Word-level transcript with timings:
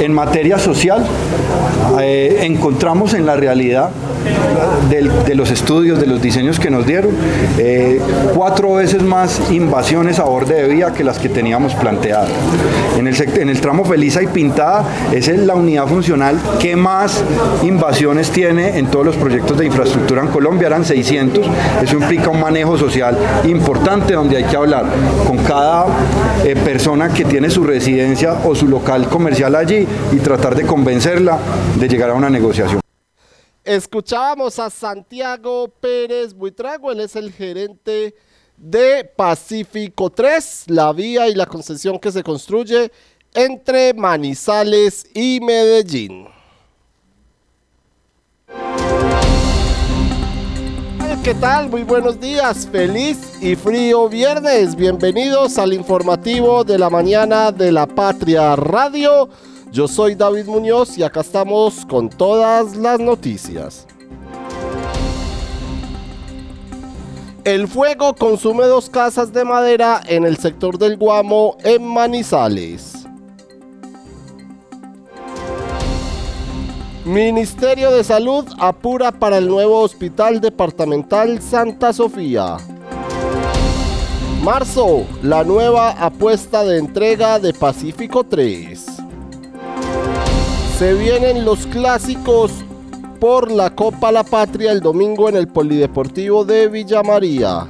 En 0.00 0.14
materia 0.14 0.58
social, 0.58 1.04
eh, 2.00 2.38
encontramos 2.42 3.12
en 3.12 3.26
la 3.26 3.36
realidad 3.36 3.90
de 4.88 5.34
los 5.34 5.50
estudios, 5.50 6.00
de 6.00 6.06
los 6.06 6.20
diseños 6.20 6.58
que 6.58 6.70
nos 6.70 6.86
dieron, 6.86 7.12
eh, 7.58 8.00
cuatro 8.34 8.74
veces 8.74 9.02
más 9.02 9.40
invasiones 9.50 10.18
a 10.18 10.24
borde 10.24 10.62
de 10.62 10.68
vía 10.68 10.92
que 10.92 11.04
las 11.04 11.18
que 11.18 11.28
teníamos 11.28 11.74
planteadas. 11.74 12.30
En 12.98 13.06
el, 13.48 13.60
tramo 13.60 13.84
Feliza 13.84 14.22
y 14.22 14.26
Pintada 14.26 14.84
es 15.12 15.28
la 15.28 15.54
unidad 15.54 15.86
funcional 15.86 16.38
que 16.58 16.76
más 16.76 17.22
invasiones 17.62 18.30
tiene 18.30 18.78
en 18.78 18.86
todos 18.86 19.06
los 19.06 19.16
proyectos 19.16 19.58
de 19.58 19.66
infraestructura 19.66 20.22
en 20.22 20.28
Colombia, 20.28 20.66
eran 20.66 20.84
600. 20.84 21.46
Eso 21.82 21.96
implica 21.96 22.30
un 22.30 22.40
manejo 22.40 22.76
social 22.76 23.16
importante 23.44 24.14
donde 24.14 24.36
hay 24.36 24.44
que 24.44 24.56
hablar 24.56 24.86
con 25.26 25.38
cada 25.38 25.86
eh, 26.44 26.56
persona 26.56 27.08
que 27.08 27.24
tiene 27.24 27.50
su 27.50 27.64
residencia 27.64 28.34
o 28.44 28.54
su 28.54 28.66
local 28.68 29.08
comercial 29.08 29.54
allí 29.54 29.86
y 30.12 30.16
tratar 30.16 30.54
de 30.54 30.64
convencerla 30.64 31.38
de 31.78 31.88
llegar 31.88 32.10
a 32.10 32.14
una 32.14 32.30
negociación. 32.30 32.80
Escuchábamos 33.64 34.58
a 34.58 34.70
Santiago 34.70 35.68
Pérez 35.68 36.32
Buitrago, 36.32 36.90
él 36.92 37.00
es 37.00 37.14
el 37.14 37.30
gerente 37.30 38.14
de 38.56 39.04
Pacífico 39.04 40.08
3, 40.08 40.64
la 40.68 40.90
vía 40.94 41.28
y 41.28 41.34
la 41.34 41.44
concesión 41.44 41.98
que 41.98 42.10
se 42.10 42.22
construye 42.22 42.90
entre 43.34 43.92
Manizales 43.92 45.04
y 45.12 45.40
Medellín. 45.42 46.26
¿Qué 51.22 51.34
tal? 51.34 51.68
Muy 51.68 51.82
buenos 51.82 52.18
días, 52.18 52.66
feliz 52.66 53.18
y 53.42 53.56
frío 53.56 54.08
viernes. 54.08 54.74
Bienvenidos 54.74 55.58
al 55.58 55.74
informativo 55.74 56.64
de 56.64 56.78
la 56.78 56.88
mañana 56.88 57.52
de 57.52 57.70
la 57.70 57.86
Patria 57.86 58.56
Radio. 58.56 59.28
Yo 59.72 59.86
soy 59.86 60.16
David 60.16 60.46
Muñoz 60.46 60.98
y 60.98 61.04
acá 61.04 61.20
estamos 61.20 61.86
con 61.86 62.10
todas 62.10 62.74
las 62.74 62.98
noticias. 62.98 63.86
El 67.44 67.68
fuego 67.68 68.14
consume 68.14 68.64
dos 68.64 68.90
casas 68.90 69.32
de 69.32 69.44
madera 69.44 70.00
en 70.08 70.24
el 70.24 70.38
sector 70.38 70.76
del 70.76 70.96
Guamo 70.96 71.56
en 71.62 71.86
Manizales. 71.86 73.06
Ministerio 77.04 77.92
de 77.92 78.02
Salud 78.02 78.44
apura 78.58 79.12
para 79.12 79.38
el 79.38 79.46
nuevo 79.46 79.80
Hospital 79.80 80.40
Departamental 80.40 81.40
Santa 81.40 81.92
Sofía. 81.92 82.56
Marzo, 84.42 85.06
la 85.22 85.44
nueva 85.44 85.90
apuesta 85.90 86.64
de 86.64 86.78
entrega 86.78 87.38
de 87.38 87.54
Pacífico 87.54 88.24
3. 88.24 88.99
Se 90.78 90.94
vienen 90.94 91.44
los 91.44 91.66
clásicos 91.66 92.52
por 93.20 93.50
la 93.50 93.74
Copa 93.74 94.10
La 94.10 94.24
Patria 94.24 94.72
el 94.72 94.80
domingo 94.80 95.28
en 95.28 95.36
el 95.36 95.46
Polideportivo 95.46 96.44
de 96.44 96.68
Villa 96.68 97.02
María. 97.02 97.66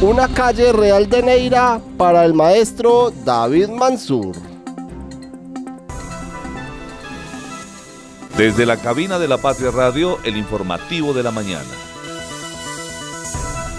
Una 0.00 0.26
calle 0.28 0.72
real 0.72 1.08
de 1.08 1.22
Neira 1.22 1.80
para 1.96 2.24
el 2.24 2.34
maestro 2.34 3.12
David 3.24 3.68
Mansur. 3.68 4.34
Desde 8.36 8.66
la 8.66 8.76
cabina 8.76 9.18
de 9.18 9.28
la 9.28 9.38
Patria 9.38 9.70
Radio, 9.70 10.18
el 10.24 10.36
informativo 10.36 11.14
de 11.14 11.22
la 11.22 11.30
mañana. 11.30 11.64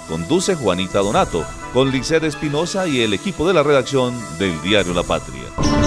Conduce 0.08 0.56
Juanita 0.56 0.98
Donato, 0.98 1.44
con 1.72 1.92
Licer 1.92 2.24
Espinosa 2.24 2.88
y 2.88 3.02
el 3.02 3.12
equipo 3.12 3.46
de 3.46 3.54
la 3.54 3.62
redacción 3.62 4.14
del 4.38 4.60
diario 4.62 4.94
La 4.94 5.02
Patria. 5.04 5.77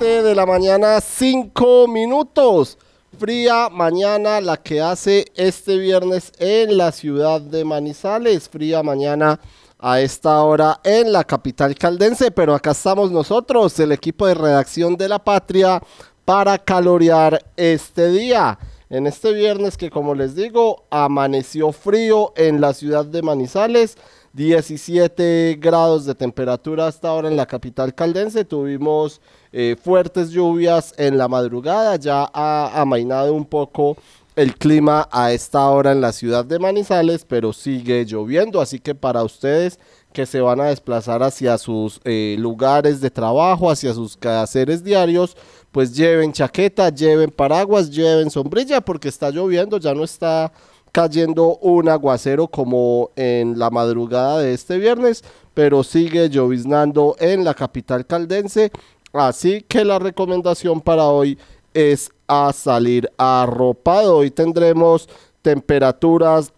De 0.00 0.34
la 0.34 0.46
mañana, 0.46 0.98
5 0.98 1.86
minutos. 1.86 2.78
Fría 3.18 3.68
mañana 3.68 4.40
la 4.40 4.56
que 4.56 4.80
hace 4.80 5.26
este 5.34 5.76
viernes 5.76 6.32
en 6.38 6.78
la 6.78 6.90
ciudad 6.90 7.38
de 7.38 7.66
Manizales. 7.66 8.48
Fría 8.48 8.82
mañana 8.82 9.38
a 9.78 10.00
esta 10.00 10.42
hora 10.42 10.80
en 10.84 11.12
la 11.12 11.24
capital 11.24 11.74
caldense. 11.74 12.30
Pero 12.30 12.54
acá 12.54 12.70
estamos 12.70 13.10
nosotros, 13.12 13.78
el 13.78 13.92
equipo 13.92 14.26
de 14.26 14.32
redacción 14.32 14.96
de 14.96 15.08
La 15.08 15.18
Patria, 15.18 15.82
para 16.24 16.56
calorear 16.56 17.44
este 17.58 18.08
día. 18.08 18.58
En 18.88 19.06
este 19.06 19.34
viernes 19.34 19.76
que 19.76 19.90
como 19.90 20.14
les 20.14 20.34
digo, 20.34 20.84
amaneció 20.88 21.72
frío 21.72 22.32
en 22.36 22.62
la 22.62 22.72
ciudad 22.72 23.04
de 23.04 23.20
Manizales. 23.20 23.98
17 24.32 25.58
grados 25.60 26.06
de 26.06 26.14
temperatura 26.14 26.86
hasta 26.86 27.08
ahora 27.08 27.28
en 27.28 27.36
la 27.36 27.46
capital 27.46 27.94
caldense. 27.94 28.44
Tuvimos 28.44 29.20
eh, 29.52 29.76
fuertes 29.82 30.30
lluvias 30.30 30.94
en 30.96 31.18
la 31.18 31.28
madrugada, 31.28 31.96
ya 31.96 32.30
ha 32.32 32.80
amainado 32.80 33.34
un 33.34 33.44
poco 33.44 33.96
el 34.36 34.54
clima 34.54 35.08
a 35.10 35.32
esta 35.32 35.68
hora 35.68 35.92
en 35.92 36.00
la 36.00 36.12
ciudad 36.12 36.44
de 36.44 36.58
Manizales, 36.58 37.24
pero 37.24 37.52
sigue 37.52 38.04
lloviendo, 38.04 38.60
así 38.60 38.78
que 38.78 38.94
para 38.94 39.24
ustedes 39.24 39.78
que 40.12 40.24
se 40.24 40.40
van 40.40 40.60
a 40.60 40.66
desplazar 40.66 41.22
hacia 41.22 41.58
sus 41.58 42.00
eh, 42.04 42.36
lugares 42.38 43.00
de 43.00 43.10
trabajo, 43.10 43.70
hacia 43.70 43.92
sus 43.92 44.16
quehaceres 44.16 44.82
diarios, 44.82 45.36
pues 45.72 45.94
lleven 45.94 46.32
chaqueta, 46.32 46.88
lleven 46.90 47.30
paraguas, 47.30 47.90
lleven 47.90 48.30
sombrilla, 48.30 48.80
porque 48.80 49.08
está 49.08 49.30
lloviendo, 49.30 49.78
ya 49.78 49.94
no 49.94 50.04
está 50.04 50.52
cayendo 50.92 51.56
un 51.58 51.88
aguacero 51.88 52.48
como 52.48 53.10
en 53.16 53.58
la 53.58 53.70
madrugada 53.70 54.38
de 54.38 54.54
este 54.54 54.78
viernes, 54.78 55.24
pero 55.54 55.82
sigue 55.82 56.28
lloviznando 56.30 57.16
en 57.18 57.44
la 57.44 57.54
capital 57.54 58.06
caldense 58.06 58.70
Así 59.12 59.62
que 59.62 59.84
la 59.84 59.98
recomendación 59.98 60.80
para 60.80 61.06
hoy 61.06 61.38
es 61.74 62.10
a 62.28 62.52
salir 62.52 63.10
arropado. 63.16 64.18
Hoy 64.18 64.30
tendremos 64.30 65.08
temperaturas 65.42 66.52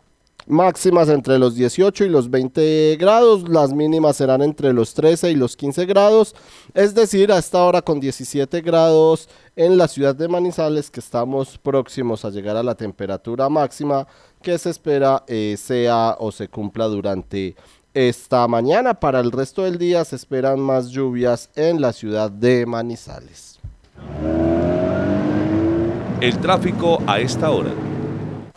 máximas 0.47 1.09
entre 1.09 1.39
los 1.39 1.55
18 1.55 2.05
y 2.05 2.09
los 2.09 2.31
20 2.31 2.97
grados, 2.99 3.49
las 3.49 3.73
mínimas 3.73 4.17
serán 4.17 4.43
entre 4.43 4.73
los 4.73 4.95
13 4.95 5.31
y 5.31 5.35
los 5.35 5.57
15 5.57 5.87
grados, 5.87 6.35
es 6.75 6.95
decir, 6.95 7.33
a 7.33 7.39
esta 7.39 7.63
hora 7.63 7.83
con 7.83 8.01
17 8.01 8.61
grados 8.61 9.29
en 9.57 9.77
la 9.77 9.89
ciudad 9.89 10.15
de 10.15 10.29
Manizales 10.29 10.91
que 10.91 11.01
estamos 11.01 11.59
próximos 11.59 12.25
a 12.25 12.31
llegar 12.31 12.57
a 12.57 12.63
la 12.63 12.75
temperatura 12.75 13.49
máxima 13.49 14.07
que 14.43 14.59
se 14.59 14.71
espera 14.71 15.25
eh, 15.27 15.57
sea 15.59 16.17
o 16.19 16.33
se 16.33 16.49
cumpla 16.49 16.87
durante 16.87 17.55
esta 17.95 18.47
mañana. 18.49 18.95
Para 18.95 19.21
el 19.21 19.31
resto 19.31 19.63
del 19.63 19.79
día 19.79 20.05
se 20.05 20.17
esperan 20.17 20.61
más 20.61 20.89
lluvias 20.89 21.51
en 21.55 21.81
la 21.81 21.93
ciudad 21.93 22.31
de 22.31 22.67
Manizales. 22.67 23.61
El 26.21 26.39
tráfico 26.39 27.03
a 27.07 27.19
esta 27.21 27.51
hora. 27.51 27.73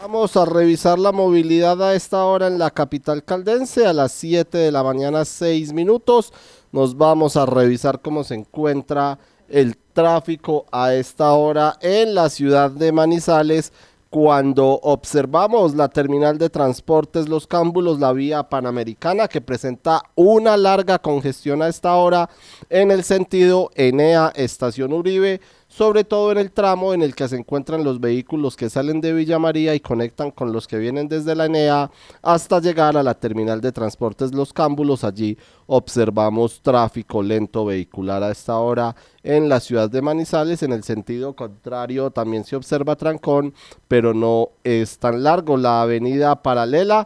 Vamos 0.07 0.37
a 0.37 0.45
revisar 0.45 0.99
la 0.99 1.11
movilidad 1.11 1.81
a 1.81 1.95
esta 1.95 2.25
hora 2.25 2.45
en 2.45 2.59
la 2.59 2.69
capital 2.69 3.23
caldense 3.23 3.87
a 3.87 3.91
las 3.91 4.11
7 4.11 4.55
de 4.55 4.71
la 4.71 4.83
mañana 4.83 5.25
6 5.25 5.73
minutos. 5.73 6.31
Nos 6.71 6.95
vamos 6.95 7.35
a 7.37 7.47
revisar 7.47 7.99
cómo 8.01 8.23
se 8.23 8.35
encuentra 8.35 9.17
el 9.49 9.75
tráfico 9.93 10.67
a 10.71 10.93
esta 10.93 11.31
hora 11.31 11.77
en 11.81 12.13
la 12.13 12.29
ciudad 12.29 12.69
de 12.69 12.91
Manizales 12.91 13.73
cuando 14.11 14.79
observamos 14.83 15.73
la 15.73 15.89
terminal 15.89 16.37
de 16.37 16.49
transportes 16.49 17.27
Los 17.27 17.47
Cámbulos, 17.47 17.99
la 17.99 18.13
vía 18.13 18.43
panamericana, 18.43 19.27
que 19.27 19.41
presenta 19.41 20.03
una 20.13 20.55
larga 20.55 20.99
congestión 20.99 21.63
a 21.63 21.67
esta 21.67 21.95
hora 21.95 22.29
en 22.69 22.91
el 22.91 23.03
sentido 23.03 23.71
Enea 23.73 24.31
Estación 24.35 24.93
Uribe, 24.93 25.41
sobre 25.75 26.05
todo 26.05 26.31
en 26.31 26.37
el 26.37 26.51
tramo 26.51 26.93
en 26.93 27.01
el 27.01 27.13
que 27.13 27.27
se 27.27 27.35
encuentran 27.35 27.83
los 27.83 27.99
vehículos 27.99 28.55
que 28.55 28.69
salen 28.69 29.01
de 29.01 29.11
Villa 29.11 29.39
María 29.39 29.75
y 29.75 29.81
conectan 29.81 30.31
con 30.31 30.53
los 30.53 30.67
que 30.67 30.77
vienen 30.77 31.09
desde 31.09 31.35
la 31.35 31.47
ENEA 31.47 31.91
hasta 32.21 32.61
llegar 32.61 32.95
a 32.95 33.03
la 33.03 33.13
terminal 33.13 33.59
de 33.59 33.73
transportes 33.73 34.33
Los 34.33 34.53
Cámbulos. 34.53 35.03
Allí 35.03 35.37
observamos 35.67 36.61
tráfico 36.61 37.21
lento 37.21 37.65
vehicular 37.65 38.23
a 38.23 38.31
esta 38.31 38.57
hora 38.57 38.95
en 39.21 39.49
la 39.49 39.59
ciudad 39.59 39.89
de 39.89 40.01
Manizales. 40.01 40.63
En 40.63 40.71
el 40.71 40.83
sentido 40.83 41.35
contrario 41.35 42.09
también 42.09 42.45
se 42.45 42.55
observa 42.55 42.95
trancón, 42.95 43.53
pero 43.89 44.13
no 44.13 44.51
es 44.63 44.97
tan 44.97 45.23
largo. 45.23 45.57
La 45.57 45.81
avenida 45.81 46.41
paralela 46.41 47.05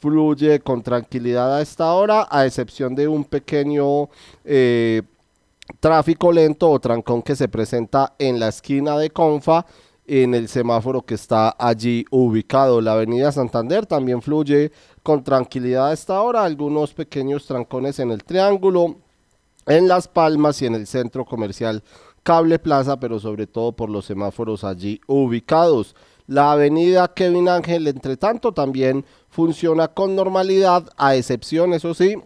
fluye 0.00 0.58
con 0.58 0.82
tranquilidad 0.82 1.54
a 1.56 1.62
esta 1.62 1.92
hora, 1.92 2.26
a 2.28 2.46
excepción 2.46 2.96
de 2.96 3.06
un 3.06 3.22
pequeño 3.22 4.08
eh, 4.44 5.02
tráfico 5.80 6.32
lento 6.32 6.70
o 6.70 6.80
trancón 6.80 7.22
que 7.22 7.36
se 7.36 7.48
presenta 7.48 8.14
en 8.18 8.40
la 8.40 8.48
esquina 8.48 8.98
de 8.98 9.10
Confa 9.10 9.66
en 10.08 10.34
el 10.34 10.48
semáforo 10.48 11.02
que 11.02 11.14
está 11.14 11.54
allí 11.58 12.04
ubicado. 12.10 12.80
La 12.80 12.94
avenida 12.94 13.30
Santander 13.30 13.86
también 13.86 14.22
fluye 14.22 14.72
con 15.02 15.22
tranquilidad 15.22 15.88
a 15.88 15.92
esta 15.92 16.20
hora, 16.22 16.44
algunos 16.44 16.94
pequeños 16.94 17.46
trancones 17.46 17.98
en 17.98 18.10
el 18.10 18.24
triángulo, 18.24 18.96
en 19.66 19.86
Las 19.86 20.08
Palmas 20.08 20.62
y 20.62 20.66
en 20.66 20.74
el 20.74 20.86
centro 20.86 21.26
comercial 21.26 21.82
Cable 22.22 22.58
Plaza, 22.58 22.98
pero 22.98 23.20
sobre 23.20 23.46
todo 23.46 23.72
por 23.72 23.90
los 23.90 24.06
semáforos 24.06 24.64
allí 24.64 25.00
ubicados. 25.06 25.94
La 26.26 26.52
avenida 26.52 27.08
Kevin 27.08 27.48
Ángel, 27.48 27.86
entre 27.86 28.16
tanto, 28.16 28.52
también 28.52 29.04
funciona 29.28 29.88
con 29.88 30.16
normalidad, 30.16 30.88
a 30.96 31.16
excepción, 31.16 31.74
eso 31.74 31.94
sí, 31.94 32.16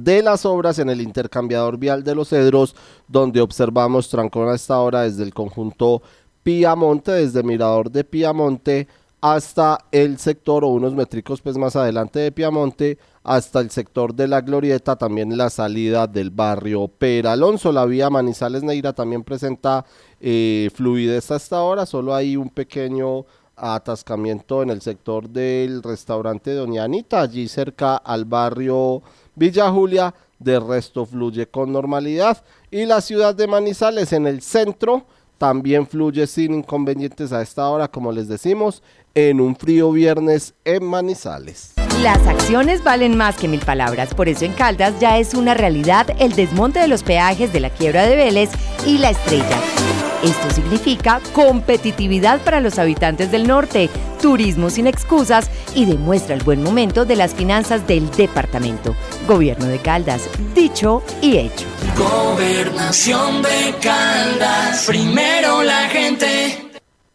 de 0.00 0.22
las 0.22 0.44
obras 0.46 0.78
en 0.78 0.90
el 0.90 1.00
intercambiador 1.00 1.78
vial 1.78 2.04
de 2.04 2.14
los 2.14 2.28
Cedros, 2.28 2.74
donde 3.08 3.40
observamos 3.40 4.08
trancón 4.08 4.48
a 4.48 4.54
esta 4.54 4.78
hora 4.80 5.02
desde 5.02 5.22
el 5.22 5.34
conjunto 5.34 6.02
Piamonte, 6.42 7.12
desde 7.12 7.42
Mirador 7.42 7.90
de 7.90 8.04
Piamonte 8.04 8.86
hasta 9.20 9.78
el 9.90 10.18
sector 10.18 10.62
o 10.64 10.68
unos 10.68 10.94
métricos 10.94 11.40
pues 11.40 11.56
más 11.56 11.74
adelante 11.74 12.20
de 12.20 12.32
Piamonte 12.32 12.98
hasta 13.24 13.58
el 13.58 13.70
sector 13.70 14.14
de 14.14 14.28
la 14.28 14.40
Glorieta, 14.40 14.94
también 14.94 15.36
la 15.36 15.50
salida 15.50 16.06
del 16.06 16.30
barrio 16.30 16.86
Peralonso, 16.86 17.72
la 17.72 17.84
vía 17.86 18.08
Manizales 18.08 18.62
Neira 18.62 18.92
también 18.92 19.24
presenta 19.24 19.84
eh, 20.20 20.70
fluidez 20.72 21.32
hasta 21.32 21.56
ahora, 21.56 21.86
solo 21.86 22.14
hay 22.14 22.36
un 22.36 22.50
pequeño 22.50 23.24
atascamiento 23.56 24.62
en 24.62 24.70
el 24.70 24.82
sector 24.82 25.28
del 25.28 25.82
restaurante 25.82 26.54
Doña 26.54 26.84
Anita, 26.84 27.22
allí 27.22 27.48
cerca 27.48 27.96
al 27.96 28.26
barrio 28.26 29.02
Villa 29.36 29.70
Julia, 29.70 30.14
de 30.38 30.58
resto 30.58 31.06
fluye 31.06 31.46
con 31.46 31.72
normalidad 31.72 32.42
y 32.70 32.84
la 32.84 33.00
ciudad 33.00 33.34
de 33.34 33.46
Manizales 33.46 34.12
en 34.12 34.26
el 34.26 34.42
centro 34.42 35.04
también 35.38 35.86
fluye 35.86 36.26
sin 36.26 36.54
inconvenientes 36.54 37.32
a 37.32 37.42
esta 37.42 37.68
hora, 37.68 37.88
como 37.88 38.10
les 38.10 38.26
decimos, 38.28 38.82
en 39.14 39.40
un 39.40 39.54
frío 39.54 39.92
viernes 39.92 40.54
en 40.64 40.84
Manizales. 40.84 41.74
Las 42.02 42.26
acciones 42.26 42.82
valen 42.82 43.16
más 43.16 43.36
que 43.36 43.48
mil 43.48 43.60
palabras, 43.60 44.14
por 44.14 44.28
eso 44.28 44.44
en 44.44 44.52
Caldas 44.52 44.98
ya 45.00 45.18
es 45.18 45.34
una 45.34 45.54
realidad 45.54 46.06
el 46.18 46.34
desmonte 46.34 46.80
de 46.80 46.88
los 46.88 47.02
peajes 47.02 47.52
de 47.52 47.60
la 47.60 47.70
quiebra 47.70 48.04
de 48.04 48.16
Vélez 48.16 48.50
y 48.86 48.98
la 48.98 49.10
estrella. 49.10 50.05
Esto 50.26 50.50
significa 50.50 51.20
competitividad 51.32 52.40
para 52.40 52.60
los 52.60 52.80
habitantes 52.80 53.30
del 53.30 53.46
norte, 53.46 53.88
turismo 54.20 54.70
sin 54.70 54.88
excusas 54.88 55.48
y 55.72 55.84
demuestra 55.84 56.34
el 56.34 56.42
buen 56.42 56.64
momento 56.64 57.04
de 57.04 57.14
las 57.14 57.32
finanzas 57.32 57.86
del 57.86 58.10
departamento. 58.10 58.96
Gobierno 59.28 59.66
de 59.66 59.78
Caldas, 59.78 60.22
dicho 60.52 61.04
y 61.22 61.36
hecho. 61.36 61.66
Gobernación 61.96 63.40
de 63.42 63.74
Caldas, 63.80 64.84
primero 64.84 65.62
la 65.62 65.88
gente. 65.90 66.65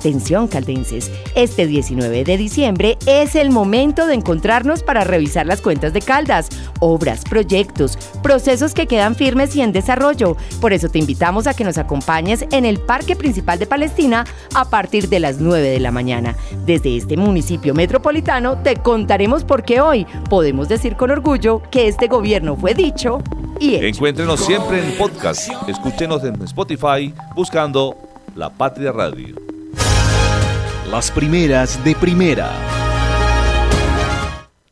Atención 0.00 0.48
caldenses, 0.48 1.10
este 1.34 1.66
19 1.66 2.24
de 2.24 2.38
diciembre 2.38 2.96
es 3.04 3.34
el 3.34 3.50
momento 3.50 4.06
de 4.06 4.14
encontrarnos 4.14 4.82
para 4.82 5.04
revisar 5.04 5.44
las 5.44 5.60
cuentas 5.60 5.92
de 5.92 6.00
Caldas, 6.00 6.48
obras, 6.78 7.22
proyectos, 7.22 7.98
procesos 8.22 8.72
que 8.72 8.86
quedan 8.86 9.14
firmes 9.14 9.54
y 9.56 9.60
en 9.60 9.72
desarrollo. 9.72 10.38
Por 10.58 10.72
eso 10.72 10.88
te 10.88 10.98
invitamos 10.98 11.46
a 11.46 11.52
que 11.52 11.64
nos 11.64 11.76
acompañes 11.76 12.46
en 12.50 12.64
el 12.64 12.80
Parque 12.80 13.14
Principal 13.14 13.58
de 13.58 13.66
Palestina 13.66 14.24
a 14.54 14.70
partir 14.70 15.10
de 15.10 15.20
las 15.20 15.38
9 15.38 15.68
de 15.68 15.80
la 15.80 15.90
mañana. 15.90 16.34
Desde 16.64 16.96
este 16.96 17.18
municipio 17.18 17.74
metropolitano 17.74 18.56
te 18.62 18.76
contaremos 18.76 19.44
por 19.44 19.64
qué 19.64 19.82
hoy 19.82 20.06
podemos 20.30 20.66
decir 20.70 20.96
con 20.96 21.10
orgullo 21.10 21.60
que 21.70 21.88
este 21.88 22.08
gobierno 22.08 22.56
fue 22.56 22.72
dicho 22.72 23.18
y 23.60 23.74
hecho. 23.74 23.84
Encuéntrenos 23.84 24.40
siempre 24.40 24.82
en 24.82 24.96
podcast. 24.96 25.50
Escúchenos 25.68 26.24
en 26.24 26.42
Spotify 26.44 27.12
buscando 27.34 27.94
La 28.34 28.48
Patria 28.48 28.92
Radio. 28.92 29.49
Las 30.90 31.08
primeras 31.08 31.82
de 31.84 31.94
primera. 31.94 32.50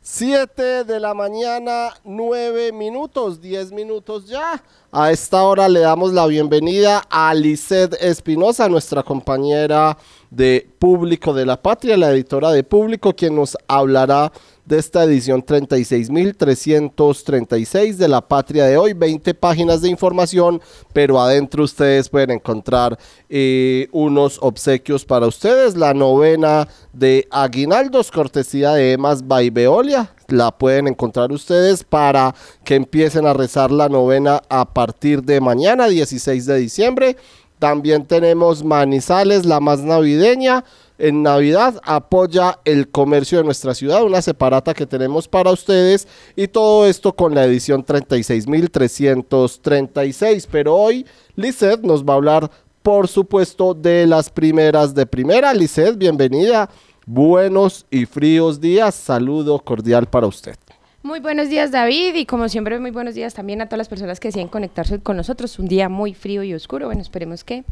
7 0.01 0.83
de 0.83 0.99
la 0.99 1.13
mañana, 1.13 1.93
9 2.03 2.73
minutos, 2.73 3.39
10 3.39 3.71
minutos 3.71 4.27
ya. 4.27 4.61
A 4.91 5.11
esta 5.11 5.41
hora 5.43 5.69
le 5.69 5.79
damos 5.79 6.11
la 6.11 6.27
bienvenida 6.27 7.05
a 7.09 7.33
Lisette 7.33 7.95
Espinosa, 8.01 8.67
nuestra 8.67 9.01
compañera 9.01 9.97
de 10.29 10.69
Público 10.79 11.33
de 11.33 11.45
la 11.45 11.61
Patria, 11.61 11.97
la 11.97 12.11
editora 12.11 12.51
de 12.51 12.63
Público, 12.63 13.15
quien 13.15 13.35
nos 13.35 13.57
hablará 13.67 14.31
de 14.69 14.77
esta 14.77 15.03
edición 15.03 15.43
36.336 15.43 17.95
de 17.95 18.07
La 18.07 18.21
Patria 18.21 18.65
de 18.65 18.77
hoy. 18.77 18.93
20 18.93 19.33
páginas 19.33 19.81
de 19.81 19.89
información, 19.89 20.61
pero 20.93 21.19
adentro 21.19 21.63
ustedes 21.63 22.07
pueden 22.07 22.29
encontrar 22.29 22.99
eh, 23.29 23.87
unos 23.91 24.37
obsequios 24.41 25.05
para 25.05 25.25
ustedes. 25.25 25.75
La 25.75 25.95
novena 25.95 26.67
de 26.93 27.27
Aguinaldos, 27.31 28.11
cortesía 28.11 28.73
de 28.73 28.91
Emas 28.91 29.27
Baibeolia. 29.27 30.13
La 30.27 30.55
pueden 30.55 30.87
encontrar 30.87 31.31
ustedes 31.31 31.83
para 31.83 32.35
que 32.63 32.75
empiecen 32.75 33.25
a 33.25 33.33
rezar 33.33 33.71
la 33.71 33.89
novena 33.89 34.43
a 34.49 34.71
partir 34.71 35.23
de 35.23 35.41
mañana, 35.41 35.87
16 35.87 36.45
de 36.45 36.57
diciembre. 36.57 37.17
También 37.59 38.05
tenemos 38.05 38.63
Manizales, 38.63 39.45
la 39.45 39.59
más 39.59 39.81
navideña 39.81 40.63
en 40.99 41.23
Navidad 41.23 41.81
apoya 41.83 42.59
el 42.65 42.89
comercio 42.89 43.37
de 43.37 43.45
nuestra 43.45 43.73
ciudad, 43.73 44.03
una 44.03 44.21
separata 44.21 44.73
que 44.73 44.85
tenemos 44.85 45.29
para 45.29 45.51
ustedes 45.51 46.09
y 46.35 46.49
todo 46.49 46.85
esto 46.85 47.13
con 47.13 47.33
la 47.33 47.45
edición 47.45 47.85
36.336. 47.85 50.45
Pero 50.51 50.75
hoy 50.75 51.05
Lizeth 51.35 51.79
nos 51.81 52.03
va 52.03 52.13
a 52.13 52.17
hablar, 52.17 52.51
por 52.83 53.07
supuesto, 53.07 53.73
de 53.73 54.05
las 54.07 54.29
primeras 54.29 54.93
de 54.93 55.05
primera. 55.05 55.53
Lizeth, 55.53 55.97
bienvenida. 55.97 56.69
Buenos 57.05 57.85
y 57.89 58.05
fríos 58.05 58.59
días. 58.59 58.93
Saludo 58.93 59.57
cordial 59.59 60.05
para 60.05 60.27
usted. 60.27 60.57
Muy 61.01 61.21
buenos 61.21 61.47
días 61.47 61.71
David 61.71 62.13
y 62.15 62.25
como 62.25 62.49
siempre 62.49 62.77
muy 62.77 62.91
buenos 62.91 63.15
días 63.15 63.33
también 63.33 63.61
a 63.61 63.67
todas 63.67 63.77
las 63.77 63.87
personas 63.87 64.19
que 64.19 64.27
deciden 64.27 64.49
conectarse 64.49 64.99
con 64.99 65.15
nosotros. 65.15 65.57
Un 65.57 65.67
día 65.67 65.87
muy 65.87 66.13
frío 66.13 66.43
y 66.43 66.53
oscuro. 66.53 66.87
Bueno, 66.87 67.01
esperemos 67.01 67.45
que 67.45 67.63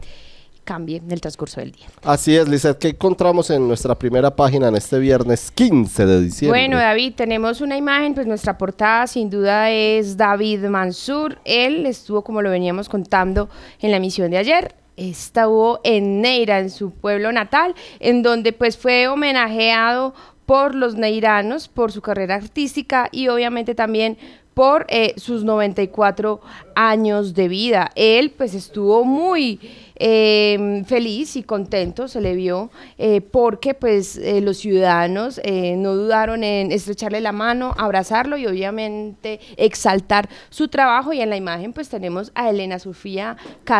cambie 0.64 0.98
en 0.98 1.12
el 1.12 1.20
transcurso 1.20 1.60
del 1.60 1.74
día. 1.74 1.88
Así 2.04 2.38
es, 2.38 2.48
Lizeth, 2.48 2.78
¿qué 2.78 2.90
encontramos 2.90 3.50
en 3.50 3.68
nuestra 3.68 3.96
primera 3.96 4.34
página 4.34 4.70
en 4.70 4.76
este 4.76 4.98
viernes 5.00 5.52
15 5.52 6.06
de 6.06 6.22
diciembre? 6.22 6.60
Bueno, 6.60 6.78
David, 6.78 7.16
tenemos 7.16 7.60
una 7.60 7.76
imagen, 7.76 8.14
pues 8.14 8.28
nuestra 8.28 8.58
portada 8.58 9.08
sin 9.08 9.30
duda 9.30 9.72
es 9.72 10.16
David 10.16 10.66
Mansur. 10.66 11.38
Él 11.44 11.86
estuvo, 11.86 12.24
como 12.24 12.42
lo 12.42 12.50
veníamos 12.50 12.88
contando 12.88 13.50
en 13.82 13.92
la 13.92 13.98
emisión 13.98 14.32
de 14.32 14.38
ayer, 14.38 14.74
estuvo 14.96 15.82
en 15.84 16.22
Neira, 16.22 16.60
en 16.60 16.70
su 16.70 16.92
pueblo 16.92 17.32
natal, 17.34 17.76
en 18.00 18.24
donde 18.24 18.54
pues 18.54 18.78
fue 18.78 19.08
homenajeado 19.08 20.14
por 20.48 20.76
los 20.76 20.96
neiranos, 20.96 21.68
por 21.68 21.92
su 21.92 22.02
carrera 22.02 22.36
artística 22.36 23.10
y 23.12 23.28
obviamente 23.28 23.76
también 23.76 24.18
por 24.54 24.88
eh, 24.90 25.14
sus 25.18 25.44
94 25.44 26.40
años 26.74 27.36
de 27.36 27.50
vida. 27.50 27.92
Él 27.96 28.32
pues 28.36 28.56
estuvo 28.56 29.04
muy 29.04 29.60
eh, 30.00 30.84
feliz 30.86 31.36
y 31.36 31.44
contento, 31.44 32.08
se 32.08 32.22
le 32.22 32.36
vio, 32.36 32.70
eh, 32.98 33.22
porque 33.22 33.74
pues 33.74 34.18
eh, 34.18 34.42
los 34.42 34.58
ciudadanos 34.58 35.40
eh, 35.44 35.76
no 35.78 35.96
dudaron 35.96 36.44
en 36.44 36.72
estrecharle 36.72 37.22
la 37.22 37.32
mano, 37.32 37.74
abrazarlo 37.78 38.38
y 38.38 38.46
obviamente 38.46 39.40
exaltar 39.58 40.30
su 40.50 40.68
trabajo 40.68 41.14
y 41.14 41.22
en 41.22 41.30
la 41.30 41.38
imagen 41.38 41.74
pues 41.74 41.90
tenemos 41.90 42.32
a 42.36 42.50
Elena 42.50 42.80
Sofía, 42.80 43.38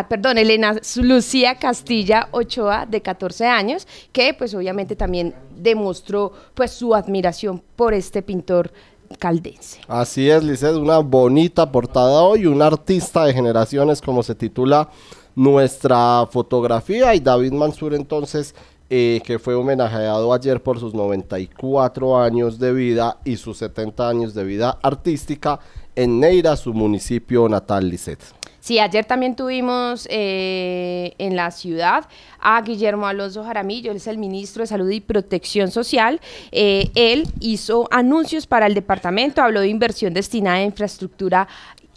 perdón, 0.10 0.38
Elena 0.38 0.76
Lucía 0.98 1.56
Castilla 1.56 2.30
Ochoa 2.32 2.86
de 2.86 3.02
14 3.02 3.46
años, 3.46 3.88
que 4.12 4.34
pues 4.34 4.54
obviamente 4.54 4.96
también 4.96 5.34
demostró 5.56 6.32
pues 6.54 6.72
su 6.72 6.96
admiración 6.96 7.62
por 7.76 7.94
este 7.94 8.22
pintor 8.22 8.72
caldense. 9.20 9.80
Así 9.88 10.30
es, 10.30 10.44
Lizeth, 10.44 10.76
una 10.76 11.00
bonita 11.00 11.72
portada 11.72 12.22
hoy, 12.24 12.46
un 12.46 12.62
artista 12.62 13.26
de 13.26 13.34
generaciones 13.34 14.02
como 14.02 14.24
se 14.24 14.36
titula 14.36 14.90
nuestra 15.38 16.28
fotografía 16.32 17.14
y 17.14 17.20
David 17.20 17.52
Mansur 17.52 17.94
entonces 17.94 18.56
eh, 18.90 19.22
que 19.24 19.38
fue 19.38 19.54
homenajeado 19.54 20.34
ayer 20.34 20.64
por 20.64 20.80
sus 20.80 20.96
94 20.96 22.20
años 22.20 22.58
de 22.58 22.74
vida 22.74 23.20
y 23.24 23.38
sus 23.38 23.60
70 23.60 24.10
años 24.10 24.34
de 24.34 24.44
vida 24.44 24.80
artística 24.82 25.60
en 25.96 26.20
Neira, 26.20 26.56
su 26.56 26.74
municipio 26.74 27.48
natal, 27.48 27.88
Lisset. 27.88 28.20
Sí, 28.62 28.80
ayer 28.80 29.06
también 29.06 29.36
tuvimos 29.36 30.08
eh, 30.10 31.14
en 31.20 31.36
la 31.36 31.52
ciudad 31.52 32.08
a 32.40 32.60
Guillermo 32.62 33.06
Alonso 33.06 33.44
Jaramillo, 33.44 33.92
él 33.92 33.98
es 33.98 34.08
el 34.08 34.18
ministro 34.18 34.64
de 34.64 34.68
Salud 34.68 34.90
y 34.90 35.02
Protección 35.02 35.70
Social. 35.70 36.20
Eh, 36.52 36.90
él 36.96 37.28
hizo 37.40 37.88
anuncios 37.92 38.48
para 38.48 38.66
el 38.66 38.74
departamento, 38.74 39.42
habló 39.42 39.62
de 39.62 39.70
inversión 39.70 40.14
destinada 40.14 40.58
a 40.58 40.64
infraestructura 40.64 41.48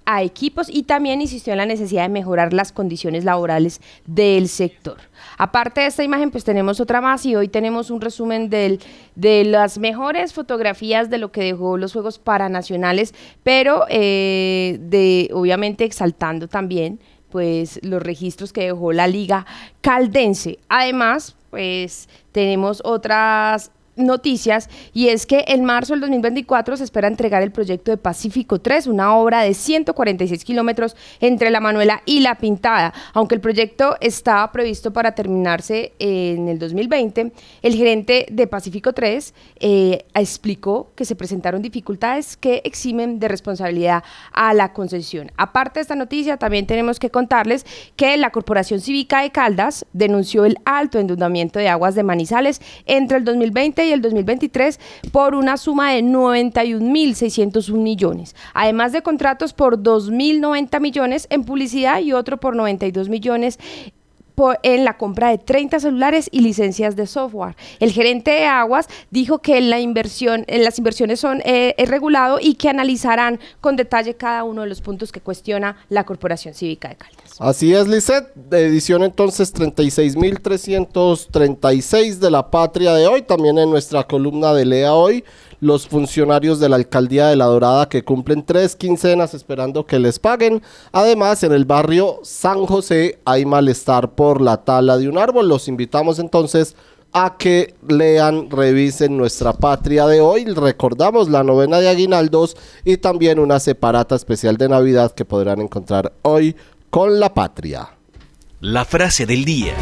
a 0.04 0.22
equipos 0.22 0.68
y 0.68 0.84
también 0.84 1.20
insistió 1.20 1.52
en 1.52 1.58
la 1.58 1.66
necesidad 1.66 2.02
de 2.02 2.08
mejorar 2.08 2.52
las 2.52 2.72
condiciones 2.72 3.24
laborales 3.24 3.80
del 4.06 4.48
sector. 4.48 4.98
Aparte 5.38 5.82
de 5.82 5.86
esta 5.86 6.04
imagen, 6.04 6.30
pues 6.30 6.44
tenemos 6.44 6.80
otra 6.80 7.00
más 7.00 7.24
y 7.26 7.36
hoy 7.36 7.48
tenemos 7.48 7.90
un 7.90 8.00
resumen 8.00 8.50
del, 8.50 8.80
de 9.14 9.44
las 9.44 9.78
mejores 9.78 10.32
fotografías 10.32 11.10
de 11.10 11.18
lo 11.18 11.32
que 11.32 11.42
dejó 11.42 11.76
los 11.76 11.92
Juegos 11.92 12.18
Paranacionales, 12.18 13.14
pero 13.42 13.84
eh, 13.88 14.78
de 14.80 15.30
obviamente 15.32 15.84
exaltando 15.84 16.48
también 16.48 17.00
pues 17.30 17.78
los 17.82 18.02
registros 18.02 18.52
que 18.52 18.64
dejó 18.64 18.92
la 18.92 19.06
Liga 19.06 19.46
Caldense. 19.80 20.58
Además, 20.68 21.36
pues 21.50 22.08
tenemos 22.32 22.82
otras 22.84 23.70
noticias 24.02 24.68
y 24.92 25.08
es 25.08 25.26
que 25.26 25.44
en 25.48 25.64
marzo 25.64 25.92
del 25.92 26.00
2024 26.00 26.76
se 26.76 26.84
espera 26.84 27.08
entregar 27.08 27.42
el 27.42 27.52
proyecto 27.52 27.90
de 27.90 27.96
Pacífico 27.96 28.60
3, 28.60 28.86
una 28.86 29.14
obra 29.16 29.42
de 29.42 29.54
146 29.54 30.44
kilómetros 30.44 30.96
entre 31.20 31.50
La 31.50 31.60
Manuela 31.60 32.02
y 32.06 32.20
La 32.20 32.36
Pintada. 32.36 32.92
Aunque 33.12 33.34
el 33.34 33.40
proyecto 33.40 33.96
estaba 34.00 34.50
previsto 34.52 34.92
para 34.92 35.14
terminarse 35.14 35.92
en 35.98 36.48
el 36.48 36.58
2020, 36.58 37.32
el 37.62 37.74
gerente 37.74 38.26
de 38.30 38.46
Pacífico 38.46 38.92
3 38.92 39.34
eh, 39.60 40.04
explicó 40.14 40.92
que 40.94 41.04
se 41.04 41.16
presentaron 41.16 41.62
dificultades 41.62 42.36
que 42.36 42.62
eximen 42.64 43.18
de 43.18 43.28
responsabilidad 43.28 44.02
a 44.32 44.54
la 44.54 44.72
concesión. 44.72 45.32
Aparte 45.36 45.78
de 45.78 45.82
esta 45.82 45.94
noticia, 45.94 46.36
también 46.36 46.66
tenemos 46.66 46.98
que 46.98 47.10
contarles 47.10 47.66
que 47.96 48.16
la 48.16 48.30
Corporación 48.30 48.80
Cívica 48.80 49.22
de 49.22 49.30
Caldas 49.30 49.86
denunció 49.92 50.44
el 50.44 50.56
alto 50.64 50.98
endeudamiento 50.98 51.58
de 51.58 51.68
aguas 51.68 51.94
de 51.94 52.02
Manizales 52.02 52.60
entre 52.86 53.18
el 53.18 53.24
2020 53.24 53.86
y 53.86 53.89
el 53.92 54.02
2023 54.02 54.78
por 55.12 55.34
una 55.34 55.56
suma 55.56 55.92
de 55.92 56.02
91.601 56.02 57.72
millones, 57.74 58.36
además 58.54 58.92
de 58.92 59.02
contratos 59.02 59.52
por 59.52 59.82
2.090 59.82 60.80
millones 60.80 61.26
en 61.30 61.44
publicidad 61.44 62.00
y 62.00 62.12
otro 62.12 62.38
por 62.38 62.56
92 62.56 63.08
millones 63.08 63.58
en 64.62 64.84
la 64.84 64.96
compra 64.96 65.30
de 65.30 65.38
30 65.38 65.80
celulares 65.80 66.28
y 66.32 66.40
licencias 66.40 66.94
de 66.96 67.06
software. 67.06 67.56
El 67.78 67.92
gerente 67.92 68.30
de 68.30 68.46
Aguas 68.46 68.88
dijo 69.10 69.40
que 69.40 69.60
la 69.60 69.80
inversión, 69.80 70.46
las 70.48 70.78
inversiones 70.78 71.20
son 71.20 71.42
eh, 71.44 71.74
regulado 71.86 72.38
y 72.40 72.54
que 72.54 72.68
analizarán 72.68 73.38
con 73.60 73.76
detalle 73.76 74.14
cada 74.14 74.44
uno 74.44 74.62
de 74.62 74.68
los 74.68 74.80
puntos 74.80 75.12
que 75.12 75.20
cuestiona 75.20 75.76
la 75.88 76.04
Corporación 76.04 76.54
Cívica 76.54 76.88
de 76.88 76.96
Caldas. 76.96 77.36
Así 77.38 77.74
es, 77.74 77.86
Lisset, 77.88 78.28
edición 78.52 79.02
entonces 79.02 79.52
36.336 79.54 82.18
de 82.18 82.30
La 82.30 82.50
Patria 82.50 82.94
de 82.94 83.06
hoy, 83.06 83.22
también 83.22 83.58
en 83.58 83.70
nuestra 83.70 84.04
columna 84.04 84.52
de 84.52 84.64
Lea 84.64 84.94
hoy, 84.94 85.24
los 85.60 85.86
funcionarios 85.86 86.58
de 86.58 86.68
la 86.68 86.76
Alcaldía 86.76 87.28
de 87.28 87.36
La 87.36 87.46
Dorada 87.46 87.88
que 87.88 88.02
cumplen 88.02 88.44
tres 88.44 88.76
quincenas 88.76 89.34
esperando 89.34 89.86
que 89.86 89.98
les 89.98 90.18
paguen. 90.18 90.62
Además, 90.92 91.42
en 91.42 91.52
el 91.52 91.64
barrio 91.64 92.20
San 92.22 92.66
José 92.66 93.18
hay 93.24 93.44
malestar 93.44 94.10
por 94.14 94.40
la 94.40 94.58
tala 94.58 94.98
de 94.98 95.08
un 95.08 95.18
árbol. 95.18 95.48
Los 95.48 95.68
invitamos 95.68 96.18
entonces 96.18 96.76
a 97.12 97.36
que 97.38 97.74
lean, 97.86 98.50
revisen 98.50 99.16
nuestra 99.16 99.52
patria 99.52 100.06
de 100.06 100.20
hoy. 100.20 100.44
Recordamos 100.44 101.28
la 101.28 101.42
novena 101.42 101.80
de 101.80 101.88
Aguinaldos 101.88 102.56
y 102.84 102.96
también 102.96 103.38
una 103.38 103.60
separata 103.60 104.14
especial 104.14 104.56
de 104.56 104.68
Navidad 104.68 105.12
que 105.12 105.24
podrán 105.24 105.60
encontrar 105.60 106.12
hoy 106.22 106.56
con 106.88 107.20
la 107.20 107.34
patria. 107.34 107.90
La 108.60 108.84
frase 108.84 109.26
del 109.26 109.44
día. 109.44 109.74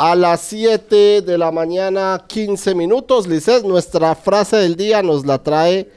A 0.00 0.14
las 0.14 0.42
7 0.42 1.22
de 1.22 1.36
la 1.36 1.50
mañana, 1.50 2.24
15 2.28 2.72
minutos, 2.76 3.26
Lices, 3.26 3.64
nuestra 3.64 4.14
frase 4.14 4.56
del 4.56 4.76
día 4.76 5.02
nos 5.02 5.26
la 5.26 5.42
trae 5.42 5.90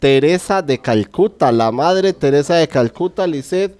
Teresa 0.00 0.60
de 0.60 0.80
Calcuta, 0.80 1.52
la 1.52 1.70
madre 1.70 2.12
Teresa 2.12 2.56
de 2.56 2.66
Calcuta, 2.66 3.28
Lisset, 3.28 3.78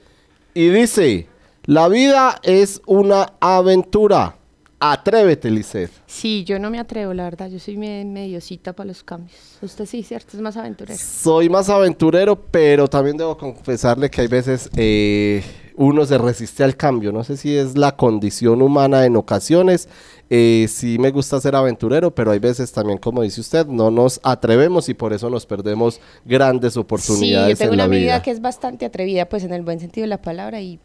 y 0.54 0.68
dice, 0.68 1.26
la 1.64 1.88
vida 1.88 2.38
es 2.44 2.82
una 2.86 3.32
aventura. 3.40 4.36
Atrévete, 4.78 5.50
Lisset. 5.50 5.90
Sí, 6.06 6.44
yo 6.44 6.60
no 6.60 6.70
me 6.70 6.78
atrevo, 6.78 7.12
la 7.12 7.24
verdad. 7.24 7.50
Yo 7.50 7.58
soy 7.58 7.76
mediocita 7.76 8.74
para 8.74 8.86
los 8.86 9.02
cambios. 9.02 9.58
Usted 9.60 9.86
sí, 9.86 10.04
¿cierto? 10.04 10.36
Es 10.36 10.40
más 10.40 10.56
aventurero. 10.56 11.00
Soy 11.02 11.48
más 11.48 11.68
aventurero, 11.68 12.36
pero 12.36 12.86
también 12.86 13.16
debo 13.16 13.36
confesarle 13.36 14.08
que 14.08 14.20
hay 14.20 14.28
veces 14.28 14.70
eh, 14.76 15.42
uno 15.76 16.06
se 16.06 16.18
resiste 16.18 16.64
al 16.64 16.76
cambio. 16.76 17.12
No 17.12 17.24
sé 17.24 17.36
si 17.36 17.56
es 17.56 17.76
la 17.76 17.96
condición 17.96 18.62
humana 18.62 19.04
en 19.04 19.16
ocasiones. 19.16 19.88
Eh, 20.30 20.66
sí 20.68 20.98
me 20.98 21.10
gusta 21.10 21.40
ser 21.40 21.54
aventurero, 21.54 22.14
pero 22.14 22.30
hay 22.30 22.38
veces 22.38 22.72
también, 22.72 22.98
como 22.98 23.22
dice 23.22 23.40
usted, 23.40 23.66
no 23.66 23.90
nos 23.90 24.20
atrevemos 24.22 24.88
y 24.88 24.94
por 24.94 25.12
eso 25.12 25.28
nos 25.30 25.46
perdemos 25.46 26.00
grandes 26.24 26.76
oportunidades. 26.76 27.58
Sí, 27.58 27.64
yo 27.64 27.70
tengo 27.70 27.74
una 27.74 27.84
amiga 27.84 28.22
que 28.22 28.30
es 28.30 28.40
bastante 28.40 28.86
atrevida, 28.86 29.28
pues 29.28 29.44
en 29.44 29.52
el 29.52 29.62
buen 29.62 29.80
sentido 29.80 30.04
de 30.04 30.08
la 30.08 30.22
palabra 30.22 30.60
y 30.60 30.78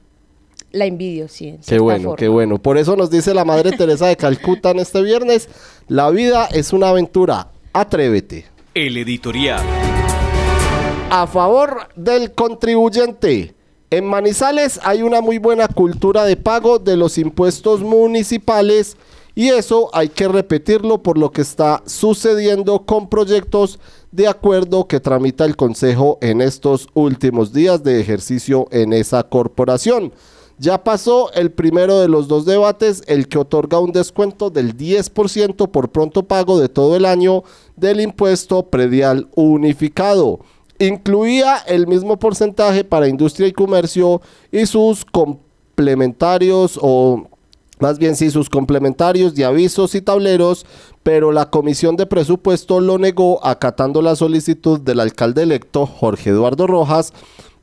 la 0.71 0.85
envidio, 0.85 1.27
sí. 1.27 1.57
qué 1.65 1.79
bueno, 1.79 2.15
qué 2.15 2.27
bueno. 2.27 2.59
Por 2.59 2.77
eso 2.77 2.95
nos 2.95 3.09
dice 3.09 3.33
la 3.33 3.45
Madre 3.45 3.71
Teresa 3.71 4.07
de 4.07 4.17
Calcuta 4.17 4.71
en 4.71 4.79
este 4.79 5.01
viernes, 5.01 5.49
la 5.87 6.09
vida 6.11 6.47
es 6.51 6.73
una 6.73 6.89
aventura, 6.89 7.49
atrévete. 7.73 8.45
El 8.75 8.97
editorial. 8.97 9.63
A 11.09 11.25
favor 11.25 11.87
del 11.95 12.33
contribuyente. 12.33 13.55
En 13.91 14.05
Manizales 14.05 14.79
hay 14.83 15.01
una 15.01 15.19
muy 15.19 15.39
buena 15.39 15.67
cultura 15.67 16.23
de 16.23 16.37
pago 16.37 16.77
de 16.77 16.95
los 16.95 17.17
impuestos 17.17 17.81
municipales 17.81 18.97
y 19.33 19.47
eso 19.49 19.89
hay 19.93 20.09
que 20.09 20.27
repetirlo 20.27 21.01
por 21.01 21.17
lo 21.17 21.31
que 21.31 21.41
está 21.41 21.81
sucediendo 21.87 22.85
con 22.85 23.09
proyectos 23.09 23.79
de 24.11 24.27
acuerdo 24.27 24.87
que 24.87 24.99
tramita 24.99 25.43
el 25.43 25.55
Consejo 25.55 26.19
en 26.21 26.41
estos 26.41 26.87
últimos 26.93 27.51
días 27.51 27.83
de 27.83 27.99
ejercicio 27.99 28.67
en 28.69 28.93
esa 28.93 29.23
corporación. 29.23 30.13
Ya 30.59 30.83
pasó 30.83 31.31
el 31.33 31.51
primero 31.51 31.99
de 31.99 32.09
los 32.09 32.27
dos 32.27 32.45
debates, 32.45 33.01
el 33.07 33.27
que 33.27 33.39
otorga 33.39 33.79
un 33.79 33.91
descuento 33.91 34.51
del 34.51 34.77
10% 34.77 35.71
por 35.71 35.89
pronto 35.89 36.27
pago 36.27 36.59
de 36.59 36.69
todo 36.69 36.95
el 36.95 37.05
año 37.05 37.43
del 37.75 38.01
impuesto 38.01 38.67
predial 38.69 39.29
unificado. 39.33 40.41
Incluía 40.79 41.57
el 41.67 41.87
mismo 41.87 42.17
porcentaje 42.17 42.85
para 42.85 43.07
industria 43.07 43.47
y 43.47 43.51
comercio 43.51 44.21
y 44.51 44.65
sus 44.65 45.03
complementarios 45.03 46.79
o 46.81 47.27
más 47.79 47.97
bien 47.97 48.15
sí 48.15 48.29
sus 48.29 48.49
complementarios 48.49 49.35
de 49.35 49.45
avisos 49.45 49.95
y 49.95 50.01
tableros, 50.01 50.65
pero 51.01 51.31
la 51.31 51.49
comisión 51.49 51.95
de 51.95 52.05
presupuesto 52.05 52.81
lo 52.81 52.97
negó 52.97 53.45
acatando 53.45 54.01
la 54.01 54.15
solicitud 54.15 54.79
del 54.81 54.99
alcalde 54.99 55.43
electo 55.43 55.85
Jorge 55.85 56.31
Eduardo 56.31 56.67
Rojas 56.67 57.13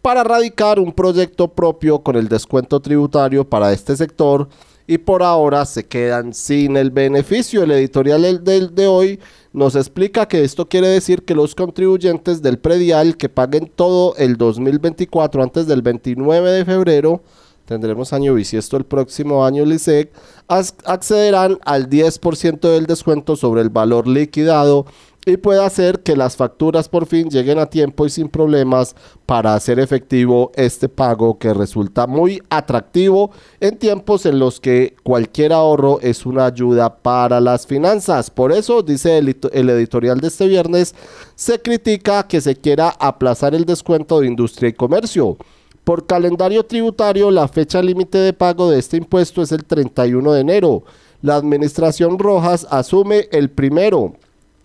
para 0.01 0.25
radicar 0.25 0.79
un 0.79 0.93
proyecto 0.93 1.49
propio 1.49 1.99
con 1.99 2.17
el 2.17 2.29
descuento 2.29 2.81
tributario 2.81 3.49
para 3.49 3.73
este 3.73 3.97
sector 3.97 4.49
y 4.87 4.99
por 4.99 5.23
ahora 5.23 5.65
se 5.65 5.85
quedan 5.87 6.33
sin 6.33 6.77
el 6.77 6.91
beneficio. 6.91 7.63
El 7.63 7.73
editorial 7.73 8.45
del 8.45 8.75
de 8.75 8.87
hoy 8.87 9.21
nos 9.53 9.75
explica 9.75 10.29
que 10.29 10.45
esto 10.45 10.69
quiere 10.69 10.89
decir 10.89 11.23
que 11.23 11.35
los 11.35 11.55
contribuyentes 11.55 12.43
del 12.43 12.59
predial 12.59 13.17
que 13.17 13.29
paguen 13.29 13.71
todo 13.75 14.15
el 14.17 14.37
2024 14.37 15.43
antes 15.43 15.67
del 15.67 15.83
29 15.83 16.51
de 16.51 16.65
febrero, 16.65 17.23
tendremos 17.65 18.13
año 18.13 18.35
bisiesto 18.35 18.77
el 18.77 18.85
próximo 18.85 19.45
año 19.45 19.65
LISEC, 19.65 20.13
accederán 20.47 21.59
al 21.65 21.89
10% 21.89 22.61
del 22.61 22.87
descuento 22.87 23.35
sobre 23.35 23.63
el 23.63 23.71
valor 23.71 24.07
liquidado 24.07 24.87
y 25.29 25.37
puede 25.39 25.61
hacer 25.61 26.05
que 26.05 26.15
las 26.15 26.37
facturas 26.37 26.89
por 26.89 27.05
fin 27.07 27.29
lleguen 27.29 27.59
a 27.59 27.67
tiempo 27.67 28.07
y 28.07 28.11
sin 28.11 28.29
problemas 28.29 28.95
para 29.27 29.55
hacer 29.55 29.81
efectivo 29.81 30.53
este 30.55 30.89
pago 30.89 31.37
que 31.37 31.53
resulta 31.53 32.07
muy 32.07 32.41
atractivo 32.49 33.33
en 33.59 33.77
tiempos 33.77 34.25
en 34.25 34.39
los 34.39 34.61
que 34.61 34.95
cualquier 35.03 35.53
ahorro 35.53 35.99
es 36.01 36.27
una 36.27 36.47
ayuda 36.47 36.99
para 37.03 37.41
las 37.41 37.67
finanzas. 37.67 38.31
Por 38.31 38.53
eso, 38.53 38.83
dice 38.83 39.19
el, 39.19 39.37
el 39.53 39.71
editorial 39.71 40.21
de 40.21 40.29
este 40.29 40.47
viernes, 40.47 40.95
se 41.35 41.61
critica 41.61 42.29
que 42.29 42.41
se 42.41 42.55
quiera 42.55 42.91
aplazar 42.91 43.53
el 43.57 43.65
descuento 43.65 44.21
de 44.21 44.29
industria 44.29 44.69
y 44.69 44.75
comercio. 44.75 45.37
Por 45.83 46.07
calendario 46.07 46.65
tributario, 46.65 47.33
la 47.33 47.49
fecha 47.49 47.83
límite 47.83 48.19
de 48.19 48.33
pago 48.33 48.71
de 48.71 48.79
este 48.79 48.97
impuesto 48.97 49.43
es 49.43 49.51
el 49.51 49.65
31 49.65 50.33
de 50.33 50.41
enero. 50.41 50.85
La 51.21 51.35
administración 51.35 52.17
Rojas 52.21 52.65
asume 52.71 53.29
el 53.33 53.51
primero 53.51 54.15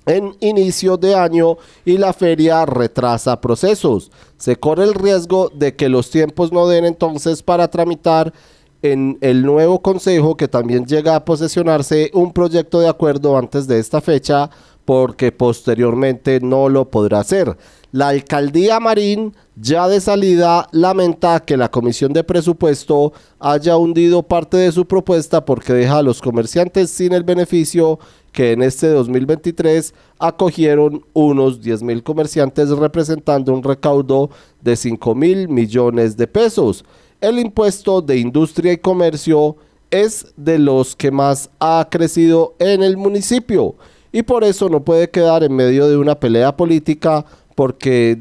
en 0.05 0.35
inicio 0.39 0.97
de 0.97 1.15
año 1.15 1.57
y 1.85 1.97
la 1.97 2.13
feria 2.13 2.65
retrasa 2.65 3.39
procesos. 3.39 4.11
Se 4.37 4.55
corre 4.55 4.83
el 4.83 4.93
riesgo 4.93 5.49
de 5.53 5.75
que 5.75 5.89
los 5.89 6.09
tiempos 6.09 6.51
no 6.51 6.67
den 6.67 6.85
entonces 6.85 7.43
para 7.43 7.69
tramitar 7.69 8.33
en 8.81 9.17
el 9.21 9.45
nuevo 9.45 9.81
consejo 9.81 10.35
que 10.35 10.47
también 10.47 10.85
llega 10.85 11.15
a 11.15 11.25
posesionarse 11.25 12.09
un 12.13 12.33
proyecto 12.33 12.79
de 12.79 12.89
acuerdo 12.89 13.37
antes 13.37 13.67
de 13.67 13.79
esta 13.79 14.01
fecha 14.01 14.49
porque 14.85 15.31
posteriormente 15.31 16.39
no 16.41 16.67
lo 16.67 16.89
podrá 16.89 17.19
hacer. 17.19 17.55
La 17.91 18.07
alcaldía 18.07 18.79
Marín 18.79 19.35
ya 19.55 19.87
de 19.87 19.99
salida 19.99 20.67
lamenta 20.71 21.41
que 21.41 21.57
la 21.57 21.69
comisión 21.69 22.13
de 22.13 22.23
presupuesto 22.23 23.13
haya 23.39 23.77
hundido 23.77 24.23
parte 24.23 24.57
de 24.57 24.71
su 24.71 24.85
propuesta 24.85 25.45
porque 25.45 25.73
deja 25.73 25.97
a 25.97 26.01
los 26.01 26.21
comerciantes 26.21 26.89
sin 26.89 27.13
el 27.13 27.23
beneficio 27.23 27.99
que 28.31 28.53
en 28.53 28.61
este 28.61 28.87
2023 28.87 29.93
acogieron 30.19 31.05
unos 31.13 31.61
10 31.61 31.83
mil 31.83 32.03
comerciantes 32.03 32.69
representando 32.69 33.53
un 33.53 33.63
recaudo 33.63 34.29
de 34.61 34.75
5 34.75 35.15
mil 35.15 35.49
millones 35.49 36.17
de 36.17 36.27
pesos. 36.27 36.85
El 37.19 37.39
impuesto 37.39 38.01
de 38.01 38.17
industria 38.17 38.73
y 38.73 38.77
comercio 38.77 39.57
es 39.91 40.33
de 40.37 40.57
los 40.57 40.95
que 40.95 41.11
más 41.11 41.49
ha 41.59 41.87
crecido 41.91 42.55
en 42.59 42.81
el 42.81 42.97
municipio 42.97 43.75
y 44.11 44.23
por 44.23 44.43
eso 44.43 44.69
no 44.69 44.83
puede 44.83 45.09
quedar 45.09 45.43
en 45.43 45.53
medio 45.53 45.87
de 45.87 45.97
una 45.97 46.19
pelea 46.19 46.55
política 46.55 47.25
porque, 47.55 48.17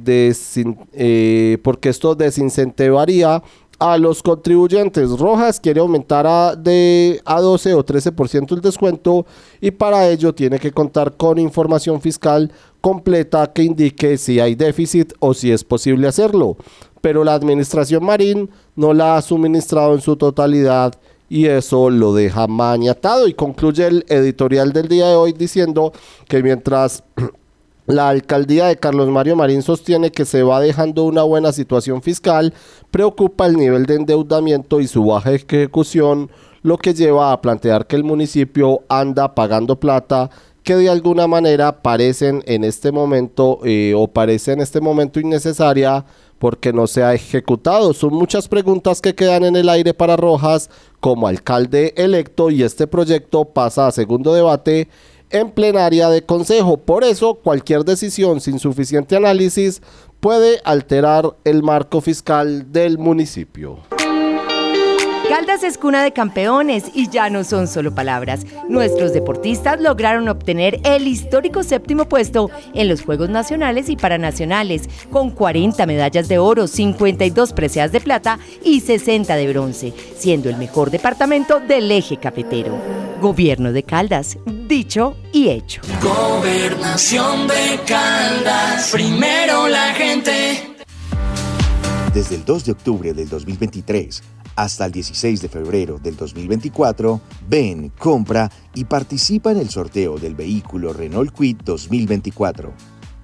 eh, 0.92 1.58
porque 1.62 1.88
esto 1.88 2.14
desincentivaría 2.14 3.42
a 3.80 3.96
los 3.96 4.22
contribuyentes. 4.22 5.18
Rojas 5.18 5.58
quiere 5.58 5.80
aumentar 5.80 6.26
a, 6.26 6.54
de, 6.54 7.20
a 7.24 7.40
12 7.40 7.74
o 7.74 7.84
13% 7.84 8.52
el 8.52 8.60
descuento 8.60 9.26
y 9.60 9.70
para 9.70 10.08
ello 10.08 10.34
tiene 10.34 10.58
que 10.58 10.70
contar 10.70 11.16
con 11.16 11.38
información 11.38 12.00
fiscal 12.00 12.52
completa 12.82 13.52
que 13.52 13.64
indique 13.64 14.18
si 14.18 14.38
hay 14.38 14.54
déficit 14.54 15.14
o 15.18 15.34
si 15.34 15.50
es 15.50 15.64
posible 15.64 16.06
hacerlo. 16.06 16.56
Pero 17.00 17.24
la 17.24 17.34
administración 17.34 18.04
Marín 18.04 18.50
no 18.76 18.92
la 18.92 19.16
ha 19.16 19.22
suministrado 19.22 19.94
en 19.94 20.02
su 20.02 20.14
totalidad 20.14 20.94
y 21.30 21.46
eso 21.46 21.88
lo 21.88 22.12
deja 22.12 22.46
maniatado 22.48 23.28
y 23.28 23.34
concluye 23.34 23.86
el 23.86 24.04
editorial 24.08 24.72
del 24.74 24.88
día 24.88 25.08
de 25.08 25.14
hoy 25.14 25.32
diciendo 25.32 25.92
que 26.28 26.42
mientras 26.42 27.02
la 27.90 28.08
alcaldía 28.08 28.66
de 28.66 28.76
Carlos 28.76 29.08
Mario 29.08 29.36
Marín 29.36 29.62
sostiene 29.62 30.12
que 30.12 30.24
se 30.24 30.42
va 30.42 30.60
dejando 30.60 31.04
una 31.04 31.22
buena 31.22 31.52
situación 31.52 32.02
fiscal, 32.02 32.54
preocupa 32.90 33.46
el 33.46 33.56
nivel 33.56 33.86
de 33.86 33.96
endeudamiento 33.96 34.80
y 34.80 34.86
su 34.86 35.04
baja 35.04 35.32
ejecución, 35.32 36.30
lo 36.62 36.78
que 36.78 36.94
lleva 36.94 37.32
a 37.32 37.40
plantear 37.40 37.86
que 37.86 37.96
el 37.96 38.04
municipio 38.04 38.82
anda 38.88 39.34
pagando 39.34 39.80
plata 39.80 40.30
que 40.62 40.76
de 40.76 40.90
alguna 40.90 41.26
manera 41.26 41.82
parecen 41.82 42.42
en 42.46 42.64
este 42.64 42.92
momento 42.92 43.60
eh, 43.64 43.94
o 43.96 44.08
parece 44.08 44.52
en 44.52 44.60
este 44.60 44.80
momento 44.80 45.18
innecesaria 45.18 46.04
porque 46.38 46.72
no 46.72 46.86
se 46.86 47.02
ha 47.02 47.14
ejecutado. 47.14 47.92
Son 47.92 48.12
muchas 48.12 48.48
preguntas 48.48 49.00
que 49.00 49.14
quedan 49.14 49.44
en 49.44 49.56
el 49.56 49.68
aire 49.68 49.94
para 49.94 50.16
Rojas 50.16 50.70
como 51.00 51.28
alcalde 51.28 51.94
electo 51.96 52.50
y 52.50 52.62
este 52.62 52.86
proyecto 52.86 53.46
pasa 53.46 53.86
a 53.86 53.92
segundo 53.92 54.34
debate 54.34 54.88
en 55.30 55.50
plenaria 55.50 56.08
de 56.08 56.22
consejo. 56.22 56.76
Por 56.76 57.04
eso, 57.04 57.34
cualquier 57.34 57.84
decisión 57.84 58.40
sin 58.40 58.58
suficiente 58.58 59.16
análisis 59.16 59.80
puede 60.20 60.60
alterar 60.64 61.34
el 61.44 61.62
marco 61.62 62.00
fiscal 62.00 62.72
del 62.72 62.98
municipio. 62.98 63.78
Caldas 65.30 65.62
es 65.62 65.78
cuna 65.78 66.02
de 66.02 66.12
campeones 66.12 66.86
y 66.92 67.08
ya 67.08 67.30
no 67.30 67.44
son 67.44 67.68
solo 67.68 67.94
palabras. 67.94 68.44
Nuestros 68.68 69.12
deportistas 69.12 69.80
lograron 69.80 70.28
obtener 70.28 70.80
el 70.82 71.06
histórico 71.06 71.62
séptimo 71.62 72.06
puesto 72.06 72.50
en 72.74 72.88
los 72.88 73.02
Juegos 73.02 73.30
Nacionales 73.30 73.88
y 73.90 73.96
Paranacionales, 73.96 74.88
con 75.08 75.30
40 75.30 75.86
medallas 75.86 76.26
de 76.26 76.40
oro, 76.40 76.66
52 76.66 77.52
preseas 77.52 77.92
de 77.92 78.00
plata 78.00 78.40
y 78.64 78.80
60 78.80 79.36
de 79.36 79.48
bronce, 79.52 79.94
siendo 80.18 80.50
el 80.50 80.56
mejor 80.56 80.90
departamento 80.90 81.60
del 81.60 81.92
eje 81.92 82.16
cafetero. 82.16 82.76
Gobierno 83.20 83.72
de 83.72 83.84
Caldas, 83.84 84.36
dicho 84.66 85.16
y 85.32 85.50
hecho. 85.50 85.80
Gobernación 86.02 87.46
de 87.46 87.78
Caldas, 87.86 88.90
primero 88.90 89.68
la 89.68 89.94
gente. 89.94 90.74
Desde 92.12 92.34
el 92.34 92.44
2 92.44 92.64
de 92.64 92.72
octubre 92.72 93.12
del 93.12 93.28
2023, 93.28 94.39
hasta 94.56 94.86
el 94.86 94.92
16 94.92 95.42
de 95.42 95.48
febrero 95.48 95.98
del 95.98 96.16
2024, 96.16 97.20
ven, 97.48 97.90
compra 97.98 98.50
y 98.74 98.84
participa 98.84 99.52
en 99.52 99.58
el 99.58 99.70
sorteo 99.70 100.18
del 100.18 100.34
vehículo 100.34 100.92
Renault 100.92 101.34
Quid 101.36 101.58
2024. 101.64 102.72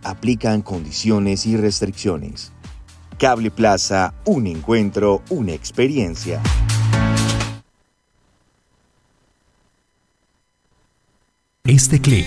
Aplican 0.05 0.63
condiciones 0.63 1.47
y 1.47 1.57
restricciones. 1.57 2.53
Cable 3.19 3.51
Plaza, 3.51 4.15
un 4.25 4.47
encuentro, 4.47 5.23
una 5.31 5.53
experiencia. 5.53 6.43
Este 11.65 12.01
clic 12.01 12.27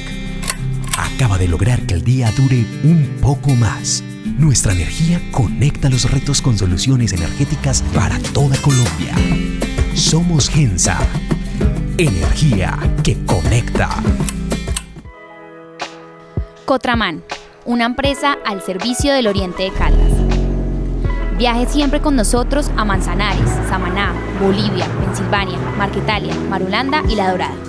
acaba 0.98 1.38
de 1.38 1.48
lograr 1.48 1.86
que 1.86 1.94
el 1.94 2.04
día 2.04 2.30
dure 2.36 2.66
un 2.84 3.18
poco 3.22 3.52
más. 3.52 4.04
Nuestra 4.40 4.72
energía 4.72 5.22
conecta 5.32 5.90
los 5.90 6.10
retos 6.10 6.42
con 6.42 6.58
soluciones 6.58 7.12
energéticas 7.12 7.82
para 7.94 8.18
toda 8.34 8.56
Colombia. 8.62 9.14
Somos 9.96 10.48
Gensa. 10.48 10.98
Energía 11.98 12.80
que 13.04 13.18
conecta. 13.26 13.90
Cotraman, 16.64 17.22
una 17.66 17.84
empresa 17.86 18.38
al 18.46 18.62
servicio 18.62 19.12
del 19.12 19.28
Oriente 19.28 19.64
de 19.64 19.72
Caldas. 19.72 20.14
Viaje 21.38 21.68
siempre 21.68 22.00
con 22.00 22.16
nosotros 22.16 22.72
a 22.78 22.86
Manzanares, 22.86 23.50
Samaná, 23.68 24.14
Bolivia, 24.42 24.88
Pensilvania, 25.02 25.58
Marquetalia, 25.78 26.34
Marulanda 26.50 27.04
y 27.10 27.16
La 27.16 27.30
Dorada. 27.30 27.69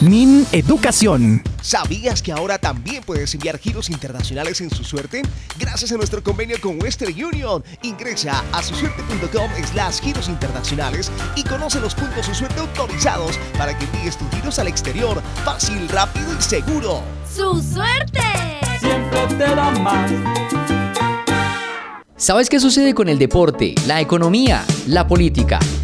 Min 0.00 0.46
Educación. 0.50 1.42
¿Sabías 1.60 2.22
que 2.22 2.32
ahora 2.32 2.56
también 2.56 3.02
puedes 3.04 3.34
enviar 3.34 3.58
giros 3.58 3.90
internacionales 3.90 4.62
en 4.62 4.70
su 4.70 4.82
suerte? 4.82 5.20
Gracias 5.58 5.92
a 5.92 5.96
nuestro 5.96 6.22
convenio 6.22 6.56
con 6.58 6.82
Western 6.82 7.12
Union. 7.12 7.62
Ingresa 7.82 8.42
a 8.50 8.62
susuerte.com 8.62 9.50
slash 9.70 10.00
giros 10.00 10.28
internacionales 10.30 11.12
y 11.36 11.44
conoce 11.44 11.80
los 11.80 11.94
puntos 11.94 12.24
su 12.24 12.34
suerte 12.34 12.60
autorizados 12.60 13.38
para 13.58 13.76
que 13.76 13.84
envíes 13.84 14.16
tus 14.16 14.30
giros 14.30 14.58
al 14.58 14.68
exterior. 14.68 15.20
Fácil, 15.44 15.86
rápido 15.90 16.28
y 16.38 16.42
seguro. 16.42 17.02
¡Su 17.30 17.62
suerte! 17.62 18.22
Siempre 18.80 19.26
te 19.36 19.54
da 19.54 19.70
más. 19.80 20.10
¿Sabes 22.16 22.48
qué 22.48 22.58
sucede 22.58 22.94
con 22.94 23.10
el 23.10 23.18
deporte, 23.18 23.74
la 23.86 24.00
economía, 24.00 24.64
la 24.86 25.06
política, 25.06 25.58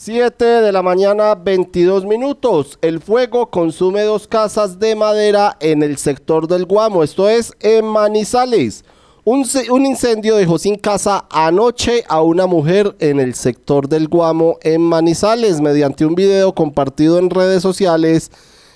7 0.00 0.44
de 0.44 0.70
la 0.70 0.80
mañana, 0.80 1.34
22 1.34 2.04
minutos. 2.04 2.78
El 2.82 3.00
fuego 3.00 3.50
consume 3.50 4.02
dos 4.02 4.28
casas 4.28 4.78
de 4.78 4.94
madera 4.94 5.56
en 5.58 5.82
el 5.82 5.96
sector 5.96 6.46
del 6.46 6.66
Guamo, 6.66 7.02
esto 7.02 7.28
es 7.28 7.52
en 7.58 7.84
Manizales. 7.84 8.84
Un, 9.24 9.44
un, 9.70 9.86
incendio 9.86 10.36
dejó 10.36 10.56
sin 10.56 10.76
casa 10.76 11.24
anoche 11.28 12.04
a 12.08 12.22
una 12.22 12.46
mujer 12.46 12.94
en 13.00 13.18
el 13.18 13.34
sector 13.34 13.88
del 13.88 14.06
Guamo 14.06 14.58
en 14.62 14.82
Manizales 14.82 15.60
mediante 15.60 16.06
un 16.06 16.14
video 16.14 16.54
compartido 16.54 17.18
en 17.18 17.28
redes 17.28 17.60
sociales. 17.60 18.30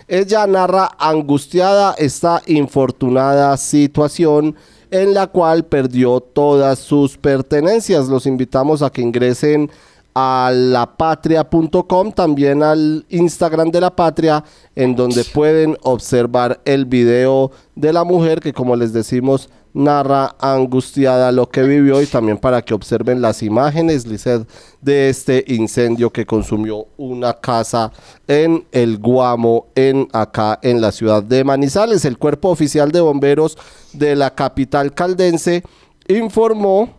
Ella 0.09 0.45
narra 0.49 0.91
angustiada 0.99 1.95
esta 1.99 2.43
infortunada 2.47 3.57
situación 3.59 4.57
en 4.91 5.15
la 5.15 5.29
cual 5.29 5.67
perdió 5.67 6.19
todas 6.19 6.81
sus 6.81 7.17
pertenencias. 7.17 8.09
Los 8.09 8.27
invitamos 8.27 8.83
a 8.83 8.91
que 8.91 9.03
ingresen 9.03 9.71
a 10.15 10.51
lapatria.com, 10.53 12.13
también 12.13 12.63
al 12.63 13.05
Instagram 13.09 13.71
de 13.71 13.81
la 13.81 13.95
Patria, 13.95 14.45
en 14.75 14.95
donde 14.95 15.25
pueden 15.25 15.77
observar 15.83 16.61
el 16.65 16.85
video 16.85 17.51
de 17.75 17.93
la 17.93 18.05
mujer 18.05 18.41
que, 18.41 18.53
como 18.53 18.77
les 18.77 18.93
decimos, 18.93 19.49
narra 19.75 20.37
angustiada 20.39 21.33
lo 21.33 21.49
que 21.49 21.63
vivió 21.63 22.03
y 22.03 22.07
también 22.07 22.39
para 22.39 22.63
que 22.63 22.75
observen 22.75 23.23
las 23.23 23.43
imágenes, 23.43 24.07
Lizeth, 24.07 24.47
de 24.81 25.09
este 25.09 25.45
incendio 25.49 26.11
que 26.11 26.27
consumió 26.27 26.89
una 26.97 27.35
casa 27.35 27.91
en 28.27 28.67
el 28.73 28.99
Guamo, 28.99 29.69
en 29.75 30.09
acá 30.13 30.59
en 30.63 30.81
la 30.81 30.93
ciudad 30.93 31.23
de 31.23 31.45
Manizales. 31.45 32.05
El 32.05 32.19
cuerpo 32.19 32.51
oficial 32.51 32.93
de 32.93 33.01
bomberos 33.01 33.57
de 33.93 34.15
la 34.17 34.35
capital 34.35 34.93
caldense 34.93 35.63
informó 36.09 36.91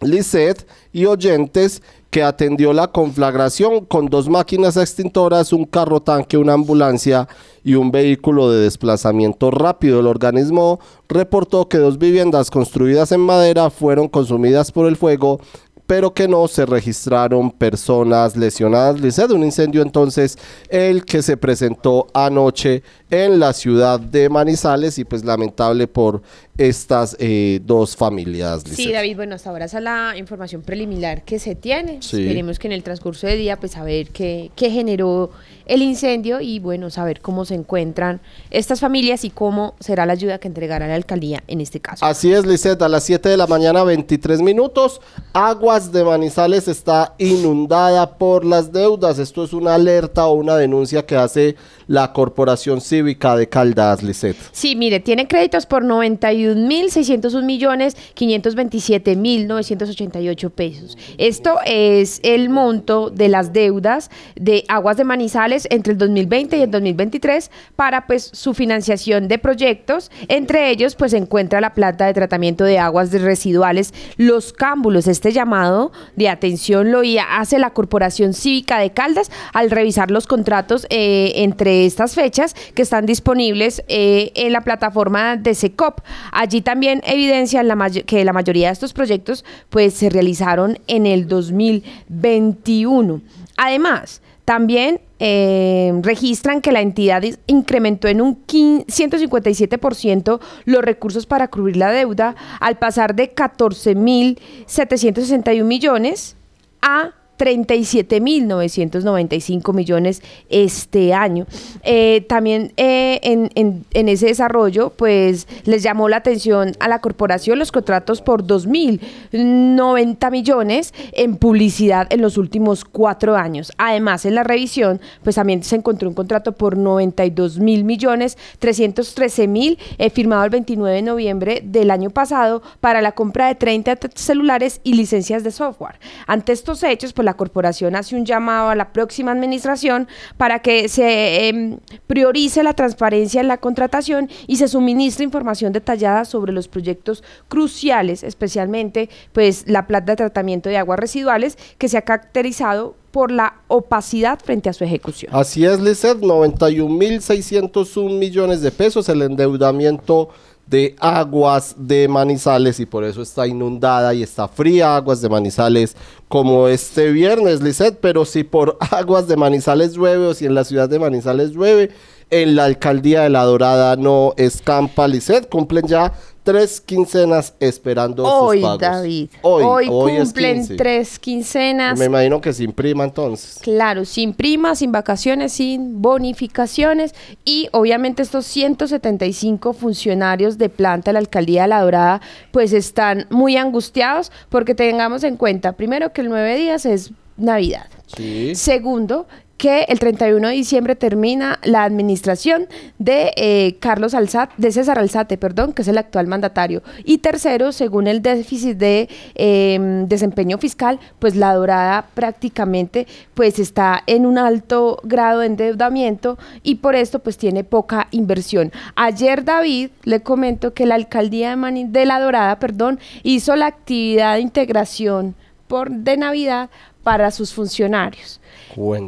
Lisset 0.00 0.66
y 0.92 1.04
oyentes 1.04 1.82
que 2.12 2.22
atendió 2.22 2.74
la 2.74 2.88
conflagración 2.88 3.86
con 3.86 4.04
dos 4.04 4.28
máquinas 4.28 4.76
extintoras, 4.76 5.50
un 5.50 5.64
carro 5.64 6.02
tanque, 6.02 6.36
una 6.36 6.52
ambulancia 6.52 7.26
y 7.64 7.74
un 7.74 7.90
vehículo 7.90 8.50
de 8.50 8.60
desplazamiento 8.60 9.50
rápido. 9.50 10.00
El 10.00 10.06
organismo 10.06 10.78
reportó 11.08 11.70
que 11.70 11.78
dos 11.78 11.96
viviendas 11.96 12.50
construidas 12.50 13.12
en 13.12 13.20
madera 13.20 13.70
fueron 13.70 14.08
consumidas 14.08 14.70
por 14.72 14.86
el 14.88 14.96
fuego 14.96 15.40
pero 15.86 16.14
que 16.14 16.28
no 16.28 16.48
se 16.48 16.64
registraron 16.64 17.50
personas 17.50 18.34
lesionadas. 18.36 19.00
Lice 19.00 19.26
de 19.26 19.34
un 19.34 19.44
incendio 19.44 19.82
entonces 19.82 20.38
el 20.70 21.04
que 21.04 21.22
se 21.22 21.36
presentó 21.36 22.06
anoche 22.14 22.82
en 23.12 23.38
la 23.38 23.52
ciudad 23.52 24.00
de 24.00 24.30
Manizales 24.30 24.98
y 24.98 25.04
pues 25.04 25.22
lamentable 25.22 25.86
por 25.86 26.22
estas 26.56 27.14
eh, 27.18 27.60
dos 27.62 27.94
familias. 27.94 28.62
Sí, 28.64 28.90
David, 28.90 29.16
bueno, 29.16 29.34
hasta 29.34 29.50
ahora 29.50 29.66
es 29.66 29.74
la 29.74 30.14
información 30.16 30.62
preliminar 30.62 31.22
que 31.22 31.38
se 31.38 31.54
tiene. 31.54 31.98
Esperemos 31.98 32.58
que 32.58 32.68
en 32.68 32.72
el 32.72 32.82
transcurso 32.82 33.26
del 33.26 33.38
día 33.38 33.60
pues 33.60 33.72
saber 33.72 34.08
qué, 34.08 34.50
qué 34.56 34.70
generó 34.70 35.30
el 35.66 35.82
incendio 35.82 36.40
y 36.40 36.58
bueno, 36.58 36.88
saber 36.88 37.20
cómo 37.20 37.44
se 37.44 37.54
encuentran 37.54 38.20
estas 38.50 38.80
familias 38.80 39.24
y 39.24 39.30
cómo 39.30 39.74
será 39.78 40.06
la 40.06 40.14
ayuda 40.14 40.38
que 40.38 40.48
entregará 40.48 40.86
la 40.88 40.94
alcaldía 40.94 41.42
en 41.48 41.60
este 41.60 41.80
caso. 41.80 42.04
Así 42.04 42.32
es, 42.32 42.46
Lisset, 42.46 42.80
a 42.80 42.88
las 42.88 43.04
7 43.04 43.28
de 43.28 43.36
la 43.36 43.46
mañana, 43.46 43.84
23 43.84 44.40
minutos, 44.40 45.02
Aguas 45.34 45.92
de 45.92 46.02
Manizales 46.02 46.66
está 46.66 47.14
inundada 47.18 48.16
por 48.16 48.46
las 48.46 48.72
deudas. 48.72 49.18
Esto 49.18 49.44
es 49.44 49.52
una 49.52 49.74
alerta 49.74 50.26
o 50.26 50.32
una 50.32 50.56
denuncia 50.56 51.04
que 51.04 51.16
hace 51.16 51.56
la 51.86 52.12
Corporación 52.12 52.80
Cívica 53.02 53.34
de 53.34 53.48
Caldas, 53.48 54.00
Lisset. 54.00 54.36
Sí, 54.52 54.76
mire, 54.76 55.00
tiene 55.00 55.26
créditos 55.26 55.66
por 55.66 55.82
91.601 55.82 57.42
millones 57.42 57.96
527 58.14 59.16
mil 59.16 59.48
988 59.48 60.50
pesos. 60.50 60.96
Esto 61.18 61.56
es 61.66 62.20
el 62.22 62.48
monto 62.48 63.10
de 63.10 63.28
las 63.28 63.52
deudas 63.52 64.08
de 64.36 64.64
Aguas 64.68 64.96
de 64.98 65.02
Manizales 65.02 65.66
entre 65.70 65.94
el 65.94 65.98
2020 65.98 66.56
y 66.58 66.60
el 66.60 66.70
2023 66.70 67.50
para 67.74 68.06
pues 68.06 68.30
su 68.32 68.54
financiación 68.54 69.26
de 69.26 69.38
proyectos. 69.38 70.12
Entre 70.28 70.70
ellos 70.70 70.94
pues 70.94 71.10
se 71.10 71.16
encuentra 71.16 71.60
la 71.60 71.74
planta 71.74 72.06
de 72.06 72.14
tratamiento 72.14 72.62
de 72.62 72.78
aguas 72.78 73.10
residuales, 73.10 73.92
los 74.16 74.52
cámbulos. 74.52 75.08
Este 75.08 75.32
llamado 75.32 75.90
de 76.14 76.28
atención 76.28 76.92
lo 76.92 77.02
hace 77.28 77.58
la 77.58 77.70
Corporación 77.70 78.32
Cívica 78.32 78.78
de 78.78 78.92
Caldas 78.92 79.28
al 79.52 79.72
revisar 79.72 80.12
los 80.12 80.28
contratos 80.28 80.86
eh, 80.88 81.32
entre 81.34 81.84
estas 81.84 82.14
fechas 82.14 82.54
que 82.76 82.82
están 82.92 83.06
disponibles 83.06 83.82
eh, 83.88 84.32
en 84.34 84.52
la 84.52 84.60
plataforma 84.60 85.38
de 85.38 85.54
SECOP. 85.54 86.02
Allí 86.30 86.60
también 86.60 87.00
evidencian 87.06 87.66
que 88.04 88.22
la 88.22 88.34
mayoría 88.34 88.66
de 88.66 88.74
estos 88.74 88.92
proyectos 88.92 89.46
pues 89.70 89.94
se 89.94 90.10
realizaron 90.10 90.78
en 90.88 91.06
el 91.06 91.26
2021. 91.26 93.22
Además, 93.56 94.20
también 94.44 95.00
eh, 95.20 95.98
registran 96.02 96.60
que 96.60 96.70
la 96.70 96.82
entidad 96.82 97.22
incrementó 97.46 98.08
en 98.08 98.20
un 98.20 98.46
157% 98.46 100.40
los 100.66 100.84
recursos 100.84 101.24
para 101.24 101.48
cubrir 101.48 101.78
la 101.78 101.92
deuda 101.92 102.36
al 102.60 102.76
pasar 102.76 103.14
de 103.14 103.34
14.761 103.34 105.64
millones 105.64 106.36
a 106.82 107.12
37.995 107.42 109.74
millones 109.74 110.22
este 110.48 111.12
año. 111.12 111.48
Eh, 111.82 112.24
también 112.28 112.72
eh, 112.76 113.18
en, 113.24 113.84
ese 113.92 114.26
desarrollo, 114.26 114.90
pues 114.90 115.48
les 115.64 115.82
llamó 115.82 116.08
la 116.08 116.18
atención 116.18 116.76
a 116.78 116.86
la 116.86 117.00
corporación 117.00 117.58
los 117.58 117.72
contratos 117.72 118.22
por 118.22 118.46
2.090 118.46 120.30
millones 120.30 120.94
en 121.12 121.34
publicidad 121.36 122.06
en 122.12 122.22
los 122.22 122.38
últimos 122.38 122.84
cuatro 122.84 123.34
años. 123.34 123.72
Además, 123.76 124.24
en 124.24 124.36
la 124.36 124.44
revisión, 124.44 125.00
pues 125.24 125.34
también 125.34 125.64
se 125.64 125.74
encontró 125.74 126.08
un 126.08 126.14
contrato 126.14 126.52
por 126.52 126.76
92 126.76 127.58
mil 127.58 127.82
millones 127.82 128.38
313 128.60 129.48
mil 129.48 129.80
eh, 129.98 130.10
firmado 130.10 130.44
el 130.44 130.50
29 130.50 130.94
de 130.94 131.02
noviembre 131.02 131.60
del 131.64 131.90
año 131.90 132.10
pasado 132.10 132.62
para 132.80 133.02
la 133.02 133.10
compra 133.12 133.48
de 133.48 133.56
30 133.56 133.98
celulares 134.14 134.80
y 134.84 134.94
licencias 134.94 135.42
de 135.42 135.50
software. 135.50 135.98
Ante 136.26 136.52
estos 136.52 136.84
hechos, 136.84 137.12
pues 137.12 137.24
la 137.24 137.31
corporación 137.34 137.96
hace 137.96 138.16
un 138.16 138.24
llamado 138.24 138.70
a 138.70 138.74
la 138.74 138.92
próxima 138.92 139.32
administración 139.32 140.08
para 140.36 140.60
que 140.60 140.88
se 140.88 141.48
em, 141.48 141.78
priorice 142.06 142.62
la 142.62 142.74
transparencia 142.74 143.40
en 143.40 143.48
la 143.48 143.58
contratación 143.58 144.30
y 144.46 144.56
se 144.56 144.68
suministre 144.68 145.24
información 145.24 145.72
detallada 145.72 146.24
sobre 146.24 146.52
los 146.52 146.68
proyectos 146.68 147.22
cruciales, 147.48 148.22
especialmente 148.22 149.08
pues 149.32 149.64
la 149.66 149.86
planta 149.86 150.12
de 150.12 150.16
tratamiento 150.16 150.68
de 150.68 150.78
aguas 150.78 150.98
residuales 150.98 151.58
que 151.78 151.88
se 151.88 151.98
ha 151.98 152.02
caracterizado 152.02 152.96
por 153.12 153.30
la 153.30 153.60
opacidad 153.68 154.40
frente 154.42 154.70
a 154.70 154.72
su 154.72 154.84
ejecución. 154.84 155.30
Así 155.34 155.66
es, 155.66 155.80
Lizeth, 155.80 156.18
91.601 156.18 158.18
millones 158.18 158.62
de 158.62 158.70
pesos 158.70 159.10
el 159.10 159.20
endeudamiento 159.22 160.30
de 160.66 160.94
aguas 161.00 161.74
de 161.76 162.06
Manizales 162.08 162.80
y 162.80 162.86
por 162.86 163.04
eso 163.04 163.20
está 163.20 163.46
inundada 163.46 164.14
y 164.14 164.22
está 164.22 164.48
fría 164.48 164.96
aguas 164.96 165.20
de 165.20 165.28
Manizales 165.28 165.94
como 166.32 166.66
este 166.68 167.10
viernes, 167.10 167.60
Lisset, 167.60 167.98
pero 168.00 168.24
si 168.24 168.42
por 168.42 168.78
aguas 168.90 169.28
de 169.28 169.36
Manizales 169.36 169.92
llueve 169.92 170.28
o 170.28 170.32
si 170.32 170.46
en 170.46 170.54
la 170.54 170.64
ciudad 170.64 170.88
de 170.88 170.98
Manizales 170.98 171.50
llueve, 171.50 171.90
en 172.32 172.56
la 172.56 172.64
alcaldía 172.64 173.22
de 173.22 173.28
La 173.28 173.44
Dorada 173.44 173.94
no 173.96 174.32
escampa, 174.38 175.06
Lisset, 175.06 175.50
cumplen 175.50 175.86
ya 175.86 176.14
tres 176.42 176.80
quincenas 176.80 177.54
esperando 177.60 178.24
hoy, 178.24 178.56
sus 178.56 178.66
pagos. 178.66 178.80
David. 178.80 179.30
Hoy, 179.42 179.86
hoy, 179.90 180.16
cumplen 180.16 180.76
tres 180.78 181.18
quincenas. 181.18 181.98
Me 181.98 182.06
imagino 182.06 182.40
que 182.40 182.54
sin 182.54 182.72
prima 182.72 183.04
entonces. 183.04 183.58
Claro, 183.62 184.06
sin 184.06 184.32
prima, 184.32 184.74
sin 184.74 184.92
vacaciones, 184.92 185.52
sin 185.52 186.00
bonificaciones 186.00 187.14
y 187.44 187.68
obviamente 187.72 188.22
estos 188.22 188.46
175 188.46 189.74
funcionarios 189.74 190.56
de 190.56 190.70
planta 190.70 191.10
de 191.10 191.12
la 191.12 191.18
alcaldía 191.18 191.62
de 191.62 191.68
La 191.68 191.82
Dorada 191.82 192.22
pues 192.50 192.72
están 192.72 193.26
muy 193.28 193.58
angustiados 193.58 194.32
porque 194.48 194.74
tengamos 194.74 195.22
en 195.22 195.36
cuenta 195.36 195.72
primero 195.72 196.14
que 196.14 196.22
el 196.22 196.30
nueve 196.30 196.56
días 196.56 196.86
es 196.86 197.12
Navidad. 197.36 197.86
Sí. 198.16 198.54
Segundo, 198.54 199.26
que 199.62 199.84
el 199.84 200.00
31 200.00 200.48
de 200.48 200.54
diciembre 200.54 200.96
termina 200.96 201.60
la 201.62 201.84
administración 201.84 202.66
de 202.98 203.32
eh, 203.36 203.76
Carlos 203.78 204.12
Alzate, 204.12 204.52
de 204.56 204.72
César 204.72 204.98
Alzate, 204.98 205.38
perdón, 205.38 205.72
que 205.72 205.82
es 205.82 205.88
el 205.88 205.98
actual 205.98 206.26
mandatario. 206.26 206.82
Y 207.04 207.18
tercero, 207.18 207.70
según 207.70 208.08
el 208.08 208.22
déficit 208.22 208.76
de 208.76 209.08
em, 209.36 210.08
desempeño 210.08 210.58
fiscal, 210.58 210.98
pues 211.20 211.36
la 211.36 211.54
dorada 211.54 212.06
prácticamente 212.12 213.06
pues 213.34 213.60
está 213.60 214.02
en 214.08 214.26
un 214.26 214.36
alto 214.36 214.98
grado 215.04 215.38
de 215.38 215.46
endeudamiento 215.46 216.38
y 216.64 216.76
por 216.76 216.96
esto 216.96 217.20
pues 217.20 217.38
tiene 217.38 217.62
poca 217.62 218.08
inversión. 218.10 218.72
Ayer 218.96 219.44
David 219.44 219.90
le 220.02 220.24
comento 220.24 220.74
que 220.74 220.86
la 220.86 220.96
alcaldía 220.96 221.54
de, 221.54 221.84
de 221.86 222.04
la 222.04 222.18
Dorada, 222.18 222.58
perdón, 222.58 222.98
hizo 223.22 223.54
la 223.54 223.66
actividad 223.66 224.34
de 224.34 224.40
integración 224.40 225.36
por, 225.68 225.90
de 225.90 226.16
Navidad 226.16 226.68
para 227.02 227.30
sus 227.30 227.52
funcionarios. 227.52 228.40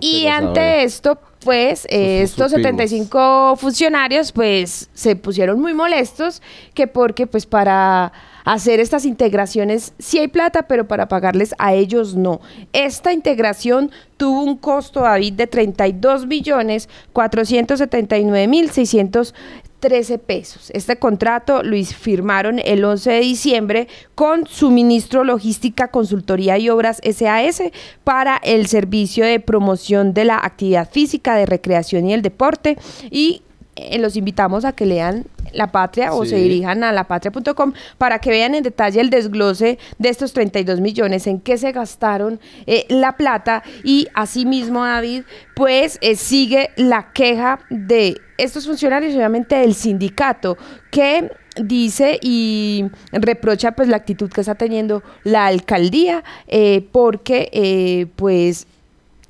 Y 0.01 0.27
ante 0.27 0.83
esto, 0.85 1.19
pues 1.41 1.87
estos 1.89 2.51
75 2.51 3.57
funcionarios 3.57 4.33
pues 4.33 4.89
se 4.95 5.17
pusieron 5.17 5.61
muy 5.61 5.75
molestos 5.75 6.43
que 6.75 6.87
porque 6.87 7.27
pues 7.27 7.47
para 7.47 8.13
hacer 8.45 8.79
estas 8.79 9.05
integraciones 9.07 9.95
sí 9.99 10.19
hay 10.19 10.29
plata, 10.29 10.67
pero 10.67 10.87
para 10.87 11.09
pagarles 11.09 11.55
a 11.59 11.75
ellos 11.75 12.15
no. 12.15 12.41
Esta 12.73 13.13
integración 13.13 13.91
tuvo 14.17 14.43
un 14.43 14.57
costo, 14.57 15.01
David, 15.01 15.35
de 15.35 15.47
32 15.47 16.27
millones 16.27 16.89
479 17.13 18.49
mil 18.49 18.71
600 18.71 19.35
13 19.85 20.17
pesos. 20.17 20.71
Este 20.71 20.97
contrato 20.97 21.63
lo 21.63 21.77
firmaron 21.85 22.59
el 22.59 22.83
11 22.83 23.11
de 23.11 23.21
diciembre 23.21 23.89
con 24.15 24.47
Suministro 24.47 25.25
Logística, 25.25 25.89
Consultoría 25.89 26.57
y 26.57 26.71
Obras 26.71 27.03
SAS 27.05 27.65
para 28.03 28.39
el 28.39 28.67
servicio 28.67 29.27
de 29.27 29.41
promoción 29.41 30.15
de 30.15 30.25
la 30.25 30.39
actividad 30.39 30.89
física, 30.91 31.37
de 31.37 31.45
recreación 31.45 32.09
y 32.09 32.15
el 32.15 32.23
deporte 32.23 32.79
y 33.11 33.43
eh, 33.77 33.99
los 33.99 34.17
invitamos 34.17 34.65
a 34.65 34.73
que 34.73 34.87
lean 34.87 35.27
La 35.53 35.73
Patria 35.73 36.13
o 36.13 36.25
se 36.25 36.37
dirijan 36.37 36.85
a 36.85 36.93
lapatria.com 36.93 37.73
para 37.99 38.19
que 38.19 38.31
vean 38.31 38.55
en 38.55 38.63
detalle 38.63 39.01
el 39.01 39.11
desglose 39.11 39.79
de 39.99 40.09
estos 40.09 40.33
32 40.33 40.81
millones, 40.81 41.27
en 41.27 41.41
qué 41.41 41.59
se 41.59 41.73
gastaron 41.73 42.41
eh, 42.67 42.87
la 42.89 43.17
plata. 43.17 43.63
Y 43.83 44.09
asimismo, 44.15 44.85
David, 44.85 45.25
pues 45.55 45.99
eh, 46.03 46.17
sigue 46.17 46.71
la 46.77 47.13
queja 47.13 47.61
de 47.71 48.17
estos 48.39 48.67
funcionarios, 48.67 49.15
obviamente 49.15 49.57
del 49.57 49.75
sindicato, 49.75 50.57
que 50.91 51.31
dice 51.57 52.19
y 52.21 52.87
reprocha 53.13 53.73
pues 53.73 53.89
la 53.89 53.97
actitud 53.97 54.29
que 54.29 54.41
está 54.41 54.57
teniendo 54.57 55.05
la 55.23 55.47
alcaldía 55.47 56.25
eh, 56.49 56.85
porque 56.91 58.09
pues 58.17 58.67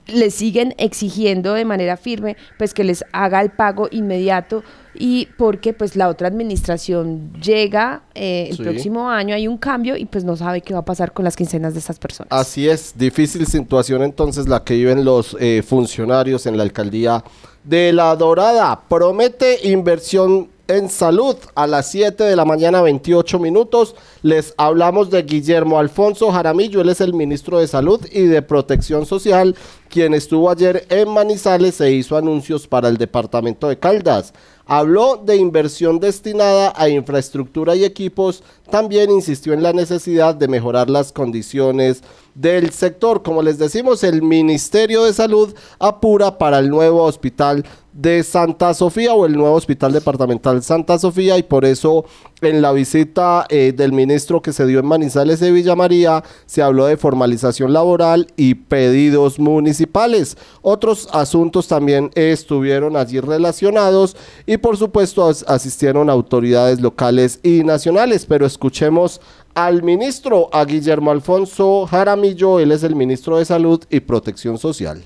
le 0.06 0.30
siguen 0.30 0.74
exigiendo 0.78 1.54
de 1.54 1.64
manera 1.64 1.96
firme 1.96 2.36
pues 2.58 2.74
que 2.74 2.84
les 2.84 3.04
haga 3.12 3.40
el 3.40 3.50
pago 3.50 3.88
inmediato 3.90 4.62
y 4.96 5.26
porque 5.38 5.72
pues 5.72 5.96
la 5.96 6.08
otra 6.08 6.28
administración 6.28 7.32
llega 7.42 8.02
eh, 8.14 8.48
el 8.50 8.56
Sí. 8.56 8.62
próximo 8.62 9.10
año 9.10 9.34
hay 9.34 9.48
un 9.48 9.58
cambio 9.58 9.96
y 9.96 10.04
pues 10.04 10.22
no 10.24 10.36
sabe 10.36 10.60
qué 10.60 10.72
va 10.72 10.80
a 10.80 10.84
pasar 10.84 11.12
con 11.12 11.24
las 11.24 11.36
quincenas 11.36 11.72
de 11.72 11.80
estas 11.80 11.98
personas. 11.98 12.28
Así 12.30 12.68
es, 12.68 12.92
difícil 12.96 13.46
situación 13.46 14.02
entonces 14.02 14.46
la 14.48 14.62
que 14.62 14.74
viven 14.74 15.04
los 15.04 15.36
eh, 15.40 15.62
funcionarios 15.66 16.46
en 16.46 16.56
la 16.56 16.62
alcaldía 16.62 17.24
de 17.64 17.92
La 17.92 18.14
Dorada. 18.14 18.82
Promete 18.88 19.66
inversión 19.68 20.48
en 20.68 20.88
salud 20.88 21.36
a 21.54 21.66
las 21.66 21.90
7 21.90 22.24
de 22.24 22.36
la 22.36 22.44
mañana 22.44 22.80
28 22.82 23.38
minutos. 23.38 23.94
Les 24.22 24.54
hablamos 24.56 25.10
de 25.10 25.22
Guillermo 25.22 25.78
Alfonso 25.78 26.30
Jaramillo, 26.30 26.80
él 26.80 26.88
es 26.88 27.00
el 27.00 27.12
ministro 27.12 27.58
de 27.58 27.68
Salud 27.68 28.00
y 28.10 28.22
de 28.22 28.42
Protección 28.42 29.04
Social, 29.06 29.54
quien 29.88 30.14
estuvo 30.14 30.50
ayer 30.50 30.86
en 30.88 31.08
Manizales 31.10 31.80
e 31.80 31.92
hizo 31.92 32.16
anuncios 32.16 32.66
para 32.66 32.88
el 32.88 32.96
departamento 32.96 33.68
de 33.68 33.78
Caldas. 33.78 34.32
Habló 34.66 35.18
de 35.18 35.36
inversión 35.36 36.00
destinada 36.00 36.72
a 36.74 36.88
infraestructura 36.88 37.76
y 37.76 37.84
equipos, 37.84 38.42
también 38.70 39.10
insistió 39.10 39.52
en 39.52 39.62
la 39.62 39.74
necesidad 39.74 40.34
de 40.34 40.48
mejorar 40.48 40.88
las 40.88 41.12
condiciones 41.12 42.02
del 42.34 42.70
sector. 42.70 43.22
Como 43.22 43.42
les 43.42 43.58
decimos, 43.58 44.02
el 44.02 44.22
Ministerio 44.22 45.04
de 45.04 45.12
Salud 45.12 45.54
apura 45.78 46.38
para 46.38 46.60
el 46.60 46.70
nuevo 46.70 47.02
hospital 47.02 47.66
de 47.94 48.24
Santa 48.24 48.74
Sofía 48.74 49.14
o 49.14 49.24
el 49.24 49.36
nuevo 49.36 49.54
hospital 49.54 49.92
departamental 49.92 50.62
Santa 50.64 50.98
Sofía 50.98 51.38
y 51.38 51.44
por 51.44 51.64
eso 51.64 52.04
en 52.42 52.60
la 52.60 52.72
visita 52.72 53.46
eh, 53.48 53.72
del 53.74 53.92
ministro 53.92 54.42
que 54.42 54.52
se 54.52 54.66
dio 54.66 54.80
en 54.80 54.86
Manizales 54.86 55.38
de 55.38 55.52
Villa 55.52 55.76
María 55.76 56.24
se 56.44 56.60
habló 56.60 56.86
de 56.86 56.96
formalización 56.96 57.72
laboral 57.72 58.26
y 58.36 58.54
pedidos 58.56 59.38
municipales. 59.38 60.36
Otros 60.60 61.08
asuntos 61.12 61.68
también 61.68 62.10
estuvieron 62.16 62.96
allí 62.96 63.20
relacionados 63.20 64.16
y 64.44 64.56
por 64.56 64.76
supuesto 64.76 65.24
as- 65.28 65.44
asistieron 65.46 66.10
autoridades 66.10 66.80
locales 66.80 67.38
y 67.44 67.62
nacionales, 67.62 68.26
pero 68.26 68.44
escuchemos 68.44 69.20
al 69.54 69.84
ministro, 69.84 70.50
a 70.52 70.64
Guillermo 70.64 71.12
Alfonso 71.12 71.86
Jaramillo, 71.86 72.58
él 72.58 72.72
es 72.72 72.82
el 72.82 72.96
ministro 72.96 73.38
de 73.38 73.44
Salud 73.44 73.80
y 73.88 74.00
Protección 74.00 74.58
Social. 74.58 75.04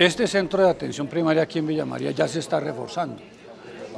Este 0.00 0.26
centro 0.26 0.62
de 0.64 0.70
atención 0.70 1.06
primaria 1.08 1.42
aquí 1.42 1.58
en 1.58 1.66
Villa 1.66 1.84
María 1.84 2.10
ya 2.12 2.26
se 2.26 2.38
está 2.38 2.58
reforzando. 2.58 3.20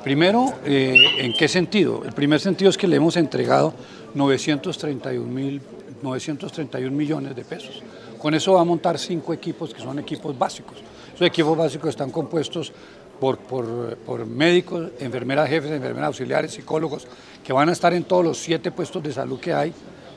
Primero, 0.02 0.52
eh, 0.64 0.96
¿en 1.18 1.32
qué 1.32 1.46
sentido? 1.46 2.02
El 2.04 2.12
primer 2.12 2.40
sentido 2.40 2.70
es 2.70 2.76
que 2.76 2.88
le 2.88 2.96
hemos 2.96 3.16
entregado 3.16 3.72
931, 4.16 5.24
mil, 5.24 5.62
931 6.02 6.90
millones 6.96 7.36
de 7.36 7.44
pesos. 7.44 7.84
Con 8.18 8.34
eso 8.34 8.54
va 8.54 8.62
a 8.62 8.64
montar 8.64 8.98
cinco 8.98 9.32
equipos 9.32 9.72
que 9.72 9.80
son 9.80 10.00
equipos 10.00 10.36
básicos. 10.36 10.78
Esos 11.14 11.24
equipos 11.28 11.56
básicos 11.56 11.90
están 11.90 12.10
compuestos 12.10 12.72
por, 13.20 13.38
por- 13.38 13.96
por 13.98 14.26
médicos, 14.26 14.90
enfermeras 14.98 15.48
jefes, 15.48 15.70
enfermeras 15.70 16.08
auxiliares, 16.08 16.50
psicólogos, 16.50 17.06
que 17.44 17.52
van 17.52 17.68
a 17.68 17.72
estar 17.72 17.92
en 17.94 18.02
todos 18.02 18.24
los 18.24 18.38
siete 18.38 18.72
puestos 18.72 19.00
de 19.04 19.12
salud 19.12 19.38
que 19.38 19.52
hay, 19.54 19.72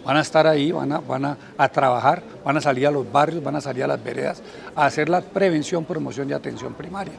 van 0.05 0.17
a 0.17 0.21
estar 0.21 0.45
ahí, 0.47 0.71
van 0.71 0.91
a, 0.91 0.99
van 0.99 1.25
a, 1.25 1.37
a 1.57 1.67
trabajar, 1.69 2.21
van 2.45 2.57
a 2.57 2.61
salir 2.61 2.85
a 2.87 2.91
los 2.91 3.11
barrios, 3.11 3.43
van 3.43 3.55
a 3.55 3.61
salir 3.61 3.83
a 3.83 3.87
las 3.87 4.03
veredas, 4.03 4.41
a 4.75 4.85
hacer 4.85 5.09
la 5.09 5.21
prevención, 5.21 5.83
promoción 5.83 6.29
y 6.29 6.33
atención 6.33 6.73
primaria. 6.75 7.13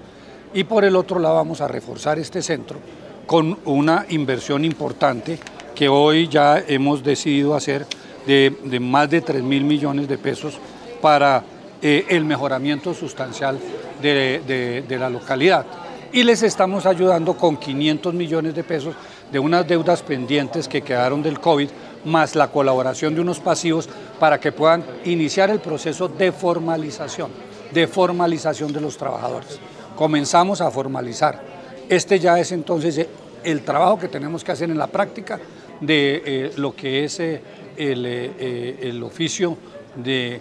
Y 0.55 0.64
por 0.64 0.85
el 0.85 0.94
otro 0.96 1.18
lado 1.18 1.35
vamos 1.35 1.61
a 1.61 1.68
reforzar 1.68 2.18
este 2.18 2.40
centro 2.42 2.79
con 3.27 3.59
una 3.64 4.07
inversión 4.11 4.64
importante 4.64 5.38
que 5.75 5.88
hoy 5.88 6.29
ya 6.29 6.62
hemos 6.66 7.03
decidido 7.03 7.55
hacer 7.55 7.85
de, 8.27 8.79
más 8.81 9.11
de 9.11 9.20
3 9.20 9.42
mil 9.42 9.64
millones 9.64 10.09
de 10.09 10.16
pesos 10.16 10.59
para 11.03 11.42
eh, 11.83 12.07
el 12.09 12.25
mejoramiento 12.25 12.94
sustancial 12.94 13.59
de, 14.01 14.40
de- 14.46 14.85
de 14.88 14.99
la 14.99 15.11
localidad. 15.11 15.66
Y 16.12 16.22
les 16.22 16.42
estamos 16.42 16.87
ayudando 16.87 17.37
con 17.37 17.57
500 17.57 18.14
millones 18.14 18.55
de 18.55 18.64
pesos 18.64 18.94
de 19.31 19.38
unas 19.38 19.66
deudas 19.66 20.03
pendientes 20.03 20.66
que 20.68 20.81
quedaron 20.83 21.22
del 21.22 21.40
COVID, 21.40 21.68
más 22.07 22.37
la 22.37 22.49
colaboración 22.49 23.14
de 23.14 23.21
unos 23.21 23.40
pasivos 23.40 23.88
para 24.19 24.40
que 24.40 24.53
puedan 24.53 24.85
iniciar 25.05 25.51
el 25.51 25.61
proceso 25.61 26.09
de 26.09 26.33
formalización, 26.33 27.31
de 27.73 27.87
formalización 27.87 28.73
de 28.73 28.81
los 28.81 28.97
trabajadores. 28.97 29.59
Comenzamos 29.97 30.61
a 30.61 30.71
formalizar. 30.71 31.42
Este 31.88 32.19
ya 32.19 32.38
es 32.38 32.53
entonces 32.53 32.99
eh, 32.99 33.09
el 33.45 33.62
trabajo 33.62 33.99
que 33.99 34.09
tenemos 34.09 34.42
que 34.45 34.53
hacer 34.53 34.71
en 34.71 34.79
la 34.79 34.87
práctica 34.87 35.38
de 35.81 36.23
eh, 36.25 36.53
lo 36.57 36.75
que 36.75 37.05
es 37.05 37.21
eh, 37.21 37.42
el, 37.77 39.03
oficio 39.03 39.57
de 39.97 40.40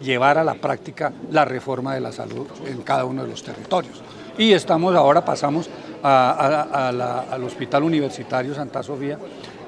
llevar 0.00 0.38
a 0.38 0.44
la 0.44 0.54
práctica 0.54 1.12
la 1.30 1.44
reforma 1.44 1.94
de 1.94 2.00
la 2.00 2.12
salud 2.12 2.46
en 2.66 2.82
cada 2.82 3.04
uno 3.04 3.24
de 3.24 3.30
los 3.30 3.42
territorios. 3.42 4.02
Y 4.38 4.52
estamos 4.52 4.94
ahora, 4.94 5.24
pasamos 5.24 5.68
al 6.02 7.44
Hospital 7.44 7.82
Universitario 7.82 8.54
Santa 8.54 8.82
Sofía, 8.82 9.18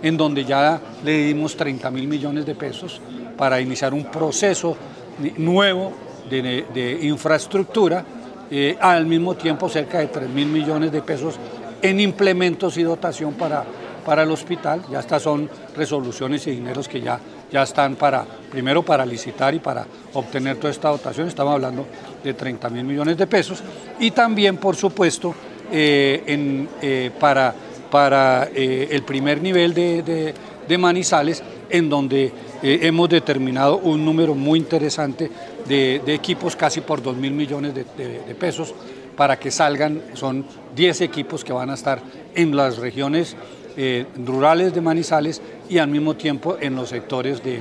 en 0.03 0.17
donde 0.17 0.45
ya 0.45 0.81
le 1.05 1.25
dimos 1.25 1.57
30 1.57 1.91
mil 1.91 2.09
millones 2.09 2.47
de 2.47 2.55
pesos 2.55 3.01
para 3.37 3.61
iniciar 3.61 3.95
un 3.95 4.05
proceso 4.05 4.77
nuevo 5.37 5.93
de, 6.29 6.67
de 6.73 6.99
infraestructura, 7.03 8.05
eh, 8.51 8.77
al 8.81 9.07
mismo 9.07 9.37
tiempo 9.37 9.69
cerca 9.69 10.01
de 10.01 10.09
3 10.09 10.29
mil 10.29 10.49
millones 10.49 10.91
de 10.91 11.03
pesos 11.03 11.37
en 11.83 12.01
implementos 12.01 12.77
y 12.77 12.83
dotación 12.83 13.35
para, 13.35 13.65
para 14.05 14.25
el 14.25 14.31
hospital. 14.31 14.83
Ya 14.91 15.01
estas 15.01 15.23
son 15.23 15.49
resoluciones 15.77 16.47
y 16.47 16.53
dineros 16.53 16.89
que 16.89 17.01
ya, 17.01 17.21
ya 17.51 17.63
están 17.63 17.97
para, 17.97 18.25
primero 18.51 18.83
para 18.83 19.07
licitar 19.07 19.55
y 19.55 19.61
para 19.61 19.87
obtener 20.15 20.57
toda 20.57 20.73
esta 20.73 20.89
dotación. 20.89 21.29
Estamos 21.29 21.55
hablando 21.55 21.87
de 22.23 22.35
30 22.35 22.69
mil 22.71 22.85
millones 22.85 23.17
de 23.17 23.27
pesos. 23.27 23.63
Y 23.99 24.11
también, 24.11 24.57
por 24.57 24.75
supuesto, 24.75 25.35
eh, 25.71 26.25
en, 26.27 26.69
eh, 26.83 27.11
para, 27.21 27.55
para 27.91 28.49
eh, 28.55 28.89
el 28.91 29.03
primer 29.03 29.43
nivel 29.43 29.75
de, 29.75 30.35
Manizales, 30.79 31.43
en 31.69 31.89
donde 31.89 32.27
eh, 32.63 32.79
hemos 32.83 33.09
determinado 33.09 33.79
un 33.79 34.05
número 34.05 34.37
muy 34.37 34.61
interesante 34.61 35.29
de, 35.67 36.01
equipos, 36.07 36.55
casi 36.55 36.81
por 36.81 37.03
2 37.03 37.17
mil 37.17 37.33
millones 37.33 37.75
de, 37.75 37.85
pesos, 38.39 38.73
para 39.17 39.37
que 39.37 39.51
salgan, 39.51 40.01
son 40.15 40.47
10 40.77 41.01
equipos 41.01 41.43
que 41.43 41.53
van 41.53 41.71
a 41.71 41.75
estar 41.75 42.01
en 42.37 42.55
las 42.55 42.79
regiones 42.79 43.37
eh, 43.77 44.07
rurales 44.25 44.73
de 44.73 44.81
Manizales 44.81 45.43
y 45.69 45.79
al 45.79 45.89
mismo 45.89 46.15
tiempo 46.15 46.57
en 46.61 46.77
los 46.77 46.89
sectores 46.89 47.43
de, 47.43 47.61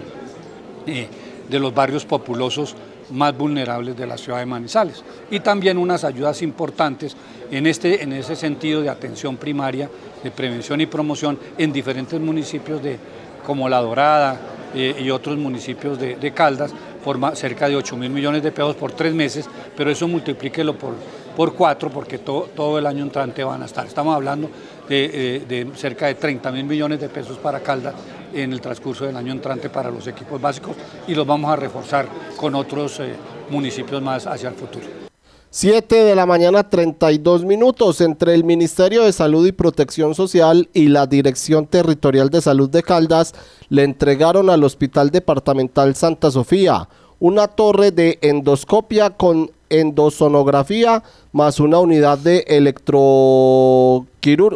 de 0.86 1.60
los 1.60 1.74
barrios 1.74 2.06
populosos 2.06 2.76
más 3.12 3.36
vulnerables 3.36 3.98
de 3.98 4.06
la 4.06 4.18
ciudad 4.18 4.38
de 4.38 4.46
Manizales. 4.46 5.04
Y 5.32 5.40
también 5.40 5.80
unas 5.80 6.04
ayudas 6.04 6.44
importantes 6.44 7.16
en, 7.52 7.68
este, 7.68 8.04
en 8.04 8.14
ese 8.14 8.36
sentido 8.36 8.82
de 8.82 8.90
atención 8.90 9.38
primaria, 9.38 9.90
de 10.24 10.32
prevención 10.32 10.82
y 10.82 10.86
promoción 10.86 11.38
en 11.58 11.72
diferentes 11.72 12.20
municipios 12.20 12.82
de, 12.84 12.98
como 13.46 13.68
La 13.70 13.82
Dorada 13.82 14.40
eh, 14.76 14.96
y 15.00 15.10
otros 15.10 15.38
municipios 15.38 15.98
de, 16.00 16.32
Caldas, 16.34 16.72
por 17.04 17.18
ma- 17.18 17.36
cerca 17.36 17.68
de 17.70 17.76
8 17.76 17.96
mil 17.98 18.10
millones 18.10 18.44
de 18.44 18.52
pesos 18.52 18.76
por 18.76 18.92
tres 18.92 19.14
meses, 19.14 19.50
pero 19.76 19.90
eso 19.90 20.08
multiplíquelo 20.08 20.78
por, 20.78 20.94
por 21.36 21.54
cuatro 21.56 21.90
porque 21.90 22.18
to- 22.20 22.50
todo 22.56 22.78
el 22.78 22.86
año 22.86 23.04
entrante 23.04 23.44
van 23.44 23.64
a 23.64 23.66
estar. 23.66 23.88
Estamos 23.88 24.14
hablando 24.16 24.50
de, 24.88 25.10
eh, 25.38 25.40
de 25.48 25.68
cerca 25.76 26.08
de 26.08 26.16
30 26.16 26.52
mil 26.52 26.66
millones 26.66 27.00
de 27.00 27.10
pesos 27.10 27.38
para 27.38 27.62
Caldas 27.62 27.96
en 28.34 28.54
el 28.54 28.62
transcurso 28.62 29.06
del 29.06 29.16
año 29.16 29.32
entrante 29.32 29.70
para 29.70 29.90
los 29.90 30.06
equipos 30.08 30.40
básicos 30.40 30.76
y 31.08 31.16
los 31.16 31.26
vamos 31.26 31.50
a 31.52 31.56
reforzar 31.56 32.08
con 32.38 32.54
otros 32.54 33.00
eh, 33.00 33.14
municipios 33.50 34.02
más 34.04 34.28
hacia 34.28 34.50
el 34.50 34.56
futuro. 34.56 35.09
7 35.52 36.04
de 36.04 36.16
la 36.16 36.28
mañana 36.28 36.70
32 36.70 37.44
minutos 37.44 38.02
entre 38.02 38.36
el 38.36 38.44
Ministerio 38.44 39.06
de 39.06 39.12
Salud 39.12 39.48
y 39.48 39.52
Protección 39.52 40.14
Social 40.14 40.70
y 40.76 40.90
la 40.90 41.08
Dirección 41.08 41.66
Territorial 41.66 42.30
de 42.30 42.40
Salud 42.40 42.70
de 42.70 42.84
Caldas 42.84 43.34
le 43.70 43.84
entregaron 43.84 44.52
al 44.52 44.64
Hospital 44.64 45.10
Departamental 45.10 45.96
Santa 45.96 46.30
Sofía 46.30 46.88
una 47.18 47.48
torre 47.48 47.90
de 47.90 48.20
endoscopia 48.22 49.10
con 49.10 49.50
endosonografía 49.72 51.02
más 51.32 51.60
una 51.60 51.80
unidad 51.80 52.20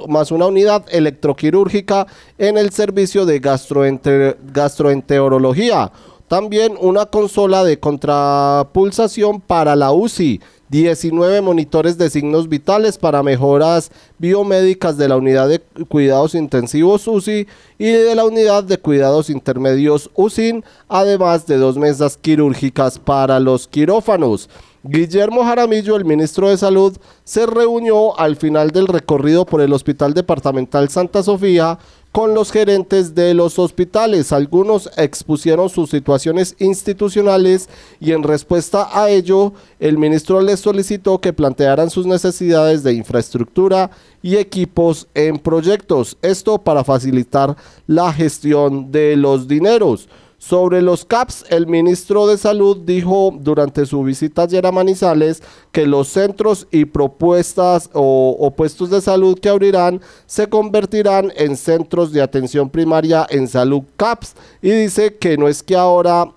más 0.07 0.31
una 0.31 0.45
unidad 0.45 0.85
electroquirúrgica 0.91 2.05
en 2.37 2.57
el 2.59 2.69
servicio 2.69 3.25
de 3.25 3.41
gastroenter- 3.41 4.37
gastroenterología. 4.53 5.91
También 6.27 6.75
una 6.79 7.07
consola 7.07 7.63
de 7.63 7.79
contrapulsación 7.79 9.41
para 9.41 9.75
la 9.75 9.91
UCI, 9.91 10.39
19 10.73 11.41
monitores 11.41 11.99
de 11.99 12.09
signos 12.09 12.49
vitales 12.49 12.97
para 12.97 13.21
mejoras 13.21 13.91
biomédicas 14.17 14.97
de 14.97 15.07
la 15.07 15.17
unidad 15.17 15.47
de 15.47 15.59
cuidados 15.87 16.33
intensivos 16.33 17.07
UCI 17.07 17.45
y 17.77 17.91
de 17.91 18.15
la 18.15 18.25
unidad 18.25 18.63
de 18.63 18.79
cuidados 18.79 19.29
intermedios 19.29 20.09
UCIN, 20.15 20.65
además 20.89 21.45
de 21.45 21.57
dos 21.57 21.77
mesas 21.77 22.17
quirúrgicas 22.17 22.97
para 22.97 23.39
los 23.39 23.67
quirófanos. 23.67 24.49
Guillermo 24.81 25.43
Jaramillo, 25.43 25.95
el 25.95 26.05
ministro 26.05 26.49
de 26.49 26.57
Salud, 26.57 26.97
se 27.23 27.45
reunió 27.45 28.19
al 28.19 28.35
final 28.35 28.71
del 28.71 28.87
recorrido 28.87 29.45
por 29.45 29.61
el 29.61 29.73
Hospital 29.73 30.15
Departamental 30.15 30.89
Santa 30.89 31.21
Sofía 31.21 31.77
con 32.13 32.35
los 32.35 32.51
gerentes 32.51 33.15
de 33.15 33.33
los 33.33 33.57
hospitales. 33.57 34.31
Algunos 34.31 34.87
expusieron 34.97 35.67
sus 35.67 35.89
situaciones 35.89 36.55
institucionales 36.59 37.67
y 37.99 38.11
en 38.11 38.21
respuesta 38.21 38.87
a 38.93 39.09
ello, 39.09 39.53
el 39.79 39.97
ministro 39.97 40.39
les 40.39 40.59
solicitó 40.59 41.19
que 41.19 41.33
plantearan 41.33 41.89
sus 41.89 42.05
necesidades 42.05 42.83
de 42.83 42.93
infraestructura 42.93 43.89
y 44.21 44.37
equipos 44.37 45.07
en 45.15 45.39
proyectos. 45.39 46.15
Esto 46.21 46.59
para 46.59 46.83
facilitar 46.83 47.57
la 47.87 48.13
gestión 48.13 48.91
de 48.91 49.15
los 49.17 49.47
dineros. 49.47 50.07
Sobre 50.45 50.81
los 50.81 51.05
CAPS, 51.05 51.45
el 51.51 51.67
ministro 51.67 52.27
de 52.27 52.37
Salud 52.37 52.75
dijo 52.75 53.33
durante 53.39 53.85
su 53.85 54.03
visita 54.03 54.41
ayer 54.41 54.65
a 54.65 54.73
Manizales 54.73 55.41
que 55.71 55.87
los 55.87 56.09
centros 56.09 56.67
y 56.69 56.83
propuestas 56.83 57.89
o, 57.93 58.35
o 58.37 58.51
puestos 58.51 58.89
de 58.89 58.99
salud 58.99 59.39
que 59.39 59.47
abrirán 59.47 60.01
se 60.25 60.49
convertirán 60.49 61.31
en 61.37 61.55
centros 61.55 62.11
de 62.11 62.21
atención 62.21 62.69
primaria 62.69 63.25
en 63.29 63.47
salud 63.47 63.83
CAPS 63.95 64.35
y 64.61 64.71
dice 64.71 65.15
que 65.15 65.37
no 65.37 65.47
es 65.47 65.63
que 65.63 65.77
ahora 65.77 66.33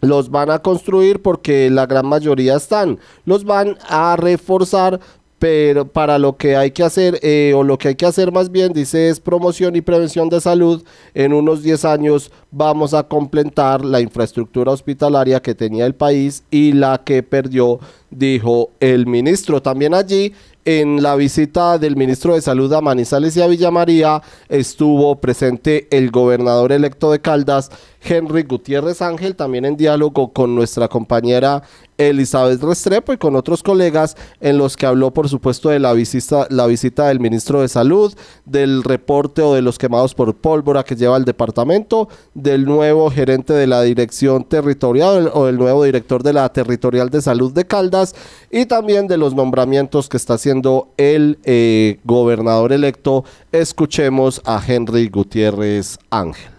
los 0.00 0.30
van 0.30 0.50
a 0.50 0.58
construir 0.58 1.22
porque 1.22 1.70
la 1.70 1.86
gran 1.86 2.06
mayoría 2.06 2.56
están, 2.56 2.98
los 3.24 3.44
van 3.44 3.78
a 3.88 4.16
reforzar 4.16 4.98
pero 5.44 5.86
para 5.86 6.18
lo 6.18 6.38
que 6.38 6.56
hay 6.56 6.70
que 6.70 6.82
hacer, 6.82 7.18
eh, 7.20 7.52
o 7.54 7.62
lo 7.62 7.76
que 7.76 7.88
hay 7.88 7.96
que 7.96 8.06
hacer 8.06 8.32
más 8.32 8.50
bien, 8.50 8.72
dice, 8.72 9.10
es 9.10 9.20
promoción 9.20 9.76
y 9.76 9.82
prevención 9.82 10.30
de 10.30 10.40
salud. 10.40 10.82
En 11.12 11.34
unos 11.34 11.62
10 11.62 11.84
años 11.84 12.32
vamos 12.50 12.94
a 12.94 13.02
completar 13.02 13.84
la 13.84 14.00
infraestructura 14.00 14.72
hospitalaria 14.72 15.42
que 15.42 15.54
tenía 15.54 15.84
el 15.84 15.94
país 15.94 16.44
y 16.50 16.72
la 16.72 17.02
que 17.04 17.22
perdió, 17.22 17.78
dijo 18.10 18.70
el 18.80 19.06
ministro. 19.06 19.60
También 19.60 19.92
allí, 19.92 20.32
en 20.64 21.02
la 21.02 21.14
visita 21.14 21.76
del 21.76 21.94
ministro 21.94 22.34
de 22.34 22.40
Salud 22.40 22.72
a 22.72 22.80
Manizales 22.80 23.36
y 23.36 23.42
a 23.42 23.46
Villa 23.46 23.70
María, 23.70 24.22
estuvo 24.48 25.16
presente 25.16 25.88
el 25.90 26.10
gobernador 26.10 26.72
electo 26.72 27.12
de 27.12 27.20
Caldas, 27.20 27.70
Henry 28.00 28.44
Gutiérrez 28.44 29.02
Ángel, 29.02 29.36
también 29.36 29.66
en 29.66 29.76
diálogo 29.76 30.32
con 30.32 30.54
nuestra 30.54 30.88
compañera 30.88 31.64
Elizabeth 31.98 32.62
Restrepo 32.62 33.12
y 33.12 33.18
con 33.18 33.36
otros 33.36 33.62
colegas 33.62 34.16
en 34.40 34.58
los 34.58 34.76
que 34.76 34.86
habló 34.86 35.12
por 35.12 35.28
supuesto 35.28 35.68
de 35.68 35.78
la 35.78 35.92
visita, 35.92 36.46
la 36.50 36.66
visita 36.66 37.08
del 37.08 37.20
ministro 37.20 37.60
de 37.60 37.68
Salud, 37.68 38.14
del 38.44 38.82
reporte 38.82 39.42
o 39.42 39.54
de 39.54 39.62
los 39.62 39.78
quemados 39.78 40.14
por 40.14 40.34
pólvora 40.34 40.84
que 40.84 40.96
lleva 40.96 41.16
el 41.16 41.24
departamento, 41.24 42.08
del 42.34 42.64
nuevo 42.64 43.10
gerente 43.10 43.52
de 43.52 43.66
la 43.66 43.82
dirección 43.82 44.44
territorial 44.44 45.30
o 45.32 45.46
del 45.46 45.58
nuevo 45.58 45.84
director 45.84 46.22
de 46.22 46.32
la 46.32 46.48
territorial 46.48 47.10
de 47.10 47.22
salud 47.22 47.52
de 47.52 47.66
Caldas 47.66 48.14
y 48.50 48.66
también 48.66 49.06
de 49.06 49.16
los 49.16 49.34
nombramientos 49.34 50.08
que 50.08 50.16
está 50.16 50.34
haciendo 50.34 50.88
el 50.96 51.38
eh, 51.44 51.98
gobernador 52.04 52.72
electo. 52.72 53.24
Escuchemos 53.52 54.40
a 54.44 54.62
Henry 54.66 55.08
Gutiérrez 55.08 55.98
Ángel. 56.10 56.53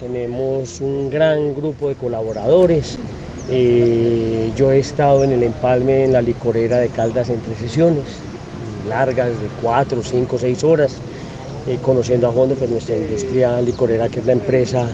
Tenemos 0.00 0.80
un 0.80 1.10
gran 1.10 1.54
grupo 1.54 1.90
de 1.90 1.94
colaboradores. 1.94 2.98
Eh, 3.48 4.50
yo 4.56 4.72
he 4.72 4.80
estado 4.80 5.22
en 5.22 5.30
el 5.30 5.44
empalme 5.44 6.06
en 6.06 6.12
la 6.12 6.20
licorera 6.20 6.78
de 6.78 6.88
Caldas 6.88 7.30
en 7.30 7.40
tres 7.40 7.58
sesiones, 7.58 8.02
largas 8.88 9.28
de 9.28 9.46
cuatro, 9.62 10.02
cinco, 10.02 10.38
seis 10.40 10.64
horas, 10.64 10.96
eh, 11.68 11.78
conociendo 11.82 12.26
a 12.26 12.32
fondo 12.32 12.56
pues, 12.56 12.68
nuestra 12.68 12.96
industria 12.96 13.60
licorera, 13.60 14.08
que 14.08 14.18
es 14.18 14.26
la 14.26 14.32
empresa 14.32 14.88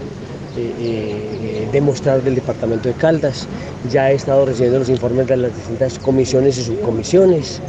eh, 0.59 1.71
eh, 1.73 2.21
del 2.23 2.35
departamento 2.35 2.91
de 2.91 2.95
Caldas. 2.97 3.49
Ya 3.91 4.11
he 4.13 4.15
estado 4.15 4.45
recibiendo 4.45 4.81
los 4.81 4.91
informes 4.91 5.27
de 5.27 5.39
las 5.39 5.57
distintas 5.57 5.99
comisiones 5.99 6.59
y 6.59 6.65
subcomisiones. 6.65 7.63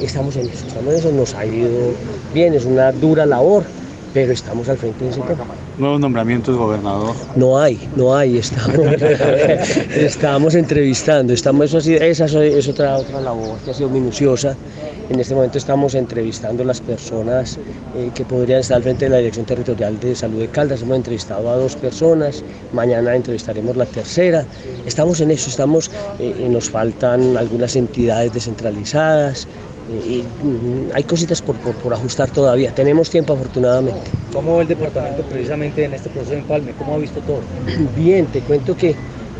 Estamos 0.00 0.36
en 0.36 0.46
eso, 0.46 0.64
estamos 0.64 0.94
en 0.94 1.00
eso, 1.00 1.10
nos 1.10 1.34
ha 1.34 1.44
ido 1.44 1.68
bien, 2.32 2.54
es 2.54 2.66
una 2.66 2.92
dura 2.92 3.26
labor, 3.26 3.64
pero 4.14 4.32
estamos 4.32 4.68
al 4.68 4.78
frente 4.78 5.04
de 5.04 5.10
ese 5.10 5.20
tema. 5.20 5.44
Nuevos 5.78 6.00
nombramientos, 6.00 6.56
gobernador. 6.56 7.14
No 7.36 7.58
hay, 7.58 7.88
no 7.96 8.14
hay, 8.14 8.38
estamos, 8.38 8.78
estamos 9.94 10.54
entrevistando, 10.54 11.32
estamos, 11.32 11.72
eso 11.72 11.78
esa 11.78 12.24
es, 12.24 12.68
otra, 12.68 12.96
otra 12.96 13.20
labor 13.20 13.58
que 13.64 13.70
ha 13.70 13.74
sido 13.74 13.88
minuciosa. 13.88 14.56
En 15.08 15.18
este 15.18 15.34
momento 15.34 15.56
estamos 15.56 15.94
entrevistando 15.94 16.62
las 16.64 16.82
personas 16.82 17.58
eh, 17.96 18.10
que 18.14 18.26
podrían 18.26 18.60
estar 18.60 18.76
al 18.76 18.82
frente 18.82 19.06
de 19.06 19.10
la 19.10 19.16
Dirección 19.18 19.46
Territorial 19.46 19.98
de 19.98 20.14
Salud 20.14 20.38
de 20.38 20.48
Caldas. 20.48 20.82
Hemos 20.82 20.98
entrevistado 20.98 21.48
a 21.48 21.56
dos 21.56 21.76
personas, 21.76 22.44
mañana 22.74 23.16
entrevistaremos 23.16 23.74
la 23.76 23.86
tercera. 23.86 24.44
Estamos 24.84 25.22
en 25.22 25.30
eso, 25.30 25.48
estamos, 25.48 25.90
eh, 26.18 26.46
nos 26.50 26.68
faltan 26.68 27.38
algunas 27.38 27.74
entidades 27.76 28.34
descentralizadas. 28.34 29.48
Y, 29.88 30.22
mm, 30.22 30.90
hay 30.94 31.04
cositas 31.04 31.40
por, 31.42 31.56
por- 31.56 31.74
por 31.76 31.92
ajustar 31.94 32.30
todavía. 32.30 32.72
Tenemos 32.74 33.08
tiempo 33.10 33.32
afortunadamente. 33.32 34.00
¿Cómo 34.32 34.56
va 34.56 34.62
el 34.62 34.68
departamento 34.68 35.22
precisamente 35.24 35.84
en 35.84 35.94
este 35.94 36.10
proceso 36.10 36.32
de 36.32 36.38
empalme? 36.40 36.72
¿Cómo 36.78 36.94
ha 36.94 36.98
visto 36.98 37.20
todo? 37.20 37.40
Bien, 37.96 38.26
te 38.26 38.40
cuento 38.40 38.76
que 38.76 38.94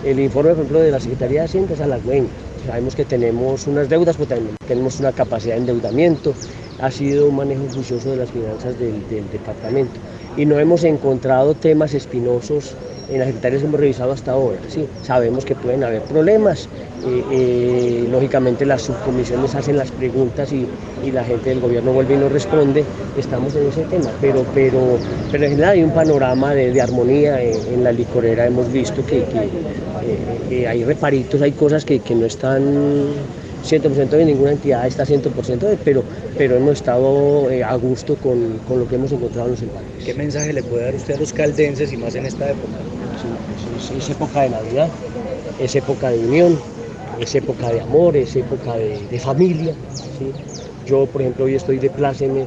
el 0.04 0.18
informe, 0.20 0.50
por 0.50 0.58
ejemplo, 0.60 0.80
de 0.80 0.90
la 0.90 1.00
Secretaría 1.00 1.40
de 1.40 1.44
Hacienda 1.46 1.74
es 1.74 1.80
halagüeño. 1.80 2.28
Sabemos 2.66 2.94
que 2.94 3.04
tenemos 3.04 3.66
unas 3.66 3.88
deudas, 3.88 4.16
pero 4.16 4.28
también 4.28 4.56
tenemos 4.66 4.98
una 5.00 5.12
capacidad 5.12 5.54
de 5.54 5.60
endeudamiento. 5.60 6.34
Ha 6.80 6.90
sido 6.90 7.28
un 7.28 7.36
manejo 7.36 7.62
juicioso 7.74 8.10
de 8.10 8.16
las 8.18 8.30
finanzas 8.30 8.78
del, 8.78 9.06
del 9.08 9.28
departamento. 9.32 9.98
Y 10.38 10.46
no 10.46 10.58
hemos 10.58 10.84
encontrado 10.84 11.54
temas 11.54 11.92
espinosos 11.94 12.74
en 13.10 13.18
las 13.18 13.26
secretarias 13.26 13.62
hemos 13.62 13.80
revisado 13.80 14.12
hasta 14.12 14.32
ahora. 14.32 14.58
¿sí? 14.68 14.86
Sabemos 15.02 15.44
que 15.44 15.54
pueden 15.54 15.82
haber 15.82 16.02
problemas. 16.02 16.68
eh, 17.06 17.24
eh, 17.32 18.08
lógicamente 18.10 18.66
las 18.66 18.82
subcomisiones 18.82 19.54
hacen 19.54 19.76
las 19.76 19.90
preguntas 19.90 20.52
y, 20.52 20.66
y 21.04 21.10
la 21.10 21.24
gente 21.24 21.50
del 21.50 21.60
gobierno 21.60 21.92
vuelve 21.92 22.14
y 22.14 22.18
nos 22.18 22.30
responde. 22.30 22.84
Estamos 23.16 23.54
en 23.56 23.66
ese 23.68 23.82
tema, 23.84 24.10
pero, 24.20 24.44
pero, 24.54 24.98
pero 25.32 25.44
en 25.44 25.50
general 25.50 25.70
hay 25.72 25.82
un 25.82 25.92
panorama 25.92 26.54
de, 26.54 26.80
armonía 26.80 27.42
en, 27.42 27.56
en 27.74 27.84
la 27.84 27.92
licorera. 27.92 28.46
Hemos 28.46 28.70
visto 28.70 29.04
que, 29.06 29.24
que, 29.24 29.38
eh, 29.38 29.48
eh, 30.50 30.68
hay 30.68 30.84
reparitos, 30.84 31.40
hay 31.42 31.52
cosas 31.52 31.84
que, 31.84 32.00
que 32.00 32.14
no 32.14 32.26
están 32.26 33.14
100% 33.64 34.08
de 34.10 34.24
ninguna 34.24 34.52
entidad 34.52 34.86
está 34.86 35.04
100% 35.04 35.58
de, 35.58 35.76
pero, 35.84 36.02
pero 36.36 36.56
hemos 36.56 36.72
estado 36.72 37.50
eh, 37.50 37.62
a 37.64 37.74
gusto 37.74 38.16
con, 38.16 38.58
con 38.66 38.80
lo 38.80 38.88
que 38.88 38.94
hemos 38.94 39.12
encontrado 39.12 39.48
en 39.48 39.52
los 39.52 39.62
empaques. 39.62 40.04
¿Qué 40.04 40.14
mensaje 40.14 40.52
le 40.52 40.62
puede 40.62 40.84
dar 40.84 40.94
usted 40.94 41.14
a 41.14 41.20
los 41.20 41.32
caldenses 41.32 41.92
y 41.92 41.96
más 41.96 42.14
en 42.14 42.26
esta 42.26 42.50
época? 42.50 42.78
Es, 43.76 43.90
es 43.90 44.10
época 44.10 44.42
de 44.42 44.50
Navidad, 44.50 44.88
es 45.60 45.74
época 45.76 46.10
de 46.10 46.18
unión, 46.18 46.58
es 47.20 47.34
época 47.34 47.70
de 47.70 47.80
amor, 47.80 48.16
es 48.16 48.34
época 48.36 48.76
de, 48.76 48.98
de 49.10 49.18
familia. 49.18 49.74
¿sí? 50.18 50.30
Yo, 50.86 51.06
por 51.06 51.20
ejemplo, 51.20 51.44
hoy 51.44 51.54
estoy 51.54 51.78
de 51.78 51.90
plácemes, 51.90 52.46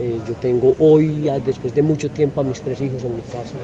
eh, 0.00 0.18
yo 0.26 0.34
tengo 0.34 0.74
hoy, 0.78 1.30
después 1.44 1.74
de 1.74 1.82
mucho 1.82 2.10
tiempo, 2.10 2.40
a 2.40 2.44
mis 2.44 2.60
tres 2.60 2.80
hijos 2.80 3.04
en 3.04 3.16
mi 3.16 3.22
casa. 3.22 3.54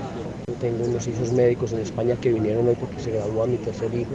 Yo 0.47 0.55
tengo 0.61 0.85
unos 0.85 1.07
hijos 1.09 1.33
médicos 1.33 1.73
en 1.73 1.81
España 1.81 2.17
que 2.21 2.33
vinieron 2.33 2.69
hoy 2.69 2.77
porque 2.79 3.01
se 3.01 3.11
graduó 3.11 3.45
a 3.45 3.47
mi 3.47 3.57
tercer 3.57 3.93
hijo, 3.95 4.11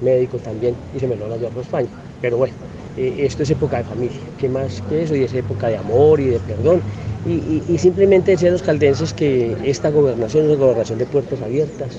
médico 0.00 0.38
también, 0.38 0.74
y 0.94 1.00
se 1.00 1.06
me 1.06 1.16
lo 1.16 1.28
llevó 1.36 1.58
a 1.58 1.62
España. 1.62 1.88
Pero 2.24 2.38
bueno, 2.38 2.54
eh, 2.96 3.16
esto 3.18 3.42
es 3.42 3.50
época 3.50 3.76
de 3.76 3.84
familia, 3.84 4.22
¿qué 4.38 4.48
más 4.48 4.80
que 4.88 5.02
eso? 5.02 5.14
Y 5.14 5.24
es 5.24 5.34
época 5.34 5.68
de 5.68 5.76
amor 5.76 6.22
y 6.22 6.28
de 6.28 6.40
perdón. 6.40 6.82
Y, 7.26 7.62
y- 7.68 7.76
simplemente 7.76 8.30
decir 8.30 8.48
a 8.48 8.52
los 8.52 8.62
caldenses 8.62 9.12
que 9.12 9.54
esta 9.62 9.90
gobernación 9.90 10.44
es 10.44 10.48
una 10.52 10.58
gobernación 10.64 10.98
de 10.98 11.04
puertas 11.04 11.42
abiertas, 11.42 11.98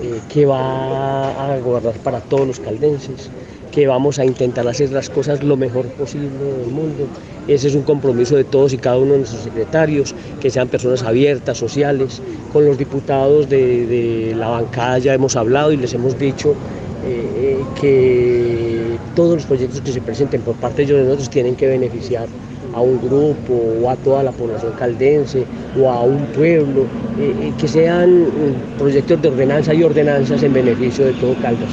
eh, 0.00 0.20
que 0.28 0.46
va 0.46 1.54
a 1.54 1.58
gobernar 1.58 1.98
para 2.04 2.20
todos 2.20 2.46
los 2.46 2.60
caldenses, 2.60 3.32
que 3.72 3.88
vamos 3.88 4.20
a 4.20 4.24
intentar 4.24 4.68
hacer 4.68 4.90
las 4.92 5.10
cosas 5.10 5.42
lo 5.42 5.56
mejor 5.56 5.86
posible 5.90 6.28
del 6.44 6.70
mundo. 6.70 7.08
Ese 7.48 7.66
es 7.66 7.74
un 7.74 7.82
compromiso 7.82 8.36
de 8.36 8.44
todos 8.44 8.72
y 8.72 8.78
cada 8.78 8.98
uno 8.98 9.12
de 9.14 9.18
nuestros 9.18 9.42
secretarios, 9.42 10.14
que 10.38 10.50
sean 10.50 10.68
personas 10.68 11.02
abiertas, 11.02 11.58
sociales. 11.58 12.22
Con 12.52 12.64
los 12.64 12.78
diputados 12.78 13.48
de, 13.48 13.86
de 13.86 14.34
la 14.36 14.48
bancada 14.50 14.98
ya 14.98 15.14
hemos 15.14 15.34
hablado 15.34 15.72
y 15.72 15.76
les 15.78 15.92
hemos 15.94 16.16
dicho 16.16 16.54
eh, 17.00 17.68
que 17.74 18.73
todos 19.14 19.34
los 19.34 19.46
proyectos 19.46 19.80
que 19.80 19.92
se 19.92 20.00
presenten 20.00 20.40
por 20.42 20.54
parte 20.56 20.78
de 20.78 20.82
ellos 20.84 20.98
de 20.98 21.04
nosotros 21.04 21.30
tienen 21.30 21.56
que 21.56 21.66
beneficiar 21.66 22.26
a 22.74 22.80
un 22.80 23.00
grupo 23.00 23.54
o 23.82 23.90
a 23.90 23.96
toda 23.96 24.22
la 24.22 24.32
población 24.32 24.72
caldense 24.78 25.44
o 25.80 25.88
a 25.88 26.00
un 26.00 26.26
pueblo, 26.26 26.82
eh, 27.20 27.32
eh, 27.40 27.52
que 27.58 27.68
sean 27.68 28.24
mm, 28.24 28.78
proyectos 28.78 29.22
de 29.22 29.28
ordenanza 29.28 29.72
y 29.72 29.82
ordenanzas 29.82 30.42
en 30.42 30.52
beneficio 30.52 31.06
de 31.06 31.12
todo 31.14 31.34
Caldas. 31.40 31.70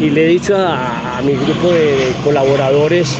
Y 0.00 0.10
le 0.10 0.24
he 0.24 0.28
dicho 0.28 0.54
a, 0.56 1.20
mi 1.24 1.32
grupo 1.32 1.72
de 1.72 2.12
colaboradores 2.22 3.16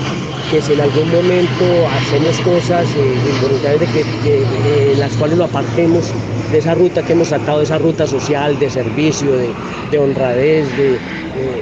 que 0.51 0.61
si 0.61 0.75
en 0.75 0.81
algún 0.81 1.11
momento 1.11 1.65
hacemos 1.99 2.39
cosas 2.41 2.87
eh, 2.97 3.15
involuntariamente 3.35 3.87
que, 3.93 4.03
que, 4.23 4.93
eh, 4.93 4.97
las 4.97 5.13
cuales 5.15 5.39
lo 5.39 5.45
apartemos 5.45 6.13
de 6.55 6.61
esa 6.61 6.75
ruta 6.75 7.03
que 7.03 7.15
hemos 7.15 7.33
de 7.59 7.65
esa 7.65 7.79
ruta 7.79 8.07
social, 8.07 8.57
de 8.61 8.71
servicio, 8.71 9.33
de, 9.33 9.49
de 9.91 9.99
honradez, 9.99 10.65
de, 10.77 10.95
eh, 10.95 10.99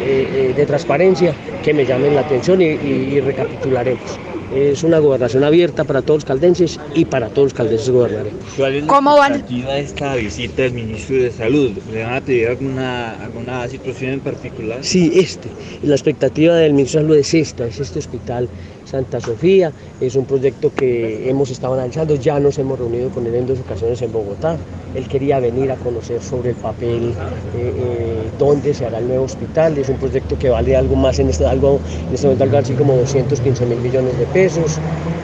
eh, 0.05 0.53
de 0.55 0.67
transparencia, 0.67 1.35
que 1.65 1.73
me 1.73 1.87
llamen 1.87 2.15
la 2.15 2.21
atención 2.21 2.61
y 2.61 3.19
recapitularemos. 3.21 4.32
Es 4.55 4.83
una 4.83 4.99
gobernación 4.99 5.45
abierta 5.45 5.85
para 5.85 6.03
todos 6.03 6.19
los 6.19 6.25
caldenses 6.25 6.79
y 6.95 7.05
para 7.05 7.29
todos 7.29 7.47
los 7.47 7.55
caldenses 7.55 7.91
gobernaremos. 7.91 8.41
¿Cuál 8.57 8.75
es 8.75 8.83
la 8.83 8.89
¿Cómo 8.89 9.17
van? 9.17 9.45
de 9.47 9.81
esta 9.81 10.15
visita 10.17 10.63
del 10.63 10.73
ministro 10.73 11.17
de 11.17 11.31
Salud? 11.31 11.71
¿Le 11.93 12.03
van 12.03 12.15
a 12.15 12.21
pedir 12.21 12.49
alguna, 12.49 13.13
alguna 13.23 13.69
situación 13.69 14.13
en 14.13 14.21
particular? 14.21 14.79
Sí, 14.83 15.13
este. 15.15 15.49
La 15.83 15.95
expectativa 15.95 16.55
del 16.57 16.75
ministro 16.75 17.01
de 17.01 17.07
Salud 17.07 17.17
es 17.19 17.35
esta, 17.35 17.67
es 17.67 17.81
este 17.81 17.99
hospital 17.99 18.49
Santa 18.85 19.21
Sofía. 19.21 19.73
Es 20.01 20.17
un 20.17 20.27
proyecto 20.27 20.73
que 20.75 21.29
hemos 21.29 21.51
estado 21.51 21.75
analizando, 21.75 22.15
ya 22.17 22.39
nos 22.39 22.59
hemos 22.59 22.79
reunido 22.79 23.09
con 23.11 23.27
él 23.27 23.35
en 23.35 23.47
dos 23.47 23.59
ocasiones 23.61 24.03
en 24.03 24.13
Bogotá. 24.13 24.59
Él 24.95 25.09
quería 25.09 25.41
venir 25.41 25.71
a 25.73 25.77
conocer 25.77 26.21
sobre 26.23 26.51
el 26.51 26.57
papel, 26.57 27.15
eh, 27.57 27.73
eh, 27.75 28.23
dónde 28.39 28.75
se 28.75 28.85
hará 28.85 28.99
el 28.99 29.09
nuevo 29.09 29.25
hospital. 29.25 29.79
Es 29.79 29.89
un 29.89 29.97
proyecto 29.97 30.39
que 30.39 30.51
vale 30.51 30.77
algo 30.77 30.95
más 30.97 31.19
en 31.19 31.31
este, 31.31 31.47
algo, 31.47 31.81
en 32.09 32.15
este 32.15 32.27
momento, 32.27 32.45
algo 32.45 32.59
así 32.59 32.75
como 32.75 32.97
215 32.97 33.65
mil 33.67 33.79
millones 33.79 34.19
de 34.19 34.27
pesos. 34.27 34.42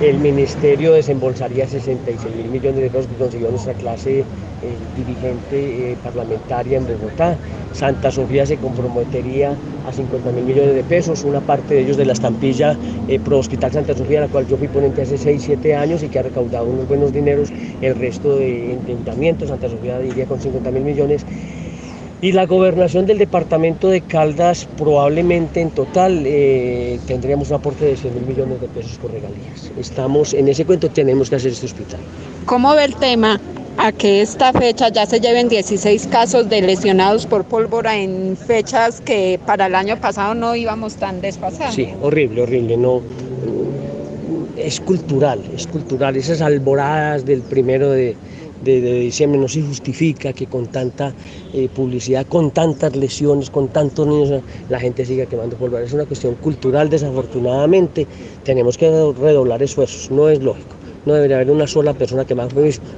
El 0.00 0.18
ministerio 0.20 0.92
desembolsaría 0.92 1.66
66 1.66 2.36
mil 2.36 2.50
millones 2.52 2.82
de 2.82 2.88
pesos 2.88 3.08
que 3.08 3.16
consiguió 3.16 3.50
nuestra 3.50 3.74
clase 3.74 4.22
dirigente 4.96 5.90
eh, 5.92 5.96
parlamentaria 6.04 6.78
en 6.78 6.86
Bogotá. 6.86 7.36
Santa 7.72 8.12
Sofía 8.12 8.46
se 8.46 8.58
comprometería 8.58 9.56
a 9.88 9.92
50 9.92 10.30
mil 10.30 10.44
millones 10.44 10.76
de 10.76 10.84
pesos, 10.84 11.24
una 11.24 11.40
parte 11.40 11.74
de 11.74 11.80
ellos 11.80 11.96
de 11.96 12.04
la 12.04 12.12
estampilla 12.12 12.76
eh, 13.08 13.18
Pro 13.18 13.38
Hospital 13.38 13.72
Santa 13.72 13.96
Sofía, 13.96 14.20
la 14.20 14.28
cual 14.28 14.46
yo 14.46 14.56
fui 14.56 14.68
ponente 14.68 15.02
hace 15.02 15.18
6, 15.18 15.42
7 15.44 15.74
años 15.74 16.04
y 16.04 16.08
que 16.08 16.20
ha 16.20 16.22
recaudado 16.22 16.66
unos 16.66 16.86
buenos 16.86 17.12
dineros, 17.12 17.50
el 17.82 17.96
resto 17.96 18.36
de 18.36 18.74
endeudamiento, 18.74 19.48
Santa 19.48 19.68
Sofía 19.68 20.00
iría 20.00 20.26
con 20.26 20.40
50 20.40 20.70
mil 20.70 20.84
millones. 20.84 21.26
Y 22.20 22.32
la 22.32 22.46
gobernación 22.46 23.06
del 23.06 23.18
departamento 23.18 23.88
de 23.88 24.00
Caldas 24.00 24.66
probablemente 24.76 25.60
en 25.60 25.70
total 25.70 26.24
eh, 26.26 26.98
tendríamos 27.06 27.50
un 27.50 27.56
aporte 27.56 27.84
de 27.84 27.96
100 27.96 28.14
mil 28.14 28.26
millones 28.26 28.60
de 28.60 28.66
pesos 28.66 28.98
por 28.98 29.12
regalías. 29.12 29.70
Estamos 29.78 30.34
en 30.34 30.48
ese 30.48 30.64
cuento, 30.64 30.90
tenemos 30.90 31.30
que 31.30 31.36
hacer 31.36 31.52
este 31.52 31.66
hospital. 31.66 32.00
¿Cómo 32.44 32.74
ve 32.74 32.86
el 32.86 32.96
tema 32.96 33.40
a 33.76 33.92
que 33.92 34.20
esta 34.20 34.52
fecha 34.52 34.88
ya 34.88 35.06
se 35.06 35.20
lleven 35.20 35.48
16 35.48 36.08
casos 36.08 36.48
de 36.48 36.60
lesionados 36.60 37.24
por 37.24 37.44
pólvora 37.44 37.96
en 37.96 38.36
fechas 38.36 39.00
que 39.00 39.38
para 39.46 39.66
el 39.66 39.76
año 39.76 39.96
pasado 40.00 40.34
no 40.34 40.56
íbamos 40.56 40.96
tan 40.96 41.20
desfasados? 41.20 41.76
Sí, 41.76 41.88
horrible, 42.02 42.42
horrible. 42.42 42.76
No, 42.76 43.00
es 44.56 44.80
cultural, 44.80 45.40
es 45.54 45.68
cultural. 45.68 46.16
Esas 46.16 46.40
alboradas 46.40 47.24
del 47.24 47.42
primero 47.42 47.90
de, 47.90 48.16
de- 48.64 48.80
de 48.80 49.00
diciembre 49.00 49.40
no 49.40 49.48
se 49.48 49.62
justifica 49.62 50.32
que 50.32 50.46
con 50.46 50.66
tanta 50.66 51.14
eh, 51.52 51.68
publicidad, 51.68 52.26
con 52.26 52.50
tantas 52.50 52.94
lesiones, 52.96 53.50
con 53.50 53.68
tantos 53.68 54.06
niños, 54.06 54.42
la 54.68 54.78
gente 54.80 55.04
siga 55.06 55.26
quemando 55.26 55.56
pólvora. 55.56 55.84
Es 55.84 55.92
una 55.92 56.06
cuestión 56.06 56.34
cultural, 56.36 56.88
desafortunadamente. 56.90 58.06
Tenemos 58.44 58.76
que 58.76 58.88
redoblar 58.90 59.62
esfuerzos, 59.62 60.10
no 60.10 60.28
es 60.28 60.42
lógico. 60.42 60.76
No 61.06 61.14
debería 61.14 61.36
haber 61.36 61.50
una 61.50 61.66
sola 61.66 61.94
persona 61.94 62.24
que 62.24 62.34
más 62.34 62.48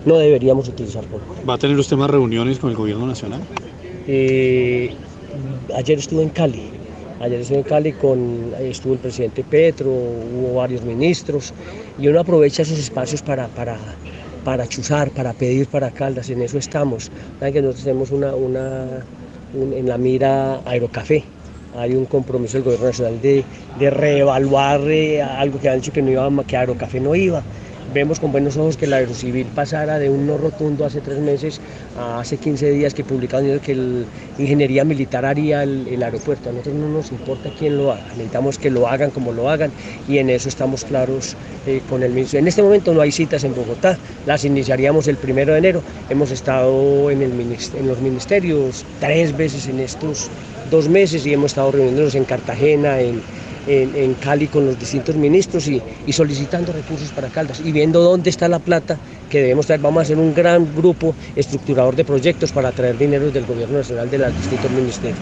no 0.04 0.16
deberíamos 0.18 0.68
utilizar 0.68 1.04
pólvora. 1.04 1.40
¿Va 1.48 1.54
a 1.54 1.58
tener 1.58 1.78
usted 1.78 1.96
más 1.96 2.10
reuniones 2.10 2.58
con 2.58 2.70
el 2.70 2.76
gobierno 2.76 3.06
nacional? 3.06 3.40
Eh, 4.06 4.92
ayer 5.76 5.98
estuve 5.98 6.22
en 6.22 6.30
Cali. 6.30 6.62
Ayer 7.20 7.40
estuve 7.40 7.58
en 7.58 7.64
Cali 7.64 7.92
con, 7.92 8.52
estuvo 8.58 8.94
el 8.94 8.98
presidente 8.98 9.44
Petro, 9.44 9.90
hubo 9.90 10.54
varios 10.54 10.82
ministros 10.82 11.52
y 11.98 12.08
uno 12.08 12.18
aprovecha 12.20 12.62
esos 12.62 12.78
espacios 12.78 13.20
para, 13.22 13.46
para, 13.48 13.78
para 14.44 14.66
chuzar, 14.66 15.10
para 15.12 15.32
pedir 15.34 15.68
para 15.68 15.90
Caldas, 15.90 16.28
en 16.30 16.42
eso 16.42 16.58
estamos. 16.58 17.10
Saben 17.38 17.54
que 17.54 17.62
nosotros 17.62 17.84
tenemos 17.84 18.10
una, 18.10 18.34
una, 18.34 19.06
un- 19.52 19.72
en 19.72 19.88
la 19.88 19.98
mira 19.98 20.62
Aerocafé. 20.64 21.24
Hay 21.72 21.94
un 21.94 22.06
compromiso 22.06 22.56
del 22.56 22.64
gobierno 22.64 22.86
nacional 22.86 23.20
de, 23.20 23.44
de 23.78 23.90
reevaluar 23.90 24.80
eh, 24.90 25.22
algo 25.22 25.60
que 25.60 25.68
han 25.68 25.76
dicho 25.76 25.92
que 25.92 26.02
no 26.02 26.10
iba, 26.10 26.44
que 26.44 26.56
Aerocafé 26.56 27.00
no 27.00 27.14
iba. 27.14 27.44
Vemos 27.92 28.20
con 28.20 28.30
buenos 28.30 28.56
ojos 28.56 28.76
que 28.76 28.86
la 28.86 28.96
Aerocivil 28.96 29.46
pasara 29.52 29.98
de 29.98 30.08
un 30.08 30.24
no 30.24 30.38
rotundo 30.38 30.84
hace 30.84 31.00
tres 31.00 31.18
meses 31.18 31.60
a 31.98 32.20
hace 32.20 32.36
15 32.36 32.70
días 32.70 32.94
que 32.94 33.02
publicaron 33.02 33.58
que 33.58 33.72
el 33.72 34.06
Ingeniería 34.38 34.84
Militar 34.84 35.24
haría 35.24 35.64
el, 35.64 36.00
aeropuerto. 36.00 36.50
A 36.50 36.52
nosotros 36.52 36.76
no 36.76 36.88
nos 36.88 37.10
importa 37.10 37.50
quién 37.58 37.78
lo 37.78 37.90
haga, 37.90 38.04
necesitamos 38.10 38.58
que 38.58 38.70
lo 38.70 38.86
hagan 38.86 39.10
como 39.10 39.32
lo 39.32 39.50
hagan 39.50 39.72
y 40.08 40.18
en 40.18 40.30
eso 40.30 40.48
estamos 40.48 40.84
claros 40.84 41.34
eh, 41.66 41.80
con 41.90 42.04
el 42.04 42.12
ministro. 42.12 42.38
En 42.38 42.46
este 42.46 42.62
momento 42.62 42.94
no 42.94 43.00
hay 43.00 43.10
citas 43.10 43.42
en 43.42 43.56
Bogotá, 43.56 43.98
las 44.24 44.44
iniciaríamos 44.44 45.08
el 45.08 45.16
primero 45.16 45.52
de 45.52 45.58
enero. 45.58 45.82
Hemos 46.10 46.30
estado 46.30 47.10
en, 47.10 47.22
en 47.22 47.88
los 47.88 48.00
ministerios 48.00 48.84
tres 49.00 49.36
veces 49.36 49.66
en 49.66 49.80
estos 49.80 50.30
dos 50.70 50.88
meses 50.88 51.26
y 51.26 51.32
hemos 51.32 51.50
estado 51.50 51.72
reuniéndonos 51.72 52.14
en 52.14 52.24
Cartagena, 52.24 53.00
en, 53.00 53.20
en, 53.66 54.14
Cali 54.14 54.48
con 54.48 54.66
los 54.66 54.78
distintos 54.78 55.14
ministros 55.16 55.68
y, 55.68 55.80
y 56.06 56.12
solicitando 56.12 56.72
recursos 56.72 57.10
para 57.10 57.28
Caldas 57.28 57.60
y 57.64 57.72
viendo 57.72 58.00
dónde 58.00 58.30
está 58.30 58.48
la 58.48 58.58
plata 58.58 58.98
que 59.28 59.40
debemos 59.40 59.66
traer. 59.66 59.80
Vamos 59.80 60.00
a 60.00 60.02
hacer 60.02 60.18
un 60.18 60.34
gran 60.34 60.74
grupo 60.74 61.14
estructurador 61.36 61.96
de 61.96 62.04
proyectos 62.04 62.52
para 62.52 62.72
traer 62.72 62.98
dinero 62.98 63.30
del 63.30 63.46
gobierno 63.46 63.78
nacional 63.78 64.10
de 64.10 64.18
los 64.18 64.36
distintos 64.36 64.70
ministerios. 64.70 65.18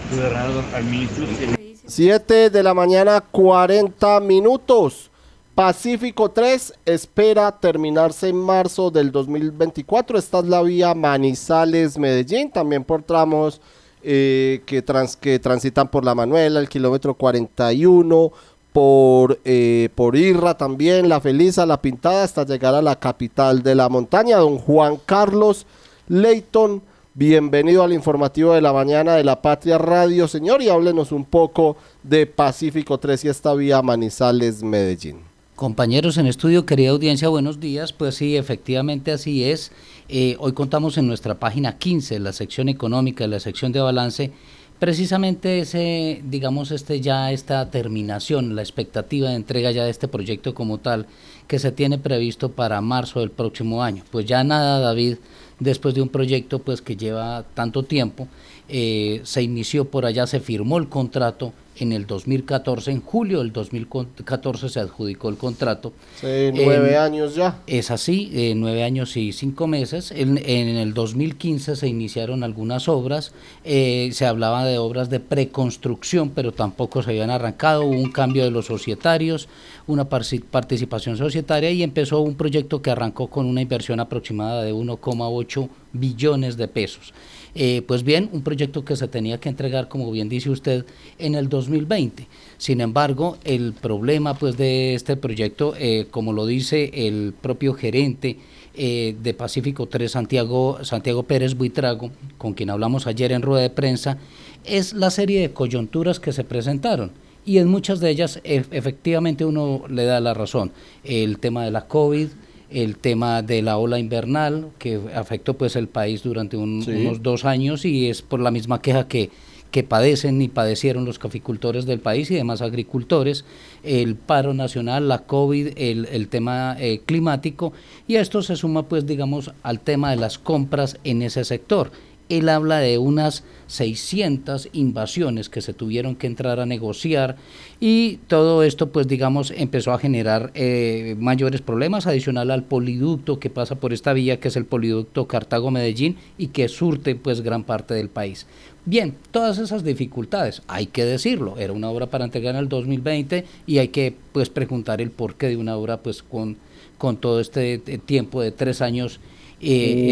7 1.86 2.50
de 2.50 2.62
la 2.62 2.74
mañana, 2.74 3.20
40 3.20 4.20
minutos. 4.20 5.10
Pacífico 5.54 6.30
3 6.30 6.72
espera 6.84 7.50
terminarse 7.50 8.28
en 8.28 8.36
marzo 8.36 8.92
del 8.92 9.10
2024. 9.10 10.18
Esta 10.18 10.38
es 10.38 10.44
la 10.44 10.62
vía 10.62 10.94
Manizales-Medellín, 10.94 12.52
también 12.52 12.84
por 12.84 13.02
tramos 13.02 13.60
eh, 14.02 14.62
que, 14.66 14.82
trans- 14.82 15.16
que 15.16 15.38
transitan 15.38 15.88
por 15.88 16.04
la 16.04 16.14
Manuela, 16.14 16.60
el 16.60 16.68
kilómetro 16.68 17.14
41, 17.14 18.32
por, 18.72 19.38
eh, 19.44 19.88
por 19.94 20.14
Irra 20.16 20.56
también, 20.56 21.08
la 21.08 21.20
Feliza, 21.20 21.66
la 21.66 21.80
Pintada, 21.82 22.22
hasta 22.24 22.44
llegar 22.44 22.74
a 22.74 22.82
la 22.82 22.96
capital 22.96 23.62
de 23.62 23.74
la 23.74 23.88
montaña. 23.88 24.36
Don 24.38 24.58
Juan 24.58 24.98
Carlos 25.04 25.66
Leighton, 26.08 26.80
bienvenido 27.14 27.82
al 27.82 27.92
informativo 27.92 28.52
de 28.52 28.60
la 28.60 28.72
mañana 28.72 29.14
de 29.14 29.24
la 29.24 29.42
Patria 29.42 29.78
Radio, 29.78 30.28
señor, 30.28 30.62
y 30.62 30.68
háblenos 30.68 31.12
un 31.12 31.24
poco 31.24 31.76
de 32.02 32.26
Pacífico 32.26 32.98
3 32.98 33.24
y 33.24 33.28
esta 33.28 33.52
vía 33.54 33.82
Manizales-Medellín. 33.82 35.27
Compañeros 35.58 36.18
en 36.18 36.28
estudio, 36.28 36.64
querida 36.64 36.90
audiencia, 36.90 37.28
buenos 37.28 37.58
días. 37.58 37.92
Pues 37.92 38.14
sí, 38.14 38.36
efectivamente 38.36 39.10
así 39.10 39.42
es. 39.42 39.72
Eh, 40.08 40.36
hoy 40.38 40.52
contamos 40.52 40.96
en 40.98 41.08
nuestra 41.08 41.40
página 41.40 41.78
15, 41.78 42.20
la 42.20 42.32
sección 42.32 42.68
económica, 42.68 43.26
la 43.26 43.40
sección 43.40 43.72
de 43.72 43.80
balance, 43.80 44.30
precisamente 44.78 45.58
ese, 45.58 46.22
digamos, 46.24 46.70
este 46.70 47.00
ya 47.00 47.32
esta 47.32 47.68
terminación, 47.72 48.54
la 48.54 48.62
expectativa 48.62 49.30
de 49.30 49.34
entrega 49.34 49.72
ya 49.72 49.82
de 49.82 49.90
este 49.90 50.06
proyecto 50.06 50.54
como 50.54 50.78
tal, 50.78 51.06
que 51.48 51.58
se 51.58 51.72
tiene 51.72 51.98
previsto 51.98 52.52
para 52.52 52.80
marzo 52.80 53.18
del 53.18 53.32
próximo 53.32 53.82
año. 53.82 54.04
Pues 54.12 54.26
ya 54.26 54.44
nada, 54.44 54.78
David, 54.78 55.16
después 55.58 55.92
de 55.92 56.02
un 56.02 56.08
proyecto 56.08 56.60
pues 56.60 56.82
que 56.82 56.96
lleva 56.96 57.44
tanto 57.54 57.82
tiempo, 57.82 58.28
eh, 58.68 59.22
se 59.24 59.42
inició 59.42 59.86
por 59.86 60.06
allá, 60.06 60.28
se 60.28 60.38
firmó 60.38 60.78
el 60.78 60.88
contrato 60.88 61.52
en 61.80 61.92
el 61.92 62.06
2014, 62.06 62.90
en 62.90 63.00
julio 63.00 63.38
del 63.38 63.52
2014 63.52 64.68
se 64.68 64.80
adjudicó 64.80 65.28
el 65.28 65.36
contrato. 65.36 65.92
Sí, 66.20 66.50
nueve 66.54 66.96
años 66.96 67.34
ya. 67.34 67.60
Es 67.66 67.90
así, 67.90 68.30
eh, 68.32 68.54
nueve 68.56 68.82
años 68.84 69.16
y 69.16 69.32
cinco 69.32 69.66
meses. 69.66 70.10
En, 70.10 70.38
en 70.38 70.76
el 70.76 70.94
2015 70.94 71.76
se 71.76 71.88
iniciaron 71.88 72.42
algunas 72.42 72.88
obras, 72.88 73.32
eh, 73.64 74.10
se 74.12 74.26
hablaba 74.26 74.64
de 74.64 74.78
obras 74.78 75.10
de 75.10 75.20
preconstrucción, 75.20 76.30
pero 76.30 76.52
tampoco 76.52 77.02
se 77.02 77.10
habían 77.10 77.30
arrancado, 77.30 77.84
hubo 77.84 77.98
un 77.98 78.12
cambio 78.12 78.44
de 78.44 78.50
los 78.50 78.66
societarios, 78.66 79.48
una 79.86 80.08
participación 80.08 81.16
societaria 81.16 81.70
y 81.70 81.82
empezó 81.82 82.20
un 82.20 82.34
proyecto 82.34 82.82
que 82.82 82.90
arrancó 82.90 83.28
con 83.28 83.46
una 83.46 83.62
inversión 83.62 84.00
aproximada 84.00 84.62
de 84.62 84.74
1,8 84.74 85.68
billones 85.92 86.56
de 86.56 86.68
pesos. 86.68 87.12
Eh, 87.54 87.82
pues 87.86 88.02
bien, 88.02 88.28
un 88.32 88.42
proyecto 88.42 88.84
que 88.84 88.96
se 88.96 89.08
tenía 89.08 89.38
que 89.38 89.48
entregar, 89.48 89.88
como 89.88 90.10
bien 90.10 90.28
dice 90.28 90.50
usted, 90.50 90.84
en 91.18 91.34
el 91.34 91.48
2020. 91.48 92.26
Sin 92.56 92.80
embargo, 92.80 93.38
el 93.44 93.72
problema 93.72 94.34
pues 94.34 94.56
de 94.56 94.94
este 94.94 95.16
proyecto, 95.16 95.74
eh, 95.78 96.06
como 96.10 96.32
lo 96.32 96.46
dice 96.46 96.90
el 96.94 97.34
propio 97.40 97.74
gerente 97.74 98.38
eh, 98.74 99.16
de 99.20 99.34
Pacífico 99.34 99.86
3, 99.86 100.10
Santiago, 100.10 100.78
Santiago 100.84 101.22
Pérez 101.24 101.54
Buitrago, 101.54 102.10
con 102.36 102.54
quien 102.54 102.70
hablamos 102.70 103.06
ayer 103.06 103.32
en 103.32 103.42
rueda 103.42 103.62
de 103.62 103.70
prensa, 103.70 104.18
es 104.64 104.92
la 104.92 105.10
serie 105.10 105.40
de 105.40 105.52
coyunturas 105.52 106.20
que 106.20 106.32
se 106.32 106.44
presentaron. 106.44 107.10
y 107.46 107.56
en 107.56 107.68
muchas 107.68 107.98
de 108.00 108.10
ellas 108.10 108.40
efectivamente 108.44 109.46
uno 109.46 109.84
le 109.88 110.04
da 110.04 110.20
la 110.20 110.34
razón. 110.34 110.70
El 111.02 111.38
tema 111.38 111.64
de 111.64 111.70
la 111.70 111.86
COVID, 111.88 112.28
el 112.70 112.96
tema 112.96 113.42
de 113.42 113.62
la 113.62 113.78
ola 113.78 113.98
invernal 113.98 114.68
que 114.78 115.00
afectó 115.14 115.54
pues 115.54 115.74
el 115.76 115.88
país 115.88 116.22
durante 116.22 116.56
un- 116.56 116.82
Sí. 116.82 116.90
unos 116.92 117.22
dos 117.22 117.44
años 117.44 117.84
y 117.84 118.08
es 118.10 118.22
por 118.22 118.40
la 118.40 118.50
misma 118.50 118.82
queja 118.82 119.08
que, 119.08 119.30
que 119.70 119.82
padecen 119.84 120.40
y 120.40 120.48
padecieron 120.48 121.04
los 121.04 121.18
caficultores 121.18 121.84
del 121.84 122.00
país 122.00 122.30
y 122.30 122.34
demás 122.34 122.62
agricultores, 122.62 123.44
el 123.82 124.16
paro 124.16 124.54
nacional, 124.54 125.08
la 125.08 125.20
COVID, 125.26 125.68
el, 125.76 126.06
el 126.10 126.28
tema 126.28 126.76
eh, 126.78 127.00
climático 127.04 127.72
y 128.06 128.16
esto 128.16 128.40
se 128.42 128.56
suma 128.56 128.84
pues 128.88 129.06
digamos 129.06 129.52
al 129.62 129.80
tema 129.80 130.10
de 130.10 130.16
las 130.16 130.38
compras 130.38 130.98
en 131.04 131.20
ese 131.22 131.44
sector. 131.44 131.90
Él 132.28 132.48
habla 132.48 132.78
de 132.78 132.98
unas 132.98 133.44
600 133.68 134.70
invasiones 134.72 135.48
que 135.48 135.60
se 135.60 135.74
tuvieron 135.74 136.16
que 136.16 136.26
entrar 136.26 136.58
a 136.58 136.66
negociar 136.66 137.36
y 137.80 138.16
todo 138.26 138.62
esto 138.62 138.90
pues 138.90 139.06
digamos 139.06 139.52
empezó 139.54 139.92
a 139.92 139.98
generar 139.98 140.50
eh, 140.54 141.16
mayores 141.18 141.60
problemas 141.60 142.06
adicional 142.06 142.50
al 142.50 142.64
poliducto 142.64 143.38
que 143.38 143.50
pasa 143.50 143.76
por 143.76 143.92
esta 143.92 144.12
vía 144.14 144.40
que 144.40 144.48
es 144.48 144.56
el 144.56 144.64
poliducto 144.64 145.28
Cartago-Medellín 145.28 146.16
y 146.38 146.48
que 146.48 146.68
surte 146.68 147.14
pues 147.14 147.42
gran 147.42 147.64
parte 147.64 147.94
del 147.94 148.08
país. 148.08 148.46
Bien, 148.84 149.14
todas 149.32 149.58
esas 149.58 149.84
dificultades, 149.84 150.62
hay 150.66 150.86
que 150.86 151.04
decirlo, 151.04 151.58
era 151.58 151.74
una 151.74 151.90
obra 151.90 152.06
para 152.06 152.24
entregar 152.24 152.54
en 152.54 152.60
el 152.60 152.70
2020 152.70 153.44
y 153.66 153.78
hay 153.78 153.88
que 153.88 154.14
pues 154.32 154.48
preguntar 154.48 155.02
el 155.02 155.10
porqué 155.10 155.48
de 155.48 155.58
una 155.58 155.76
obra 155.76 155.98
pues 155.98 156.22
con, 156.22 156.56
con 156.96 157.18
todo 157.18 157.38
este 157.38 157.74
eh, 157.74 157.98
tiempo 157.98 158.40
de 158.40 158.50
tres 158.50 158.80
años 158.80 159.20
eh, 159.60 159.66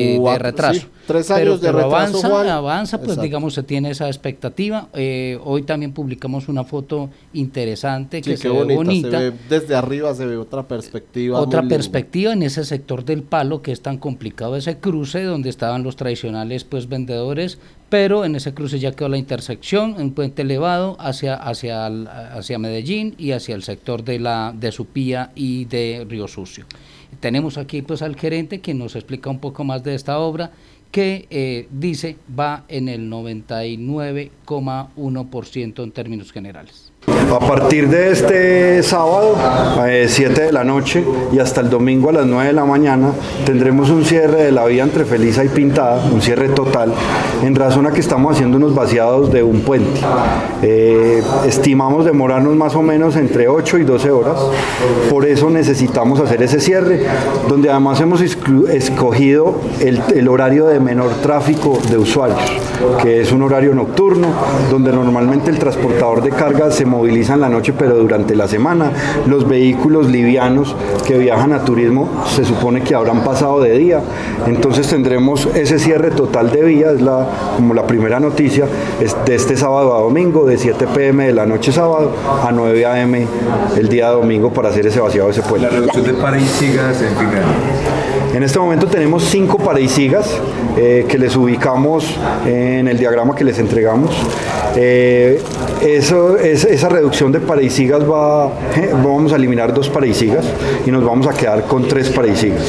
eh, 0.09 0.13
de 0.15 0.19
Cuatro, 0.19 0.43
retraso. 0.45 0.81
sí, 0.81 0.87
tres 1.07 1.27
Pero- 1.29 1.39
años 1.53 1.61
de 1.61 1.67
pero 1.69 1.79
retraso, 1.79 1.97
avanza, 1.97 2.29
Juan. 2.29 2.49
avanza, 2.49 2.97
pues 2.99 3.11
Exacto. 3.11 3.23
digamos 3.23 3.55
se 3.55 3.63
tiene 3.63 3.91
esa 3.91 4.07
expectativa. 4.09 4.89
Eh, 4.95 5.39
hoy 5.45 5.63
también 5.63 5.93
publicamos 5.93 6.49
una 6.49 6.65
foto 6.65 7.11
interesante 7.33 8.23
que 8.23 8.37
se 8.37 8.49
ve 8.49 8.55
bonita, 8.55 8.75
bonita. 8.77 9.11
se 9.21 9.31
ve 9.31 9.37
desde 9.49 9.75
arriba 9.75 10.15
se 10.15 10.27
ve 10.27 10.37
otra 10.37 10.67
perspectiva. 10.67 11.39
Otra 11.41 11.63
perspectiva 11.63 12.33
en 12.33 12.43
ese 12.43 12.65
sector 12.65 13.05
del 13.05 13.23
palo 13.23 13.63
que 13.63 13.73
es 13.73 13.81
tan 13.83 13.99
complicado 13.99 14.57
ese 14.57 14.79
cruce 14.79 15.23
donde 15.23 15.49
estaban 15.51 15.83
los 15.83 15.97
tradicionales 15.97 16.65
pues 16.65 16.89
vendedores, 16.89 17.59
pero 17.89 18.25
en 18.25 18.35
ese 18.35 18.53
cruce 18.53 18.79
ya 18.81 18.93
quedó 18.93 19.09
la 19.09 19.19
intersección, 19.19 19.95
un 19.99 20.13
puente 20.13 20.43
elevado 20.43 20.97
hacia 20.99 21.35
hacia 21.35 21.87
hacia 21.87 22.59
Medellín 22.59 23.15
y 23.17 23.31
hacia 23.33 23.55
el 23.55 23.63
sector 23.63 24.03
de 24.03 24.19
la 24.19 24.53
de 24.59 24.73
Supía 24.73 25.31
y 25.35 25.67
de 25.67 26.05
Río 26.09 26.27
Sucio. 26.27 26.65
Tenemos 27.21 27.59
aquí 27.59 27.83
pues 27.83 28.03
al 28.03 28.17
gerente 28.17 28.61
que 28.61 28.75
nos 28.75 28.97
explica 28.97 29.31
un 29.31 29.39
poco 29.39 29.63
más 29.65 29.85
de 29.85 29.95
esta 29.95 30.19
obra 30.19 30.51
que 30.91 31.27
eh, 31.31 31.69
dice 31.71 32.17
va 32.39 32.65
en 32.69 32.89
el 32.89 33.11
99,1% 33.11 35.83
en 35.83 35.93
términos 35.93 36.33
generales. 36.33 36.93
A 37.33 37.41
partir 37.41 37.89
de 37.89 38.13
este 38.13 38.83
sábado, 38.83 39.37
7 40.07 40.41
de 40.43 40.53
la 40.53 40.63
noche 40.63 41.05
y 41.33 41.39
hasta 41.39 41.61
el 41.61 41.69
domingo 41.69 42.09
a 42.11 42.13
las 42.13 42.27
9 42.27 42.47
de 42.47 42.53
la 42.53 42.65
mañana, 42.65 43.11
tendremos 43.45 43.91
un 43.91 44.05
cierre 44.05 44.45
de 44.45 44.53
la 44.53 44.65
vía 44.65 44.85
entre 44.85 45.05
Felisa 45.05 45.45
y 45.45 45.49
Pintada, 45.49 46.05
un 46.13 46.23
cierre 46.23 46.49
total, 46.51 46.93
en 47.43 47.55
razón 47.55 47.87
a 47.87 47.91
que 47.91 48.01
estamos 48.01 48.35
haciendo 48.35 48.57
unos 48.59 48.75
vaciados 48.75 49.33
de 49.33 49.43
un 49.43 49.63
puente. 49.63 50.01
Eh, 50.63 51.23
estimamos 51.47 52.05
demorarnos 52.05 52.55
más 52.55 52.75
o 52.77 52.83
menos 52.83 53.17
entre 53.17 53.49
8 53.49 53.79
y 53.79 53.85
12 53.85 54.11
horas, 54.11 54.39
por 55.11 55.27
eso 55.27 55.51
necesitamos 55.51 56.21
hacer 56.21 56.43
ese 56.43 56.61
cierre, 56.61 57.03
donde 57.49 57.71
además 57.71 58.01
hemos 58.01 58.21
escogido 58.21 59.61
el, 59.81 60.01
el 60.15 60.29
horario 60.29 60.67
de 60.67 60.79
menor 60.79 61.11
tráfico 61.23 61.79
de 61.91 61.99
usuarios, 61.99 62.41
que 63.03 63.21
es 63.21 63.33
un 63.33 63.43
horario 63.43 63.75
nocturno, 63.75 64.29
donde 64.71 64.93
normalmente 64.93 65.51
el 65.51 65.59
transportador 65.59 66.23
de 66.23 66.31
carga 66.31 66.71
se 66.71 66.85
moviliza 66.85 67.16
en 67.17 67.41
la 67.41 67.49
noche, 67.49 67.73
pero 67.77 67.97
durante 67.97 68.35
la 68.35 68.47
semana 68.47 68.93
los 69.27 69.49
vehículos 69.49 70.09
livianos 70.09 70.77
que 71.07 71.17
viajan 71.19 71.53
a 71.53 71.65
turismo 71.65 72.09
se 72.27 72.45
supone 72.45 72.83
que 72.83 72.95
habrán 72.95 73.25
pasado 73.25 73.61
de 73.61 73.77
día, 73.79 74.01
entonces 74.47 74.87
tendremos 74.89 75.49
ese 75.55 75.79
cierre 75.79 76.11
total 76.11 76.51
de 76.51 76.63
vía, 76.63 76.91
es 76.93 77.01
la, 77.01 77.27
como 77.57 77.75
la 77.75 77.87
primera 77.87 78.21
noticia, 78.21 78.67
es 79.01 79.17
de 79.25 79.35
este 79.35 79.57
sábado 79.57 79.97
a 79.97 80.01
domingo, 80.01 80.47
de 80.47 80.59
7 80.59 80.87
pm 80.95 81.27
de 81.27 81.33
la 81.33 81.47
noche 81.47 81.73
sábado 81.73 82.13
a 82.47 82.53
9 82.53 82.87
am 82.87 83.15
el 83.77 83.89
día 83.89 84.09
domingo 84.09 84.53
para 84.53 84.69
hacer 84.69 84.87
ese 84.87 85.01
vaciado 85.01 85.29
de 85.29 85.33
ese 85.33 85.43
puente. 85.43 85.67
La 85.67 85.73
reducción 85.73 86.05
de 86.05 86.11
en 86.11 87.17
fin 87.17 87.31
de 87.31 87.39
año. 87.39 88.16
En 88.35 88.43
este 88.43 88.59
momento 88.59 88.87
tenemos 88.87 89.25
cinco 89.25 89.57
paraisigas 89.59 90.29
eh, 90.77 91.07
que 91.09 91.17
les 91.19 91.35
ubicamos 91.37 92.05
en 92.45 92.87
el 92.87 92.99
diagrama 92.99 93.35
que 93.35 93.45
les 93.45 93.59
entregamos. 93.59 94.15
Eh, 94.77 95.41
eso, 95.81 96.37
es- 96.37 96.65
esa 96.65 96.89
reducción 96.91 97.33
de 97.33 97.41
paraisigas 97.41 98.03
va, 98.03 98.49
eh, 98.77 98.91
vamos 98.93 99.33
a 99.33 99.37
eliminar 99.37 99.73
dos 99.73 99.89
paraisigas 99.89 100.45
y 100.85 100.91
nos 100.91 101.03
vamos 101.05 101.27
a 101.27 101.33
quedar 101.33 101.65
con 101.65 101.89
tres 101.89 102.11
paraisigas. 102.11 102.63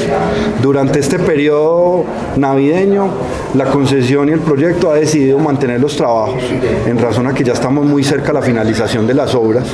Durante 0.61 0.99
este 0.99 1.19
periodo 1.19 2.05
navideño, 2.37 3.09
la 3.55 3.65
concesión 3.65 4.29
y 4.29 4.33
el 4.33 4.39
proyecto 4.39 4.89
ha 4.91 4.95
decidido 4.95 5.37
mantener 5.39 5.81
los 5.81 5.97
trabajos 5.97 6.41
en 6.85 6.97
razón 6.97 7.27
a 7.27 7.33
que 7.33 7.43
ya 7.43 7.53
estamos 7.53 7.85
muy 7.85 8.03
cerca 8.05 8.31
a 8.31 8.35
la 8.35 8.41
finalización 8.41 9.05
de 9.05 9.13
las 9.15 9.35
obras. 9.35 9.65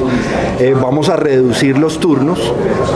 Eh, 0.60 0.74
vamos 0.80 1.10
a 1.10 1.18
reducir 1.18 1.78
los 1.78 2.00
turnos 2.00 2.40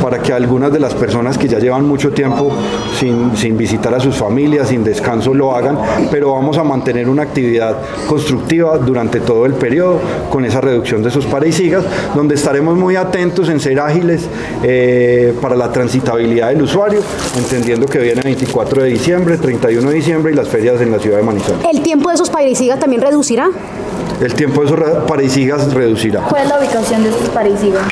para 0.01 0.19
que 0.19 0.33
algunas 0.33 0.73
de 0.73 0.79
las 0.79 0.95
personas 0.95 1.37
que 1.37 1.47
ya 1.47 1.59
llevan 1.59 1.85
mucho 1.87 2.11
tiempo 2.11 2.51
sin, 2.99 3.35
sin 3.35 3.57
visitar 3.57 3.93
a 3.93 3.99
sus 3.99 4.15
familias, 4.15 4.69
sin 4.69 4.83
descanso, 4.83 5.33
lo 5.33 5.55
hagan, 5.55 5.77
pero 6.11 6.33
vamos 6.33 6.57
a 6.57 6.63
mantener 6.63 7.09
una 7.09 7.23
actividad 7.23 7.77
constructiva 8.07 8.77
durante 8.77 9.19
todo 9.19 9.45
el 9.45 9.53
periodo 9.53 9.99
con 10.29 10.45
esa 10.45 10.61
reducción 10.61 11.03
de 11.03 11.09
esos 11.09 11.25
paraisigas, 11.25 11.83
donde 12.15 12.35
estaremos 12.35 12.77
muy 12.77 12.95
atentos 12.95 13.49
en 13.49 13.59
ser 13.59 13.79
ágiles 13.79 14.27
eh, 14.63 15.33
para 15.41 15.55
la 15.55 15.71
transitabilidad 15.71 16.49
del 16.49 16.61
usuario, 16.61 17.01
entendiendo 17.37 17.85
que 17.85 17.99
viene 17.99 18.21
24 18.21 18.83
de 18.83 18.89
diciembre, 18.89 19.37
31 19.37 19.89
de 19.89 19.95
diciembre 19.95 20.31
y 20.31 20.35
las 20.35 20.47
ferias 20.47 20.81
en 20.81 20.91
la 20.91 20.99
ciudad 20.99 21.17
de 21.17 21.23
Manizales. 21.23 21.65
¿El 21.71 21.81
tiempo 21.81 22.09
de 22.09 22.15
esos 22.15 22.29
pairicigas 22.29 22.79
también 22.79 23.01
reducirá? 23.01 23.49
El 24.21 24.33
tiempo 24.33 24.61
de 24.61 24.67
esos 24.67 24.79
paraisigas 25.07 25.73
reducirá. 25.73 26.21
¿Cuál 26.21 26.43
es 26.43 26.49
la 26.49 26.59
ubicación 26.59 27.03
de 27.03 27.09
estos 27.09 27.29
pairicigas? 27.29 27.83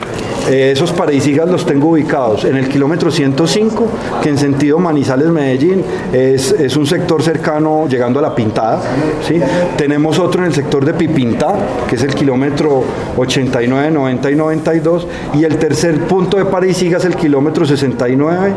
Eh, 0.50 0.72
esos 0.72 0.92
paraisigas 0.92 1.50
los 1.50 1.66
tengo 1.66 1.90
ubicados 1.90 2.46
en 2.46 2.56
el 2.56 2.70
kilómetro 2.70 3.12
105, 3.12 3.88
que 4.22 4.30
en 4.30 4.38
sentido 4.38 4.78
Manizales-Medellín 4.78 5.84
es, 6.14 6.52
es 6.52 6.76
un 6.78 6.86
sector 6.86 7.24
cercano 7.24 7.88
llegando 7.88 8.20
a 8.20 8.22
la 8.22 8.36
Pintada. 8.36 8.82
¿sí? 9.28 9.40
Tenemos 9.78 10.20
otro 10.20 10.42
en 10.42 10.48
el 10.48 10.54
sector 10.54 10.86
de 10.86 10.94
Pipintá, 10.94 11.56
que 11.90 11.96
es 11.96 12.04
el 12.04 12.14
kilómetro 12.14 12.84
89, 13.18 13.92
90 13.92 14.32
y 14.32 14.36
92. 14.36 15.08
Y 15.34 15.44
el 15.44 15.58
tercer 15.58 16.02
punto 16.02 16.38
de 16.38 16.46
paraisigas 16.46 17.06
el 17.06 17.16
kilómetro 17.16 17.66
69, 17.66 18.54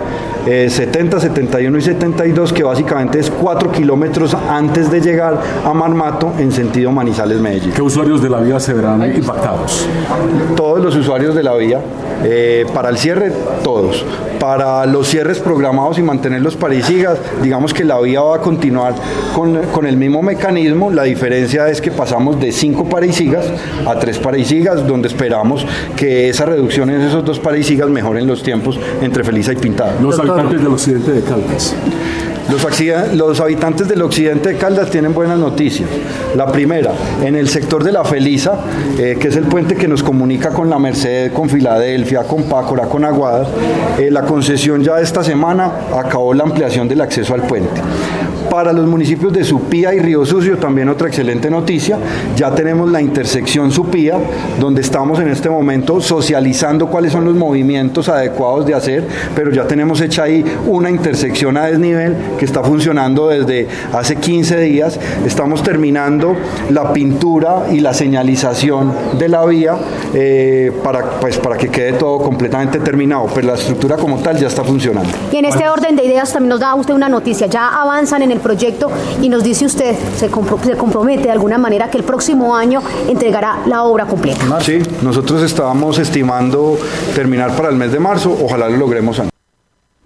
eh, 0.47 0.69
70, 0.71 1.21
71 1.21 1.79
y 1.79 1.83
72, 1.83 2.53
que 2.53 2.65
básicamente 2.65 3.19
es 3.19 3.31
4 3.31 3.73
kilómetros 3.73 4.35
antes 4.35 4.91
de 4.91 5.01
llegar 5.01 5.41
a 5.65 5.73
Marmato 5.73 6.33
en 6.39 6.53
sentido 6.53 6.93
Manizales-Medellín. 6.93 7.73
¿Qué 7.73 7.83
usuarios 7.83 8.23
de 8.23 8.29
la 8.29 8.41
vía 8.41 8.61
se 8.61 8.75
verán 8.75 9.05
impactados? 9.15 9.87
todos 10.57 10.81
los 10.81 10.97
usuarios 10.97 11.35
de 11.35 11.43
la 11.43 11.55
vía. 11.55 11.78
Eh, 12.25 12.67
para 12.75 12.91
el 12.91 12.99
cierre, 12.99 13.33
todos. 13.63 14.05
Para 14.39 14.87
los 14.87 15.09
cierres 15.09 15.39
programados 15.41 15.99
y 15.99 16.03
mantener 16.03 16.43
los 16.43 16.57
parisigas, 16.57 17.19
digamos 17.43 17.75
que 17.75 17.85
la 17.85 18.01
vía 18.01 18.21
va 18.21 18.37
a 18.37 18.41
continuar 18.41 18.95
con, 19.35 19.61
con 19.73 19.87
el 19.87 19.97
mismo 19.97 20.23
mecanismo. 20.23 20.91
La 20.91 21.05
diferencia 21.05 21.69
es 21.69 21.81
que 21.81 21.91
pasamos 21.91 22.41
de 22.41 22.53
cinco 22.53 22.85
parisigas 22.85 23.47
a 23.87 23.99
tres 23.99 24.19
parisigas, 24.19 24.87
donde 24.87 25.09
esperamos 25.09 25.67
que 25.97 26.29
esa 26.29 26.45
reducción 26.45 26.91
en 26.91 27.01
esos 27.01 27.25
dos 27.25 27.39
parisigas 27.39 27.89
mejoren 27.89 28.27
los 28.27 28.43
tiempos 28.43 28.79
entre 29.03 29.25
Felisa 29.25 29.53
y 29.53 29.57
Pintada. 29.57 29.97
Los 30.01 30.19
habitantes 30.19 30.63
del 30.63 30.73
occidente 30.73 31.13
de 31.13 31.23
Caldas. 31.23 31.75
Los, 32.49 33.41
habitantes 33.41 33.89
del 33.89 34.01
occidente 34.01 34.51
de 34.51 34.57
Caldas 34.57 34.91
tienen 34.91 35.13
buenas 35.13 35.39
noticias. 35.39 35.89
La 36.35 36.47
primera, 36.51 36.93
en 37.23 37.37
el 37.37 37.47
sector 37.49 37.85
de 37.85 37.93
la 37.93 38.05
Felisa, 38.05 38.59
eh, 38.99 39.19
que 39.21 39.29
es 39.29 39.37
el 39.37 39.45
puente 39.45 39.77
que 39.77 39.87
nos 39.87 40.03
comunica 40.03 40.49
con 40.51 40.71
la 40.71 40.79
Merced, 40.79 41.33
con 41.33 41.51
Filadelfia, 41.51 42.25
con 42.25 42.45
Pácora, 42.45 42.87
con 42.87 43.05
Aguada, 43.05 43.47
eh, 43.99 44.11
la 44.11 44.23
concesión 44.23 44.83
ya 44.83 44.99
esta 44.99 45.23
semana 45.23 45.73
acabó 45.95 46.33
la 46.33 46.45
ampliación 46.45 46.89
del 46.89 47.03
acceso 47.03 47.35
al 47.35 47.43
puente. 47.43 47.83
Para 48.51 48.73
los 48.73 48.87
municipios 48.87 49.33
de 49.33 49.45
Supía 49.45 49.95
y 49.95 49.99
Río 49.99 50.25
Sucio, 50.25 50.57
también 50.59 50.89
otra 50.89 51.09
excelente 51.09 51.51
noticia, 51.51 51.99
ya 52.37 52.55
tenemos 52.55 52.91
la 52.91 53.01
intersección 53.01 53.71
Supía, 53.71 54.19
donde 54.59 54.81
estamos 54.81 55.21
en 55.21 55.29
este 55.29 55.51
momento 55.51 56.01
socializando 56.01 56.87
cuáles 56.87 57.13
son 57.13 57.25
los 57.25 57.35
movimientos 57.35 58.09
adecuados 58.09 58.67
de 58.67 58.75
hacer, 58.75 59.07
pero 59.35 59.51
ya 59.51 59.67
tenemos 59.67 60.01
hecha 60.01 60.25
ahí 60.25 60.45
una 60.67 60.91
intersección 60.91 61.57
a 61.57 61.67
desnivel 61.67 62.17
que 62.39 62.45
está 62.45 62.63
funcionando 62.63 63.29
desde 63.29 63.69
hace 63.93 64.17
15 64.17 64.59
días. 64.61 64.99
Estamos 65.27 65.63
terminando 65.63 66.35
la 66.71 66.93
pintura 66.93 67.67
y 67.71 67.81
la 67.81 67.93
señalización 67.93 68.93
de 69.19 69.29
la 69.29 69.45
vía 69.45 69.77
eh, 70.15 70.73
para, 70.83 71.19
pues, 71.21 71.39
para 71.39 71.57
que 71.57 71.69
quede 71.69 71.93
todo 71.93 72.19
completamente 72.19 72.79
terminado, 72.81 73.27
pero 73.35 73.49
la 73.49 73.55
estructura 73.55 73.97
como 73.97 74.19
tal 74.19 74.37
ya 74.39 74.49
está 74.49 74.65
funcionando. 74.65 75.11
Y 75.33 75.37
en 75.37 75.45
este 75.45 75.69
orden 75.69 75.97
de 75.97 76.05
ideas 76.05 76.33
también 76.33 76.51
nos 76.51 76.61
da 76.61 76.75
usted 76.75 76.95
una 76.95 77.09
noticia, 77.09 77.47
ya 77.47 77.69
avanzan 77.69 78.23
en 78.23 78.33
el 78.33 78.38
proyecto 78.41 78.91
y 79.23 79.29
nos 79.29 79.43
dice 79.43 79.67
usted, 79.67 79.97
se, 80.17 80.29
se 80.29 80.77
compromete 80.77 81.25
de 81.25 81.31
alguna 81.31 81.59
manera 81.59 81.91
que 81.91 81.99
el 81.99 82.05
próximo 82.05 82.55
año 82.55 82.83
entregará 83.09 83.63
la 83.67 83.85
obra 83.85 84.07
completa. 84.07 84.61
Sí, 84.61 84.79
nosotros 85.03 85.43
estábamos 85.43 85.99
estimando 85.99 86.79
terminar 87.15 87.57
para 87.57 87.69
el 87.69 87.77
mes 87.77 87.93
de 87.93 88.01
marzo, 88.01 88.37
ojalá 88.43 88.69
lo 88.69 88.77
logremos 88.77 89.19
antes. 89.19 89.33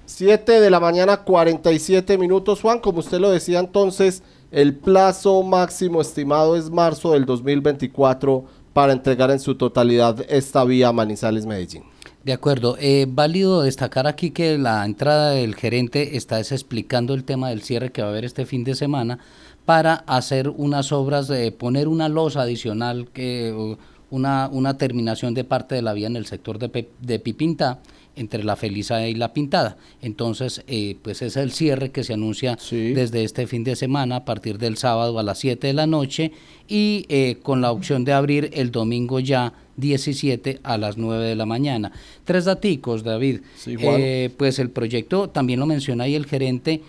7 0.06 0.60
de 0.60 0.70
la 0.70 0.78
mañana, 0.78 1.18
47 1.18 2.18
minutos. 2.18 2.60
Juan, 2.60 2.78
como 2.78 2.98
usted 2.98 3.18
lo 3.18 3.30
decía 3.30 3.58
entonces, 3.58 4.22
el 4.50 4.74
plazo 4.74 5.42
máximo 5.42 6.00
estimado 6.00 6.56
es 6.56 6.70
marzo 6.70 7.12
del 7.12 7.24
2024 7.24 8.44
para 8.72 8.92
entregar 8.92 9.30
en 9.30 9.40
su 9.40 9.54
totalidad 9.54 10.24
esta 10.28 10.64
vía 10.64 10.92
Manizales-Medellín. 10.92 11.84
De 12.24 12.32
acuerdo. 12.32 12.76
Eh, 12.78 13.06
válido 13.08 13.62
destacar 13.62 14.06
aquí 14.06 14.30
que 14.30 14.56
la 14.56 14.84
entrada 14.84 15.30
del 15.30 15.56
gerente 15.56 16.16
está 16.16 16.38
explicando 16.38 17.14
el 17.14 17.24
tema 17.24 17.48
del 17.48 17.62
cierre 17.62 17.90
que 17.90 18.02
va 18.02 18.08
a 18.08 18.10
haber 18.10 18.24
este 18.24 18.46
fin 18.46 18.62
de 18.62 18.76
semana 18.76 19.18
para 19.64 19.94
hacer 20.06 20.48
unas 20.48 20.92
obras, 20.92 21.26
de 21.26 21.50
poner 21.50 21.88
una 21.88 22.08
losa 22.08 22.42
adicional, 22.42 23.08
que, 23.12 23.76
una, 24.10 24.48
una 24.52 24.78
terminación 24.78 25.34
de 25.34 25.44
parte 25.44 25.74
de 25.74 25.82
la 25.82 25.94
vía 25.94 26.06
en 26.06 26.16
el 26.16 26.26
sector 26.26 26.58
de, 26.58 26.88
de 27.00 27.18
Pipinta 27.18 27.80
entre 28.14 28.44
la 28.44 28.56
Felisa 28.56 29.06
y 29.06 29.14
la 29.14 29.32
Pintada. 29.32 29.76
Entonces, 30.00 30.62
eh, 30.66 30.96
pues 31.02 31.22
es 31.22 31.36
el 31.36 31.50
cierre 31.50 31.90
que 31.90 32.04
se 32.04 32.12
anuncia 32.12 32.58
desde 32.70 33.24
este 33.24 33.46
fin 33.46 33.64
de 33.64 33.74
semana 33.74 34.16
a 34.16 34.24
partir 34.24 34.58
del 34.58 34.76
sábado 34.76 35.18
a 35.18 35.22
las 35.22 35.38
7 35.38 35.66
de 35.66 35.72
la 35.72 35.86
noche 35.86 36.32
y 36.68 37.06
eh, 37.08 37.38
con 37.42 37.60
la 37.60 37.72
opción 37.72 38.04
de 38.04 38.12
abrir 38.12 38.50
el 38.52 38.70
domingo 38.70 39.18
ya 39.18 39.54
17 39.76 40.60
a 40.62 40.78
las 40.78 40.96
9 40.96 41.24
de 41.24 41.36
la 41.36 41.46
mañana. 41.46 41.92
Tres 42.24 42.44
daticos, 42.44 43.02
David. 43.02 43.40
Eh, 43.66 44.30
pues 44.36 44.58
el 44.58 44.70
proyecto, 44.70 45.28
también 45.28 45.60
lo 45.60 45.66
menciona 45.66 46.04
ahí 46.04 46.14
el 46.14 46.26
gerente, 46.26 46.82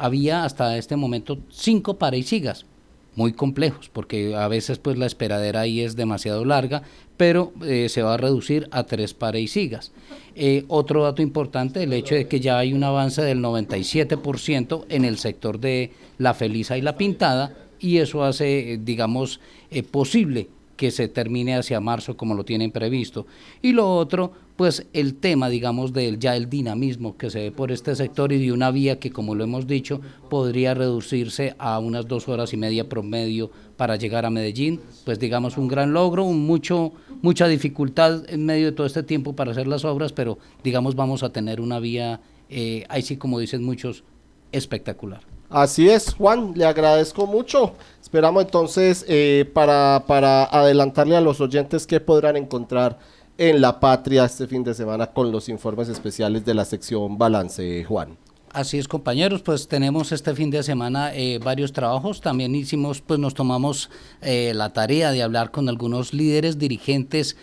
había 0.00 0.44
hasta 0.44 0.76
este 0.78 0.96
momento 0.96 1.38
cinco 1.50 1.98
sigas 2.22 2.66
muy 3.14 3.32
complejos, 3.32 3.88
porque 3.90 4.34
a 4.34 4.46
veces 4.48 4.78
pues 4.78 4.98
la 4.98 5.06
esperadera 5.06 5.60
ahí 5.60 5.80
es 5.80 5.96
demasiado 5.96 6.44
larga, 6.44 6.82
pero 7.16 7.52
se 7.88 8.02
va 8.02 8.14
a 8.14 8.18
reducir 8.18 8.68
a 8.70 8.84
tres 8.84 9.16
sigas. 9.48 9.92
Eh, 10.38 10.66
otro 10.68 11.04
dato 11.04 11.22
importante, 11.22 11.82
el 11.82 11.94
hecho 11.94 12.14
de 12.14 12.28
que 12.28 12.40
ya 12.40 12.58
hay 12.58 12.74
un 12.74 12.84
avance 12.84 13.22
del 13.22 13.40
97% 13.40 14.84
en 14.90 15.06
el 15.06 15.16
sector 15.16 15.58
de 15.58 15.92
la 16.18 16.34
Felisa 16.34 16.76
y 16.76 16.82
la 16.82 16.98
Pintada, 16.98 17.54
y 17.80 17.98
eso 17.98 18.22
hace, 18.22 18.74
eh, 18.74 18.78
digamos, 18.78 19.40
eh, 19.70 19.82
posible 19.82 20.48
que 20.76 20.90
se 20.90 21.08
termine 21.08 21.56
hacia 21.56 21.80
marzo 21.80 22.16
como 22.16 22.34
lo 22.34 22.44
tienen 22.44 22.70
previsto. 22.70 23.26
Y 23.62 23.72
lo 23.72 23.96
otro, 23.96 24.32
pues 24.56 24.86
el 24.92 25.14
tema, 25.14 25.48
digamos, 25.48 25.92
del 25.92 26.18
ya 26.18 26.36
el 26.36 26.48
dinamismo 26.48 27.16
que 27.16 27.30
se 27.30 27.40
ve 27.40 27.52
por 27.52 27.72
este 27.72 27.94
sector 27.94 28.32
y 28.32 28.38
de 28.38 28.52
una 28.52 28.70
vía 28.70 28.98
que, 28.98 29.10
como 29.10 29.34
lo 29.34 29.44
hemos 29.44 29.66
dicho, 29.66 30.00
podría 30.30 30.74
reducirse 30.74 31.54
a 31.58 31.78
unas 31.78 32.06
dos 32.06 32.28
horas 32.28 32.52
y 32.52 32.56
media 32.56 32.88
promedio 32.88 33.50
para 33.76 33.96
llegar 33.96 34.24
a 34.24 34.30
Medellín, 34.30 34.80
pues 35.04 35.18
digamos 35.18 35.58
un 35.58 35.68
gran 35.68 35.92
logro, 35.92 36.24
un 36.24 36.46
mucho, 36.46 36.92
mucha 37.22 37.48
dificultad 37.48 38.28
en 38.28 38.46
medio 38.46 38.66
de 38.66 38.72
todo 38.72 38.86
este 38.86 39.02
tiempo 39.02 39.34
para 39.34 39.52
hacer 39.52 39.66
las 39.66 39.84
obras, 39.84 40.12
pero 40.12 40.38
digamos 40.64 40.94
vamos 40.94 41.22
a 41.22 41.32
tener 41.32 41.60
una 41.60 41.78
vía, 41.78 42.20
eh, 42.48 42.84
ahí 42.88 43.02
sí 43.02 43.16
como 43.16 43.38
dicen 43.38 43.62
muchos, 43.62 44.04
espectacular. 44.52 45.35
Así 45.48 45.88
es, 45.88 46.14
Juan, 46.14 46.52
le 46.56 46.64
agradezco 46.64 47.26
mucho. 47.26 47.74
Esperamos 48.02 48.44
entonces 48.44 49.04
eh, 49.08 49.48
para, 49.52 50.04
para 50.06 50.44
adelantarle 50.44 51.16
a 51.16 51.20
los 51.20 51.40
oyentes 51.40 51.86
que 51.86 52.00
podrán 52.00 52.36
encontrar 52.36 52.98
en 53.38 53.60
La 53.60 53.78
Patria 53.78 54.24
este 54.24 54.46
fin 54.46 54.64
de 54.64 54.74
semana 54.74 55.08
con 55.08 55.30
los 55.30 55.48
informes 55.48 55.88
especiales 55.88 56.44
de 56.44 56.54
la 56.54 56.64
sección 56.64 57.18
Balance, 57.18 57.84
Juan. 57.84 58.16
Así 58.52 58.78
es, 58.78 58.88
compañeros, 58.88 59.42
pues 59.42 59.68
tenemos 59.68 60.12
este 60.12 60.34
fin 60.34 60.50
de 60.50 60.62
semana 60.62 61.14
eh, 61.14 61.38
varios 61.38 61.72
trabajos. 61.72 62.22
También 62.22 62.54
hicimos, 62.54 63.02
pues 63.02 63.20
nos 63.20 63.34
tomamos 63.34 63.90
eh, 64.22 64.52
la 64.54 64.72
tarea 64.72 65.12
de 65.12 65.22
hablar 65.22 65.50
con 65.50 65.68
algunos 65.68 66.14
líderes, 66.14 66.58
dirigentes 66.58 67.36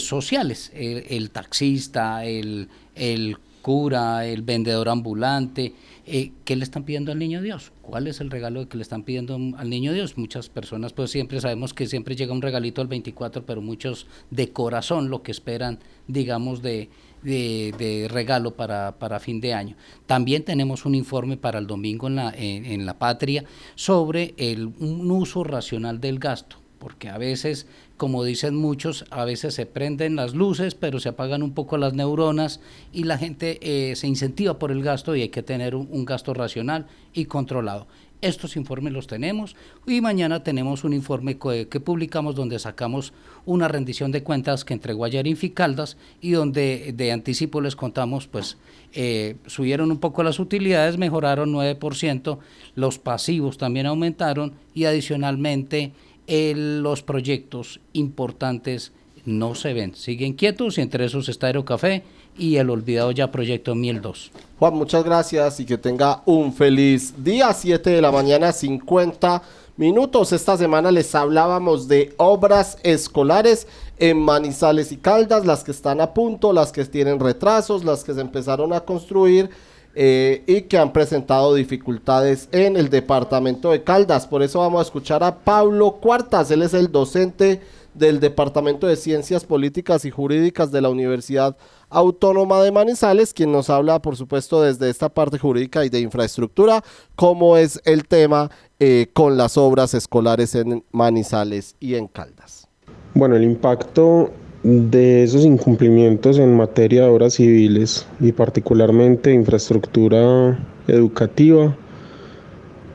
sociales, 0.00 0.72
el, 0.74 1.30
taxista, 1.30 2.24
el, 2.24 2.68
el 2.96 3.36
cura, 3.66 4.24
el 4.26 4.42
vendedor 4.42 4.88
ambulante, 4.88 5.74
eh, 6.06 6.32
¿qué 6.44 6.54
le 6.54 6.62
están 6.62 6.84
pidiendo 6.84 7.10
al 7.10 7.18
niño 7.18 7.42
Dios? 7.42 7.72
¿Cuál 7.82 8.06
es 8.06 8.20
el 8.20 8.30
regalo 8.30 8.68
que 8.68 8.76
le 8.76 8.82
están 8.82 9.02
pidiendo 9.02 9.34
al 9.34 9.68
niño 9.68 9.92
Dios? 9.92 10.16
Muchas 10.16 10.48
personas 10.48 10.92
pues 10.92 11.10
siempre 11.10 11.40
sabemos 11.40 11.74
que 11.74 11.86
siempre 11.86 12.14
llega 12.14 12.32
un 12.32 12.42
regalito 12.42 12.80
al 12.80 12.86
24, 12.86 13.44
pero 13.44 13.60
muchos 13.60 14.06
de 14.30 14.52
corazón 14.52 15.10
lo 15.10 15.22
que 15.22 15.32
esperan, 15.32 15.80
digamos, 16.06 16.62
de, 16.62 16.90
de, 17.22 18.08
regalo 18.10 18.54
para, 18.54 18.98
para, 18.98 19.18
fin 19.18 19.40
de 19.40 19.52
año. 19.52 19.76
También 20.06 20.44
tenemos 20.44 20.86
un 20.86 20.94
informe 20.94 21.36
para 21.36 21.58
el 21.58 21.66
domingo 21.66 22.06
en 22.06 22.16
la, 22.16 22.32
en, 22.36 22.86
la 22.86 22.98
patria 22.98 23.44
sobre 23.74 24.34
el, 24.36 24.66
un 24.66 25.10
uso 25.10 25.42
racional 25.42 26.00
del 26.00 26.18
gasto 26.18 26.58
porque 26.86 27.08
a 27.08 27.18
veces, 27.18 27.66
como 27.96 28.22
dicen 28.22 28.54
muchos, 28.54 29.06
a 29.10 29.24
veces 29.24 29.54
se 29.54 29.66
prenden 29.66 30.14
las 30.14 30.34
luces, 30.36 30.76
pero 30.76 31.00
se 31.00 31.08
apagan 31.08 31.42
un 31.42 31.50
poco 31.50 31.78
las 31.78 31.94
neuronas 31.94 32.60
y 32.92 33.02
la 33.02 33.18
gente 33.18 33.58
eh, 33.60 33.96
se 33.96 34.06
incentiva 34.06 34.60
por 34.60 34.70
el 34.70 34.84
gasto 34.84 35.16
y 35.16 35.22
hay 35.22 35.30
que 35.30 35.42
tener 35.42 35.74
un, 35.74 36.04
gasto 36.04 36.32
racional 36.32 36.86
y 37.12 37.24
controlado. 37.24 37.88
Estos 38.20 38.56
informes 38.56 38.92
los 38.92 39.08
tenemos 39.08 39.56
y 39.84 40.00
mañana 40.00 40.44
tenemos 40.44 40.84
un 40.84 40.92
informe 40.92 41.38
que, 41.38 41.80
publicamos 41.80 42.36
donde 42.36 42.60
sacamos 42.60 43.12
una 43.46 43.66
rendición 43.66 44.12
de 44.12 44.22
cuentas 44.22 44.64
que 44.64 44.72
entregó 44.72 45.06
ayer 45.06 45.26
Inficaldas 45.26 45.96
y 46.20 46.30
donde 46.30 46.94
de 46.96 47.10
anticipo 47.10 47.60
les 47.60 47.74
contamos, 47.74 48.28
pues 48.28 48.58
eh, 48.92 49.34
subieron 49.46 49.90
un 49.90 49.98
poco 49.98 50.22
las 50.22 50.38
utilidades, 50.38 50.98
mejoraron 50.98 51.52
9%, 51.52 52.38
los 52.76 52.98
pasivos 53.00 53.58
también 53.58 53.86
aumentaron 53.86 54.54
y 54.72 54.84
adicionalmente 54.84 55.92
los 56.26 57.02
proyectos 57.02 57.80
importantes 57.92 58.92
no 59.24 59.54
se 59.54 59.72
ven, 59.72 59.94
siguen 59.94 60.34
quietos 60.34 60.78
y 60.78 60.80
entre 60.80 61.04
esos 61.04 61.28
está 61.28 61.48
Aerocafé 61.48 62.04
y 62.38 62.56
el 62.56 62.70
olvidado 62.70 63.10
ya 63.10 63.30
proyecto 63.30 63.74
Miel 63.74 64.00
2. 64.00 64.30
Juan, 64.58 64.74
muchas 64.74 65.04
gracias 65.04 65.60
y 65.60 65.66
que 65.66 65.78
tenga 65.78 66.22
un 66.26 66.52
feliz 66.52 67.12
día, 67.22 67.52
7 67.52 67.90
de 67.90 68.00
la 68.00 68.12
mañana, 68.12 68.52
50 68.52 69.42
minutos. 69.76 70.32
Esta 70.32 70.56
semana 70.56 70.90
les 70.90 71.14
hablábamos 71.14 71.88
de 71.88 72.14
obras 72.18 72.78
escolares 72.82 73.66
en 73.98 74.18
Manizales 74.18 74.92
y 74.92 74.96
Caldas, 74.96 75.44
las 75.46 75.64
que 75.64 75.70
están 75.70 76.00
a 76.00 76.14
punto, 76.14 76.52
las 76.52 76.72
que 76.72 76.84
tienen 76.84 77.20
retrasos, 77.20 77.84
las 77.84 78.04
que 78.04 78.14
se 78.14 78.20
empezaron 78.20 78.72
a 78.72 78.80
construir 78.80 79.50
eh, 79.98 80.44
y 80.46 80.62
que 80.62 80.76
han 80.76 80.92
presentado 80.92 81.54
dificultades 81.54 82.50
en 82.52 82.76
el 82.76 82.90
departamento 82.90 83.70
de 83.70 83.82
Caldas. 83.82 84.26
Por 84.26 84.42
eso 84.42 84.58
vamos 84.58 84.80
a 84.80 84.82
escuchar 84.82 85.24
a 85.24 85.38
Pablo 85.38 85.92
Cuartas, 86.02 86.50
él 86.50 86.60
es 86.60 86.74
el 86.74 86.92
docente 86.92 87.62
del 87.94 88.20
Departamento 88.20 88.86
de 88.86 88.96
Ciencias 88.96 89.46
Políticas 89.46 90.04
y 90.04 90.10
Jurídicas 90.10 90.70
de 90.70 90.82
la 90.82 90.90
Universidad 90.90 91.56
Autónoma 91.88 92.62
de 92.62 92.72
Manizales, 92.72 93.32
quien 93.32 93.50
nos 93.50 93.70
habla, 93.70 94.02
por 94.02 94.16
supuesto, 94.16 94.60
desde 94.60 94.90
esta 94.90 95.08
parte 95.08 95.38
jurídica 95.38 95.82
y 95.82 95.88
de 95.88 96.00
infraestructura, 96.00 96.84
cómo 97.14 97.56
es 97.56 97.80
el 97.86 98.06
tema 98.06 98.50
eh, 98.78 99.06
con 99.14 99.38
las 99.38 99.56
obras 99.56 99.94
escolares 99.94 100.54
en 100.56 100.84
Manizales 100.92 101.74
y 101.80 101.94
en 101.94 102.06
Caldas. 102.06 102.68
Bueno, 103.14 103.34
el 103.34 103.44
impacto 103.44 104.30
de 104.66 105.22
esos 105.22 105.44
incumplimientos 105.44 106.40
en 106.40 106.56
materia 106.56 107.02
de 107.02 107.08
obras 107.08 107.34
civiles 107.34 108.04
y 108.18 108.32
particularmente 108.32 109.32
infraestructura 109.32 110.58
educativa 110.88 111.76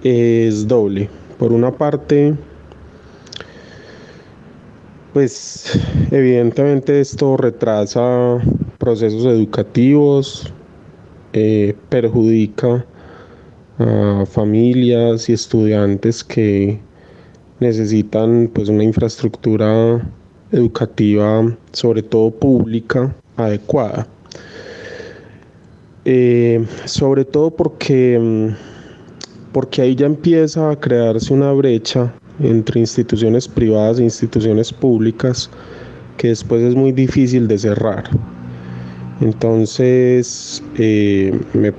es 0.03 0.67
doble. 0.67 1.09
Por 1.39 1.53
una 1.53 1.71
parte, 1.71 2.35
pues 5.13 5.79
evidentemente 6.11 6.99
esto 6.99 7.37
retrasa 7.37 8.41
procesos 8.77 9.23
educativos, 9.23 10.51
eh, 11.31 11.73
perjudica 11.87 12.85
a 13.79 14.25
familias 14.25 15.29
y 15.29 15.33
estudiantes 15.33 16.21
que 16.21 16.81
necesitan 17.61 18.51
pues 18.53 18.67
una 18.67 18.83
infraestructura 18.83 20.01
educativa, 20.51 21.55
sobre 21.71 22.03
todo 22.03 22.31
pública, 22.31 23.13
adecuada. 23.37 24.07
Eh, 26.05 26.65
sobre 26.85 27.25
todo 27.25 27.51
porque, 27.51 28.17
mm, 28.19 29.51
porque 29.53 29.81
ahí 29.81 29.95
ya 29.95 30.07
empieza 30.07 30.71
a 30.71 30.79
crearse 30.79 31.33
una 31.33 31.51
brecha 31.51 32.11
entre 32.39 32.79
instituciones 32.79 33.47
privadas 33.47 33.99
e 33.99 34.03
instituciones 34.03 34.73
públicas 34.73 35.49
que 36.17 36.29
después 36.29 36.63
es 36.63 36.75
muy 36.75 36.91
difícil 36.91 37.47
de 37.47 37.57
cerrar. 37.57 38.03
Entonces, 39.21 40.63
eh, 40.77 41.39
me, 41.53 41.71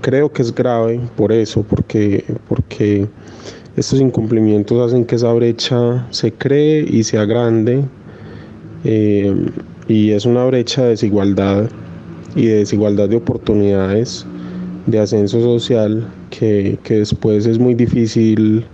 creo 0.00 0.32
que 0.32 0.42
es 0.42 0.54
grave 0.54 1.00
por 1.16 1.32
eso, 1.32 1.62
porque, 1.62 2.24
porque 2.48 3.06
estos 3.76 4.00
incumplimientos 4.00 4.86
hacen 4.86 5.04
que 5.04 5.16
esa 5.16 5.32
brecha 5.32 6.06
se 6.10 6.32
cree 6.32 6.86
y 6.88 7.04
sea 7.04 7.26
grande 7.26 7.84
eh, 8.84 9.34
y 9.88 10.10
es 10.12 10.26
una 10.26 10.44
brecha 10.44 10.82
de 10.82 10.88
desigualdad 10.90 11.70
y 12.34 12.46
de 12.46 12.54
desigualdad 12.56 13.08
de 13.08 13.16
oportunidades 13.16 14.26
de 14.86 14.98
ascenso 14.98 15.40
social 15.40 16.06
que, 16.30 16.78
que 16.82 16.98
después 16.98 17.46
es 17.46 17.58
muy 17.58 17.74
difícil 17.74 18.64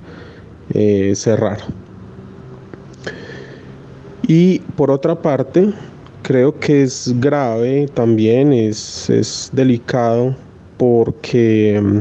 eh, 0.73 1.13
cerrar. 1.15 1.59
Y 4.27 4.61
por 4.77 4.91
otra 4.91 5.21
parte, 5.21 5.73
creo 6.23 6.59
que 6.59 6.83
es 6.83 7.15
grave 7.21 7.87
también, 7.93 8.53
es, 8.53 9.11
es 9.11 9.51
delicado 9.53 10.35
porque 10.79 11.81
mm, 11.83 11.99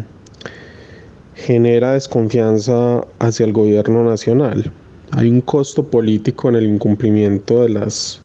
genera 1.35 1.93
desconfianza 1.93 3.05
hacia 3.19 3.45
el 3.45 3.51
gobierno 3.51 4.03
nacional. 4.03 4.71
Hay 5.15 5.29
un 5.29 5.41
costo 5.41 5.83
político 5.83 6.49
en 6.49 6.55
el 6.55 6.65
incumplimiento 6.65 7.61
de 7.61 7.69
las, 7.69 8.23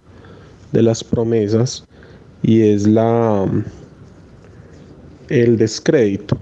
de 0.73 0.81
las 0.81 1.05
promesas 1.05 1.85
y 2.43 2.63
es 2.63 2.87
la, 2.87 3.47
el 5.29 5.59
descrédito. 5.59 6.39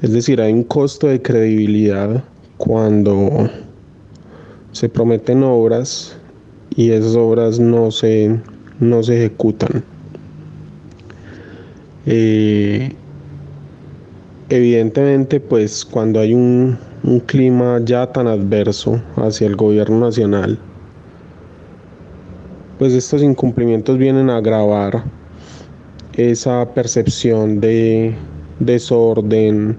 Es 0.00 0.12
decir, 0.12 0.40
hay 0.40 0.54
un 0.54 0.64
costo 0.64 1.08
de 1.08 1.20
credibilidad 1.20 2.24
cuando 2.56 3.50
se 4.72 4.88
prometen 4.88 5.42
obras 5.42 6.16
y 6.74 6.90
esas 6.90 7.14
obras 7.14 7.60
no 7.60 7.90
se, 7.90 8.40
no 8.80 9.02
se 9.02 9.18
ejecutan. 9.18 9.84
Eh, 12.06 12.90
evidentemente, 14.48 15.40
pues 15.40 15.84
cuando 15.84 16.20
hay 16.20 16.32
un, 16.32 16.78
un 17.04 17.20
clima 17.20 17.80
ya 17.84 18.06
tan 18.06 18.26
adverso 18.26 18.98
hacia 19.16 19.46
el 19.46 19.56
gobierno 19.56 20.00
nacional, 20.00 20.58
pues 22.78 22.94
estos 22.94 23.22
incumplimientos 23.22 23.98
vienen 23.98 24.30
a 24.30 24.38
agravar 24.38 25.04
esa 26.14 26.66
percepción 26.72 27.60
de 27.60 28.14
desorden, 28.58 29.76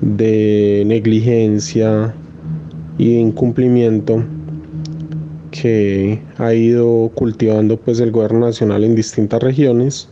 de 0.00 0.84
negligencia 0.86 2.14
y 2.96 3.14
de 3.14 3.20
incumplimiento 3.20 4.22
que 5.50 6.22
ha 6.38 6.54
ido 6.54 7.10
cultivando 7.16 7.76
pues 7.76 7.98
el 7.98 8.12
gobierno 8.12 8.46
nacional 8.46 8.84
en 8.84 8.94
distintas 8.94 9.42
regiones 9.42 10.08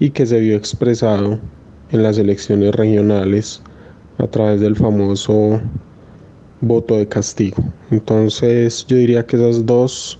y 0.00 0.10
que 0.10 0.26
se 0.26 0.38
vio 0.38 0.54
expresado 0.54 1.38
en 1.92 2.02
las 2.02 2.18
elecciones 2.18 2.74
regionales 2.74 3.62
a 4.22 4.26
través 4.28 4.60
del 4.60 4.76
famoso 4.76 5.60
voto 6.60 6.96
de 6.96 7.08
castigo. 7.08 7.56
Entonces 7.90 8.86
yo 8.86 8.96
diría 8.96 9.26
que 9.26 9.36
esas 9.36 9.66
dos 9.66 10.18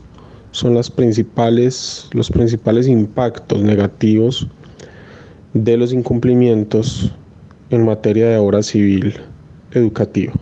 son 0.51 0.75
las 0.75 0.91
principales, 0.91 2.09
los 2.13 2.29
principales 2.29 2.89
impactos 2.89 3.63
negativos 3.63 4.49
de 5.55 5.77
los 5.77 5.93
incumplimientos 5.93 7.13
en 7.71 7.85
materia 7.85 8.29
de 8.29 8.39
obra 8.39 8.63
civil 8.63 9.21
educativa. 9.71 10.33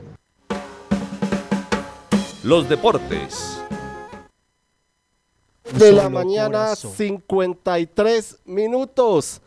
Los 2.42 2.68
deportes. 2.68 3.58
de 5.78 5.92
la 5.92 6.08
mañana, 6.08 6.74
53 6.74 8.38
minutos. 8.46 9.40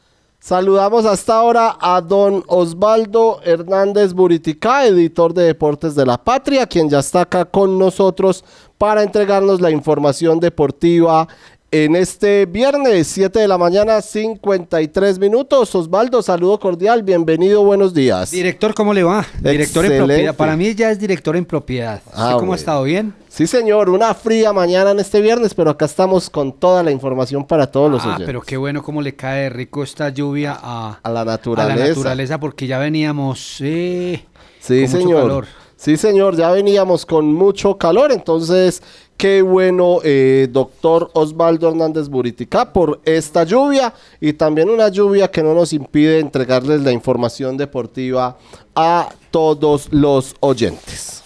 Saludamos 0.44 1.06
hasta 1.06 1.36
ahora 1.36 1.78
a 1.80 2.02
don 2.02 2.44
Osvaldo 2.48 3.40
Hernández 3.46 4.12
Buriticá, 4.12 4.86
editor 4.86 5.34
de 5.34 5.44
Deportes 5.44 5.96
de 5.96 6.06
la 6.06 6.22
Patria, 6.22 6.68
quien 6.68 6.90
ya 6.90 7.00
está 7.00 7.22
acá 7.22 7.46
con 7.46 7.80
nosotros 7.80 8.44
para 8.78 9.04
entregarnos 9.04 9.62
la 9.62 9.72
información 9.72 10.42
deportiva 10.42 11.30
en 11.76 11.96
este 11.96 12.46
viernes, 12.46 13.08
7 13.08 13.40
de 13.40 13.48
la 13.48 13.58
mañana, 13.58 14.00
53 14.00 15.18
minutos. 15.18 15.74
Osvaldo, 15.74 16.22
saludo 16.22 16.60
cordial, 16.60 17.02
bienvenido, 17.02 17.64
buenos 17.64 17.96
días. 17.96 18.30
Director, 18.30 18.76
¿cómo 18.76 18.94
le 18.94 19.02
va? 19.02 19.26
Director 19.42 19.84
en 19.86 19.98
propiedad. 19.98 20.36
Para 20.36 20.56
mí 20.56 20.76
ya 20.76 20.92
es 20.92 21.00
director 21.00 21.36
en 21.36 21.46
propiedad. 21.46 22.00
¿Usted 22.06 22.12
Ah, 22.16 22.26
¿Cómo 22.34 22.38
bueno. 22.42 22.54
ha 22.54 22.56
estado? 22.58 22.84
¿Bien? 22.84 23.12
Sí, 23.28 23.48
señor, 23.48 23.90
una 23.90 24.14
fría 24.14 24.54
mañana 24.54 24.92
en 24.92 25.00
este 25.00 25.20
viernes, 25.20 25.56
pero 25.56 25.72
acá 25.72 25.86
estamos 25.86 26.30
con 26.30 26.54
toda 26.54 26.84
la 26.84 26.92
información 26.92 27.44
para 27.44 27.66
todos 27.66 27.90
los 27.90 28.04
Ah, 28.06 28.20
pero 28.24 28.42
qué 28.42 28.56
bueno 28.56 28.84
cómo 28.84 29.02
le 29.02 29.16
cae 29.16 29.50
rico 29.50 29.82
esta 29.82 30.10
lluvia 30.10 30.56
a, 30.62 31.00
a 31.02 31.10
la 31.10 31.22
a 31.22 31.26
naturaleza. 31.26 31.76
la 31.80 31.88
naturaleza, 31.88 32.40
porque 32.40 32.68
ya 32.68 32.78
veníamos 32.78 33.58
eh, 33.62 34.24
Sí, 34.60 34.82
con 34.84 34.92
mucho 34.92 34.98
señor. 35.00 35.22
calor. 35.24 35.46
Sí, 35.76 35.98
señor, 35.98 36.38
ya 36.38 36.50
veníamos 36.52 37.06
con 37.06 37.34
mucho 37.34 37.78
calor, 37.78 38.14
entonces 38.14 38.82
qué 39.18 39.42
bueno, 39.42 40.00
eh, 40.04 40.48
doctor 40.52 41.10
Osvaldo 41.14 41.70
Hernández 41.70 42.10
Buritica, 42.10 42.74
por 42.74 43.02
esta 43.06 43.44
lluvia 43.44 43.94
y 44.20 44.34
también 44.34 44.70
una 44.70 44.90
lluvia 44.90 45.30
que 45.30 45.44
no 45.44 45.54
nos 45.54 45.74
impide 45.74 46.20
entregarles 46.20 46.82
la 46.82 46.92
información 46.92 47.58
deportiva 47.58 48.38
a 48.76 49.10
todos 49.32 49.88
los 49.92 50.36
oyentes. 50.40 51.24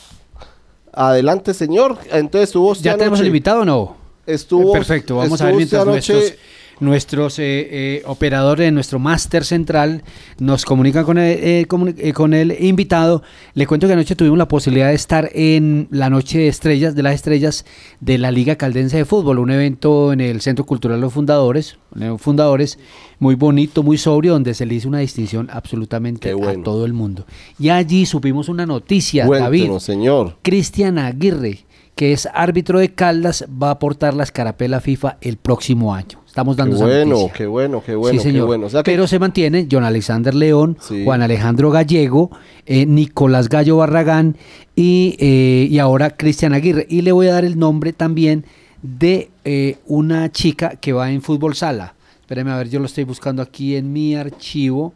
Adelante, 0.93 1.53
señor. 1.53 1.97
Entonces 2.11 2.49
estuvo 2.49 2.71
usted 2.71 2.85
¿Ya 2.85 2.97
tenemos 2.97 3.19
el 3.19 3.27
invitado 3.27 3.61
o 3.61 3.65
no? 3.65 3.95
Estuvo. 4.25 4.73
Perfecto, 4.73 5.17
vamos 5.17 5.39
a 5.41 5.45
ver 5.45 5.55
mientras 5.55 5.85
nuestros, 5.85 6.33
nuestros 6.79 7.39
eh, 7.39 7.67
eh, 7.71 8.03
operadores, 8.05 8.71
nuestro 8.71 8.99
máster 8.99 9.43
central, 9.43 10.03
nos 10.39 10.65
comunican 10.65 11.03
con 11.05 11.17
el, 11.17 11.39
eh, 11.43 11.65
comuni- 11.67 11.95
eh, 11.97 12.13
con 12.13 12.33
el 12.33 12.55
invitado. 12.63 13.23
Le 13.53 13.65
cuento 13.65 13.87
que 13.87 13.93
anoche 13.93 14.15
tuvimos 14.15 14.37
la 14.37 14.47
posibilidad 14.47 14.89
de 14.89 14.95
estar 14.95 15.29
en 15.33 15.87
la 15.91 16.09
Noche 16.09 16.39
de 16.39 16.47
Estrellas, 16.47 16.95
de 16.95 17.03
las 17.03 17.15
Estrellas 17.15 17.65
de 17.99 18.17
la 18.17 18.31
Liga 18.31 18.55
Caldense 18.55 18.97
de 18.97 19.05
Fútbol, 19.05 19.39
un 19.39 19.51
evento 19.51 20.13
en 20.13 20.21
el 20.21 20.41
Centro 20.41 20.65
Cultural 20.65 21.01
Los 21.01 21.13
Fundadores, 21.13 21.77
Los 21.93 22.21
Fundadores, 22.21 22.77
muy 23.19 23.33
bonito, 23.35 23.81
muy 23.81 23.97
sobrio, 23.97 24.33
donde 24.33 24.53
se 24.53 24.65
le 24.65 24.75
hizo 24.75 24.87
una 24.87 24.99
distinción 24.99 25.49
absolutamente 25.51 26.31
a 26.31 26.63
todo 26.63 26.85
el 26.85 26.93
mundo. 26.93 27.25
Y 27.59 27.69
allí 27.69 28.05
supimos 28.05 28.49
una 28.49 28.65
noticia, 28.65 29.25
David. 29.27 29.71
Señor. 29.79 30.37
Cristian 30.43 30.99
Aguirre, 30.99 31.65
que 31.97 32.13
es 32.13 32.29
árbitro 32.33 32.79
de 32.79 32.93
Caldas, 32.93 33.43
va 33.61 33.67
a 33.69 33.71
aportar 33.71 34.13
la 34.13 34.23
escarapela 34.23 34.79
FIFA 34.79 35.17
el 35.19 35.35
próximo 35.37 35.93
año. 35.93 36.21
Estamos 36.27 36.55
dando 36.55 36.75
Qué 36.77 36.83
esa 36.83 36.85
bueno, 36.85 37.31
qué 37.35 37.45
bueno, 37.47 37.83
qué 37.83 37.95
bueno, 37.95 38.19
sí, 38.19 38.23
señor. 38.23 38.43
qué 38.43 38.47
bueno. 38.47 38.65
O 38.67 38.69
sea 38.69 38.83
que- 38.83 38.91
Pero 38.91 39.07
se 39.07 39.17
mantiene 39.17 39.67
John 39.69 39.83
Alexander 39.83 40.33
León, 40.35 40.77
Sí. 40.79 41.03
Juan 41.03 41.23
Alejandro 41.23 41.71
Gallego, 41.71 42.29
eh, 42.67 42.85
Nicolás 42.85 43.49
Gallo 43.49 43.77
Barragán 43.77 44.37
y, 44.75 45.17
eh, 45.19 45.67
y 45.71 45.79
ahora 45.79 46.11
Cristian 46.11 46.53
Aguirre. 46.53 46.85
Y 46.87 47.01
le 47.01 47.11
voy 47.11 47.27
a 47.27 47.33
dar 47.33 47.43
el 47.45 47.57
nombre 47.57 47.91
también 47.93 48.45
de 48.83 49.31
eh, 49.43 49.77
una 49.87 50.31
chica 50.31 50.75
que 50.75 50.93
va 50.93 51.09
en 51.11 51.23
fútbol 51.23 51.55
sala. 51.55 51.95
Espérame 52.21 52.49
a 52.49 52.57
ver, 52.57 52.69
yo 52.69 52.79
lo 52.79 52.85
estoy 52.85 53.05
buscando 53.05 53.41
aquí 53.41 53.75
en 53.75 53.91
mi 53.91 54.13
archivo. 54.15 54.93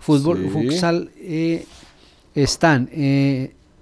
Fútbol, 0.00 0.38
Sí. 0.44 0.48
futsal, 0.48 1.10
eh, 1.20 1.66
están. 2.34 2.88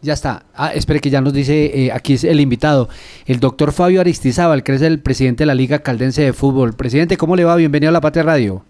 Ya 0.02 0.14
está. 0.14 0.44
Ah, 0.54 0.72
espere 0.74 1.00
que 1.00 1.10
ya 1.10 1.20
nos 1.20 1.32
dice, 1.32 1.86
eh, 1.86 1.92
aquí 1.92 2.14
es 2.14 2.24
el 2.24 2.40
invitado, 2.40 2.88
el 3.26 3.40
doctor 3.40 3.72
Fabio 3.72 4.00
Aristizábal, 4.00 4.62
que 4.62 4.74
es 4.74 4.82
el 4.82 5.00
presidente 5.00 5.42
de 5.42 5.46
la 5.46 5.54
Liga 5.54 5.80
Caldense 5.80 6.22
de 6.22 6.32
Fútbol. 6.32 6.72
Presidente, 6.74 7.16
¿cómo 7.16 7.36
le 7.36 7.44
va? 7.44 7.56
Bienvenido 7.56 7.90
a 7.90 7.92
La 7.92 8.00
Patria 8.00 8.22
Radio. 8.22 8.62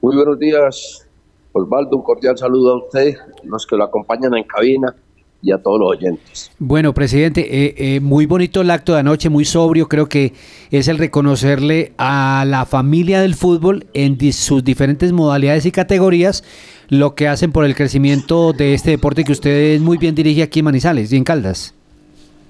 Muy 0.00 0.14
buenos 0.14 0.38
días, 0.38 1.08
Osvaldo. 1.52 1.96
Un 1.96 2.02
cordial 2.02 2.38
saludo 2.38 2.74
a 2.74 2.84
usted, 2.84 3.16
los 3.44 3.66
que 3.66 3.76
lo 3.76 3.84
acompañan 3.84 4.34
en 4.36 4.44
cabina 4.44 4.94
y 5.40 5.52
a 5.52 5.58
todos 5.58 5.78
los 5.80 5.90
oyentes. 5.90 6.50
Bueno, 6.58 6.92
presidente, 6.94 7.66
eh, 7.66 7.74
eh, 7.76 8.00
muy 8.00 8.26
bonito 8.26 8.60
el 8.60 8.70
acto 8.70 8.94
de 8.94 9.00
anoche, 9.00 9.28
muy 9.28 9.44
sobrio. 9.44 9.88
Creo 9.88 10.08
que 10.08 10.32
es 10.70 10.88
el 10.88 10.98
reconocerle 10.98 11.92
a 11.96 12.44
la 12.46 12.66
familia 12.66 13.20
del 13.20 13.34
fútbol 13.34 13.86
en 13.94 14.18
sus 14.32 14.64
diferentes 14.64 15.12
modalidades 15.12 15.66
y 15.66 15.72
categorías 15.72 16.44
lo 16.88 17.14
que 17.14 17.28
hacen 17.28 17.52
por 17.52 17.64
el 17.64 17.74
crecimiento 17.74 18.52
de 18.52 18.74
este 18.74 18.92
deporte 18.92 19.24
que 19.24 19.32
usted 19.32 19.78
muy 19.80 19.98
bien 19.98 20.14
dirige 20.14 20.42
aquí 20.42 20.60
en 20.60 20.64
Manizales 20.66 21.12
y 21.12 21.16
en 21.16 21.24
Caldas. 21.24 21.74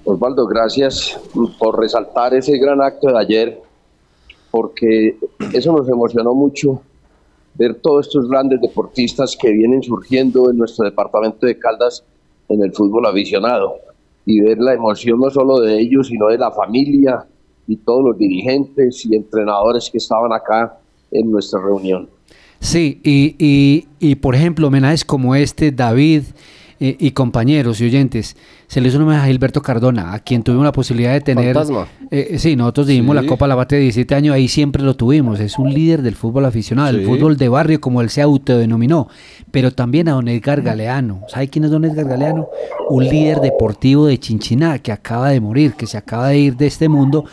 Osvaldo, 0.05 0.47
gracias 0.47 1.19
por 1.59 1.79
resaltar 1.79 2.33
ese 2.33 2.57
gran 2.57 2.81
acto 2.81 3.07
de 3.07 3.19
ayer, 3.19 3.61
porque 4.49 5.17
eso 5.53 5.73
nos 5.73 5.87
emocionó 5.89 6.33
mucho, 6.33 6.81
ver 7.55 7.75
todos 7.75 8.07
estos 8.07 8.29
grandes 8.29 8.61
deportistas 8.61 9.37
que 9.39 9.51
vienen 9.51 9.83
surgiendo 9.83 10.49
en 10.49 10.57
nuestro 10.57 10.85
departamento 10.85 11.45
de 11.45 11.59
Caldas 11.59 12.03
en 12.47 12.63
el 12.63 12.71
fútbol 12.71 13.05
aficionado 13.05 13.75
y 14.25 14.39
ver 14.39 14.57
la 14.59 14.73
emoción 14.73 15.19
no 15.19 15.29
solo 15.29 15.59
de 15.59 15.79
ellos, 15.79 16.07
sino 16.07 16.27
de 16.27 16.37
la 16.37 16.51
familia 16.51 17.25
y 17.67 17.75
todos 17.75 18.03
los 18.03 18.17
dirigentes 18.17 19.05
y 19.05 19.15
entrenadores 19.15 19.89
que 19.91 19.97
estaban 19.97 20.31
acá 20.31 20.77
en 21.11 21.29
nuestra 21.29 21.61
reunión. 21.61 22.09
Sí, 22.59 22.99
y, 23.03 23.35
y, 23.39 23.87
y 23.99 24.15
por 24.15 24.35
ejemplo, 24.35 24.67
homenajes 24.67 25.05
como 25.05 25.33
este, 25.35 25.71
David 25.71 26.23
eh, 26.81 26.95
y 26.99 27.11
compañeros 27.11 27.79
y 27.81 27.85
oyentes, 27.85 28.35
se 28.67 28.79
le 28.81 28.87
hizo 28.89 28.97
un 28.97 29.03
homenaje 29.03 29.25
a 29.25 29.27
Gilberto 29.31 29.61
Cardona, 29.61 30.13
a 30.13 30.19
quien 30.19 30.43
tuvimos 30.43 30.65
la 30.65 30.71
posibilidad 30.71 31.11
de 31.13 31.21
tener. 31.21 31.53
Fantasma. 31.55 31.87
Eh, 32.11 32.35
sí, 32.37 32.55
nosotros 32.55 32.87
dimos 32.87 33.17
Sí. 33.17 33.21
la 33.23 33.27
Copa 33.27 33.47
La 33.47 33.55
Bate 33.55 33.75
de 33.77 33.81
17 33.83 34.13
años, 34.15 34.33
ahí 34.35 34.47
siempre 34.47 34.83
lo 34.83 34.95
tuvimos. 34.95 35.39
Es 35.39 35.57
un 35.59 35.73
líder 35.73 36.01
del 36.01 36.15
fútbol 36.15 36.45
aficionado, 36.45 36.91
del 36.91 37.01
Sí. 37.01 37.07
fútbol 37.07 37.35
de 37.37 37.49
barrio, 37.49 37.81
como 37.81 38.01
él 38.01 38.09
se 38.09 38.21
autodenominó. 38.21 39.07
Pero 39.51 39.71
también 39.71 40.07
a 40.09 40.13
don 40.13 40.27
Edgar 40.27 40.61
Galeano. 40.61 41.21
¿Sabe 41.27 41.47
quién 41.47 41.65
es 41.65 41.71
don 41.71 41.83
Edgar 41.85 42.05
Galeano? 42.07 42.47
Un 42.89 43.03
líder 43.05 43.39
deportivo 43.41 44.05
de 44.05 44.17
Chinchiná 44.17 44.79
que 44.79 44.91
acaba 44.91 45.29
de 45.31 45.39
morir, 45.41 45.73
que 45.73 45.85
se 45.87 45.97
acaba 45.97 46.27
de 46.29 46.39
ir 46.39 46.55
de 46.57 46.67
este 46.67 46.87
mundo. 46.87 47.25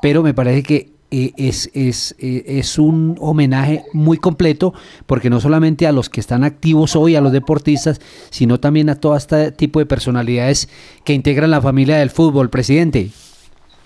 Pero 0.00 0.22
me 0.22 0.32
parece 0.34 0.62
que 0.62 0.93
eh, 1.16 1.32
es, 1.36 1.70
es, 1.74 2.16
eh, 2.18 2.42
es 2.58 2.76
un 2.76 3.14
homenaje 3.20 3.84
muy 3.92 4.18
completo, 4.18 4.74
porque 5.06 5.30
no 5.30 5.38
solamente 5.38 5.86
a 5.86 5.92
los 5.92 6.10
que 6.10 6.18
están 6.18 6.42
activos 6.42 6.96
hoy, 6.96 7.14
a 7.14 7.20
los 7.20 7.30
deportistas, 7.30 8.00
sino 8.30 8.58
también 8.58 8.90
a 8.90 8.98
todo 8.98 9.14
este 9.14 9.52
tipo 9.52 9.78
de 9.78 9.86
personalidades 9.86 10.68
que 11.04 11.12
integran 11.12 11.52
la 11.52 11.62
familia 11.62 11.98
del 11.98 12.10
fútbol, 12.10 12.50
presidente. 12.50 13.10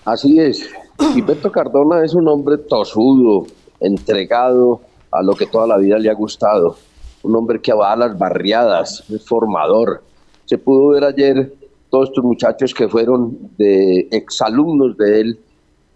Así 0.05 0.39
es. 0.39 0.67
Gilberto 1.13 1.51
Cardona 1.51 2.03
es 2.03 2.15
un 2.15 2.27
hombre 2.27 2.57
tosudo, 2.57 3.45
entregado 3.79 4.81
a 5.11 5.21
lo 5.21 5.35
que 5.35 5.45
toda 5.45 5.67
la 5.67 5.77
vida 5.77 5.99
le 5.99 6.09
ha 6.09 6.15
gustado. 6.15 6.77
Un 7.21 7.35
hombre 7.35 7.61
que 7.61 7.73
va 7.73 7.93
a 7.93 7.95
las 7.95 8.17
barriadas, 8.17 9.03
es 9.07 9.23
formador. 9.23 10.01
Se 10.45 10.57
pudo 10.57 10.93
ver 10.93 11.03
ayer 11.03 11.53
todos 11.91 12.09
estos 12.09 12.23
muchachos 12.23 12.73
que 12.73 12.89
fueron 12.89 13.37
de 13.55 14.07
exalumnos 14.09 14.97
de 14.97 15.21
él 15.21 15.39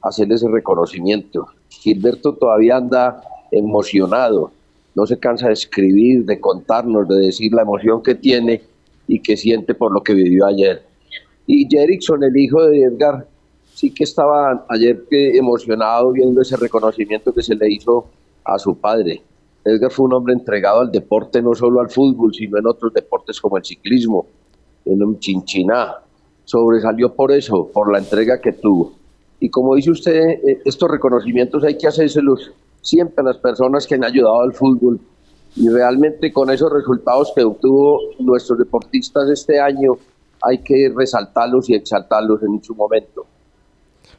hacer 0.03 0.31
ese 0.31 0.47
reconocimiento. 0.49 1.47
Gilberto 1.69 2.33
todavía 2.35 2.77
anda 2.77 3.21
emocionado, 3.51 4.51
no 4.95 5.05
se 5.07 5.17
cansa 5.17 5.47
de 5.47 5.53
escribir, 5.53 6.25
de 6.25 6.39
contarnos, 6.39 7.07
de 7.07 7.15
decir 7.15 7.53
la 7.53 7.63
emoción 7.63 8.03
que 8.03 8.15
tiene 8.15 8.61
y 9.07 9.19
que 9.19 9.37
siente 9.37 9.73
por 9.73 9.91
lo 9.91 10.01
que 10.01 10.13
vivió 10.13 10.45
ayer. 10.45 10.83
Y 11.47 11.67
Jerickson, 11.69 12.23
el 12.23 12.37
hijo 12.37 12.63
de 12.65 12.83
Edgar, 12.83 13.27
sí 13.73 13.91
que 13.91 14.03
estaba 14.03 14.65
ayer 14.69 15.03
emocionado 15.09 16.11
viendo 16.11 16.41
ese 16.41 16.57
reconocimiento 16.57 17.33
que 17.33 17.41
se 17.41 17.55
le 17.55 17.71
hizo 17.71 18.05
a 18.43 18.59
su 18.59 18.77
padre. 18.77 19.21
Edgar 19.65 19.91
fue 19.91 20.05
un 20.05 20.13
hombre 20.13 20.33
entregado 20.33 20.81
al 20.81 20.91
deporte, 20.91 21.41
no 21.41 21.55
solo 21.55 21.79
al 21.79 21.89
fútbol, 21.89 22.33
sino 22.33 22.57
en 22.57 22.67
otros 22.67 22.93
deportes 22.93 23.39
como 23.39 23.57
el 23.57 23.63
ciclismo, 23.63 24.27
en 24.85 25.01
un 25.01 25.19
chinchiná. 25.19 25.95
Sobresalió 26.43 27.13
por 27.13 27.31
eso, 27.31 27.69
por 27.73 27.91
la 27.91 27.99
entrega 27.99 28.41
que 28.41 28.51
tuvo. 28.51 29.02
Y 29.43 29.49
como 29.49 29.75
dice 29.75 29.91
usted, 29.91 30.21
eh, 30.21 30.61
estos 30.63 30.89
reconocimientos 30.89 31.65
hay 31.65 31.77
que 31.77 31.85
hacérselos 31.85 32.53
siempre 32.81 33.15
a 33.17 33.23
las 33.23 33.37
personas 33.39 33.85
que 33.85 33.95
han 33.95 34.05
ayudado 34.05 34.39
al 34.39 34.53
fútbol. 34.53 35.01
Y 35.57 35.67
realmente 35.67 36.31
con 36.31 36.49
esos 36.49 36.71
resultados 36.71 37.33
que 37.35 37.43
obtuvo 37.43 37.99
nuestros 38.19 38.57
deportistas 38.57 39.29
este 39.29 39.59
año, 39.59 39.97
hay 40.41 40.59
que 40.59 40.89
resaltarlos 40.95 41.69
y 41.69 41.75
exaltarlos 41.75 42.41
en 42.41 42.63
su 42.63 42.73
momento. 42.73 43.25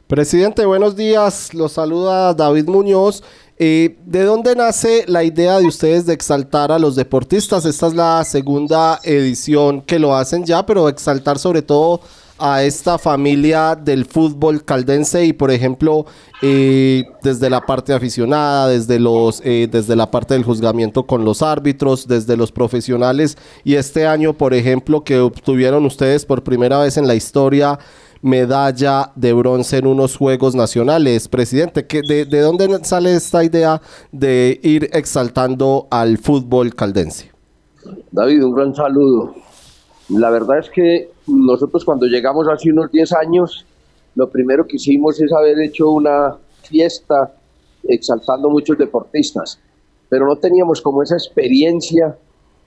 Presidente, 0.05 0.63
buenos 0.63 0.95
días. 0.95 1.55
Los 1.55 1.71
saluda 1.71 2.35
David 2.35 2.67
Muñoz. 2.67 3.23
Eh, 3.57 3.97
¿De 4.05 4.25
dónde 4.25 4.55
nace 4.55 5.05
la 5.07 5.23
idea 5.23 5.57
de 5.57 5.65
ustedes 5.65 6.05
de 6.05 6.13
exaltar 6.13 6.71
a 6.71 6.77
los 6.77 6.95
deportistas? 6.95 7.65
Esta 7.65 7.87
es 7.87 7.95
la 7.95 8.23
segunda 8.25 8.99
edición 9.01 9.81
que 9.81 9.97
lo 9.97 10.15
hacen 10.15 10.45
ya, 10.45 10.67
pero 10.67 10.87
exaltar 10.87 11.39
sobre 11.39 11.63
todo 11.63 12.01
a 12.37 12.63
esta 12.63 12.97
familia 12.97 13.75
del 13.75 14.05
fútbol 14.05 14.63
caldense 14.63 15.25
y 15.25 15.33
por 15.33 15.51
ejemplo 15.51 16.05
eh, 16.41 17.03
desde 17.23 17.49
la 17.49 17.61
parte 17.61 17.93
aficionada, 17.93 18.67
desde 18.67 18.99
los 18.99 19.41
eh, 19.45 19.67
desde 19.71 19.95
la 19.95 20.11
parte 20.11 20.33
del 20.33 20.43
juzgamiento 20.43 21.03
con 21.03 21.23
los 21.23 21.41
árbitros, 21.41 22.07
desde 22.07 22.35
los 22.35 22.51
profesionales 22.51 23.37
y 23.63 23.75
este 23.75 24.05
año 24.05 24.33
por 24.33 24.53
ejemplo 24.53 25.03
que 25.03 25.19
obtuvieron 25.19 25.85
ustedes 25.85 26.25
por 26.25 26.43
primera 26.43 26.79
vez 26.79 26.97
en 26.97 27.07
la 27.07 27.15
historia 27.15 27.79
medalla 28.21 29.11
de 29.15 29.33
bronce 29.33 29.77
en 29.77 29.87
unos 29.87 30.17
Juegos 30.17 30.55
Nacionales. 30.55 31.27
Presidente, 31.27 31.85
¿qué, 31.85 32.01
de, 32.01 32.25
¿de 32.25 32.39
dónde 32.39 32.83
sale 32.83 33.13
esta 33.13 33.43
idea 33.43 33.81
de 34.11 34.59
ir 34.63 34.89
exaltando 34.93 35.87
al 35.91 36.17
fútbol 36.17 36.73
caldense? 36.73 37.31
David, 38.11 38.43
un 38.43 38.55
gran 38.55 38.75
saludo. 38.75 39.35
La 40.09 40.31
verdad 40.31 40.57
es 40.59 40.69
que 40.71 41.14
nosotros 41.27 41.83
cuando 41.83 42.05
llegamos 42.05 42.47
hace 42.47 42.71
unos 42.71 42.91
10 42.91 43.13
años, 43.13 43.65
lo 44.15 44.29
primero 44.29 44.65
que 44.65 44.77
hicimos 44.77 45.19
es 45.21 45.31
haber 45.33 45.59
hecho 45.61 45.89
una 45.91 46.35
fiesta 46.63 47.33
exaltando 47.83 48.49
muchos 48.49 48.77
deportistas, 48.77 49.59
pero 50.09 50.27
no 50.27 50.35
teníamos 50.37 50.81
como 50.81 51.03
esa 51.03 51.15
experiencia 51.15 52.17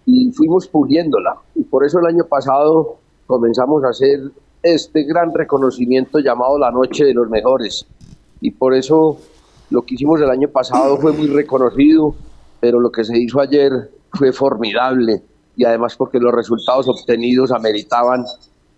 y 0.06 0.30
fuimos 0.32 0.68
puliéndola. 0.68 1.36
Y 1.54 1.64
por 1.64 1.84
eso 1.84 1.98
el 1.98 2.06
año 2.06 2.24
pasado 2.24 2.96
comenzamos 3.26 3.84
a 3.84 3.90
hacer 3.90 4.20
este 4.62 5.04
gran 5.04 5.32
reconocimiento 5.34 6.18
llamado 6.18 6.59
la 6.59 6.70
Noche 6.70 7.04
de 7.04 7.14
los 7.14 7.28
Mejores. 7.28 7.86
Y 8.40 8.50
por 8.50 8.74
eso 8.74 9.18
lo 9.70 9.82
que 9.82 9.94
hicimos 9.94 10.20
el 10.20 10.30
año 10.30 10.48
pasado 10.48 10.96
fue 10.96 11.12
muy 11.12 11.28
reconocido, 11.28 12.14
pero 12.61 12.80
lo 12.80 12.90
que 12.90 13.04
se 13.04 13.18
hizo 13.18 13.40
ayer 13.40 13.90
fue 14.12 14.32
formidable 14.32 15.22
y 15.59 15.64
además 15.64 15.96
porque 15.96 16.18
los 16.18 16.32
resultados 16.32 16.88
obtenidos 16.88 17.50
ameritaban 17.50 18.24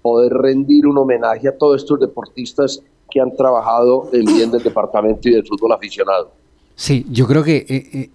poder 0.02 0.32
rendir 0.32 0.86
un 0.86 0.96
homenaje 0.96 1.46
a 1.46 1.56
todos 1.56 1.82
estos 1.82 2.00
deportistas 2.00 2.82
que 3.10 3.20
han 3.20 3.36
trabajado 3.36 4.08
en 4.12 4.24
bien 4.24 4.50
del 4.50 4.62
departamento 4.62 5.28
y 5.28 5.32
del 5.32 5.46
fútbol 5.46 5.72
aficionado. 5.72 6.32
Sí, 6.74 7.04
yo 7.10 7.26
creo 7.26 7.44
que 7.44 7.56
eh, 7.68 7.90
eh, 7.92 8.10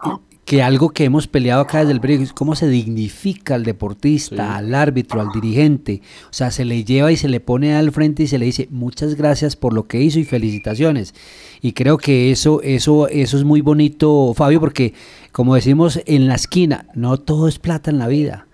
que 0.46 0.62
algo 0.62 0.90
que 0.90 1.04
hemos 1.04 1.28
peleado 1.28 1.62
acá 1.62 1.80
desde 1.80 1.92
el 1.92 2.00
periódico 2.00 2.26
es 2.26 2.34
cómo 2.34 2.56
se 2.56 2.68
dignifica 2.68 3.56
al 3.56 3.64
deportista, 3.64 4.56
al 4.56 4.76
árbitro, 4.76 5.20
al 5.20 5.32
dirigente. 5.32 6.02
O 6.26 6.34
sea, 6.34 6.52
se 6.52 6.66
le 6.66 6.84
lleva 6.84 7.12
y 7.12 7.18
se 7.18 7.28
le 7.28 7.40
pone 7.40 7.76
al 7.76 7.92
frente 7.92 8.24
y 8.24 8.28
se 8.28 8.38
le 8.38 8.46
dice 8.46 8.68
muchas 8.70 9.16
gracias 9.16 9.56
por 9.56 9.74
lo 9.74 9.88
que 9.88 10.02
hizo 10.02 10.20
y 10.20 10.24
felicitaciones. 10.24 11.16
Y 11.62 11.74
creo 11.74 11.98
que 11.98 12.32
eso, 12.32 12.62
eso, 12.62 13.08
eso 13.08 13.38
es 13.38 13.44
muy 13.44 13.62
bonito, 13.62 14.34
Fabio, 14.36 14.60
porque 14.60 14.94
como 15.32 15.56
decimos 15.56 16.00
en 16.06 16.28
la 16.28 16.36
esquina, 16.36 16.88
no 16.94 17.18
todo 17.18 17.48
es 17.48 17.58
plata 17.58 17.90
en 17.90 17.98
la 17.98 18.08
vida. 18.08 18.45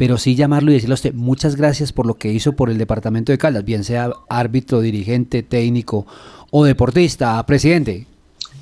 Pero 0.00 0.16
sí 0.16 0.34
llamarlo 0.34 0.70
y 0.70 0.74
decirle 0.76 0.94
a 0.94 1.02
usted 1.02 1.12
muchas 1.12 1.56
gracias 1.56 1.92
por 1.92 2.06
lo 2.06 2.14
que 2.14 2.32
hizo 2.32 2.52
por 2.54 2.70
el 2.70 2.78
departamento 2.78 3.32
de 3.32 3.36
Caldas, 3.36 3.66
bien 3.66 3.84
sea 3.84 4.10
árbitro, 4.30 4.80
dirigente, 4.80 5.42
técnico 5.42 6.06
o 6.50 6.64
deportista, 6.64 7.44
presidente. 7.44 8.06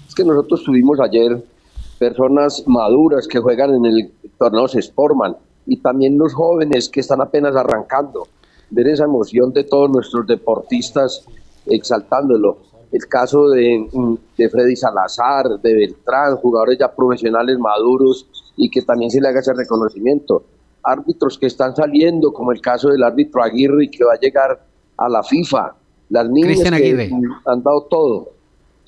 Es 0.09 0.17
que 0.17 0.25
nosotros 0.25 0.65
tuvimos 0.65 0.99
ayer 0.99 1.41
personas 1.97 2.65
maduras 2.67 3.29
que 3.29 3.39
juegan 3.39 3.73
en 3.73 3.87
el 3.87 4.11
torneo 4.37 4.67
Sportman 4.67 5.37
y 5.65 5.77
también 5.77 6.19
los 6.19 6.35
jóvenes 6.35 6.89
que 6.89 6.99
están 6.99 7.21
apenas 7.21 7.55
arrancando. 7.55 8.27
Ver 8.71 8.89
esa 8.89 9.05
emoción 9.05 9.53
de 9.53 9.63
todos 9.63 9.89
nuestros 9.91 10.27
deportistas 10.27 11.25
exaltándolo. 11.67 12.59
El 12.91 13.07
caso 13.07 13.49
de, 13.51 13.87
de 14.37 14.49
Freddy 14.49 14.75
Salazar, 14.75 15.61
de 15.63 15.73
Beltrán, 15.73 16.35
jugadores 16.39 16.79
ya 16.81 16.93
profesionales 16.93 17.61
maduros 17.61 18.27
y 18.57 18.69
que 18.69 18.83
también 18.83 19.13
se 19.13 19.21
le 19.21 19.29
haga 19.29 19.39
ese 19.39 19.55
reconocimiento. 19.55 20.43
Árbitros 20.83 21.39
que 21.39 21.47
están 21.47 21.75
saliendo, 21.75 22.33
como 22.33 22.53
el 22.53 22.61
caso 22.61 22.89
del 22.89 23.03
árbitro 23.03 23.43
Aguirre 23.43 23.91
que 23.91 24.05
va 24.05 24.15
a 24.15 24.21
llegar 24.21 24.61
a 24.97 25.09
la 25.09 25.23
FIFA. 25.23 25.75
Las 26.11 26.29
niñas 26.31 26.63
que 26.63 27.11
han 27.45 27.63
dado 27.63 27.83
todo 27.83 28.39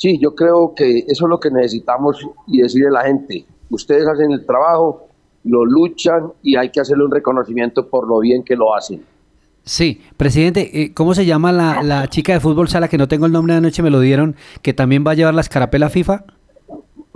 Sí, 0.01 0.18
yo 0.18 0.34
creo 0.34 0.72
que 0.74 1.01
eso 1.01 1.26
es 1.26 1.28
lo 1.28 1.38
que 1.38 1.51
necesitamos 1.51 2.26
y 2.47 2.62
decirle 2.62 2.88
a 2.88 2.93
la 2.93 3.03
gente, 3.03 3.45
ustedes 3.68 4.09
hacen 4.09 4.32
el 4.32 4.47
trabajo, 4.47 5.09
lo 5.45 5.66
luchan 5.66 6.32
y 6.43 6.57
hay 6.57 6.70
que 6.70 6.80
hacerle 6.80 7.05
un 7.05 7.11
reconocimiento 7.11 7.86
por 7.86 8.09
lo 8.09 8.18
bien 8.20 8.43
que 8.43 8.57
lo 8.57 8.74
hacen. 8.74 9.05
Sí, 9.62 10.01
presidente, 10.16 10.80
eh, 10.80 10.95
¿cómo 10.95 11.12
se 11.12 11.26
llama 11.26 11.53
la, 11.53 12.09
chica 12.09 12.32
de 12.32 12.41
fútbol 12.41 12.70
sala 12.70 12.88
que 12.88 12.97
no 12.97 13.09
tengo 13.09 13.26
el 13.26 13.32
nombre 13.32 13.53
de 13.53 13.59
anoche, 13.59 13.82
me 13.82 13.91
lo 13.91 14.01
dieron, 14.01 14.36
que 14.62 14.72
también 14.72 15.05
va 15.07 15.11
a 15.11 15.14
llevar 15.16 15.34
la 15.34 15.43
escarapela 15.43 15.91
FIFA? 15.91 16.24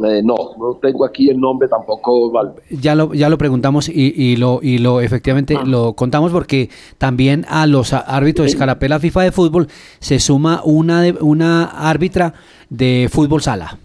Eh, 0.03 0.23
no, 0.25 0.35
no 0.59 0.77
tengo 0.83 1.05
aquí 1.05 1.31
el 1.31 1.39
nombre 1.39 1.69
tampoco. 1.69 2.33
Ya 2.71 2.97
lo, 2.97 3.15
ya 3.15 3.29
lo 3.29 3.39
preguntamos 3.39 3.89
y, 3.89 4.37
lo, 4.37 4.59
y 4.61 4.79
lo 4.79 5.01
efectivamente 5.01 5.57
ah. 5.57 5.63
lo 5.65 5.93
contamos 5.93 6.33
porque 6.33 6.69
también 6.99 7.47
a 7.49 7.67
los 7.69 7.93
árbitros 7.93 8.47
de 8.47 8.51
escarapela 8.51 8.99
FIFA 8.99 9.23
de 9.23 9.33
fútbol 9.33 9.69
se 10.01 10.19
suma 10.19 10.63
una, 10.65 11.03
de, 11.03 11.13
una 11.13 11.65
árbitra 11.65 12.35
de 12.71 13.09
fútbol 13.11 13.41
sala. 13.41 13.79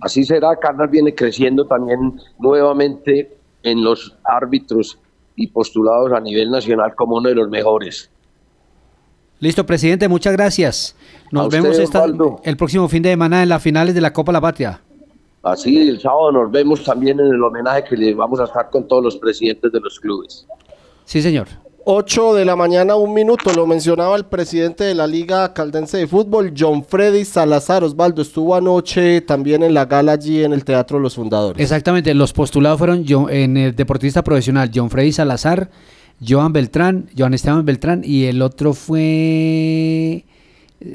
Así 0.00 0.24
será, 0.24 0.56
Carlos 0.56 0.90
viene 0.90 1.14
creciendo 1.14 1.66
también 1.66 2.20
nuevamente 2.38 3.36
en 3.62 3.84
los 3.84 4.16
árbitros 4.24 4.98
y 5.36 5.46
postulados 5.48 6.12
a 6.12 6.20
nivel 6.20 6.50
nacional 6.50 6.94
como 6.96 7.16
uno 7.16 7.28
de 7.28 7.34
los 7.36 7.48
mejores. 7.48 8.10
Listo, 9.38 9.64
presidente, 9.64 10.08
muchas 10.08 10.32
gracias. 10.32 10.96
Nos 11.30 11.48
vemos 11.48 11.78
el 12.42 12.56
próximo 12.56 12.88
fin 12.88 13.02
de 13.02 13.10
semana 13.10 13.42
en 13.42 13.48
las 13.48 13.62
finales 13.62 13.94
de 13.94 14.00
la 14.00 14.12
Copa 14.12 14.32
La 14.32 14.40
Patria. 14.40 14.80
Así, 15.42 15.88
el 15.88 16.00
sábado 16.00 16.32
nos 16.32 16.50
vemos 16.50 16.84
también 16.84 17.18
en 17.18 17.26
el 17.26 17.42
homenaje 17.42 17.84
que 17.84 17.96
le 17.96 18.14
vamos 18.14 18.40
a 18.40 18.44
estar 18.44 18.68
con 18.68 18.86
todos 18.86 19.02
los 19.02 19.16
presidentes 19.16 19.72
de 19.72 19.80
los 19.80 19.98
clubes. 19.98 20.46
Sí, 21.06 21.22
señor. 21.22 21.48
8 21.84 22.34
de 22.34 22.44
la 22.44 22.56
mañana, 22.56 22.94
un 22.94 23.14
minuto, 23.14 23.50
lo 23.54 23.66
mencionaba 23.66 24.14
el 24.14 24.24
presidente 24.26 24.84
de 24.84 24.94
la 24.94 25.06
Liga 25.06 25.54
Caldense 25.54 25.96
de 25.96 26.06
Fútbol, 26.06 26.52
John 26.56 26.84
Freddy 26.84 27.24
Salazar 27.24 27.82
Osvaldo, 27.82 28.20
estuvo 28.20 28.54
anoche 28.54 29.22
también 29.22 29.62
en 29.62 29.72
la 29.72 29.86
gala 29.86 30.12
allí 30.12 30.44
en 30.44 30.52
el 30.52 30.62
Teatro 30.62 30.98
Los 30.98 31.14
Fundadores. 31.14 31.60
Exactamente, 31.60 32.12
los 32.12 32.34
postulados 32.34 32.78
fueron 32.78 33.04
en 33.30 33.56
el 33.56 33.74
deportista 33.74 34.22
profesional 34.22 34.70
John 34.74 34.90
Freddy 34.90 35.12
Salazar, 35.12 35.70
Joan 36.26 36.52
Beltrán, 36.52 37.08
Joan 37.16 37.32
Esteban 37.32 37.64
Beltrán 37.64 38.02
y 38.04 38.24
el 38.24 38.42
otro 38.42 38.74
fue 38.74 40.26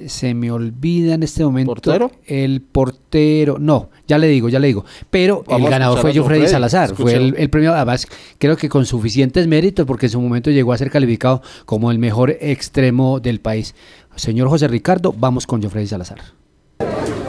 se 0.08 0.34
me 0.34 0.52
olvida 0.52 1.14
en 1.14 1.24
este 1.24 1.44
momento. 1.44 1.74
¿Portero? 1.74 2.12
El 2.26 2.62
portero, 2.62 3.58
no, 3.60 3.90
ya 4.08 4.18
le 4.18 4.28
digo, 4.28 4.50
ya 4.50 4.60
le 4.60 4.68
digo. 4.68 4.86
Pero 5.10 5.44
el 5.48 5.70
ganador 5.70 6.00
fue 6.00 6.14
Freddy 6.14 6.48
Salazar, 6.48 6.96
fue 6.96 7.14
el, 7.14 7.50
premio, 7.50 7.74
además 7.74 8.08
creo 8.38 8.58
que 8.58 8.70
con 8.70 8.86
suficientes 8.86 9.48
méritos 9.48 9.86
porque 9.86 10.08
en 10.08 10.12
su 10.12 10.22
momento 10.22 10.50
llegó 10.50 10.74
a 10.74 10.78
ser 10.78 10.90
calificado 10.90 11.42
como 11.66 11.92
el 11.92 12.00
mejor 12.00 12.32
extremo 12.42 13.20
del 13.20 13.40
país. 13.40 13.76
Señor 14.16 14.50
José 14.50 14.68
Ricardo, 14.68 15.14
vamos 15.16 15.46
con 15.46 15.62
Freddy 15.62 15.88
Salazar. 15.88 16.20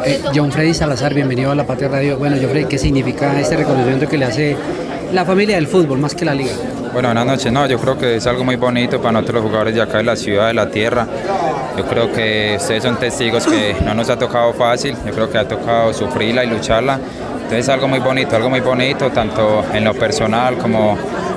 Eh, 0.05 0.21
John 0.35 0.53
Freddy 0.53 0.73
Salazar, 0.73 1.15
bienvenido 1.15 1.51
a 1.51 1.55
La 1.55 1.67
Patria 1.67 1.89
Radio. 1.89 2.17
Bueno, 2.17 2.37
John 2.41 2.51
Freddy, 2.51 2.67
¿qué 2.67 2.79
significa 2.79 3.39
este 3.41 3.57
reconocimiento 3.57 4.09
que 4.09 4.19
le 4.19 4.25
hace 4.25 4.57
la 5.13 5.25
familia 5.25 5.57
del 5.57 5.67
fútbol 5.67 5.99
más 5.99 6.15
que 6.15 6.25
la 6.25 6.35
liga? 6.35 6.53
Bueno, 6.93 7.09
buenas 7.09 7.27
noches. 7.27 7.53
No, 7.53 7.67
yo 7.67 7.79
creo 7.79 7.99
que 7.99 8.17
es 8.17 8.27
algo 8.27 8.45
muy 8.45 8.57
bonito 8.57 9.01
para 9.01 9.13
nosotros 9.13 9.37
los 9.37 9.45
jugadores 9.45 9.75
de 9.75 9.83
acá 9.83 9.99
de 9.99 10.05
la 10.05 10.17
ciudad, 10.17 10.49
de 10.49 10.55
la 10.55 10.71
tierra. 10.71 11.07
Yo 11.77 11.85
creo 11.85 12.13
que 12.13 12.57
ustedes 12.59 12.83
son 12.83 12.97
testigos 12.99 13.47
que 13.47 13.77
no 13.85 13.95
nos 13.95 14.09
ha 14.09 14.19
tocado 14.19 14.53
fácil. 14.55 14.97
Yo 15.07 15.13
creo 15.13 15.31
que 15.31 15.39
ha 15.39 15.47
tocado 15.47 15.93
sufrirla 15.93 16.45
y 16.45 16.49
lucharla. 16.49 16.99
Entonces 17.35 17.61
es 17.61 17.69
algo 17.69 17.87
muy 17.87 17.99
bonito, 18.01 18.35
algo 18.35 18.51
muy 18.51 18.61
bonito, 18.61 19.11
tanto 19.11 19.65
en 19.73 19.85
lo 19.85 19.95
personal 19.95 20.57
como 20.59 20.97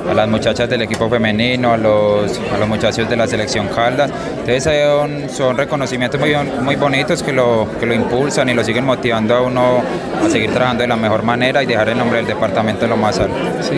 a 0.09 0.13
las 0.13 0.27
muchachas 0.27 0.69
del 0.69 0.81
equipo 0.83 1.09
femenino, 1.09 1.73
a 1.73 1.77
los, 1.77 2.39
a 2.53 2.57
los 2.57 2.67
muchachos 2.67 3.09
de 3.09 3.15
la 3.15 3.27
selección 3.27 3.67
Caldas. 3.67 4.11
Entonces 4.39 4.63
son, 4.63 5.29
son 5.29 5.57
reconocimientos 5.57 6.19
muy, 6.19 6.35
muy 6.61 6.75
bonitos 6.75 7.23
que 7.23 7.31
lo, 7.33 7.67
que 7.79 7.85
lo 7.85 7.93
impulsan 7.93 8.49
y 8.49 8.53
lo 8.53 8.63
siguen 8.63 8.85
motivando 8.85 9.35
a 9.35 9.41
uno 9.41 9.81
a 10.25 10.29
seguir 10.29 10.51
trabajando 10.51 10.81
de 10.83 10.87
la 10.87 10.95
mejor 10.97 11.23
manera 11.23 11.63
y 11.63 11.65
dejar 11.65 11.89
el 11.89 11.97
nombre 11.97 12.17
del 12.17 12.27
departamento 12.27 12.85
en 12.85 12.91
lo 12.91 12.97
más 12.97 13.19
alto. 13.19 13.35
Sí, 13.61 13.77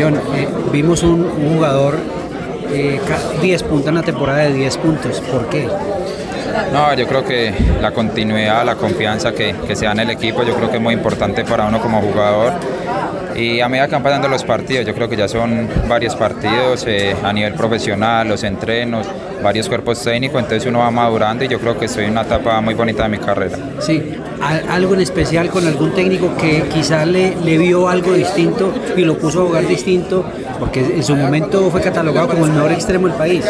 John, 0.00 0.14
eh, 0.34 0.48
vimos 0.72 1.02
un, 1.02 1.22
un 1.22 1.54
jugador 1.56 1.96
eh, 2.72 3.00
ca- 3.06 3.40
10 3.40 3.62
puntos 3.64 3.88
en 3.88 3.94
la 3.96 4.02
temporada 4.02 4.40
de 4.40 4.52
10 4.52 4.76
puntos. 4.78 5.20
¿Por 5.20 5.48
qué? 5.48 5.68
No, 6.72 6.92
yo 6.94 7.06
creo 7.06 7.24
que 7.24 7.52
la 7.80 7.92
continuidad, 7.92 8.64
la 8.64 8.74
confianza 8.74 9.32
que, 9.32 9.54
que 9.66 9.76
se 9.76 9.84
da 9.86 9.92
en 9.92 10.00
el 10.00 10.10
equipo, 10.10 10.42
yo 10.42 10.54
creo 10.54 10.70
que 10.70 10.76
es 10.76 10.82
muy 10.82 10.94
importante 10.94 11.44
para 11.44 11.66
uno 11.66 11.80
como 11.80 12.00
jugador. 12.00 12.52
Y 13.38 13.60
a 13.60 13.68
medida 13.68 13.86
que 13.86 13.92
van 13.92 14.02
pasando 14.02 14.26
los 14.26 14.42
partidos, 14.42 14.84
yo 14.84 14.92
creo 14.94 15.08
que 15.08 15.16
ya 15.16 15.28
son 15.28 15.68
varios 15.88 16.16
partidos 16.16 16.84
eh, 16.88 17.14
a 17.22 17.32
nivel 17.32 17.54
profesional, 17.54 18.26
los 18.26 18.42
entrenos, 18.42 19.06
varios 19.40 19.68
cuerpos 19.68 20.02
técnicos, 20.02 20.42
entonces 20.42 20.66
uno 20.66 20.80
va 20.80 20.90
madurando 20.90 21.44
y 21.44 21.48
yo 21.48 21.60
creo 21.60 21.78
que 21.78 21.84
estoy 21.84 22.06
en 22.06 22.10
una 22.10 22.22
etapa 22.22 22.60
muy 22.60 22.74
bonita 22.74 23.04
de 23.04 23.10
mi 23.10 23.18
carrera. 23.18 23.56
Sí, 23.78 24.02
algo 24.68 24.94
en 24.94 25.02
especial 25.02 25.50
con 25.50 25.64
algún 25.68 25.94
técnico 25.94 26.36
que 26.36 26.64
quizás 26.64 27.06
le 27.06 27.58
vio 27.58 27.88
algo 27.88 28.12
distinto 28.12 28.74
y 28.96 29.02
lo 29.02 29.16
puso 29.16 29.42
a 29.42 29.46
jugar 29.46 29.68
distinto, 29.68 30.24
porque 30.58 30.80
en 30.80 31.04
su 31.04 31.14
momento 31.14 31.70
fue 31.70 31.80
catalogado 31.80 32.26
como 32.26 32.44
el 32.44 32.52
mejor 32.52 32.72
extremo 32.72 33.06
del 33.06 33.16
país. 33.16 33.44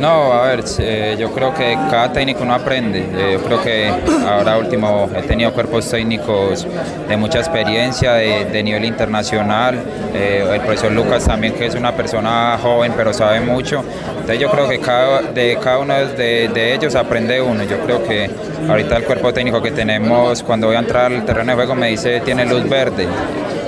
No, 0.00 0.32
a 0.32 0.48
ver, 0.48 0.64
eh, 0.78 1.16
yo 1.18 1.32
creo 1.32 1.54
que 1.54 1.74
cada 1.90 2.12
técnico 2.12 2.44
no 2.44 2.54
aprende. 2.54 3.00
Eh, 3.00 3.32
yo 3.34 3.44
creo 3.44 3.62
que 3.62 3.90
ahora 4.26 4.58
último 4.58 5.08
he 5.14 5.22
tenido 5.22 5.52
cuerpos 5.52 5.88
técnicos 5.88 6.66
de 7.08 7.16
mucha 7.16 7.38
experiencia, 7.38 8.14
de, 8.14 8.62
nivel 8.62 8.84
internacional. 8.84 9.80
Eh, 10.14 10.46
el 10.52 10.60
profesor 10.60 10.92
Lucas 10.92 11.24
también, 11.24 11.54
que 11.54 11.66
es 11.66 11.74
una 11.74 11.92
persona 11.92 12.58
joven, 12.60 12.92
pero 12.96 13.12
sabe 13.12 13.40
mucho. 13.40 13.84
Entonces 14.10 14.38
yo 14.38 14.50
creo 14.50 14.68
que 14.68 14.78
cada, 14.78 15.22
de 15.22 15.58
cada 15.62 15.78
uno 15.78 15.94
de, 15.94 16.48
de 16.48 16.74
ellos 16.74 16.94
aprende 16.94 17.40
uno. 17.40 17.62
Yo 17.64 17.78
creo 17.80 18.02
que 18.06 18.30
ahorita 18.68 18.96
el 18.96 19.04
cuerpo 19.04 19.32
técnico 19.32 19.62
que 19.62 19.70
tenemos, 19.70 20.42
cuando 20.42 20.66
voy 20.66 20.76
a 20.76 20.80
entrar 20.80 21.12
al 21.12 21.24
terreno 21.24 21.52
de 21.52 21.56
juego, 21.56 21.74
me 21.74 21.88
dice 21.88 22.20
tiene 22.20 22.44
luz 22.46 22.68
verde. 22.68 23.06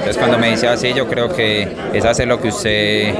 Entonces 0.06 0.22
cuando 0.22 0.38
me 0.38 0.50
dice 0.50 0.68
así, 0.68 0.92
yo 0.94 1.08
creo 1.08 1.28
que 1.28 1.66
es 1.92 2.04
hacer 2.04 2.28
lo 2.28 2.40
que 2.40 2.46
usted 2.46 3.12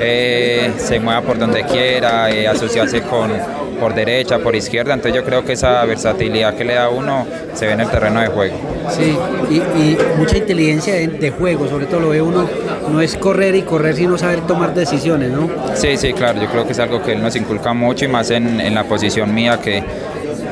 eh, 0.00 0.70
se 0.78 0.98
mueva 0.98 1.20
por 1.20 1.38
donde 1.38 1.64
quiera, 1.64 2.30
eh, 2.30 2.48
asociarse 2.48 3.02
con 3.02 3.30
por 3.78 3.94
derecha, 3.94 4.38
por 4.38 4.56
izquierda. 4.56 4.94
Entonces 4.94 5.20
yo 5.20 5.26
creo 5.26 5.44
que 5.44 5.52
esa 5.52 5.84
versatilidad 5.84 6.54
que 6.54 6.64
le 6.64 6.76
da 6.76 6.84
a 6.84 6.88
uno 6.88 7.26
se 7.52 7.66
ve 7.66 7.72
en 7.72 7.80
el 7.80 7.90
terreno 7.90 8.22
de 8.22 8.28
juego. 8.28 8.56
Sí, 8.88 9.14
y, 9.50 9.56
y 9.56 9.98
mucha 10.16 10.38
inteligencia 10.38 10.94
de, 10.94 11.08
de 11.08 11.30
juego, 11.30 11.68
sobre 11.68 11.84
todo 11.84 12.00
lo 12.00 12.08
ve 12.08 12.22
uno, 12.22 12.48
no 12.90 13.02
es 13.02 13.16
correr 13.16 13.54
y 13.54 13.60
correr, 13.60 13.94
sino 13.94 14.16
saber 14.16 14.40
tomar 14.46 14.72
decisiones, 14.72 15.30
¿no? 15.30 15.46
Sí, 15.74 15.98
sí, 15.98 16.14
claro, 16.14 16.40
yo 16.40 16.48
creo 16.48 16.64
que 16.64 16.72
es 16.72 16.78
algo 16.78 17.02
que 17.02 17.12
él 17.12 17.22
nos 17.22 17.36
inculca 17.36 17.74
mucho 17.74 18.06
y 18.06 18.08
más 18.08 18.30
en, 18.30 18.60
en 18.62 18.74
la 18.74 18.84
posición 18.84 19.34
mía 19.34 19.60
que 19.62 19.82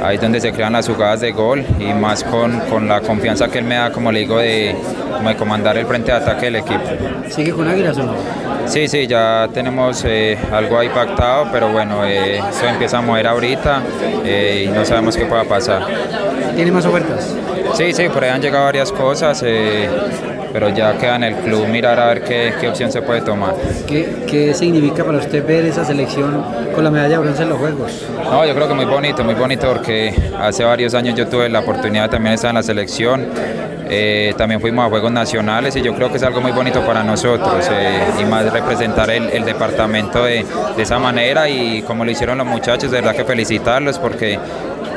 ahí 0.03 0.17
es 0.17 0.21
donde 0.23 0.41
se 0.41 0.53
crean 0.53 0.73
las 0.73 0.89
jugadas 0.89 1.21
de 1.21 1.33
gol 1.33 1.65
y 1.79 1.93
más 1.93 2.25
con, 2.25 2.59
con 2.61 2.89
la 2.89 3.01
confianza 3.01 3.49
que 3.49 3.59
él 3.59 3.65
me 3.65 3.77
da, 3.77 3.91
como 3.91 4.13
le 4.13 4.21
digo, 4.21 4.39
de, 4.39 4.75
de 5.25 5.37
comandar 5.37 5.77
el 5.77 5.87
frente 5.87 6.11
de 6.13 6.19
ataque 6.19 6.47
del 6.47 6.57
equipo. 6.57 6.85
¿Sigue 7.29 7.53
con 7.53 7.69
Águilas 7.69 7.97
o 7.99 8.05
no? 8.05 8.15
Sí, 8.67 8.87
sí, 8.87 9.07
ya 9.07 9.49
tenemos 9.53 10.05
eh, 10.07 10.39
algo 10.53 10.79
ahí 10.79 10.89
pactado, 10.91 11.49
pero 11.51 11.69
bueno, 11.71 12.05
eh, 12.05 12.39
eso 12.39 12.67
empieza 12.69 12.99
a 12.99 13.01
mover 13.01 13.27
ahorita 13.27 13.83
eh, 14.25 14.67
y 14.69 14.71
no 14.71 14.85
sabemos 14.85 15.17
qué 15.17 15.25
pueda 15.25 15.45
pasar. 15.45 15.87
¿Tiene 16.55 16.71
más 16.71 16.85
ofertas? 16.85 17.35
Sí, 17.75 17.93
sí, 17.93 18.09
por 18.09 18.25
ahí 18.25 18.31
han 18.31 18.43
llegado 18.43 18.65
varias 18.65 18.93
cosas, 18.93 19.43
eh, 19.47 19.89
pero 20.53 20.69
ya 20.71 20.97
queda 20.99 21.17
en 21.17 21.25
el 21.25 21.35
club 21.37 21.67
mirar 21.69 21.99
a 22.01 22.07
ver 22.07 22.23
qué, 22.23 22.53
qué 22.61 22.69
opción 22.69 22.91
se 22.93 23.03
puede 23.03 23.21
tomar. 23.23 23.55
¿Qué, 23.87 24.25
¿Qué 24.27 24.55
significa 24.55 25.05
para 25.05 25.19
usted 25.19 25.47
ver 25.47 25.65
esa 25.67 25.85
selección 25.85 26.45
con 26.75 26.85
la 26.85 26.91
medalla 26.91 27.17
de 27.17 27.23
bronce 27.23 27.43
en 27.43 27.49
los 27.51 27.59
Juegos? 27.59 28.05
No, 28.25 28.45
yo 28.47 28.55
creo 28.55 28.69
que 28.69 28.75
muy 28.75 28.85
bonito, 28.87 29.25
muy 29.25 29.35
bonito 29.35 29.69
porque 29.69 30.15
hace 30.41 30.65
varios 30.65 30.95
años 30.95 31.15
yo 31.17 31.27
tuve 31.29 31.49
la 31.49 31.61
oportunidad 31.61 32.09
también 32.11 32.33
de 32.33 32.35
estar 32.37 32.51
en 32.51 32.57
la 32.57 32.63
selección. 32.63 33.27
eh, 33.91 34.35
también 34.37 34.61
fuimos 34.61 34.85
a 34.85 34.89
Juegos 34.91 35.11
Nacionales 35.11 35.75
y 35.77 35.81
yo 35.81 35.95
creo 35.95 36.11
que 36.11 36.19
es 36.19 36.23
algo 36.23 36.43
muy 36.43 36.53
bonito 36.53 36.85
para 36.85 37.03
nosotros 37.03 37.67
eh, 37.73 38.01
y 38.21 38.25
más 38.27 38.53
representar 38.53 39.09
el, 39.11 39.31
el 39.31 39.45
departamento 39.47 40.23
de, 40.25 40.45
de 40.77 40.83
esa 40.83 40.99
manera 40.99 41.49
y 41.49 41.81
como 41.83 42.05
lo 42.05 42.11
hicieron 42.11 42.37
los 42.37 42.47
muchachos, 42.47 42.91
de 42.91 43.01
verdad 43.01 43.17
que 43.17 43.25
felicitarlos 43.25 43.99
porque 43.99 44.39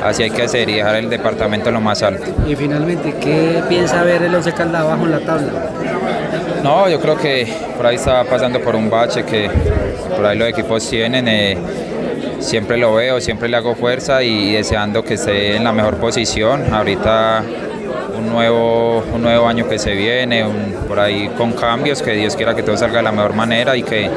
así 0.04 0.22
hay 0.22 0.30
que 0.30 0.42
hacer 0.42 0.68
y 0.68 0.74
dejar 0.74 0.96
el 0.96 1.08
departamento 1.10 1.68
en 1.68 1.74
lo 1.74 1.80
más 1.80 2.02
alto. 2.02 2.24
Y 2.48 2.54
finalmente, 2.56 3.14
¿qué 3.20 3.62
piensa 3.68 4.02
ver 4.02 4.22
el 4.22 4.34
Once 4.34 4.52
Caldas 4.52 4.82
abajo 4.82 5.04
en 5.04 5.10
la 5.12 5.20
tabla? 5.20 5.48
No, 6.62 6.88
yo 6.88 7.00
creo 7.00 7.16
que 7.16 7.52
por 7.76 7.86
ahí 7.86 7.96
está 7.96 8.22
pasando 8.24 8.60
por 8.60 8.76
un 8.76 8.88
bache 8.88 9.24
que 9.24 9.50
por 10.16 10.24
ahí 10.26 10.38
los 10.38 10.48
equipos 10.48 10.88
tienen. 10.88 11.26
eh, 11.28 11.58
siempre 12.40 12.76
lo 12.76 12.94
veo, 12.94 13.20
siempre 13.20 13.48
le 13.48 13.56
hago 13.56 13.74
fuerza 13.76 14.20
y 14.22 14.54
deseando 14.54 15.04
que 15.04 15.14
esté 15.14 15.54
en 15.56 15.62
la 15.64 15.72
mejor 15.72 15.96
posición. 15.98 16.72
Ahorita 16.74 17.42
un 18.18 18.28
nuevo, 18.28 19.04
un 19.14 19.22
nuevo 19.22 19.46
año 19.46 19.68
que 19.68 19.78
se 19.78 19.92
viene, 19.94 20.44
un- 20.44 20.74
por 20.88 20.98
ahí 20.98 21.30
con 21.38 21.52
cambios, 21.52 22.02
que 22.02 22.12
Dios 22.12 22.34
quiera 22.34 22.54
que 22.56 22.62
todo 22.64 22.76
salga 22.76 22.96
de 22.96 23.02
la 23.04 23.12
mejor 23.12 23.34
manera 23.34 23.76
y 23.76 23.82
que, 23.84 24.10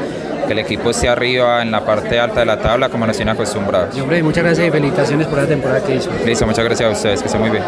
que 0.46 0.52
el 0.52 0.58
equipo 0.60 0.90
esté 0.90 1.08
arriba 1.08 1.62
en 1.62 1.70
la 1.70 1.84
parte 1.84 2.18
alta 2.18 2.40
de 2.40 2.46
la 2.46 2.60
tabla 2.60 2.88
como 2.88 3.06
nos 3.06 3.16
tiene 3.16 3.32
acostumbrados. 3.32 3.96
Y, 3.96 4.00
hombre, 4.00 4.22
muchas 4.22 4.44
gracias 4.44 4.68
y 4.68 4.70
felicitaciones 4.70 5.26
por 5.26 5.38
la 5.38 5.46
temporada 5.46 5.82
que 5.84 5.96
hizo. 5.96 6.10
Listo, 6.24 6.46
muchas 6.46 6.64
gracias 6.64 6.88
a 6.88 6.92
ustedes, 6.92 7.20
que 7.20 7.26
estén 7.26 7.40
muy 7.40 7.50
bien. 7.50 7.62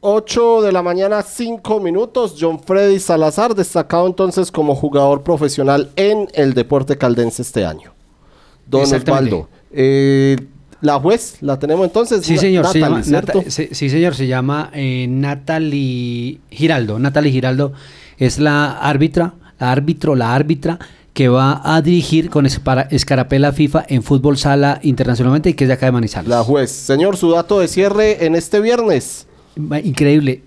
8 0.00 0.62
de 0.62 0.72
la 0.72 0.82
mañana, 0.82 1.22
5 1.22 1.80
minutos. 1.80 2.36
John 2.38 2.60
Freddy 2.60 3.00
Salazar, 3.00 3.54
destacado 3.54 4.06
entonces 4.06 4.52
como 4.52 4.74
jugador 4.74 5.22
profesional 5.22 5.90
en 5.96 6.28
el 6.34 6.52
deporte 6.52 6.98
caldense 6.98 7.42
este 7.42 7.64
año. 7.64 7.94
Don. 8.66 8.82
Osvaldo. 8.82 9.48
eh, 9.72 10.36
la 10.80 10.98
juez, 11.00 11.38
la 11.40 11.58
tenemos 11.58 11.86
entonces. 11.86 12.26
Sí, 12.26 12.36
señor, 12.36 12.66
se 12.66 12.78
Natalie, 12.80 13.02
llama, 13.02 13.02
¿cierto? 13.04 13.38
Nata- 13.38 13.50
sí, 13.50 13.68
sí, 13.72 13.88
señor, 13.88 14.14
se 14.14 14.26
llama 14.26 14.70
eh, 14.74 15.06
Natalie 15.08 16.40
Giraldo. 16.50 16.98
Natalie 16.98 17.32
Giraldo 17.32 17.72
es 18.18 18.38
la 18.38 18.72
árbitra, 18.72 19.32
la 19.58 19.72
árbitro, 19.72 20.14
la 20.14 20.34
árbitra 20.34 20.78
que 21.14 21.28
va 21.28 21.62
a 21.64 21.80
dirigir 21.80 22.28
con 22.28 22.44
escarapela 22.44 23.52
FIFA 23.52 23.84
en 23.88 24.02
fútbol 24.02 24.36
sala 24.36 24.80
internacionalmente 24.82 25.48
y 25.50 25.54
que 25.54 25.64
es 25.64 25.68
de 25.68 25.74
acá 25.74 25.86
de 25.86 25.92
Manizales. 25.92 26.28
La 26.28 26.42
juez. 26.42 26.70
Señor, 26.70 27.16
su 27.16 27.30
dato 27.30 27.60
de 27.60 27.68
cierre 27.68 28.26
en 28.26 28.34
este 28.34 28.60
viernes. 28.60 29.26
Increíble. 29.84 30.42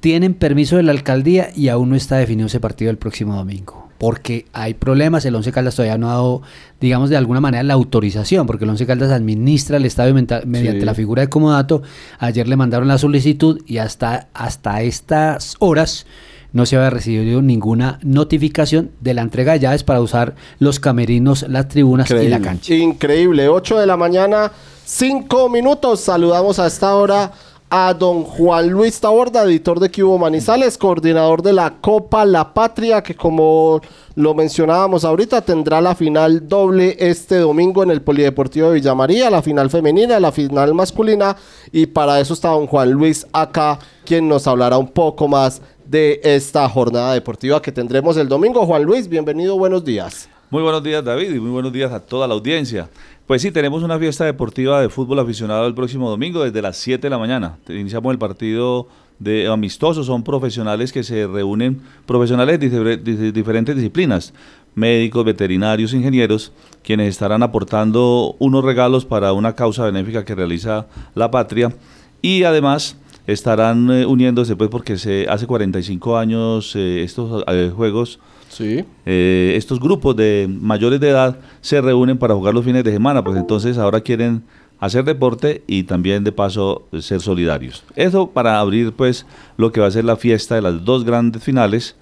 Tienen 0.00 0.34
permiso 0.34 0.76
de 0.76 0.82
la 0.82 0.92
alcaldía 0.92 1.50
y 1.56 1.68
aún 1.68 1.88
no 1.90 1.96
está 1.96 2.16
definido 2.16 2.46
ese 2.46 2.60
partido 2.60 2.90
el 2.90 2.98
próximo 2.98 3.34
domingo. 3.34 3.88
Porque 3.98 4.46
hay 4.54 4.72
problemas, 4.74 5.24
el 5.26 5.34
Once 5.34 5.52
Caldas 5.52 5.74
todavía 5.76 5.98
no 5.98 6.08
ha 6.08 6.14
dado, 6.14 6.42
digamos, 6.80 7.10
de 7.10 7.18
alguna 7.18 7.40
manera 7.40 7.62
la 7.62 7.74
autorización, 7.74 8.46
porque 8.46 8.64
el 8.64 8.70
Once 8.70 8.86
Caldas 8.86 9.10
administra 9.10 9.76
el 9.76 9.84
estadio 9.84 10.14
mediante 10.14 10.80
Sí. 10.80 10.86
la 10.86 10.94
figura 10.94 11.20
de 11.20 11.28
comodato. 11.28 11.82
Ayer 12.18 12.48
le 12.48 12.56
mandaron 12.56 12.88
la 12.88 12.96
solicitud 12.96 13.60
y 13.66 13.76
hasta, 13.78 14.28
hasta 14.32 14.80
estas 14.82 15.56
horas 15.58 16.06
no 16.52 16.66
se 16.66 16.76
había 16.76 16.90
recibido 16.90 17.42
ninguna 17.42 17.98
notificación 18.02 18.90
de 19.00 19.14
la 19.14 19.22
entrega 19.22 19.52
de 19.52 19.60
llaves 19.60 19.84
para 19.84 20.00
usar 20.00 20.34
los 20.58 20.80
camerinos, 20.80 21.46
las 21.48 21.68
tribunas 21.68 22.10
y 22.10 22.14
la 22.14 22.22
Increíble. 22.22 22.44
cancha. 22.46 22.74
Increíble. 22.74 23.48
8 23.48 23.78
de 23.78 23.86
la 23.86 23.96
mañana, 23.96 24.52
5 24.84 25.48
minutos. 25.48 26.00
Saludamos 26.00 26.58
a 26.58 26.66
esta 26.66 26.94
hora 26.94 27.32
a 27.72 27.94
don 27.94 28.24
Juan 28.24 28.68
Luis 28.68 28.98
Taborda, 28.98 29.44
editor 29.44 29.78
de 29.78 29.92
Cubo 29.92 30.18
Manizales, 30.18 30.76
coordinador 30.76 31.40
de 31.40 31.52
la 31.52 31.74
Copa 31.80 32.24
La 32.24 32.52
Patria, 32.52 33.00
que 33.00 33.14
como 33.14 33.80
lo 34.16 34.34
mencionábamos 34.34 35.04
ahorita, 35.04 35.42
tendrá 35.42 35.80
la 35.80 35.94
final 35.94 36.48
doble 36.48 36.96
este 36.98 37.36
domingo 37.36 37.84
en 37.84 37.92
el 37.92 38.02
Polideportivo 38.02 38.68
de 38.68 38.74
Villa 38.74 38.96
María, 38.96 39.30
la 39.30 39.40
final 39.40 39.70
femenina, 39.70 40.18
la 40.18 40.32
final 40.32 40.74
masculina, 40.74 41.36
y 41.70 41.86
para 41.86 42.18
eso 42.18 42.34
está 42.34 42.48
don 42.48 42.66
Juan 42.66 42.90
Luis 42.90 43.24
acá, 43.32 43.78
quien 44.04 44.28
nos 44.28 44.48
hablará 44.48 44.76
un 44.76 44.88
poco 44.88 45.28
más 45.28 45.62
de 45.90 46.20
esta 46.22 46.68
jornada 46.68 47.14
deportiva 47.14 47.60
que 47.60 47.72
tendremos 47.72 48.16
el 48.16 48.28
domingo. 48.28 48.64
Juan 48.64 48.84
Luis, 48.84 49.08
bienvenido, 49.08 49.58
buenos 49.58 49.84
días. 49.84 50.28
Muy 50.48 50.62
buenos 50.62 50.84
días 50.84 51.04
David 51.04 51.34
y 51.34 51.40
muy 51.40 51.50
buenos 51.50 51.72
días 51.72 51.90
a 51.90 51.98
toda 51.98 52.28
la 52.28 52.34
audiencia. 52.34 52.88
Pues 53.26 53.42
sí, 53.42 53.50
tenemos 53.50 53.82
una 53.82 53.98
fiesta 53.98 54.24
deportiva 54.24 54.80
de 54.80 54.88
fútbol 54.88 55.18
aficionado 55.18 55.66
el 55.66 55.74
próximo 55.74 56.08
domingo 56.08 56.44
desde 56.44 56.62
las 56.62 56.76
7 56.76 57.02
de 57.02 57.10
la 57.10 57.18
mañana. 57.18 57.58
Iniciamos 57.68 58.12
el 58.12 58.18
partido 58.18 58.86
de 59.18 59.48
amistosos, 59.48 60.06
son 60.06 60.22
profesionales 60.22 60.92
que 60.92 61.02
se 61.02 61.26
reúnen, 61.26 61.80
profesionales 62.06 62.60
de 62.60 63.32
diferentes 63.32 63.74
disciplinas, 63.74 64.32
médicos, 64.76 65.24
veterinarios, 65.24 65.92
ingenieros, 65.92 66.52
quienes 66.84 67.08
estarán 67.08 67.42
aportando 67.42 68.36
unos 68.38 68.64
regalos 68.64 69.04
para 69.04 69.32
una 69.32 69.56
causa 69.56 69.84
benéfica 69.86 70.24
que 70.24 70.36
realiza 70.36 70.86
la 71.16 71.32
patria 71.32 71.74
y 72.22 72.44
además 72.44 72.96
estarán 73.32 73.90
eh, 73.90 74.06
uniéndose 74.06 74.56
pues 74.56 74.70
porque 74.70 74.98
se 74.98 75.26
hace 75.28 75.46
45 75.46 76.16
años 76.16 76.74
eh, 76.76 77.02
estos 77.02 77.44
eh, 77.48 77.72
juegos 77.74 78.18
Sí. 78.48 78.84
Estos 79.04 79.78
grupos 79.78 80.16
de 80.16 80.48
mayores 80.50 80.98
de 80.98 81.10
edad 81.10 81.38
se 81.60 81.80
reúnen 81.80 82.18
para 82.18 82.34
jugar 82.34 82.52
los 82.52 82.64
fines 82.64 82.82
de 82.82 82.90
semana, 82.90 83.22
pues 83.22 83.36
entonces 83.36 83.78
ahora 83.78 84.00
quieren 84.00 84.42
hacer 84.80 85.04
deporte 85.04 85.62
y 85.68 85.84
también 85.84 86.24
de 86.24 86.32
paso 86.32 86.88
ser 86.98 87.20
solidarios. 87.20 87.84
Eso 87.94 88.30
para 88.32 88.58
abrir 88.58 88.92
pues 88.92 89.24
lo 89.56 89.70
que 89.70 89.80
va 89.80 89.86
a 89.86 89.90
ser 89.92 90.04
la 90.04 90.16
fiesta 90.16 90.56
de 90.56 90.62
las 90.62 90.84
dos 90.84 91.04
grandes 91.04 91.44
finales. 91.44 91.94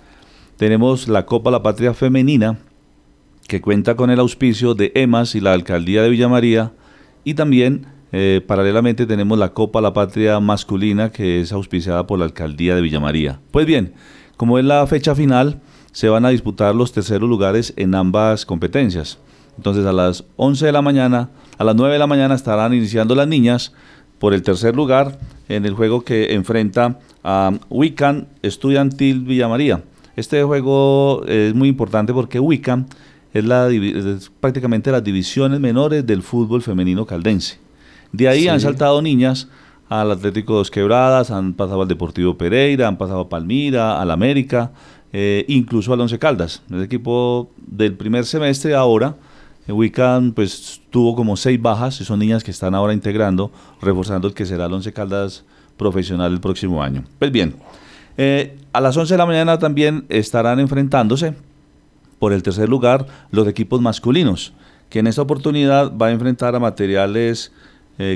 Tenemos 0.57 1.07
la 1.07 1.27
Copa 1.27 1.51
La 1.51 1.63
Patria 1.63 1.93
Femenina, 1.93 2.59
que 3.47 3.61
cuenta 3.61 3.95
con 3.95 4.09
el 4.11 4.19
auspicio 4.19 4.75
de 4.75 4.91
EMAS 4.95 5.35
y 5.35 5.41
la 5.41 5.53
Alcaldía 5.53 6.03
de 6.03 6.09
Villamaría, 6.09 6.73
y 7.25 7.35
también 7.35 7.87
eh, 8.13 8.41
paralelamente 8.47 9.07
tenemos 9.07 9.39
la 9.39 9.53
Copa 9.53 9.81
La 9.81 9.93
Patria 9.93 10.41
Masculina, 10.41 11.11
que 11.11 11.41
es 11.41 11.53
auspiciada 11.53 12.07
por 12.07 12.19
la 12.19 12.25
Alcaldía 12.25 12.75
de 12.75 12.81
Villamaría. 12.81 13.41
Pues 13.51 13.67
bien, 13.67 13.93
como 14.37 14.59
es 14.59 14.65
la 14.65 14.87
fecha 14.87 15.15
final, 15.15 15.61
se 15.93 16.09
van 16.09 16.25
a 16.25 16.31
disputar 16.31 16.75
los 16.75 16.93
terceros 16.93 17.29
lugares 17.29 17.75
en 17.77 17.95
ambas 17.95 18.47
competencias. 18.47 19.19
Entonces 19.57 19.85
a 19.85 19.93
las 19.93 20.25
11 20.37 20.67
de 20.67 20.73
la 20.73 20.83
mañana, 20.83 21.31
a 21.59 21.65
las 21.65 21.75
9 21.75 21.95
de 21.95 21.99
la 21.99 22.07
mañana 22.07 22.35
estarán 22.35 22.73
iniciando 22.73 23.15
las 23.15 23.29
niñas 23.29 23.73
por 24.19 24.33
el 24.33 24.43
tercer 24.43 24.77
lugar 24.77 25.19
en 25.49 25.67
el 25.67 25.75
juego 25.75 26.03
que 26.03 26.35
enfrenta 26.35 26.99
a 27.25 27.53
Wiccan 27.69 28.29
Estudiantil 28.43 29.21
Villamaría. 29.21 29.83
Este 30.17 30.43
juego 30.43 31.25
es 31.27 31.55
muy 31.55 31.69
importante 31.69 32.13
porque 32.13 32.41
Wiccan 32.41 32.87
es, 33.33 33.45
es 33.45 34.31
prácticamente 34.41 34.91
las 34.91 35.05
divisiones 35.05 35.61
menores 35.61 36.07
del 36.07 36.23
fútbol 36.23 36.63
femenino 36.63 37.05
caldense. 37.05 37.68
De 38.13 38.29
ahí 38.29 38.49
han 38.49 38.61
saltado 38.61 39.03
niñas 39.03 39.49
al 39.89 40.11
Atlético 40.11 40.55
Dos 40.55 40.71
Quebradas, 40.71 41.31
han 41.31 41.55
pasado 41.55 41.83
al 41.83 41.89
Deportivo 41.89 42.37
Pereira, 42.37 42.89
han 42.89 42.99
pasado 42.99 43.21
a 43.21 43.29
Palmira, 43.29 44.01
al 44.01 44.11
América, 44.11 44.73
eh, 45.13 45.45
incluso 45.49 45.93
al 45.93 46.01
Once 46.01 46.19
Caldas. 46.19 46.63
El 46.71 46.83
equipo 46.83 47.51
del 47.57 47.95
primer 47.95 48.27
semestre 48.27 48.75
ahora, 48.75 49.17
eh, 49.67 49.73
Wiccan 49.73 50.33
pues 50.33 50.83
tuvo 50.91 51.17
como 51.17 51.37
seis 51.37 51.61
bajas, 51.61 52.01
y 52.01 52.05
son 52.05 52.19
niñas 52.19 52.45
que 52.45 52.51
están 52.51 52.75
ahora 52.75 52.93
integrando, 52.93 53.51
reforzando 53.81 54.29
el 54.29 54.35
que 54.35 54.45
será 54.45 54.67
el 54.67 54.73
Once 54.73 54.93
Caldas 54.93 55.45
profesional 55.77 56.33
el 56.33 56.41
próximo 56.41 56.83
año. 56.83 57.05
Pues 57.19 57.33
bien, 57.33 57.57
eh, 58.19 58.59
a 58.73 58.81
las 58.81 58.97
11 58.97 59.15
de 59.15 59.19
la 59.19 59.27
mañana 59.27 59.59
también 59.59 60.05
estarán 60.09 60.61
enfrentándose 60.61 61.35
por 62.19 62.33
el 62.33 62.43
tercer 62.43 62.69
lugar 62.69 63.07
los 63.31 63.47
equipos 63.47 63.81
masculinos, 63.81 64.53
que 64.91 64.99
en 64.99 65.07
esta 65.07 65.23
oportunidad 65.23 65.97
va 65.97 66.09
a 66.09 66.11
enfrentar 66.11 66.55
a 66.55 66.61
materiales 66.61 67.53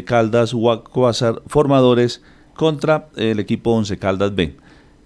Caldas, 0.04 0.54
Huacuazar, 0.54 1.42
formadores 1.46 2.22
contra 2.54 3.08
el 3.16 3.40
equipo 3.40 3.72
Once 3.72 3.98
Caldas 3.98 4.34
B. 4.34 4.54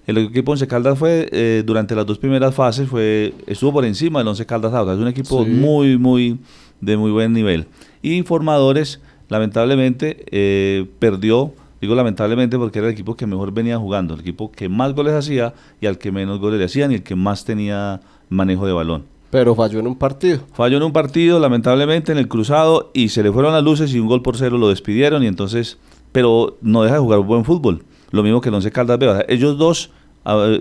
El 0.06 0.18
equipo 0.18 0.52
Once 0.52 0.66
Caldas 0.68 0.98
fue, 0.98 1.28
eh, 1.32 1.62
durante 1.66 1.94
las 1.96 2.06
dos 2.06 2.18
primeras 2.18 2.54
fases, 2.54 2.88
fue 2.88 3.34
estuvo 3.46 3.72
por 3.72 3.84
encima 3.84 4.20
del 4.20 4.28
Once 4.28 4.46
Caldas. 4.46 4.72
Es 4.72 4.98
un 4.98 5.08
equipo 5.08 5.44
muy, 5.44 5.98
muy, 5.98 6.38
de 6.80 6.96
muy 6.96 7.10
buen 7.10 7.32
nivel. 7.32 7.66
Y 8.02 8.22
Formadores, 8.22 9.00
lamentablemente, 9.28 10.24
eh, 10.30 10.86
perdió, 11.00 11.52
digo 11.80 11.94
lamentablemente 11.94 12.56
porque 12.56 12.78
era 12.78 12.88
el 12.88 12.92
equipo 12.92 13.16
que 13.16 13.26
mejor 13.26 13.52
venía 13.52 13.78
jugando, 13.78 14.14
el 14.14 14.20
equipo 14.20 14.52
que 14.52 14.68
más 14.68 14.94
goles 14.94 15.14
hacía 15.14 15.54
y 15.80 15.86
al 15.86 15.98
que 15.98 16.12
menos 16.12 16.38
goles 16.38 16.60
le 16.60 16.66
hacían 16.66 16.92
y 16.92 16.96
el 16.96 17.02
que 17.02 17.16
más 17.16 17.44
tenía 17.44 18.00
manejo 18.28 18.64
de 18.66 18.72
balón. 18.72 19.15
Pero 19.36 19.54
falló 19.54 19.80
en 19.80 19.86
un 19.86 19.96
partido. 19.96 20.40
Falló 20.54 20.78
en 20.78 20.82
un 20.82 20.94
partido, 20.94 21.38
lamentablemente, 21.38 22.10
en 22.10 22.16
el 22.16 22.26
cruzado 22.26 22.90
y 22.94 23.10
se 23.10 23.22
le 23.22 23.30
fueron 23.30 23.52
las 23.52 23.62
luces 23.62 23.92
y 23.92 24.00
un 24.00 24.08
gol 24.08 24.22
por 24.22 24.38
cero 24.38 24.56
lo 24.56 24.70
despidieron 24.70 25.22
y 25.22 25.26
entonces, 25.26 25.76
pero 26.10 26.56
no 26.62 26.82
deja 26.82 26.94
de 26.94 27.00
jugar 27.02 27.20
buen 27.20 27.44
fútbol. 27.44 27.84
Lo 28.12 28.22
mismo 28.22 28.40
que 28.40 28.48
el 28.48 28.54
Once 28.54 28.72
Caldas 28.72 28.98
B. 28.98 29.26
ellos 29.28 29.58
dos 29.58 29.90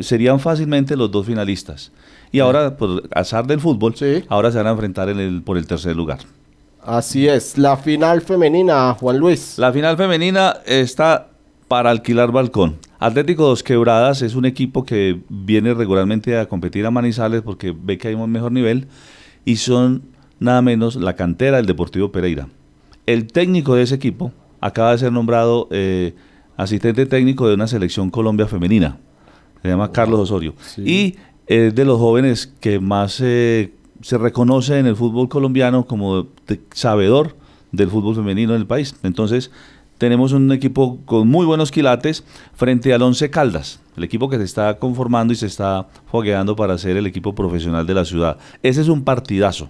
serían 0.02 0.42
fácilmente 0.42 0.98
los 0.98 1.10
dos 1.10 1.26
finalistas. 1.26 1.94
Y 2.34 2.42
ahora, 2.42 2.76
por 2.76 3.04
azar 3.14 3.48
del 3.48 3.62
fútbol, 3.62 3.96
ahora 4.28 4.52
se 4.52 4.58
van 4.58 4.68
a 4.68 4.72
enfrentar 4.72 5.08
en 5.08 5.22
el, 5.22 5.42
por 5.42 5.58
el 5.58 5.66
tercer 5.66 5.96
lugar. 5.96 6.20
Así 6.84 7.30
es. 7.30 7.58
La 7.58 7.78
final 7.78 8.24
femenina, 8.24 8.94
Juan 9.00 9.18
Luis. 9.18 9.58
La 9.58 9.72
final 9.72 9.96
femenina 9.96 10.58
está 10.66 11.30
para 11.68 11.90
alquilar 11.90 12.32
balcón. 12.32 12.78
Atlético 13.00 13.46
Dos 13.46 13.64
Quebradas 13.64 14.22
es 14.22 14.36
un 14.36 14.46
equipo 14.46 14.86
que 14.86 15.22
viene 15.30 15.74
regularmente 15.74 16.38
a 16.38 16.48
competir 16.48 16.86
a 16.86 16.92
Manizales 16.92 17.42
porque 17.42 17.76
ve 17.78 17.98
que 17.98 18.10
hay 18.10 18.14
un 18.14 18.32
mejor 18.32 18.52
nivel 18.52 18.88
y 19.44 19.58
son 19.58 20.04
nada 20.40 20.62
menos 20.62 20.96
la 20.96 21.16
cantera 21.16 21.58
del 21.58 21.66
Deportivo 21.66 22.12
Pereira. 22.12 22.48
El 23.06 23.28
técnico 23.28 23.76
de 23.76 23.84
ese 23.84 23.96
equipo 23.96 24.32
acaba 24.62 24.92
de 24.92 24.98
ser 25.00 25.12
nombrado 25.12 25.68
eh, 25.72 26.16
asistente 26.58 27.06
técnico 27.06 27.48
de 27.48 27.56
una 27.56 27.68
selección 27.68 28.10
Colombia 28.10 28.48
femenina 28.48 28.98
se 29.66 29.72
llama 29.72 29.92
Carlos 29.92 30.20
Osorio. 30.20 30.54
Y 30.78 31.16
es 31.48 31.74
de 31.74 31.86
los 31.86 31.98
jóvenes 31.98 32.54
que 32.60 32.80
más 32.80 33.20
eh, 33.20 33.74
se 34.02 34.18
reconoce 34.20 34.78
en 34.78 34.86
el 34.86 34.96
fútbol 34.96 35.28
colombiano 35.28 35.88
como 35.88 36.28
sabedor 36.72 37.36
del 37.72 37.90
fútbol 37.90 38.16
femenino 38.16 38.54
en 38.54 38.62
el 38.62 38.68
país. 38.68 38.96
Entonces, 39.02 39.50
tenemos 39.98 40.34
un 40.34 40.52
equipo 40.52 41.00
con 41.06 41.28
muy 41.28 41.46
buenos 41.46 41.72
quilates 41.72 42.24
frente 42.54 42.94
al 42.94 43.02
Once 43.02 43.30
Caldas, 43.30 43.80
el 43.96 44.04
equipo 44.04 44.30
que 44.30 44.38
se 44.38 44.44
está 44.44 44.78
conformando 44.78 45.34
y 45.34 45.36
se 45.36 45.46
está 45.46 45.88
fogueando 46.12 46.56
para 46.56 46.78
ser 46.78 46.98
el 46.98 47.06
equipo 47.06 47.34
profesional 47.34 47.86
de 47.86 47.94
la 47.94 48.06
ciudad. 48.06 48.38
Ese 48.62 48.82
es 48.82 48.88
un 48.88 49.04
partidazo. 49.04 49.70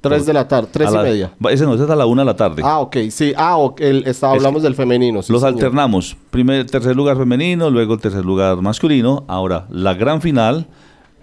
Tres 0.00 0.24
de 0.24 0.32
la 0.32 0.48
tarde, 0.48 0.68
tres 0.72 0.90
y 0.90 0.96
media. 0.96 1.32
Ese 1.50 1.66
no, 1.66 1.74
ese 1.74 1.84
es 1.84 1.90
a 1.90 1.96
la 1.96 2.06
una 2.06 2.22
de 2.22 2.26
la 2.26 2.36
tarde. 2.36 2.62
Ah, 2.64 2.80
ok, 2.80 2.96
sí. 3.10 3.34
Ah, 3.36 3.58
okay. 3.58 4.02
está, 4.06 4.30
hablamos 4.30 4.62
del 4.62 4.74
femenino. 4.74 5.20
los 5.28 5.44
alternamos. 5.44 6.16
Primer, 6.30 6.64
tercer 6.66 6.96
lugar 6.96 7.18
femenino, 7.18 7.68
luego 7.68 7.94
el 7.94 8.00
tercer 8.00 8.24
lugar 8.24 8.56
masculino. 8.62 9.24
Ahora, 9.28 9.66
la 9.68 9.92
gran 9.92 10.22
final 10.22 10.66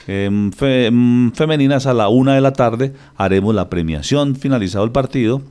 em, 0.05 0.51
em, 0.61 1.31
femenina 1.31 1.77
es 1.77 1.87
a 1.87 1.93
la 1.95 2.09
una 2.09 2.35
de 2.35 2.41
la 2.41 2.53
tarde. 2.53 2.93
Haremos 3.15 3.55
la 3.55 3.67
premiación, 3.67 4.35
finalizado 4.35 4.85
el 4.85 4.91
partido. 4.91 5.41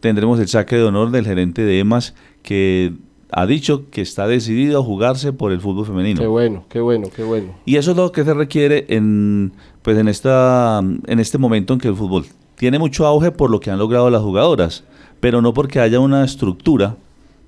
Tendremos 0.00 0.40
el 0.40 0.48
saque 0.48 0.74
de 0.74 0.82
honor 0.82 1.12
del 1.12 1.24
gerente 1.24 1.62
de 1.62 1.78
EMAS 1.78 2.14
que 2.42 2.92
ha 3.30 3.46
dicho 3.46 3.90
que 3.90 4.02
está 4.02 4.26
decidido 4.26 4.80
a 4.80 4.82
jugarse 4.82 5.32
por 5.32 5.52
el 5.52 5.60
fútbol 5.60 5.86
femenino. 5.86 6.20
Qué 6.20 6.26
bueno, 6.26 6.64
qué 6.68 6.80
bueno, 6.80 7.08
qué 7.14 7.22
bueno. 7.22 7.54
Y 7.64 7.76
eso 7.76 7.92
es 7.92 7.96
lo 7.96 8.12
que 8.12 8.24
se 8.24 8.34
requiere 8.34 8.84
en, 8.88 9.52
pues 9.80 9.96
en, 9.96 10.08
esta, 10.08 10.80
en 10.80 11.18
este 11.18 11.38
momento 11.38 11.72
en 11.72 11.80
que 11.80 11.88
el 11.88 11.96
fútbol 11.96 12.26
tiene 12.56 12.78
mucho 12.78 13.06
auge 13.06 13.30
por 13.30 13.50
lo 13.50 13.58
que 13.58 13.70
han 13.70 13.78
logrado 13.78 14.10
las 14.10 14.20
jugadoras, 14.20 14.84
pero 15.20 15.40
no 15.40 15.54
porque 15.54 15.80
haya 15.80 15.98
una 15.98 16.24
estructura 16.24 16.96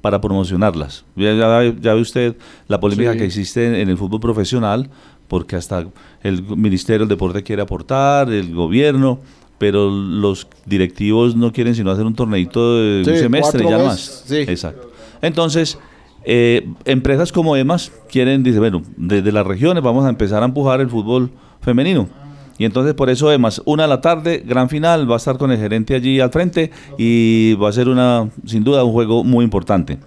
para 0.00 0.20
promocionarlas. 0.20 1.04
Ya, 1.16 1.58
ve 1.58 2.00
usted 2.00 2.36
la 2.68 2.80
polémica 2.80 3.16
que 3.16 3.24
existe 3.24 3.80
en, 3.80 3.88
el 3.88 3.96
fútbol 3.96 4.20
profesional, 4.20 4.90
porque 5.28 5.56
hasta 5.56 5.86
el 6.22 6.42
Ministerio 6.42 7.00
del 7.00 7.08
Deporte 7.08 7.42
quiere 7.42 7.62
aportar, 7.62 8.30
el 8.30 8.54
gobierno, 8.54 9.20
pero 9.58 9.90
los 9.90 10.46
directivos 10.66 11.36
no 11.36 11.52
quieren 11.52 11.74
sino 11.74 11.90
hacer 11.90 12.04
un 12.04 12.14
torneito 12.14 12.78
de 12.78 12.98
un 13.06 13.18
semestre, 13.18 13.64
ya 13.68 13.78
más. 13.78 14.30
Exacto. 14.30 14.90
Entonces, 15.22 15.78
eh, 16.24 16.68
empresas 16.84 17.32
como 17.32 17.56
EMAS 17.56 17.92
quieren, 18.10 18.42
dice, 18.42 18.58
bueno, 18.58 18.82
desde 18.96 19.32
las 19.32 19.46
regiones 19.46 19.82
vamos 19.82 20.04
a 20.04 20.08
empezar 20.08 20.42
a 20.42 20.46
empujar 20.46 20.80
el 20.80 20.88
fútbol 20.88 21.30
femenino 21.60 22.08
y 22.58 22.64
entonces 22.64 22.94
por 22.94 23.10
eso, 23.10 23.28
además, 23.28 23.60
una 23.64 23.84
de 23.84 23.88
la 23.88 24.00
tarde, 24.00 24.42
gran 24.46 24.68
final, 24.68 25.10
va 25.10 25.14
a 25.14 25.16
estar 25.18 25.38
con 25.38 25.50
el 25.50 25.58
gerente 25.58 25.94
allí 25.94 26.20
al 26.20 26.30
frente 26.30 26.70
y 26.98 27.54
va 27.54 27.68
a 27.68 27.72
ser 27.72 27.88
una, 27.88 28.28
sin 28.46 28.62
duda, 28.62 28.84
un 28.84 28.92
juego 28.92 29.24
muy 29.24 29.44
importante. 29.44 29.98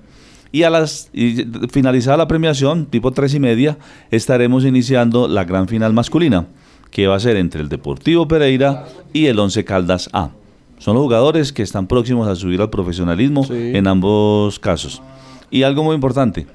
Y 0.51 0.63
a 0.63 0.69
las 0.69 1.09
y 1.13 1.45
finalizada 1.71 2.15
la 2.15 2.27
premiación, 2.27 2.85
tipo 2.85 3.11
tres 3.11 3.33
y 3.33 3.39
media, 3.39 3.77
estaremos 4.11 4.63
iniciando 4.63 5.27
la 5.27 5.43
gran 5.43 5.67
final 5.67 5.91
masculina, 5.91 6.47
que 6.91 7.07
va 7.07 7.15
a 7.15 7.19
ser 7.19 7.37
entre 7.37 7.61
el 7.61 7.69
Deportivo 7.69 8.27
Pereira 8.27 8.85
y 9.13 9.25
el 9.25 9.39
Once 9.39 9.63
Caldas 9.65 10.09
A. 10.13 10.31
Son 10.77 10.95
los 10.95 11.03
jugadores 11.03 11.51
que 11.51 11.63
están 11.63 11.87
próximos 11.87 12.27
a 12.27 12.35
subir 12.35 12.61
al 12.61 12.69
profesionalismo 12.69 13.45
en 13.49 13.87
ambos 13.87 14.59
casos. 14.59 15.01
Y 15.49 15.63
algo 15.63 15.83
muy 15.83 15.95
importante, 15.95 16.47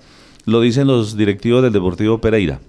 lo 0.44 0.60
dicen 0.60 0.86
los 0.86 1.16
directivos 1.16 1.62
del 1.62 1.72
Deportivo 1.72 2.20
Pereira 2.20 2.60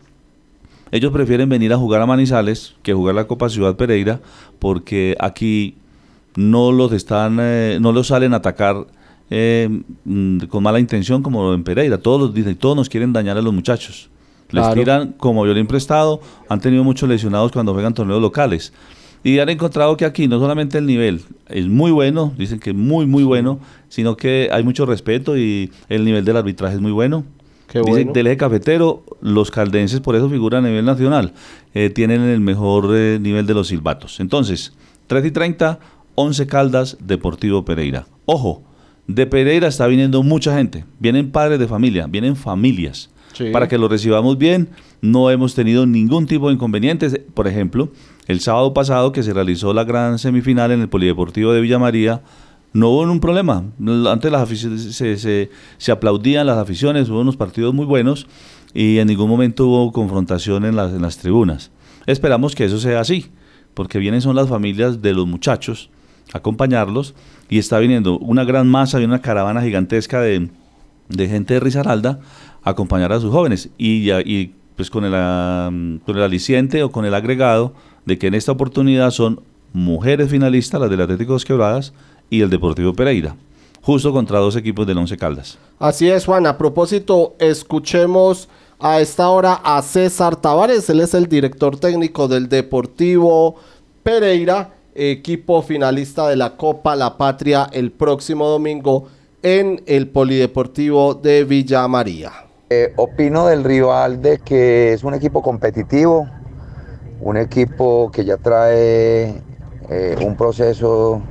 ellos 0.93 1.11
prefieren 1.11 1.49
venir 1.49 1.73
a 1.73 1.77
jugar 1.77 2.01
a 2.01 2.05
Manizales 2.05 2.75
que 2.83 2.93
jugar 2.93 3.15
la 3.15 3.25
Copa 3.25 3.49
Ciudad 3.49 3.75
Pereira 3.75 4.21
porque 4.59 5.17
aquí 5.19 5.73
no 6.35 6.71
los 6.71 6.91
están, 6.91 7.39
eh, 7.41 7.79
no 7.81 7.91
los 7.91 8.07
salen 8.07 8.35
a 8.35 8.37
atacar 8.37 8.85
eh, 9.31 9.81
mm, 10.05 10.41
con 10.41 10.61
mala 10.61 10.79
intención 10.79 11.23
como 11.23 11.51
en 11.55 11.63
Pereira. 11.63 11.97
Todos 11.97 12.21
los 12.21 12.33
dicen, 12.35 12.55
todos 12.57 12.75
nos 12.75 12.89
quieren 12.89 13.11
dañar 13.11 13.39
a 13.39 13.41
los 13.41 13.51
muchachos. 13.51 14.11
Les 14.53 14.73
tiran 14.73 15.13
como 15.17 15.43
violín 15.43 15.67
prestado, 15.67 16.21
han 16.49 16.61
tenido 16.61 16.83
muchos 16.83 17.09
lesionados 17.09 17.51
cuando 17.51 17.73
juegan 17.73 17.93
torneos 17.93 18.21
locales. 18.21 18.71
Y 19.25 19.39
han 19.39 19.49
encontrado 19.49 19.95
que 19.97 20.05
aquí 20.05 20.27
no 20.27 20.37
solamente 20.39 20.77
el 20.77 20.85
nivel 20.85 21.21
es 21.47 21.67
muy 21.67 21.91
bueno, 21.91 22.33
dicen 22.37 22.59
que 22.59 22.71
es 22.71 22.75
muy, 22.75 23.05
muy 23.05 23.23
bueno, 23.23 23.59
sino 23.87 24.17
que 24.17 24.49
hay 24.51 24.63
mucho 24.63 24.85
respeto 24.85 25.37
y 25.37 25.71
el 25.87 26.03
nivel 26.03 26.25
del 26.25 26.37
arbitraje 26.37 26.75
es 26.75 26.81
muy 26.81 26.91
bueno. 26.91 27.23
Qué 27.67 27.79
Dicen 27.79 27.93
bueno. 27.93 28.11
del 28.13 28.27
eje 28.27 28.37
cafetero, 28.37 29.03
los 29.21 29.49
caldenses 29.49 30.01
por 30.01 30.15
eso 30.15 30.29
figuran 30.29 30.65
a 30.65 30.67
nivel 30.67 30.85
nacional. 30.85 31.33
eh, 31.73 31.89
tienen 31.89 32.21
el 32.21 32.41
mejor 32.41 32.89
eh, 32.93 33.17
nivel 33.19 33.47
de 33.47 33.53
los 33.53 33.69
silbatos. 33.69 34.19
Entonces, 34.19 34.73
3 35.07 35.25
y 35.25 35.31
30, 35.31 35.79
11 36.15 36.45
Caldas, 36.47 36.97
Deportivo 36.99 37.65
Pereira. 37.65 38.05
Ojo, 38.25 38.61
de 39.07 39.25
Pereira 39.25 39.67
está 39.69 39.87
viniendo 39.87 40.21
mucha 40.21 40.55
gente. 40.55 40.85
Vienen 40.99 41.31
padres 41.31 41.59
de 41.59 41.67
familia, 41.67 42.07
vienen 42.07 42.35
familias. 42.35 43.09
Para 43.51 43.67
que 43.67 43.77
lo 43.77 43.87
recibamos 43.87 44.37
bien, 44.37 44.69
no 45.01 45.29
hemos 45.31 45.55
tenido 45.55 45.85
ningún 45.85 46.27
tipo 46.27 46.47
de 46.49 46.53
inconvenientes. 46.55 47.19
Por 47.33 47.47
ejemplo, 47.47 47.89
el 48.27 48.39
sábado 48.39 48.73
pasado 48.73 49.11
que 49.11 49.23
se 49.23 49.33
realizó 49.33 49.73
la 49.73 49.83
gran 49.83 50.19
semifinal 50.19 50.71
en 50.71 50.81
el 50.81 50.89
Polideportivo 50.89 51.51
de 51.51 51.61
Villa 51.61 51.79
María, 51.79 52.21
no 52.73 52.89
hubo 52.89 53.01
un 53.01 53.19
problema. 53.19 53.63
Antes 54.09 54.31
las 54.31 54.49
afici- 54.49 55.49
se, 55.77 55.91
aplaudían 55.91 56.47
las 56.47 56.57
aficiones, 56.57 57.09
hubo 57.09 57.21
unos 57.21 57.37
partidos 57.37 57.73
muy 57.73 57.85
buenos 57.85 58.27
y 58.73 58.97
en 58.97 59.07
ningún 59.07 59.29
momento 59.29 59.67
hubo 59.67 59.91
confrontación 59.91 60.65
en 60.65 60.75
las, 60.75 61.17
tribunas. 61.17 61.71
Esperamos 62.07 62.55
que 62.55 62.65
eso 62.65 62.79
sea 62.79 62.99
así, 62.99 63.31
porque 63.73 63.99
vienen 63.99 64.21
son 64.21 64.35
las 64.35 64.49
familias 64.49 65.01
de 65.01 65.13
los 65.13 65.27
muchachos 65.27 65.89
a 66.33 66.39
acompañarlos 66.39 67.13
y 67.49 67.59
está 67.59 67.77
viniendo 67.79 68.17
una 68.17 68.43
gran 68.43 68.67
masa 68.67 68.99
y 68.99 69.03
una 69.05 69.21
caravana 69.21 69.61
gigantesca 69.61 70.21
de, 70.21 70.49
de 71.09 71.27
gente 71.27 71.53
de 71.53 71.59
Risaralda 71.59 72.19
acompañar 72.63 73.11
a 73.11 73.19
sus 73.19 73.31
jóvenes 73.31 73.69
y, 73.77 74.05
ya- 74.05 74.21
y 74.21 74.53
pues 74.75 74.89
con 74.89 75.05
el, 75.05 75.11
con 76.05 76.17
el 76.17 76.23
aliciente 76.23 76.81
o 76.83 76.91
con 76.91 77.05
el 77.05 77.13
agregado 77.13 77.73
de 78.05 78.17
que 78.17 78.27
en 78.27 78.33
esta 78.33 78.51
oportunidad 78.51 79.11
son 79.11 79.39
mujeres 79.73 80.29
finalistas, 80.29 80.79
las 80.81 80.89
del 80.89 81.01
Atlético 81.01 81.33
Dos 81.33 81.45
Quebradas 81.45 81.93
y 82.29 82.41
el 82.41 82.49
Deportivo 82.49 82.93
Pereira, 82.93 83.35
justo 83.81 84.11
contra 84.11 84.39
dos 84.39 84.55
equipos 84.55 84.85
del 84.87 84.97
Once 84.97 85.15
Caldas. 85.17 85.57
Así 85.79 86.09
es, 86.09 86.25
Juan. 86.25 86.45
A 86.47 86.57
propósito, 86.57 87.35
escuchemos 87.39 88.49
a 88.79 88.99
esta 89.01 89.29
hora 89.29 89.61
a 89.63 89.81
César 89.81 90.35
Tavares. 90.35 90.89
Él 90.89 90.99
es 91.01 91.13
el 91.13 91.27
director 91.27 91.77
técnico 91.77 92.27
del 92.27 92.49
Deportivo 92.49 93.55
Pereira, 94.03 94.73
equipo 94.95 95.61
finalista 95.61 96.27
de 96.27 96.35
la 96.35 96.55
Copa 96.57 96.95
La 96.95 97.17
Patria 97.17 97.67
el 97.71 97.91
próximo 97.91 98.47
domingo 98.47 99.07
en 99.41 99.81
el 99.87 100.07
Polideportivo 100.07 101.13
de 101.15 101.43
Villa 101.45 101.87
María. 101.87 102.31
Eh, 102.69 102.93
opino 102.95 103.45
del 103.45 103.63
rival 103.63 104.21
de 104.21 104.39
que 104.39 104.93
es 104.93 105.03
un 105.03 105.13
equipo 105.13 105.43
competitivo, 105.43 106.27
un 107.19 107.35
equipo 107.35 108.09
que 108.09 108.23
ya 108.23 108.37
trae 108.37 109.43
eh, 109.89 110.15
un 110.25 110.35
proceso 110.37 111.21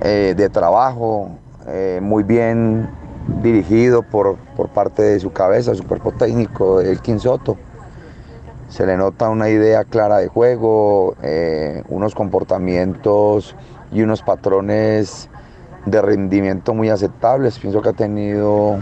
eh, 0.00 0.34
de 0.36 0.48
trabajo 0.48 1.38
muy 2.00 2.22
bien 2.22 2.88
dirigido 3.42 4.02
por, 4.02 4.36
por 4.56 4.68
parte 4.70 5.02
de 5.02 5.20
su 5.20 5.32
cabeza, 5.32 5.74
su 5.74 5.86
cuerpo 5.86 6.12
técnico, 6.12 6.80
Elkin 6.80 7.20
Soto. 7.20 7.56
Se 8.68 8.84
le 8.86 8.96
nota 8.96 9.28
una 9.28 9.48
idea 9.48 9.84
clara 9.84 10.18
de 10.18 10.26
juego, 10.26 11.14
unos 11.88 12.16
comportamientos 12.16 13.54
y 13.92 14.02
unos 14.02 14.22
patrones 14.22 15.28
de 15.86 16.02
rendimiento 16.02 16.74
muy 16.74 16.88
aceptables. 16.88 17.60
Pienso 17.60 17.80
que 17.80 17.90
ha 17.90 17.92
tenido 17.92 18.80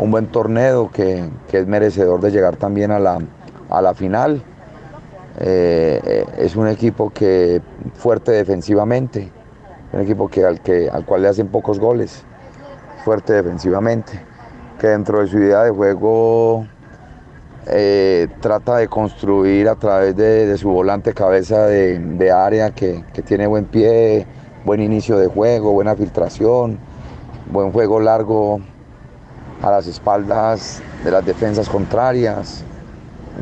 un 0.00 0.10
buen 0.10 0.26
torneo 0.26 0.90
que, 0.90 1.28
que 1.50 1.58
es 1.58 1.66
merecedor 1.66 2.20
de 2.20 2.30
llegar 2.30 2.56
también 2.56 2.90
a 2.90 2.98
la, 2.98 3.18
a 3.68 3.82
la 3.82 3.94
final. 3.94 4.42
Eh, 5.38 6.00
eh, 6.04 6.24
es 6.38 6.56
un 6.56 6.68
equipo 6.68 7.10
que 7.10 7.60
fuerte 7.94 8.32
defensivamente, 8.32 9.30
un 9.92 10.00
equipo 10.00 10.28
que 10.28 10.44
al, 10.44 10.60
que, 10.60 10.88
al 10.88 11.04
cual 11.04 11.22
le 11.22 11.28
hacen 11.28 11.48
pocos 11.48 11.78
goles, 11.78 12.24
fuerte 13.04 13.34
defensivamente, 13.34 14.20
que 14.78 14.88
dentro 14.88 15.20
de 15.20 15.26
su 15.26 15.38
idea 15.38 15.64
de 15.64 15.70
juego 15.70 16.66
eh, 17.66 18.28
trata 18.40 18.78
de 18.78 18.88
construir 18.88 19.68
a 19.68 19.76
través 19.76 20.16
de, 20.16 20.56
su 20.56 20.70
volante 20.70 21.12
cabeza 21.12 21.66
de, 21.66 21.98
de 21.98 22.30
área 22.32 22.70
que, 22.70 23.04
que 23.12 23.20
tiene 23.20 23.46
buen 23.46 23.66
pie, 23.66 24.26
buen 24.64 24.80
inicio 24.80 25.18
de 25.18 25.26
juego, 25.26 25.72
buena 25.72 25.94
filtración, 25.94 26.78
buen 27.50 27.70
juego 27.70 28.00
largo 28.00 28.60
a 29.62 29.70
las 29.70 29.86
espaldas 29.86 30.82
de 31.04 31.10
las 31.10 31.24
defensas 31.24 31.68
contrarias, 31.68 32.64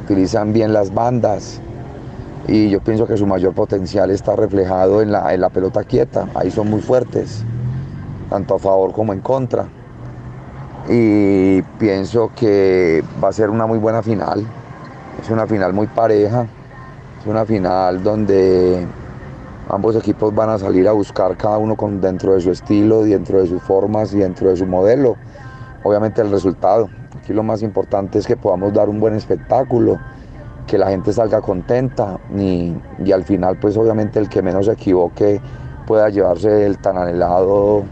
utilizan 0.05 0.53
bien 0.53 0.73
las 0.73 0.93
bandas 0.93 1.61
y 2.47 2.71
yo 2.71 2.81
pienso 2.81 3.07
que 3.07 3.17
su 3.17 3.27
mayor 3.27 3.55
potencial 3.55 4.11
está 4.11 4.35
reflejado 4.35 5.03
en 5.03 5.13
la, 5.13 5.33
en 5.35 5.41
la 5.41 5.51
pelota 5.51 5.85
quieta, 5.85 6.29
ahí 6.35 6.51
son 6.51 6.71
muy 6.71 6.81
fuertes, 6.81 7.45
tanto 8.31 8.55
a 8.55 8.59
favor 8.59 8.93
como 8.93 9.13
en 9.13 9.21
contra. 9.21 9.67
Y 10.89 11.61
pienso 11.79 12.31
que 12.35 13.05
va 13.23 13.29
a 13.29 13.33
ser 13.33 13.51
una 13.51 13.67
muy 13.67 13.79
buena 13.79 14.03
final, 14.03 14.47
es 15.23 15.29
una 15.29 15.47
final 15.47 15.75
muy 15.75 15.87
pareja, 15.89 16.47
es 17.21 17.27
una 17.27 17.45
final 17.45 18.03
donde 18.03 18.87
ambos 19.69 19.97
equipos 19.97 20.35
van 20.35 20.49
a 20.49 20.59
salir 20.59 20.89
a 20.89 20.93
buscar 20.93 21.37
cada 21.37 21.59
uno 21.59 21.77
con, 21.77 22.01
dentro 22.01 22.33
de 22.33 22.41
su 22.41 22.51
estilo, 22.51 23.03
dentro 23.03 23.41
de 23.41 23.47
sus 23.47 23.63
formas 23.63 24.15
y 24.15 24.21
dentro 24.21 24.49
de 24.49 24.57
su 24.57 24.65
modelo 24.65 25.17
obviamente 25.83 26.23
el 26.23 26.31
resultado. 26.31 26.89
Aquí 27.19 27.33
lo 27.33 27.43
más 27.43 27.63
importante 27.63 28.19
es 28.19 28.27
que 28.27 28.37
podamos 28.37 28.73
dar 28.73 28.89
un 28.89 29.01
buen 29.01 29.15
espectáculo, 29.15 29.99
que 30.67 30.79
la 30.79 30.89
gente 30.91 31.13
salga 31.13 31.41
contenta 31.41 32.19
y, 32.37 32.75
y 33.05 33.13
al 33.13 33.25
final 33.25 33.57
pues 33.57 33.77
obviamente 33.77 34.19
el 34.19 34.29
que 34.29 34.43
menos 34.43 34.67
se 34.67 34.73
equivoque 34.73 35.41
pueda 35.87 36.11
llevarse 36.11 36.67
el 36.67 36.77
tan 36.79 36.99
anhelado 36.99 37.85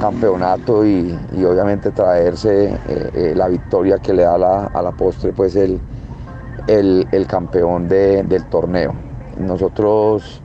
campeonato 0.00 0.84
y, 0.84 1.16
y 1.32 1.44
obviamente 1.44 1.90
traerse 1.90 2.66
eh, 2.74 2.76
eh, 3.14 3.32
la 3.34 3.48
victoria 3.48 3.98
que 3.98 4.12
le 4.12 4.24
da 4.24 4.36
la- 4.36 4.66
a 4.66 4.82
la 4.82 4.90
postre 4.92 5.32
pues 5.32 5.56
el, 5.56 5.80
el, 6.66 7.08
el 7.12 7.26
campeón 7.26 7.88
de- 7.88 8.22
del 8.24 8.44
torneo. 8.44 8.92
Nosotros 9.38 10.42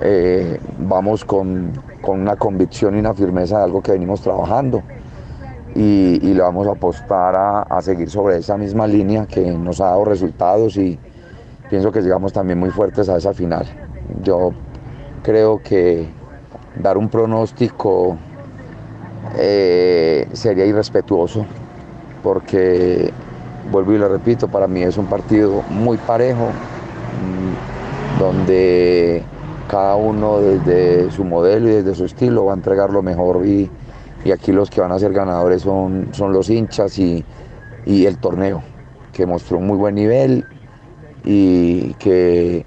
eh, 0.00 0.60
vamos 0.78 1.24
con, 1.24 1.72
con 2.00 2.20
una 2.20 2.36
convicción 2.36 2.94
y 2.94 3.00
una 3.00 3.14
firmeza 3.14 3.58
de 3.58 3.64
algo 3.64 3.82
que 3.82 3.92
venimos 3.92 4.20
trabajando 4.20 4.82
y, 5.78 6.34
le 6.34 6.42
vamos 6.42 6.66
a 6.66 6.72
apostar 6.72 7.36
a, 7.36 7.62
a 7.62 7.80
seguir 7.82 8.10
sobre 8.10 8.38
esa 8.38 8.56
misma 8.56 8.86
línea 8.86 9.26
que 9.26 9.40
nos 9.52 9.80
ha 9.80 9.86
dado 9.86 10.04
resultados 10.04 10.76
y 10.76 10.98
pienso 11.70 11.92
que 11.92 12.02
llegamos 12.02 12.32
también 12.32 12.58
muy 12.58 12.70
fuertes 12.70 13.08
a 13.08 13.16
esa 13.16 13.32
final. 13.32 13.64
Yo 14.22 14.52
creo 15.22 15.62
que 15.62 16.08
dar 16.82 16.98
un 16.98 17.08
pronóstico 17.08 18.16
eh, 19.36 20.26
sería 20.32 20.64
irrespetuoso 20.64 21.46
porque, 22.24 23.12
vuelvo 23.70 23.92
y 23.92 23.98
lo 23.98 24.08
repito, 24.08 24.48
para 24.48 24.66
mí 24.66 24.82
es 24.82 24.96
un 24.96 25.06
partido 25.06 25.62
muy 25.70 25.96
parejo, 25.96 26.46
mm, 26.48 28.20
donde 28.20 29.22
cada 29.68 29.94
uno 29.94 30.40
desde 30.40 31.10
su 31.12 31.24
modelo 31.24 31.68
y 31.68 31.74
desde 31.74 31.94
su 31.94 32.04
estilo 32.04 32.46
va 32.46 32.52
a 32.52 32.56
entregar 32.56 32.90
lo 32.90 33.02
mejor 33.02 33.46
y, 33.46 33.70
y 34.24 34.32
aquí 34.32 34.52
los 34.52 34.70
que 34.70 34.80
van 34.80 34.92
a 34.92 34.98
ser 34.98 35.12
ganadores 35.12 35.62
son, 35.62 36.08
son 36.12 36.32
los 36.32 36.50
hinchas 36.50 36.98
y, 36.98 37.24
y 37.86 38.06
el 38.06 38.18
torneo, 38.18 38.62
que 39.12 39.26
mostró 39.26 39.58
un 39.58 39.66
muy 39.66 39.76
buen 39.76 39.94
nivel 39.94 40.44
y 41.24 41.94
que 41.94 42.64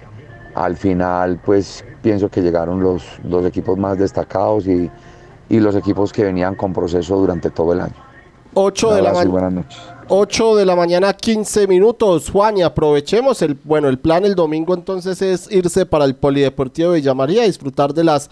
al 0.55 0.75
final 0.75 1.39
pues 1.43 1.83
pienso 2.01 2.29
que 2.29 2.41
llegaron 2.41 2.81
los 2.81 3.03
dos 3.23 3.45
equipos 3.45 3.77
más 3.77 3.97
destacados 3.97 4.67
y, 4.67 4.89
y 5.49 5.59
los 5.59 5.75
equipos 5.75 6.11
que 6.11 6.23
venían 6.23 6.55
con 6.55 6.73
proceso 6.73 7.17
durante 7.17 7.49
todo 7.49 7.73
el 7.73 7.81
año. 7.81 7.95
8 8.53 8.89
Un 8.89 8.95
de 8.95 9.01
la 9.01 9.11
buenas 9.25 9.53
noches. 9.53 9.79
8 10.13 10.55
de 10.57 10.65
la 10.65 10.75
mañana, 10.75 11.13
15 11.13 11.67
minutos. 11.67 12.29
Juan, 12.29 12.57
y 12.57 12.63
aprovechemos 12.63 13.41
el, 13.41 13.57
bueno, 13.63 13.87
el 13.87 13.97
plan 13.97 14.25
el 14.25 14.35
domingo 14.35 14.73
entonces 14.73 15.21
es 15.21 15.49
irse 15.49 15.85
para 15.85 16.03
el 16.03 16.15
Polideportivo 16.15 16.91
de 16.91 16.99
Villa 16.99 17.13
María, 17.13 17.43
disfrutar 17.43 17.93
de 17.93 18.03
las 18.03 18.29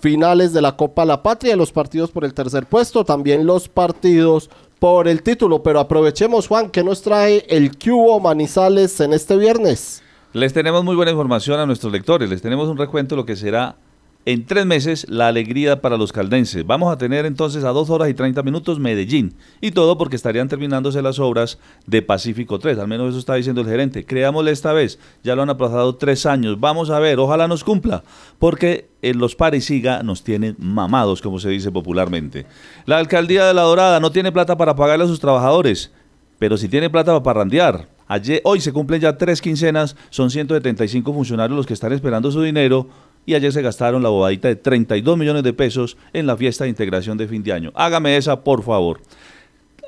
finales 0.00 0.52
de 0.52 0.62
la 0.62 0.76
Copa 0.76 1.04
La 1.04 1.22
Patria, 1.22 1.56
los 1.56 1.72
partidos 1.72 2.10
por 2.10 2.24
el 2.24 2.34
tercer 2.34 2.66
puesto, 2.66 3.04
también 3.04 3.46
los 3.46 3.68
partidos 3.68 4.50
por 4.78 5.08
el 5.08 5.22
título. 5.22 5.62
Pero 5.62 5.80
aprovechemos, 5.80 6.48
Juan, 6.48 6.70
que 6.70 6.84
nos 6.84 7.02
trae 7.02 7.44
el 7.48 7.76
Cubo 7.76 8.20
Manizales 8.20 9.00
en 9.00 9.12
este 9.12 9.36
viernes. 9.36 10.02
Les 10.32 10.52
tenemos 10.52 10.84
muy 10.84 10.94
buena 10.94 11.10
información 11.10 11.58
a 11.58 11.66
nuestros 11.66 11.92
lectores. 11.92 12.28
Les 12.30 12.42
tenemos 12.42 12.68
un 12.68 12.76
recuento 12.76 13.14
de 13.14 13.22
lo 13.22 13.26
que 13.26 13.36
será 13.36 13.76
en 14.24 14.44
tres 14.44 14.66
meses 14.66 15.06
la 15.08 15.28
alegría 15.28 15.80
para 15.80 15.96
los 15.96 16.12
caldenses. 16.12 16.66
Vamos 16.66 16.92
a 16.92 16.98
tener 16.98 17.24
entonces 17.24 17.64
a 17.64 17.70
dos 17.70 17.88
horas 17.88 18.10
y 18.10 18.14
30 18.14 18.42
minutos 18.42 18.78
Medellín. 18.78 19.34
Y 19.60 19.70
todo 19.70 19.96
porque 19.96 20.16
estarían 20.16 20.48
terminándose 20.48 21.00
las 21.00 21.18
obras 21.18 21.58
de 21.86 22.02
Pacífico 22.02 22.58
3. 22.58 22.78
Al 22.78 22.88
menos 22.88 23.10
eso 23.10 23.18
está 23.18 23.36
diciendo 23.36 23.62
el 23.62 23.68
gerente. 23.68 24.04
Creámosle 24.04 24.50
esta 24.50 24.74
vez. 24.74 24.98
Ya 25.22 25.34
lo 25.34 25.42
han 25.42 25.50
aplazado 25.50 25.94
tres 25.96 26.26
años. 26.26 26.60
Vamos 26.60 26.90
a 26.90 26.98
ver. 26.98 27.18
Ojalá 27.18 27.48
nos 27.48 27.64
cumpla. 27.64 28.04
Porque 28.38 28.90
en 29.00 29.18
los 29.18 29.34
parisiga 29.34 30.02
nos 30.02 30.22
tienen 30.22 30.56
mamados, 30.58 31.22
como 31.22 31.38
se 31.38 31.48
dice 31.48 31.72
popularmente. 31.72 32.44
La 32.84 32.98
alcaldía 32.98 33.46
de 33.46 33.54
La 33.54 33.62
Dorada 33.62 33.98
no 33.98 34.12
tiene 34.12 34.30
plata 34.30 34.58
para 34.58 34.76
pagarle 34.76 35.06
a 35.06 35.08
sus 35.08 35.20
trabajadores. 35.20 35.90
Pero 36.38 36.58
si 36.58 36.68
tiene 36.68 36.90
plata 36.90 37.12
para 37.12 37.22
parrandear. 37.22 37.88
Ayer, 38.10 38.40
hoy 38.44 38.60
se 38.60 38.72
cumplen 38.72 39.02
ya 39.02 39.18
tres 39.18 39.42
quincenas, 39.42 39.94
son 40.08 40.30
175 40.30 41.12
funcionarios 41.12 41.54
los 41.54 41.66
que 41.66 41.74
están 41.74 41.92
esperando 41.92 42.30
su 42.30 42.40
dinero 42.40 42.88
y 43.28 43.34
ayer 43.34 43.52
se 43.52 43.60
gastaron 43.60 44.02
la 44.02 44.08
bobadita 44.08 44.48
de 44.48 44.56
32 44.56 45.18
millones 45.18 45.42
de 45.42 45.52
pesos 45.52 45.98
en 46.14 46.26
la 46.26 46.34
fiesta 46.34 46.64
de 46.64 46.70
integración 46.70 47.18
de 47.18 47.28
fin 47.28 47.42
de 47.42 47.52
año. 47.52 47.72
Hágame 47.74 48.16
esa, 48.16 48.42
por 48.42 48.62
favor. 48.62 49.02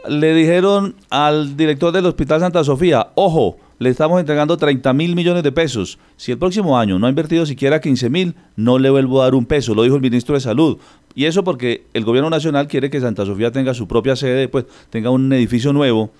Le 0.06 0.34
dijeron 0.34 0.94
al 1.08 1.56
director 1.56 1.90
del 1.90 2.04
Hospital 2.04 2.40
Santa 2.40 2.62
Sofía, 2.64 3.12
ojo, 3.14 3.56
le 3.78 3.88
estamos 3.88 4.20
entregando 4.20 4.58
30 4.58 4.92
mil 4.92 5.16
millones 5.16 5.42
de 5.42 5.52
pesos. 5.52 5.98
Si 6.18 6.32
el 6.32 6.36
próximo 6.36 6.78
año 6.78 6.98
no 6.98 7.06
ha 7.06 7.08
invertido 7.08 7.46
siquiera 7.46 7.80
15 7.80 8.10
mil, 8.10 8.34
no 8.56 8.78
le 8.78 8.90
vuelvo 8.90 9.22
a 9.22 9.24
dar 9.24 9.34
un 9.34 9.46
peso, 9.46 9.74
lo 9.74 9.84
dijo 9.84 9.96
el 9.96 10.02
ministro 10.02 10.34
de 10.34 10.42
Salud. 10.42 10.76
Y 11.14 11.24
eso 11.24 11.42
porque 11.42 11.86
el 11.94 12.04
gobierno 12.04 12.28
nacional 12.28 12.68
quiere 12.68 12.90
que 12.90 13.00
Santa 13.00 13.24
Sofía 13.24 13.50
tenga 13.50 13.72
su 13.72 13.88
propia 13.88 14.16
sede, 14.16 14.48
pues 14.48 14.66
tenga 14.90 15.08
un 15.08 15.32
edificio 15.32 15.72
nuevo. 15.72 16.10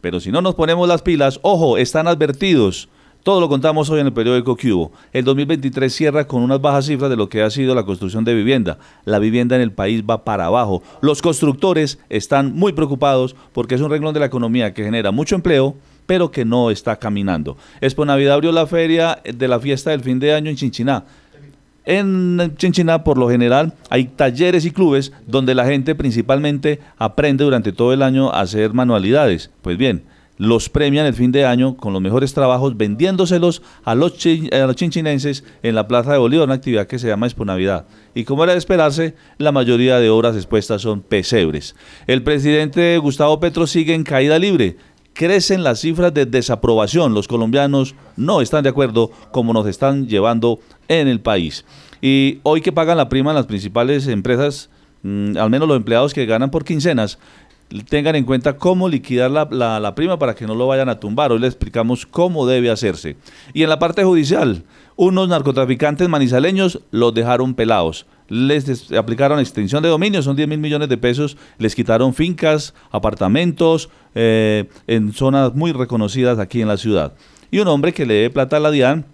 Pero 0.00 0.18
si 0.18 0.32
no 0.32 0.42
nos 0.42 0.56
ponemos 0.56 0.88
las 0.88 1.02
pilas, 1.02 1.38
ojo, 1.42 1.78
están 1.78 2.08
advertidos. 2.08 2.88
Todo 3.24 3.40
lo 3.40 3.48
contamos 3.48 3.88
hoy 3.88 4.00
en 4.00 4.06
el 4.06 4.12
periódico 4.12 4.54
Cubo. 4.54 4.92
El 5.10 5.24
2023 5.24 5.90
cierra 5.90 6.26
con 6.26 6.42
unas 6.42 6.60
bajas 6.60 6.84
cifras 6.84 7.08
de 7.08 7.16
lo 7.16 7.30
que 7.30 7.40
ha 7.40 7.48
sido 7.48 7.74
la 7.74 7.82
construcción 7.82 8.22
de 8.22 8.34
vivienda. 8.34 8.76
La 9.06 9.18
vivienda 9.18 9.56
en 9.56 9.62
el 9.62 9.72
país 9.72 10.04
va 10.04 10.26
para 10.26 10.44
abajo. 10.44 10.82
Los 11.00 11.22
constructores 11.22 11.98
están 12.10 12.54
muy 12.54 12.74
preocupados 12.74 13.34
porque 13.54 13.76
es 13.76 13.80
un 13.80 13.90
renglón 13.90 14.12
de 14.12 14.20
la 14.20 14.26
economía 14.26 14.74
que 14.74 14.84
genera 14.84 15.10
mucho 15.10 15.36
empleo, 15.36 15.74
pero 16.04 16.30
que 16.30 16.44
no 16.44 16.70
está 16.70 16.96
caminando. 16.96 17.56
Expo 17.80 18.04
Navidad 18.04 18.34
abrió 18.34 18.52
la 18.52 18.66
feria 18.66 19.18
de 19.24 19.48
la 19.48 19.58
fiesta 19.58 19.92
del 19.92 20.02
fin 20.02 20.18
de 20.18 20.34
año 20.34 20.50
en 20.50 20.56
Chinchiná. 20.56 21.06
En 21.86 22.52
Chinchiná, 22.58 23.04
por 23.04 23.16
lo 23.16 23.30
general, 23.30 23.72
hay 23.88 24.04
talleres 24.04 24.66
y 24.66 24.70
clubes 24.70 25.12
donde 25.26 25.54
la 25.54 25.64
gente 25.64 25.94
principalmente 25.94 26.80
aprende 26.98 27.44
durante 27.44 27.72
todo 27.72 27.94
el 27.94 28.02
año 28.02 28.30
a 28.30 28.42
hacer 28.42 28.74
manualidades. 28.74 29.50
Pues 29.62 29.78
bien, 29.78 30.04
los 30.36 30.68
premian 30.68 31.06
el 31.06 31.14
fin 31.14 31.32
de 31.32 31.44
año 31.46 31.76
con 31.76 31.92
los 31.92 32.02
mejores 32.02 32.34
trabajos 32.34 32.76
vendiéndoselos 32.76 33.62
a 33.84 33.94
los, 33.94 34.12
los 34.24 34.76
chinchinenses 34.76 35.44
en 35.62 35.74
la 35.74 35.86
Plaza 35.86 36.12
de 36.12 36.18
Bolívar, 36.18 36.46
una 36.46 36.54
actividad 36.54 36.86
que 36.86 36.98
se 36.98 37.08
llama 37.08 37.26
Expo 37.26 37.44
Navidad. 37.44 37.86
Y 38.14 38.24
como 38.24 38.44
era 38.44 38.52
de 38.52 38.58
esperarse, 38.58 39.14
la 39.38 39.52
mayoría 39.52 39.98
de 39.98 40.10
obras 40.10 40.36
expuestas 40.36 40.82
son 40.82 41.00
pesebres. 41.00 41.74
El 42.06 42.22
presidente 42.22 42.98
Gustavo 42.98 43.40
Petro 43.40 43.66
sigue 43.66 43.94
en 43.94 44.04
caída 44.04 44.38
libre. 44.38 44.76
Crecen 45.12 45.62
las 45.62 45.80
cifras 45.80 46.12
de 46.12 46.26
desaprobación. 46.26 47.14
Los 47.14 47.28
colombianos 47.28 47.94
no 48.16 48.40
están 48.40 48.64
de 48.64 48.70
acuerdo 48.70 49.12
como 49.30 49.52
nos 49.52 49.66
están 49.66 50.08
llevando 50.08 50.58
en 50.88 51.06
el 51.06 51.20
país. 51.20 51.64
Y 52.02 52.40
hoy 52.42 52.60
que 52.60 52.72
pagan 52.72 52.96
la 52.96 53.08
prima 53.08 53.30
en 53.30 53.36
las 53.36 53.46
principales 53.46 54.08
empresas, 54.08 54.70
mm, 55.02 55.36
al 55.36 55.50
menos 55.50 55.68
los 55.68 55.76
empleados 55.76 56.12
que 56.12 56.26
ganan 56.26 56.50
por 56.50 56.64
quincenas, 56.64 57.18
tengan 57.82 58.14
en 58.14 58.24
cuenta 58.24 58.56
cómo 58.56 58.88
liquidar 58.88 59.30
la, 59.30 59.80
la, 59.80 59.94
prima 59.94 60.18
para 60.18 60.34
que 60.34 60.46
no 60.46 60.54
lo 60.54 60.66
vayan 60.66 60.88
a 60.88 61.00
tumbar. 61.00 61.32
Hoy 61.32 61.40
le 61.40 61.46
explicamos 61.46 62.06
cómo 62.06 62.46
debe 62.46 62.70
hacerse. 62.70 63.16
Y 63.52 63.62
en 63.62 63.68
la 63.68 63.78
parte 63.78 64.04
judicial, 64.04 64.62
unos 64.96 65.28
narcotraficantes 65.28 66.08
manizaleños 66.08 66.80
los 66.90 67.12
dejaron 67.14 67.54
pelados. 67.54 68.06
Les 68.28 68.92
aplicaron 68.92 69.38
extensión 69.38 69.82
de 69.82 69.88
dominio, 69.88 70.22
son 70.22 70.36
10 70.36 70.48
mil 70.48 70.58
millones 70.58 70.88
de 70.88 70.96
pesos, 70.96 71.36
les 71.58 71.74
quitaron 71.74 72.14
fincas, 72.14 72.74
apartamentos 72.90 73.90
eh, 74.14 74.68
en 74.86 75.12
zonas 75.12 75.54
muy 75.54 75.72
reconocidas 75.72 76.38
aquí 76.38 76.62
en 76.62 76.68
la 76.68 76.76
ciudad. 76.76 77.12
Y 77.50 77.58
un 77.58 77.68
hombre 77.68 77.92
que 77.92 78.06
le 78.06 78.14
debe 78.14 78.30
plata 78.30 78.56
a 78.56 78.60
la 78.60 78.70
DIAN 78.70 79.04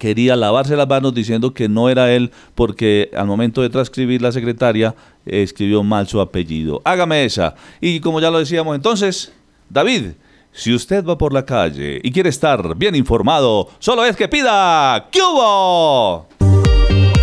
quería 0.00 0.34
lavarse 0.34 0.76
las 0.76 0.88
manos 0.88 1.14
diciendo 1.14 1.52
que 1.52 1.68
no 1.68 1.90
era 1.90 2.10
él 2.10 2.32
porque 2.54 3.10
al 3.14 3.26
momento 3.26 3.60
de 3.60 3.68
transcribir 3.68 4.22
la 4.22 4.32
secretaria 4.32 4.94
escribió 5.26 5.82
mal 5.84 6.08
su 6.08 6.20
apellido. 6.22 6.80
Hágame 6.84 7.24
esa. 7.26 7.54
Y 7.82 8.00
como 8.00 8.18
ya 8.18 8.30
lo 8.30 8.38
decíamos 8.38 8.74
entonces, 8.74 9.30
David, 9.68 10.12
si 10.52 10.74
usted 10.74 11.04
va 11.04 11.18
por 11.18 11.34
la 11.34 11.44
calle 11.44 12.00
y 12.02 12.10
quiere 12.10 12.30
estar 12.30 12.74
bien 12.76 12.94
informado, 12.94 13.68
solo 13.78 14.04
es 14.06 14.16
que 14.16 14.26
pida 14.26 15.08
¿Qué? 15.12 15.20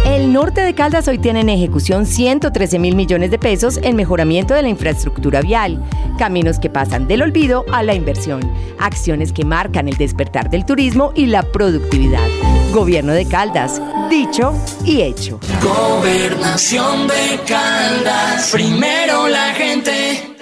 El 0.06 0.32
norte 0.32 0.62
de 0.62 0.76
Caldas 0.76 1.08
hoy 1.08 1.18
tiene 1.18 1.42
en 1.42 1.50
ejecución 1.50 2.06
113 2.06 2.78
mil 2.78 2.96
millones 2.96 3.32
de 3.32 3.40
pesos 3.40 3.80
en 3.82 3.96
mejoramiento 3.96 4.54
de 4.54 4.62
la 4.62 4.70
infraestructura 4.70 5.42
vial, 5.42 5.84
caminos 6.20 6.60
que 6.60 6.70
pasan 6.70 7.08
del 7.08 7.24
olvido 7.24 7.66
a 7.72 7.82
la 7.82 7.96
inversión, 7.96 8.40
acciones 8.80 9.34
que 9.34 9.46
marcan 9.46 9.88
el 9.88 9.98
despertar 9.98 10.50
del 10.52 10.66
turismo 10.66 11.12
y 11.16 11.26
la 11.26 11.44
productividad. 11.44 12.47
Gobierno 12.78 13.14
de 13.14 13.26
Caldas, 13.26 13.82
dicho 14.08 14.54
y 14.86 15.02
hecho. 15.02 15.40
Gobernación 15.64 17.08
de 17.08 17.40
Caldas, 17.48 18.52
primero 18.52 19.28
la 19.28 19.56
gente. 19.56 20.36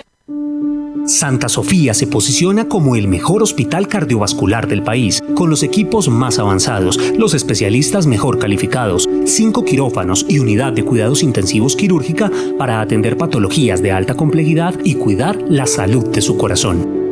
Santa 1.05 1.47
Sofía 1.47 1.93
se 1.93 2.07
posiciona 2.07 2.67
como 2.67 2.97
el 2.97 3.07
mejor 3.07 3.41
hospital 3.41 3.87
cardiovascular 3.87 4.67
del 4.67 4.83
país, 4.83 5.23
con 5.33 5.49
los 5.49 5.63
equipos 5.63 6.09
más 6.09 6.37
avanzados, 6.37 6.99
los 7.17 7.33
especialistas 7.33 8.05
mejor 8.05 8.37
calificados, 8.37 9.07
cinco 9.23 9.63
quirófanos 9.63 10.25
y 10.27 10.39
unidad 10.39 10.73
de 10.73 10.83
cuidados 10.83 11.23
intensivos 11.23 11.77
quirúrgica 11.77 12.29
para 12.57 12.81
atender 12.81 13.15
patologías 13.15 13.81
de 13.81 13.93
alta 13.93 14.15
complejidad 14.15 14.75
y 14.83 14.95
cuidar 14.95 15.37
la 15.47 15.67
salud 15.67 16.07
de 16.07 16.21
su 16.21 16.35
corazón. 16.35 17.04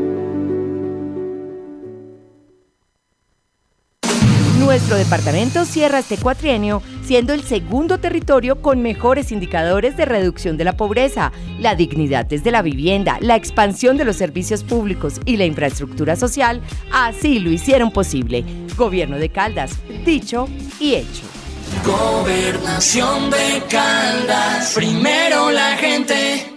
Nuestro 4.93 5.09
departamento 5.09 5.65
cierra 5.65 5.97
este 5.97 6.17
cuatrienio 6.17 6.83
siendo 7.03 7.33
el 7.33 7.41
segundo 7.41 7.97
territorio 7.97 8.61
con 8.61 8.83
mejores 8.83 9.31
indicadores 9.31 9.97
de 9.97 10.05
reducción 10.05 10.55
de 10.55 10.65
la 10.65 10.77
pobreza, 10.77 11.31
la 11.57 11.73
dignidad 11.73 12.27
desde 12.27 12.51
la 12.51 12.61
vivienda, 12.61 13.17
la 13.19 13.35
expansión 13.35 13.97
de 13.97 14.05
los 14.05 14.17
servicios 14.17 14.63
públicos 14.63 15.19
y 15.25 15.37
la 15.37 15.45
infraestructura 15.45 16.15
social, 16.15 16.61
así 16.91 17.39
lo 17.39 17.49
hicieron 17.49 17.89
posible. 17.89 18.45
Gobierno 18.77 19.17
de 19.17 19.29
Caldas, 19.29 19.79
dicho 20.05 20.47
y 20.79 20.93
hecho. 20.93 21.23
Gobernación 21.83 23.31
de 23.31 23.63
Caldas, 23.67 24.73
primero 24.75 25.49
la 25.49 25.75
gente. 25.75 26.52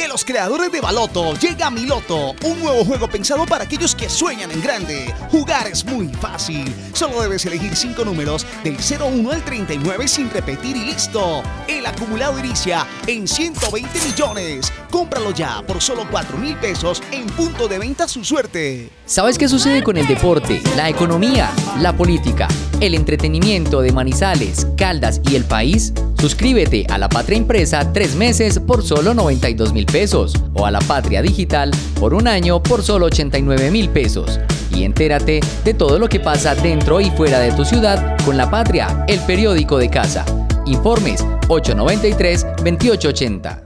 De 0.00 0.08
los 0.08 0.24
creadores 0.24 0.72
de 0.72 0.80
Baloto 0.80 1.34
llega 1.34 1.68
Miloto, 1.68 2.34
un 2.42 2.58
nuevo 2.58 2.86
juego 2.86 3.06
pensado 3.06 3.44
para 3.44 3.64
aquellos 3.64 3.94
que 3.94 4.08
sueñan 4.08 4.50
en 4.50 4.62
grande. 4.62 5.14
Jugar 5.30 5.66
es 5.66 5.84
muy 5.84 6.08
fácil. 6.08 6.74
Solo 6.94 7.20
debes 7.20 7.44
elegir 7.44 7.76
5 7.76 8.02
números 8.06 8.46
del 8.64 8.78
01 8.78 9.30
al 9.30 9.44
39 9.44 10.08
sin 10.08 10.30
repetir 10.30 10.74
y 10.74 10.86
listo. 10.86 11.42
El 11.68 11.84
acumulado 11.84 12.38
inicia 12.38 12.86
en 13.06 13.28
120 13.28 13.90
millones. 14.00 14.72
Cómpralo 14.90 15.32
ya 15.32 15.60
por 15.66 15.82
solo 15.82 16.06
4 16.10 16.38
mil 16.38 16.56
pesos 16.56 17.02
en 17.12 17.26
punto 17.26 17.68
de 17.68 17.78
venta 17.78 18.08
su 18.08 18.24
suerte. 18.24 18.88
¿Sabes 19.04 19.36
qué 19.36 19.48
sucede 19.48 19.82
con 19.82 19.98
el 19.98 20.06
deporte, 20.06 20.62
la 20.76 20.88
economía, 20.88 21.50
la 21.78 21.94
política, 21.94 22.48
el 22.80 22.94
entretenimiento 22.94 23.82
de 23.82 23.92
Manizales, 23.92 24.66
Caldas 24.78 25.20
y 25.30 25.36
el 25.36 25.44
país? 25.44 25.92
Suscríbete 26.20 26.86
a 26.90 26.98
La 26.98 27.08
Patria 27.08 27.38
Impresa 27.38 27.92
tres 27.94 28.14
meses 28.14 28.58
por 28.58 28.82
solo 28.82 29.14
92 29.14 29.72
mil 29.72 29.86
pesos 29.90 30.32
o 30.54 30.64
a 30.66 30.70
La 30.70 30.78
Patria 30.80 31.22
Digital 31.22 31.70
por 31.98 32.12
un 32.14 32.28
año 32.28 32.62
por 32.62 32.82
solo 32.82 33.06
89 33.06 33.70
mil 33.70 33.88
pesos. 33.90 34.38
Y 34.74 34.84
entérate 34.84 35.40
de 35.64 35.74
todo 35.74 35.98
lo 35.98 36.08
que 36.08 36.20
pasa 36.20 36.54
dentro 36.54 37.00
y 37.00 37.10
fuera 37.10 37.40
de 37.40 37.52
tu 37.52 37.64
ciudad 37.64 38.16
con 38.24 38.36
La 38.36 38.48
Patria, 38.50 39.04
el 39.08 39.18
periódico 39.20 39.78
de 39.78 39.88
casa. 39.90 40.24
Informes 40.66 41.24
893-2880. 41.48 43.62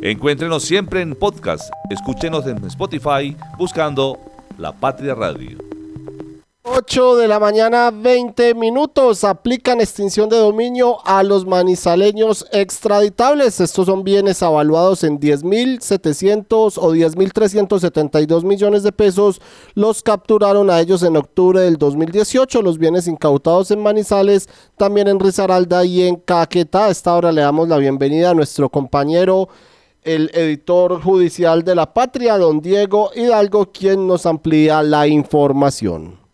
Encuéntrenos 0.00 0.62
siempre 0.62 1.00
en 1.02 1.16
podcast. 1.16 1.68
Escúchenos 1.90 2.46
en 2.46 2.64
Spotify 2.64 3.36
buscando 3.58 4.16
La 4.56 4.72
Patria 4.72 5.14
Radio. 5.14 5.67
8 6.70 7.16
de 7.16 7.28
la 7.28 7.40
mañana, 7.40 7.90
20 7.90 8.54
minutos. 8.54 9.24
Aplican 9.24 9.80
extinción 9.80 10.28
de 10.28 10.36
dominio 10.36 10.98
a 11.04 11.22
los 11.22 11.46
manizaleños 11.46 12.46
extraditables. 12.52 13.60
Estos 13.60 13.86
son 13.86 14.04
bienes 14.04 14.42
avaluados 14.42 15.04
en 15.04 15.18
10.700 15.18 16.78
o 16.78 16.94
10.372 16.94 18.44
millones 18.44 18.82
de 18.82 18.92
pesos. 18.92 19.40
Los 19.74 20.02
capturaron 20.02 20.70
a 20.70 20.80
ellos 20.80 21.02
en 21.02 21.16
octubre 21.16 21.60
del 21.60 21.78
2018. 21.78 22.62
Los 22.62 22.78
bienes 22.78 23.06
incautados 23.06 23.70
en 23.70 23.82
Manizales, 23.82 24.48
también 24.76 25.08
en 25.08 25.20
Risaralda 25.20 25.84
y 25.84 26.02
en 26.02 26.16
Caquetá. 26.16 26.86
A 26.86 26.90
esta 26.90 27.14
hora 27.14 27.32
le 27.32 27.40
damos 27.40 27.68
la 27.68 27.78
bienvenida 27.78 28.30
a 28.30 28.34
nuestro 28.34 28.68
compañero 28.68 29.48
el 30.02 30.30
editor 30.32 31.02
judicial 31.02 31.64
de 31.64 31.74
la 31.74 31.92
patria, 31.92 32.38
don 32.38 32.60
Diego 32.60 33.10
Hidalgo, 33.14 33.72
quien 33.72 34.06
nos 34.06 34.26
amplía 34.26 34.82
la 34.82 35.06
información. 35.06 36.27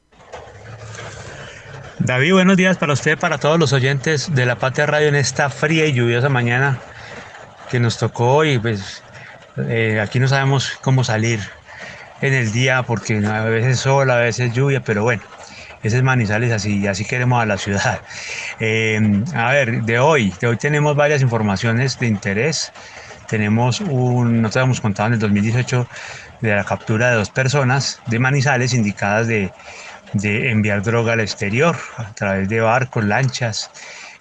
David, 2.05 2.35
buenos 2.35 2.59
días 2.59 2.77
para 2.77 2.93
usted, 2.93 3.19
para 3.19 3.39
todos 3.39 3.59
los 3.59 3.73
oyentes 3.73 4.35
de 4.35 4.45
la 4.45 4.57
Patria 4.57 4.85
Radio 4.85 5.09
en 5.09 5.15
esta 5.15 5.49
fría 5.49 5.87
y 5.87 5.95
lluviosa 5.95 6.29
mañana 6.29 6.79
que 7.71 7.81
nos 7.81 7.97
tocó 7.97 8.35
hoy. 8.35 8.59
Pues 8.59 9.03
Eh, 9.57 10.01
aquí 10.03 10.21
no 10.21 10.29
sabemos 10.29 10.73
cómo 10.83 11.03
salir 11.03 11.41
en 12.21 12.35
el 12.35 12.53
día 12.53 12.83
porque 12.83 13.17
a 13.25 13.45
veces 13.45 13.79
sol, 13.81 14.11
a 14.11 14.17
veces 14.17 14.53
lluvia, 14.53 14.83
pero 14.83 15.03
bueno, 15.03 15.23
ese 15.83 15.97
es 15.97 16.03
Manizales, 16.03 16.53
así, 16.53 16.87
así 16.87 17.07
queremos 17.07 17.41
a 17.43 17.47
la 17.47 17.57
ciudad. 17.57 18.01
Eh, 18.61 19.01
a 19.35 19.51
ver, 19.53 19.83
de 19.85 19.99
hoy, 19.99 20.33
de 20.41 20.49
hoy 20.49 20.57
tenemos 20.59 20.95
varias 20.97 21.23
informaciones 21.23 21.99
de 21.99 22.07
interés. 22.07 22.73
Tenemos 23.29 23.81
un, 23.81 24.43
nosotros 24.43 24.65
hemos 24.65 24.81
contado 24.83 25.07
en 25.09 25.15
el 25.15 25.21
2018 25.21 25.89
de 26.43 26.55
la 26.55 26.65
captura 26.65 27.11
de 27.11 27.17
dos 27.17 27.31
personas 27.31 28.01
de 28.07 28.19
Manizales 28.19 28.75
indicadas 28.75 29.27
de, 29.27 29.53
de 30.15 30.51
enviar 30.51 30.83
droga 30.83 31.13
al 31.13 31.21
exterior 31.21 31.77
a 31.97 32.15
través 32.15 32.49
de 32.49 32.61
barcos, 32.61 33.05
lanchas, 33.05 33.71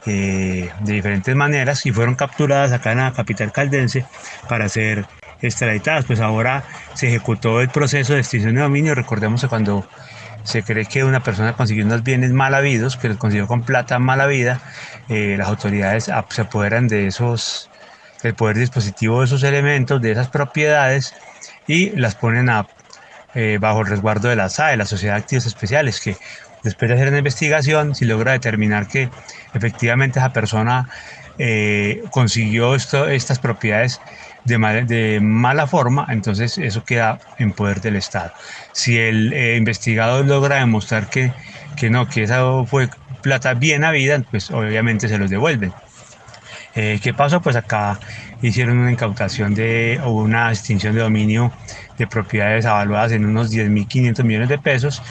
eh, 0.06 0.70
de 0.82 0.94
diferentes 0.94 1.34
maneras 1.34 1.86
y 1.86 1.92
fueron 1.92 2.16
capturadas 2.16 2.74
acá 2.74 2.92
en 2.92 2.98
la 2.98 3.14
capital 3.14 3.54
caldense 3.54 4.06
para 4.50 4.68
ser 4.68 5.06
extraditadas. 5.42 6.06
Pues 6.06 6.20
ahora 6.20 6.64
se 6.94 7.08
ejecutó 7.08 7.62
el 7.62 7.70
proceso 7.70 8.14
de 8.14 8.20
extinción 8.20 8.56
de 8.56 8.62
dominio. 8.62 8.96
Recordemos 8.96 9.42
que 9.42 9.48
cuando 9.48 9.88
se 10.44 10.64
cree 10.64 10.86
que 10.86 11.06
una 11.06 11.22
persona 11.24 11.54
consiguió 11.54 11.86
unos 11.86 12.04
bienes 12.04 12.32
mal 12.32 12.54
habidos, 12.54 12.98
que 12.98 13.08
los 13.08 13.18
consiguió 13.18 13.48
con 13.48 13.64
plata 13.64 13.98
mal 14.00 14.20
habida, 14.20 14.60
eh, 15.08 15.36
las 15.38 15.48
autoridades 15.48 16.12
se 16.30 16.42
apoderan 16.42 16.88
de 16.88 17.08
esos, 17.08 17.70
del 18.22 18.34
poder 18.34 18.58
dispositivo 18.58 19.20
de 19.20 19.26
esos 19.26 19.44
elementos, 19.44 20.02
de 20.02 20.12
esas 20.12 20.28
propiedades 20.28 21.14
y 21.66 21.92
las 21.92 22.16
ponen 22.16 22.50
a, 22.50 22.68
eh, 23.36 23.58
bajo 23.60 23.82
el 23.82 23.88
resguardo 23.88 24.30
de 24.30 24.36
la 24.36 24.50
SAE, 24.50 24.78
la 24.78 24.86
Sociedad 24.86 25.16
de 25.16 25.22
Activos 25.22 25.46
Especiales, 25.48 26.00
que 26.00 26.16
después 26.64 26.90
de 26.90 26.96
hacer 26.96 27.08
una 27.08 27.18
investigación, 27.18 27.96
si 27.96 28.06
logra 28.06 28.34
determinar 28.34 28.88
que 28.88 29.10
efectivamente 29.54 30.20
esa 30.20 30.32
persona 30.32 30.90
eh, 31.40 32.04
consiguió 32.12 32.76
estas 32.76 33.40
propiedades 33.40 34.00
de, 34.46 35.20
mala 35.22 35.66
forma, 35.66 36.06
entonces 36.10 36.60
eso 36.60 36.84
queda 36.84 37.20
en 37.40 37.54
poder 37.54 37.82
del 37.82 37.96
Estado. 37.96 38.32
Si 38.72 39.00
el 39.00 39.34
eh, 39.34 39.56
investigador 39.56 40.26
logra 40.26 40.58
demostrar 40.58 41.10
que, 41.10 41.32
no, 41.90 42.08
que 42.08 42.24
esa 42.24 42.44
fue 42.66 42.88
plata 43.22 43.56
bien 43.56 43.84
habida, 43.84 44.20
pues 44.30 44.52
obviamente 44.52 45.08
se 45.08 45.18
los 45.18 45.30
devuelven. 45.30 45.74
¿Qué 46.74 47.14
pasó? 47.16 47.40
Pues 47.40 47.56
acá 47.56 48.00
hicieron 48.42 48.80
una 48.80 48.92
incautación 48.92 49.54
de 49.54 50.00
o 50.04 50.12
una 50.12 50.50
extinción 50.50 50.96
de 50.96 51.02
dominio 51.02 51.52
de 51.98 52.08
propiedades 52.08 52.66
avaluadas 52.66 53.12
en 53.12 53.26
unos 53.26 53.52
10.500 53.52 54.24
millones 54.24 54.50
de 54.50 54.58
pesos 54.58 55.02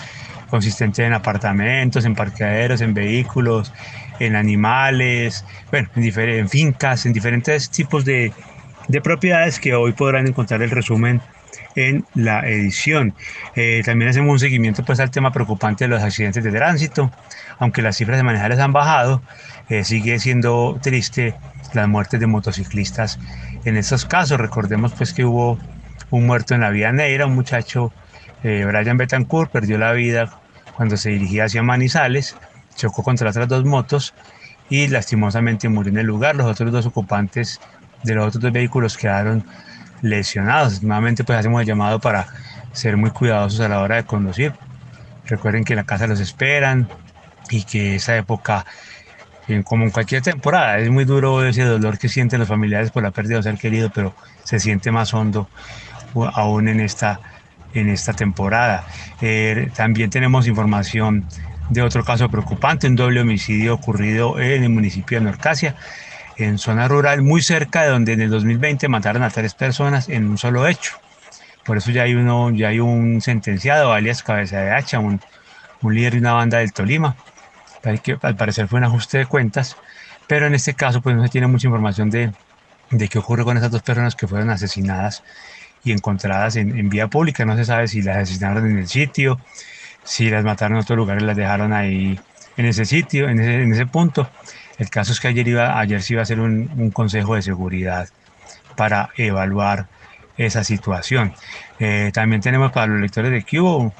consistente 0.52 1.02
en 1.02 1.14
apartamentos, 1.14 2.04
en 2.04 2.14
parqueaderos, 2.14 2.82
en 2.82 2.92
vehículos, 2.92 3.72
en 4.18 4.36
animales, 4.36 5.46
bueno, 5.70 5.88
en, 5.96 6.02
en 6.04 6.48
fincas, 6.50 7.06
en 7.06 7.14
diferentes 7.14 7.70
tipos 7.70 8.04
de, 8.04 8.34
de, 8.88 9.00
propiedades 9.00 9.58
que 9.58 9.74
hoy 9.74 9.92
podrán 9.92 10.26
encontrar 10.26 10.60
el 10.60 10.70
resumen 10.70 11.22
en 11.74 12.04
la 12.14 12.46
edición. 12.46 13.14
Eh, 13.56 13.82
también 13.82 14.10
hacemos 14.10 14.30
un 14.30 14.38
seguimiento 14.38 14.84
pues 14.84 15.00
al 15.00 15.10
tema 15.10 15.32
preocupante 15.32 15.84
de 15.84 15.88
los 15.88 16.02
accidentes 16.02 16.44
de 16.44 16.52
tránsito, 16.52 17.10
aunque 17.58 17.80
las 17.80 17.96
cifras 17.96 18.18
de 18.18 18.22
manejales 18.22 18.58
han 18.58 18.74
bajado, 18.74 19.22
eh, 19.70 19.84
sigue 19.84 20.18
siendo 20.18 20.78
triste 20.82 21.34
las 21.72 21.88
muertes 21.88 22.20
de 22.20 22.26
motociclistas 22.26 23.18
en 23.64 23.78
estos 23.78 24.04
casos. 24.04 24.38
Recordemos 24.38 24.92
pues 24.92 25.14
que 25.14 25.24
hubo 25.24 25.58
un 26.12 26.26
muerto 26.26 26.54
en 26.54 26.60
la 26.60 26.70
vía 26.70 26.92
Neira, 26.92 27.26
un 27.26 27.34
muchacho, 27.34 27.92
eh, 28.42 28.64
Brian 28.66 28.96
Betancourt, 28.98 29.50
perdió 29.50 29.78
la 29.78 29.92
vida 29.92 30.30
cuando 30.76 30.96
se 30.96 31.10
dirigía 31.10 31.44
hacia 31.44 31.62
Manizales, 31.62 32.36
chocó 32.76 33.02
contra 33.02 33.30
otras 33.30 33.48
dos 33.48 33.64
motos 33.64 34.14
y 34.68 34.88
lastimosamente 34.88 35.68
murió 35.68 35.90
en 35.90 35.98
el 35.98 36.06
lugar. 36.06 36.36
Los 36.36 36.46
otros 36.46 36.70
dos 36.70 36.86
ocupantes 36.86 37.60
de 38.02 38.14
los 38.14 38.28
otros 38.28 38.42
dos 38.42 38.52
vehículos 38.52 38.96
quedaron 38.96 39.44
lesionados. 40.02 40.82
Nuevamente 40.82 41.24
pues 41.24 41.38
hacemos 41.38 41.62
el 41.62 41.66
llamado 41.66 41.98
para 41.98 42.26
ser 42.72 42.96
muy 42.96 43.10
cuidadosos 43.10 43.60
a 43.60 43.68
la 43.68 43.80
hora 43.80 43.96
de 43.96 44.04
conducir. 44.04 44.52
Recuerden 45.26 45.64
que 45.64 45.72
en 45.72 45.78
la 45.78 45.84
casa 45.84 46.06
los 46.06 46.20
esperan 46.20 46.88
y 47.48 47.62
que 47.64 47.96
esa 47.96 48.16
época, 48.16 48.66
como 49.64 49.84
en 49.84 49.90
cualquier 49.90 50.22
temporada, 50.22 50.78
es 50.78 50.90
muy 50.90 51.04
duro 51.04 51.44
ese 51.44 51.64
dolor 51.64 51.98
que 51.98 52.08
sienten 52.08 52.40
los 52.40 52.48
familiares 52.48 52.90
por 52.90 53.02
la 53.02 53.12
pérdida 53.12 53.34
de 53.34 53.38
un 53.38 53.42
ser 53.44 53.58
querido, 53.58 53.90
pero 53.94 54.14
se 54.44 54.58
siente 54.58 54.90
más 54.90 55.14
hondo 55.14 55.48
aún 56.34 56.68
en 56.68 56.80
esta 56.80 57.20
en 57.74 57.88
esta 57.88 58.12
temporada. 58.12 58.84
Eh, 59.20 59.70
también 59.74 60.10
tenemos 60.10 60.46
información 60.46 61.26
de 61.70 61.82
otro 61.82 62.04
caso 62.04 62.28
preocupante, 62.28 62.86
un 62.86 62.96
doble 62.96 63.20
homicidio 63.20 63.74
ocurrido 63.74 64.38
en 64.38 64.64
el 64.64 64.68
municipio 64.68 65.18
de 65.18 65.24
Norcasia, 65.24 65.74
en 66.36 66.58
zona 66.58 66.88
rural, 66.88 67.22
muy 67.22 67.42
cerca 67.42 67.82
de 67.82 67.88
donde 67.88 68.12
en 68.12 68.20
el 68.20 68.30
2020 68.30 68.88
mataron 68.88 69.22
a 69.22 69.30
tres 69.30 69.54
personas 69.54 70.08
en 70.08 70.28
un 70.28 70.38
solo 70.38 70.66
hecho. 70.66 70.96
Por 71.64 71.76
eso 71.76 71.90
ya 71.92 72.02
hay, 72.02 72.14
uno, 72.14 72.50
ya 72.50 72.68
hay 72.68 72.80
un 72.80 73.20
sentenciado, 73.20 73.92
alias 73.92 74.22
Cabeza 74.22 74.58
de 74.58 74.72
Hacha, 74.72 74.98
un, 74.98 75.20
un 75.82 75.94
líder 75.94 76.14
de 76.14 76.18
una 76.18 76.32
banda 76.32 76.58
del 76.58 76.72
Tolima, 76.72 77.16
que 78.02 78.18
al 78.20 78.36
parecer 78.36 78.68
fue 78.68 78.78
un 78.78 78.84
ajuste 78.84 79.18
de 79.18 79.26
cuentas, 79.26 79.76
pero 80.26 80.46
en 80.46 80.54
este 80.54 80.74
caso 80.74 81.00
pues 81.00 81.16
no 81.16 81.22
se 81.22 81.28
tiene 81.28 81.46
mucha 81.46 81.68
información 81.68 82.10
de, 82.10 82.32
de 82.90 83.08
qué 83.08 83.18
ocurre 83.18 83.44
con 83.44 83.56
esas 83.56 83.70
dos 83.70 83.82
personas 83.82 84.16
que 84.16 84.26
fueron 84.26 84.50
asesinadas 84.50 85.22
y 85.84 85.92
encontradas 85.92 86.56
en, 86.56 86.88
vía 86.88 87.08
pública. 87.08 87.44
No 87.44 87.56
se 87.56 87.64
sabe 87.64 87.88
si 87.88 88.02
las 88.02 88.18
asesinaron 88.18 88.70
en 88.70 88.78
el 88.78 88.88
sitio, 88.88 89.40
si 90.04 90.30
las 90.30 90.44
mataron 90.44 90.76
en 90.76 90.82
otro 90.82 90.96
lugar 90.96 91.20
y 91.20 91.24
las 91.24 91.36
dejaron 91.36 91.72
ahí 91.72 92.18
en 92.56 92.66
ese 92.66 92.84
sitio, 92.84 93.28
en 93.28 93.40
ese, 93.40 93.62
en 93.62 93.72
ese 93.72 93.86
punto. 93.86 94.28
El 94.78 94.90
caso 94.90 95.12
es 95.12 95.20
que 95.20 95.28
ayer, 95.28 95.46
iba, 95.48 95.78
ayer 95.78 96.02
se 96.02 96.14
iba 96.14 96.20
a 96.20 96.24
hacer 96.24 96.40
un, 96.40 96.70
un 96.76 96.90
consejo 96.90 97.34
de 97.34 97.42
seguridad 97.42 98.08
para 98.76 99.10
evaluar 99.16 99.86
esa 100.36 100.64
situación. 100.64 101.32
Eh, 101.78 102.10
también 102.12 102.40
tenemos 102.40 102.72
para 102.72 102.86
los 102.86 103.00
lectores 103.00 103.30
de 103.30 103.44
Cubo 103.44 103.92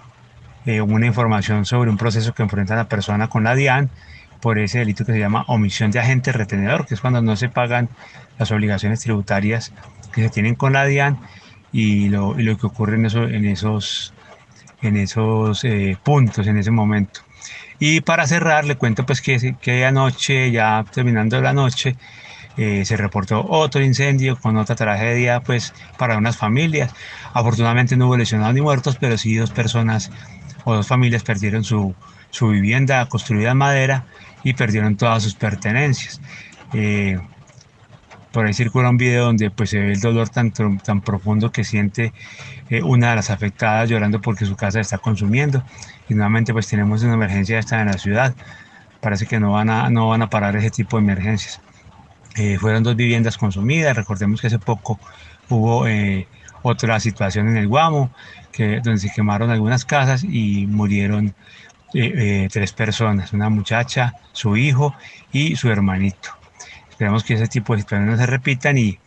eh, 0.67 0.81
una 0.81 1.07
información 1.07 1.65
sobre 1.65 1.91
un 1.91 1.97
proceso 1.97 2.35
que 2.35 2.43
enfrenta 2.43 2.77
la 2.77 2.89
persona 2.89 3.29
con 3.29 3.45
la 3.45 3.55
DIAN 3.55 3.91
por 4.41 4.59
ese 4.59 4.81
delito 4.81 5.05
que 5.05 5.13
se 5.13 5.19
llama 5.19 5.45
omisión 5.47 5.91
de 5.91 6.01
agente 6.01 6.33
retenedor, 6.33 6.87
que 6.87 6.95
es 6.95 7.01
cuando 7.01 7.23
no 7.23 7.37
se 7.37 7.49
pagan 7.49 7.89
las 8.39 8.51
obligaciones 8.51 9.01
tributarias 9.01 9.73
que 10.13 10.23
se 10.23 10.31
tienen 10.31 10.55
con 10.55 10.73
la 10.73 10.85
DIAN 10.85 11.19
y 11.73 12.09
lo, 12.09 12.39
y 12.39 12.43
lo 12.43 12.57
que 12.59 12.67
ocurre 12.67 12.97
en, 12.97 13.07
eso, 13.07 13.25
en 13.25 13.47
esos, 13.47 14.13
en 14.83 14.97
esos 14.97 15.65
eh, 15.65 15.97
puntos, 16.03 16.47
en 16.47 16.59
ese 16.59 16.71
momento. 16.71 17.21
Y 17.79 18.01
para 18.03 18.27
cerrar, 18.27 18.65
le 18.65 18.77
cuento 18.77 19.05
pues 19.05 19.21
que, 19.21 19.57
que 19.61 19.85
anoche, 19.85 20.51
ya 20.53 20.85
terminando 20.93 21.41
la 21.41 21.53
noche, 21.53 21.97
eh, 22.57 22.85
se 22.85 22.97
reportó 22.97 23.45
otro 23.49 23.83
incendio 23.83 24.39
con 24.39 24.57
otra 24.57 24.77
tragedia 24.77 25.41
pues 25.41 25.73
para 25.99 26.19
unas 26.19 26.37
familias. 26.37 26.93
Afortunadamente 27.33 27.97
no 27.97 28.07
hubo 28.07 28.17
lesionados 28.17 28.55
ni 28.55 28.61
muertos, 28.61 28.97
pero 29.01 29.17
sí 29.17 29.35
dos 29.37 29.51
personas 29.51 30.11
o 30.65 30.75
dos 30.75 30.87
familias 30.87 31.23
perdieron 31.23 31.65
su, 31.65 31.95
su 32.31 32.49
vivienda 32.49 33.09
construida 33.09 33.53
en 33.53 33.57
madera 33.57 34.05
y 34.45 34.53
perdieron 34.53 34.97
todas 34.97 35.23
sus 35.23 35.35
pertenencias. 35.35 36.21
Eh, 36.75 37.19
por 38.33 38.47
ahí 38.47 38.55
circula 38.55 38.91
un 38.91 38.97
video 38.97 39.27
donde 39.27 39.51
pues 39.51 39.71
se 39.71 39.79
ve 39.79 39.93
el 39.93 40.01
dolor 40.01 40.29
tan, 40.31 40.53
tan 40.53 41.01
profundo 41.03 41.53
que 41.53 41.65
siente 41.65 42.13
eh, 42.71 42.83
una 42.83 43.11
de 43.11 43.17
las 43.17 43.31
afectadas 43.31 43.89
llorando 43.89 44.21
porque 44.21 44.47
su 44.47 44.57
casa 44.57 44.81
está 44.81 44.99
consumiendo. 44.99 45.63
Y 46.09 46.15
nuevamente 46.15 46.53
pues 46.53 46.67
tenemos 46.67 47.03
una 47.03 47.15
emergencia 47.15 47.59
esta 47.59 47.81
en 47.81 47.89
la 47.89 47.99
ciudad. 47.99 48.35
Parece 49.01 49.27
que 49.27 49.39
no 49.39 49.53
van 49.53 49.71
a, 49.71 49.91
no 49.91 50.09
van 50.09 50.23
a 50.23 50.31
parar 50.31 50.57
ese 50.57 50.71
tipo 50.71 50.97
de 50.97 51.03
emergencias. 51.05 51.61
Eh, 52.37 52.57
fueron 52.59 52.83
dos 52.83 52.97
viviendas 52.97 53.37
consumidas. 53.37 53.97
Recordemos 53.97 54.41
que 54.41 54.47
hace 54.47 54.59
poco 54.59 54.99
hubo 55.49 55.87
eh, 55.87 56.27
otra 56.63 56.99
situación 57.01 57.49
en 57.49 57.57
el 57.59 57.69
Guamo, 57.69 58.11
que, 58.51 58.81
donde 58.81 58.99
se 58.99 59.11
quemaron 59.11 59.51
algunas 59.51 59.85
casas 59.85 60.25
y 60.25 60.67
murieron 60.67 61.35
tres 61.93 62.73
personas, 62.73 63.35
una 63.35 63.51
muchacha, 63.51 64.15
su 64.33 64.57
hijo 64.57 64.95
y 65.31 65.57
su 65.57 65.69
hermanito. 65.69 66.42
Esperamos 66.93 67.25
que 67.25 67.35
ese 67.35 67.49
tipo 67.49 67.75
de 67.75 67.81
situaciones 67.81 68.17
no 68.17 68.23
se 68.23 68.31
repitan 68.31 68.79
y, 68.79 68.99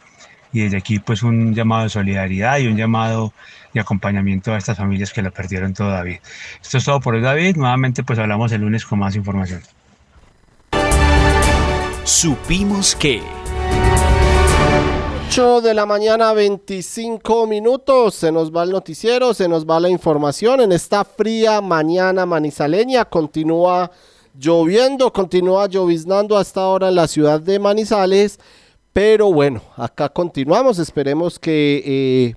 y 0.51 0.61
desde 0.61 0.77
aquí 0.77 0.99
pues 0.99 1.23
un 1.23 1.53
llamado 1.53 1.83
de 1.83 1.89
solidaridad 1.89 2.57
y 2.57 2.67
un 2.67 2.75
llamado 2.75 3.31
de 3.73 3.79
acompañamiento 3.79 4.53
a 4.53 4.57
estas 4.57 4.77
familias 4.77 5.13
que 5.13 5.21
lo 5.21 5.31
perdieron 5.31 5.73
todo 5.73 5.89
David. 5.91 6.17
Esto 6.61 6.77
es 6.79 6.85
todo 6.85 6.99
por 6.99 7.13
hoy 7.13 7.21
David, 7.21 7.55
nuevamente 7.55 8.03
pues 8.03 8.19
hablamos 8.19 8.51
el 8.51 8.61
lunes 8.61 8.85
con 8.85 8.99
más 8.99 9.15
información. 9.15 9.61
Supimos 12.03 12.95
que... 12.95 13.21
8 15.27 15.61
de 15.61 15.73
la 15.73 15.85
mañana 15.85 16.33
25 16.33 17.47
minutos, 17.47 18.15
se 18.15 18.31
nos 18.31 18.55
va 18.55 18.63
el 18.63 18.69
noticiero, 18.69 19.33
se 19.33 19.47
nos 19.49 19.65
va 19.65 19.79
la 19.79 19.89
información 19.89 20.61
en 20.61 20.71
esta 20.71 21.03
fría 21.03 21.61
mañana 21.61 22.25
manizaleña, 22.25 23.05
continúa 23.05 23.91
lloviendo, 24.39 25.11
continúa 25.11 25.67
lloviznando 25.67 26.37
hasta 26.37 26.61
ahora 26.61 26.89
en 26.89 26.95
la 26.95 27.07
ciudad 27.07 27.39
de 27.39 27.59
Manizales, 27.59 28.39
pero 28.93 29.31
bueno, 29.31 29.61
acá 29.75 30.09
continuamos, 30.09 30.79
esperemos 30.79 31.37
que 31.37 31.83
eh, 31.85 32.35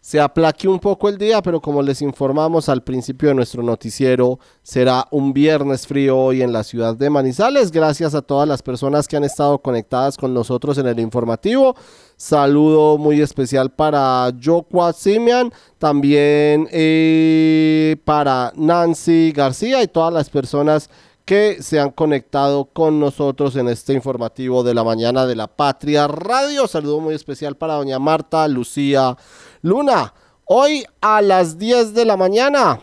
se 0.00 0.18
aplaque 0.18 0.66
un 0.66 0.78
poco 0.78 1.08
el 1.08 1.18
día, 1.18 1.42
pero 1.42 1.60
como 1.60 1.82
les 1.82 2.00
informamos 2.00 2.70
al 2.70 2.82
principio 2.82 3.28
de 3.28 3.34
nuestro 3.34 3.62
noticiero, 3.62 4.38
será 4.62 5.06
un 5.10 5.34
viernes 5.34 5.86
frío 5.86 6.16
hoy 6.16 6.40
en 6.40 6.50
la 6.50 6.64
ciudad 6.64 6.96
de 6.96 7.10
Manizales. 7.10 7.70
Gracias 7.70 8.14
a 8.14 8.22
todas 8.22 8.48
las 8.48 8.62
personas 8.62 9.06
que 9.06 9.18
han 9.18 9.24
estado 9.24 9.58
conectadas 9.58 10.16
con 10.16 10.32
nosotros 10.32 10.78
en 10.78 10.86
el 10.86 10.98
informativo. 10.98 11.76
Saludo 12.16 12.96
muy 12.96 13.20
especial 13.20 13.70
para 13.70 14.32
Jokwa 14.42 14.94
Simian, 14.94 15.52
también 15.76 16.68
eh, 16.72 17.96
para 18.06 18.52
Nancy 18.56 19.32
García 19.32 19.82
y 19.82 19.88
todas 19.88 20.14
las 20.14 20.30
personas 20.30 20.88
que 21.28 21.62
se 21.62 21.78
han 21.78 21.90
conectado 21.90 22.64
con 22.72 22.98
nosotros 22.98 23.54
en 23.56 23.68
este 23.68 23.92
informativo 23.92 24.62
de 24.62 24.72
la 24.72 24.82
mañana 24.82 25.26
de 25.26 25.36
la 25.36 25.46
Patria 25.46 26.08
Radio. 26.08 26.66
Saludo 26.66 27.00
muy 27.00 27.14
especial 27.14 27.54
para 27.54 27.74
doña 27.74 27.98
Marta 27.98 28.48
Lucía 28.48 29.14
Luna. 29.60 30.14
Hoy 30.46 30.86
a 31.02 31.20
las 31.20 31.58
10 31.58 31.92
de 31.92 32.06
la 32.06 32.16
mañana 32.16 32.80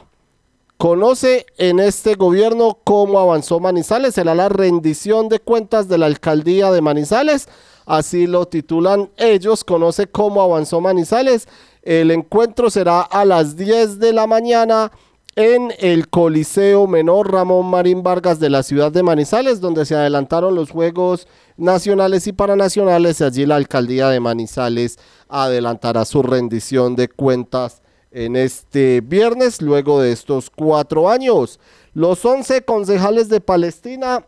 conoce 0.77 1.47
en 1.57 1.79
este 1.79 2.13
gobierno 2.13 2.77
cómo 2.83 3.17
avanzó 3.17 3.59
Manizales. 3.59 4.13
Será 4.13 4.35
la 4.35 4.47
rendición 4.47 5.27
de 5.27 5.39
cuentas 5.39 5.87
de 5.87 5.97
la 5.97 6.05
alcaldía 6.05 6.71
de 6.71 6.81
Manizales. 6.81 7.49
Así 7.87 8.27
lo 8.27 8.47
titulan 8.47 9.09
ellos. 9.17 9.63
Conoce 9.63 10.05
cómo 10.05 10.43
avanzó 10.43 10.81
Manizales. 10.81 11.47
El 11.81 12.11
encuentro 12.11 12.69
será 12.69 13.01
a 13.01 13.25
las 13.25 13.55
10 13.55 13.97
de 13.97 14.13
la 14.13 14.27
mañana 14.27 14.91
en 15.35 15.73
el 15.79 16.07
Coliseo 16.07 16.87
Menor 16.87 17.31
Ramón 17.31 17.65
Marín 17.65 18.03
Vargas 18.03 18.39
de 18.39 18.49
la 18.49 18.63
ciudad 18.63 18.91
de 18.91 19.03
Manizales, 19.03 19.59
donde 19.59 19.85
se 19.85 19.93
adelantaron 19.93 20.55
los 20.55 20.71
Juegos 20.71 21.27
Nacionales 21.57 22.25
y 22.27 22.31
Paranacionales. 22.31 23.21
Allí 23.21 23.45
la 23.45 23.57
alcaldía 23.57 24.07
de 24.07 24.21
Manizales 24.21 24.97
adelantará 25.27 26.05
su 26.05 26.23
rendición 26.23 26.95
de 26.95 27.09
cuentas 27.09 27.81
en 28.11 28.37
este 28.37 29.01
viernes, 29.01 29.61
luego 29.61 29.99
de 29.99 30.13
estos 30.13 30.49
cuatro 30.49 31.09
años. 31.09 31.59
Los 31.93 32.23
11 32.23 32.63
concejales 32.63 33.27
de 33.27 33.41
Palestina 33.41 34.25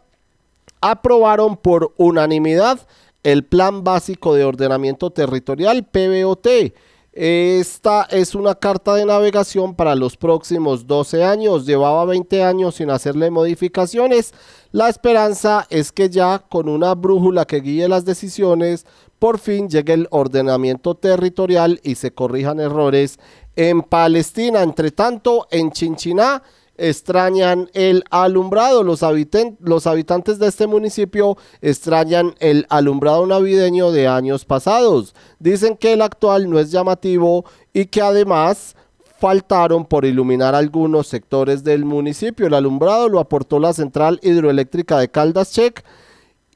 aprobaron 0.81 1.55
por 1.55 1.93
unanimidad 1.95 2.85
el 3.23 3.45
Plan 3.45 3.85
Básico 3.85 4.35
de 4.35 4.43
Ordenamiento 4.43 5.09
Territorial, 5.11 5.85
PBOT 5.85 6.47
esta 7.19 8.03
es 8.11 8.35
una 8.35 8.53
carta 8.53 8.93
de 8.93 9.03
navegación 9.03 9.73
para 9.73 9.95
los 9.95 10.15
próximos 10.15 10.85
12 10.85 11.23
años. 11.23 11.65
Llevaba 11.65 12.05
20 12.05 12.43
años 12.43 12.75
sin 12.75 12.91
hacerle 12.91 13.31
modificaciones. 13.31 14.35
La 14.71 14.87
esperanza 14.87 15.65
es 15.71 15.91
que 15.91 16.11
ya 16.11 16.37
con 16.37 16.69
una 16.69 16.93
brújula 16.93 17.45
que 17.45 17.61
guíe 17.61 17.87
las 17.87 18.05
decisiones, 18.05 18.85
por 19.17 19.39
fin 19.39 19.67
llegue 19.67 19.93
el 19.93 20.07
ordenamiento 20.11 20.93
territorial 20.93 21.79
y 21.81 21.95
se 21.95 22.11
corrijan 22.11 22.59
errores 22.59 23.17
en 23.55 23.81
Palestina. 23.81 24.61
Entre 24.61 24.91
tanto, 24.91 25.47
en 25.49 25.71
Chinchiná 25.71 26.43
extrañan 26.77 27.69
el 27.73 28.03
alumbrado. 28.09 28.83
Los, 28.83 29.01
los 29.59 29.87
habitantes 29.87 30.39
de 30.39 30.47
este 30.47 30.67
municipio 30.67 31.37
extrañan 31.61 32.35
el 32.39 32.65
alumbrado 32.69 33.25
navideño 33.25 33.91
de 33.91 34.07
años 34.07 34.45
pasados. 34.45 35.15
Dicen 35.39 35.75
que 35.75 35.93
el 35.93 36.01
actual 36.01 36.49
no 36.49 36.59
es 36.59 36.71
llamativo 36.71 37.45
y 37.73 37.85
que 37.85 38.01
además 38.01 38.75
faltaron 39.19 39.85
por 39.85 40.05
iluminar 40.05 40.55
algunos 40.55 41.07
sectores 41.07 41.63
del 41.63 41.85
municipio. 41.85 42.47
El 42.47 42.53
alumbrado 42.53 43.09
lo 43.09 43.19
aportó 43.19 43.59
la 43.59 43.73
central 43.73 44.19
hidroeléctrica 44.21 44.99
de 44.99 45.09
Caldas 45.09 45.51
Check 45.51 45.83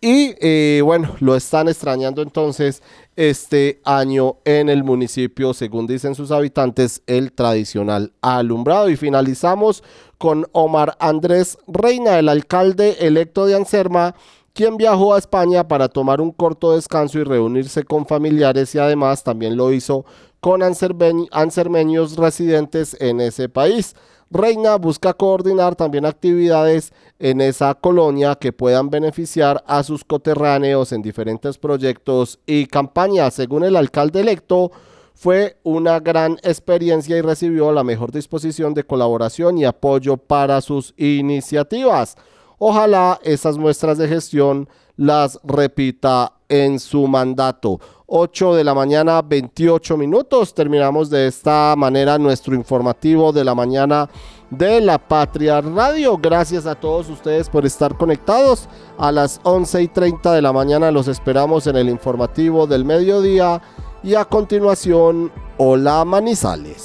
y 0.03 0.33
eh, 0.39 0.81
bueno, 0.83 1.15
lo 1.19 1.35
están 1.35 1.67
extrañando 1.67 2.23
entonces 2.23 2.81
este 3.15 3.81
año 3.85 4.37
en 4.45 4.67
el 4.67 4.83
municipio, 4.83 5.53
según 5.53 5.85
dicen 5.85 6.15
sus 6.15 6.31
habitantes, 6.31 7.03
el 7.05 7.31
tradicional 7.33 8.11
alumbrado. 8.19 8.89
Y 8.89 8.95
finalizamos 8.95 9.83
con 10.17 10.47
Omar 10.53 10.97
Andrés 10.99 11.59
Reina, 11.67 12.17
el 12.17 12.29
alcalde 12.29 12.97
electo 13.01 13.45
de 13.45 13.55
Anserma, 13.55 14.15
quien 14.53 14.75
viajó 14.75 15.13
a 15.13 15.19
España 15.19 15.67
para 15.67 15.87
tomar 15.87 16.19
un 16.19 16.31
corto 16.31 16.75
descanso 16.75 17.19
y 17.19 17.23
reunirse 17.23 17.83
con 17.83 18.07
familiares 18.07 18.73
y 18.73 18.79
además 18.79 19.23
también 19.23 19.55
lo 19.55 19.71
hizo 19.71 20.05
con 20.39 20.63
ansermeños 20.63 22.17
residentes 22.17 22.97
en 22.99 23.21
ese 23.21 23.49
país. 23.49 23.95
Reina 24.33 24.77
busca 24.77 25.13
coordinar 25.13 25.75
también 25.75 26.05
actividades 26.05 26.93
en 27.19 27.41
esa 27.41 27.73
colonia 27.75 28.35
que 28.35 28.53
puedan 28.53 28.89
beneficiar 28.89 29.61
a 29.67 29.83
sus 29.83 30.05
coterráneos 30.05 30.93
en 30.93 31.01
diferentes 31.01 31.57
proyectos 31.57 32.39
y 32.45 32.65
campañas. 32.65 33.33
Según 33.33 33.65
el 33.65 33.75
alcalde 33.75 34.21
electo, 34.21 34.71
fue 35.15 35.57
una 35.63 35.99
gran 35.99 36.37
experiencia 36.43 37.17
y 37.17 37.21
recibió 37.21 37.73
la 37.73 37.83
mejor 37.83 38.13
disposición 38.13 38.73
de 38.73 38.85
colaboración 38.85 39.57
y 39.57 39.65
apoyo 39.65 40.15
para 40.15 40.61
sus 40.61 40.93
iniciativas. 40.95 42.15
Ojalá 42.57 43.19
esas 43.23 43.57
muestras 43.57 43.97
de 43.97 44.07
gestión 44.07 44.69
las 44.95 45.41
repita 45.43 46.31
en 46.51 46.79
su 46.79 47.07
mandato. 47.07 47.79
8 48.07 48.55
de 48.55 48.65
la 48.65 48.73
mañana, 48.73 49.21
28 49.21 49.95
minutos. 49.95 50.53
Terminamos 50.53 51.09
de 51.09 51.27
esta 51.27 51.73
manera 51.77 52.17
nuestro 52.17 52.53
informativo 52.53 53.31
de 53.31 53.45
la 53.45 53.55
mañana 53.55 54.09
de 54.49 54.81
la 54.81 54.97
Patria 54.97 55.61
Radio. 55.61 56.17
Gracias 56.17 56.65
a 56.65 56.75
todos 56.75 57.09
ustedes 57.09 57.49
por 57.49 57.65
estar 57.65 57.97
conectados. 57.97 58.67
A 58.97 59.13
las 59.13 59.39
11 59.43 59.83
y 59.83 59.87
30 59.87 60.33
de 60.33 60.41
la 60.41 60.51
mañana 60.51 60.91
los 60.91 61.07
esperamos 61.07 61.67
en 61.67 61.77
el 61.77 61.87
informativo 61.87 62.67
del 62.67 62.83
mediodía. 62.83 63.61
Y 64.03 64.15
a 64.15 64.25
continuación, 64.25 65.31
hola 65.57 66.03
Manizales. 66.03 66.79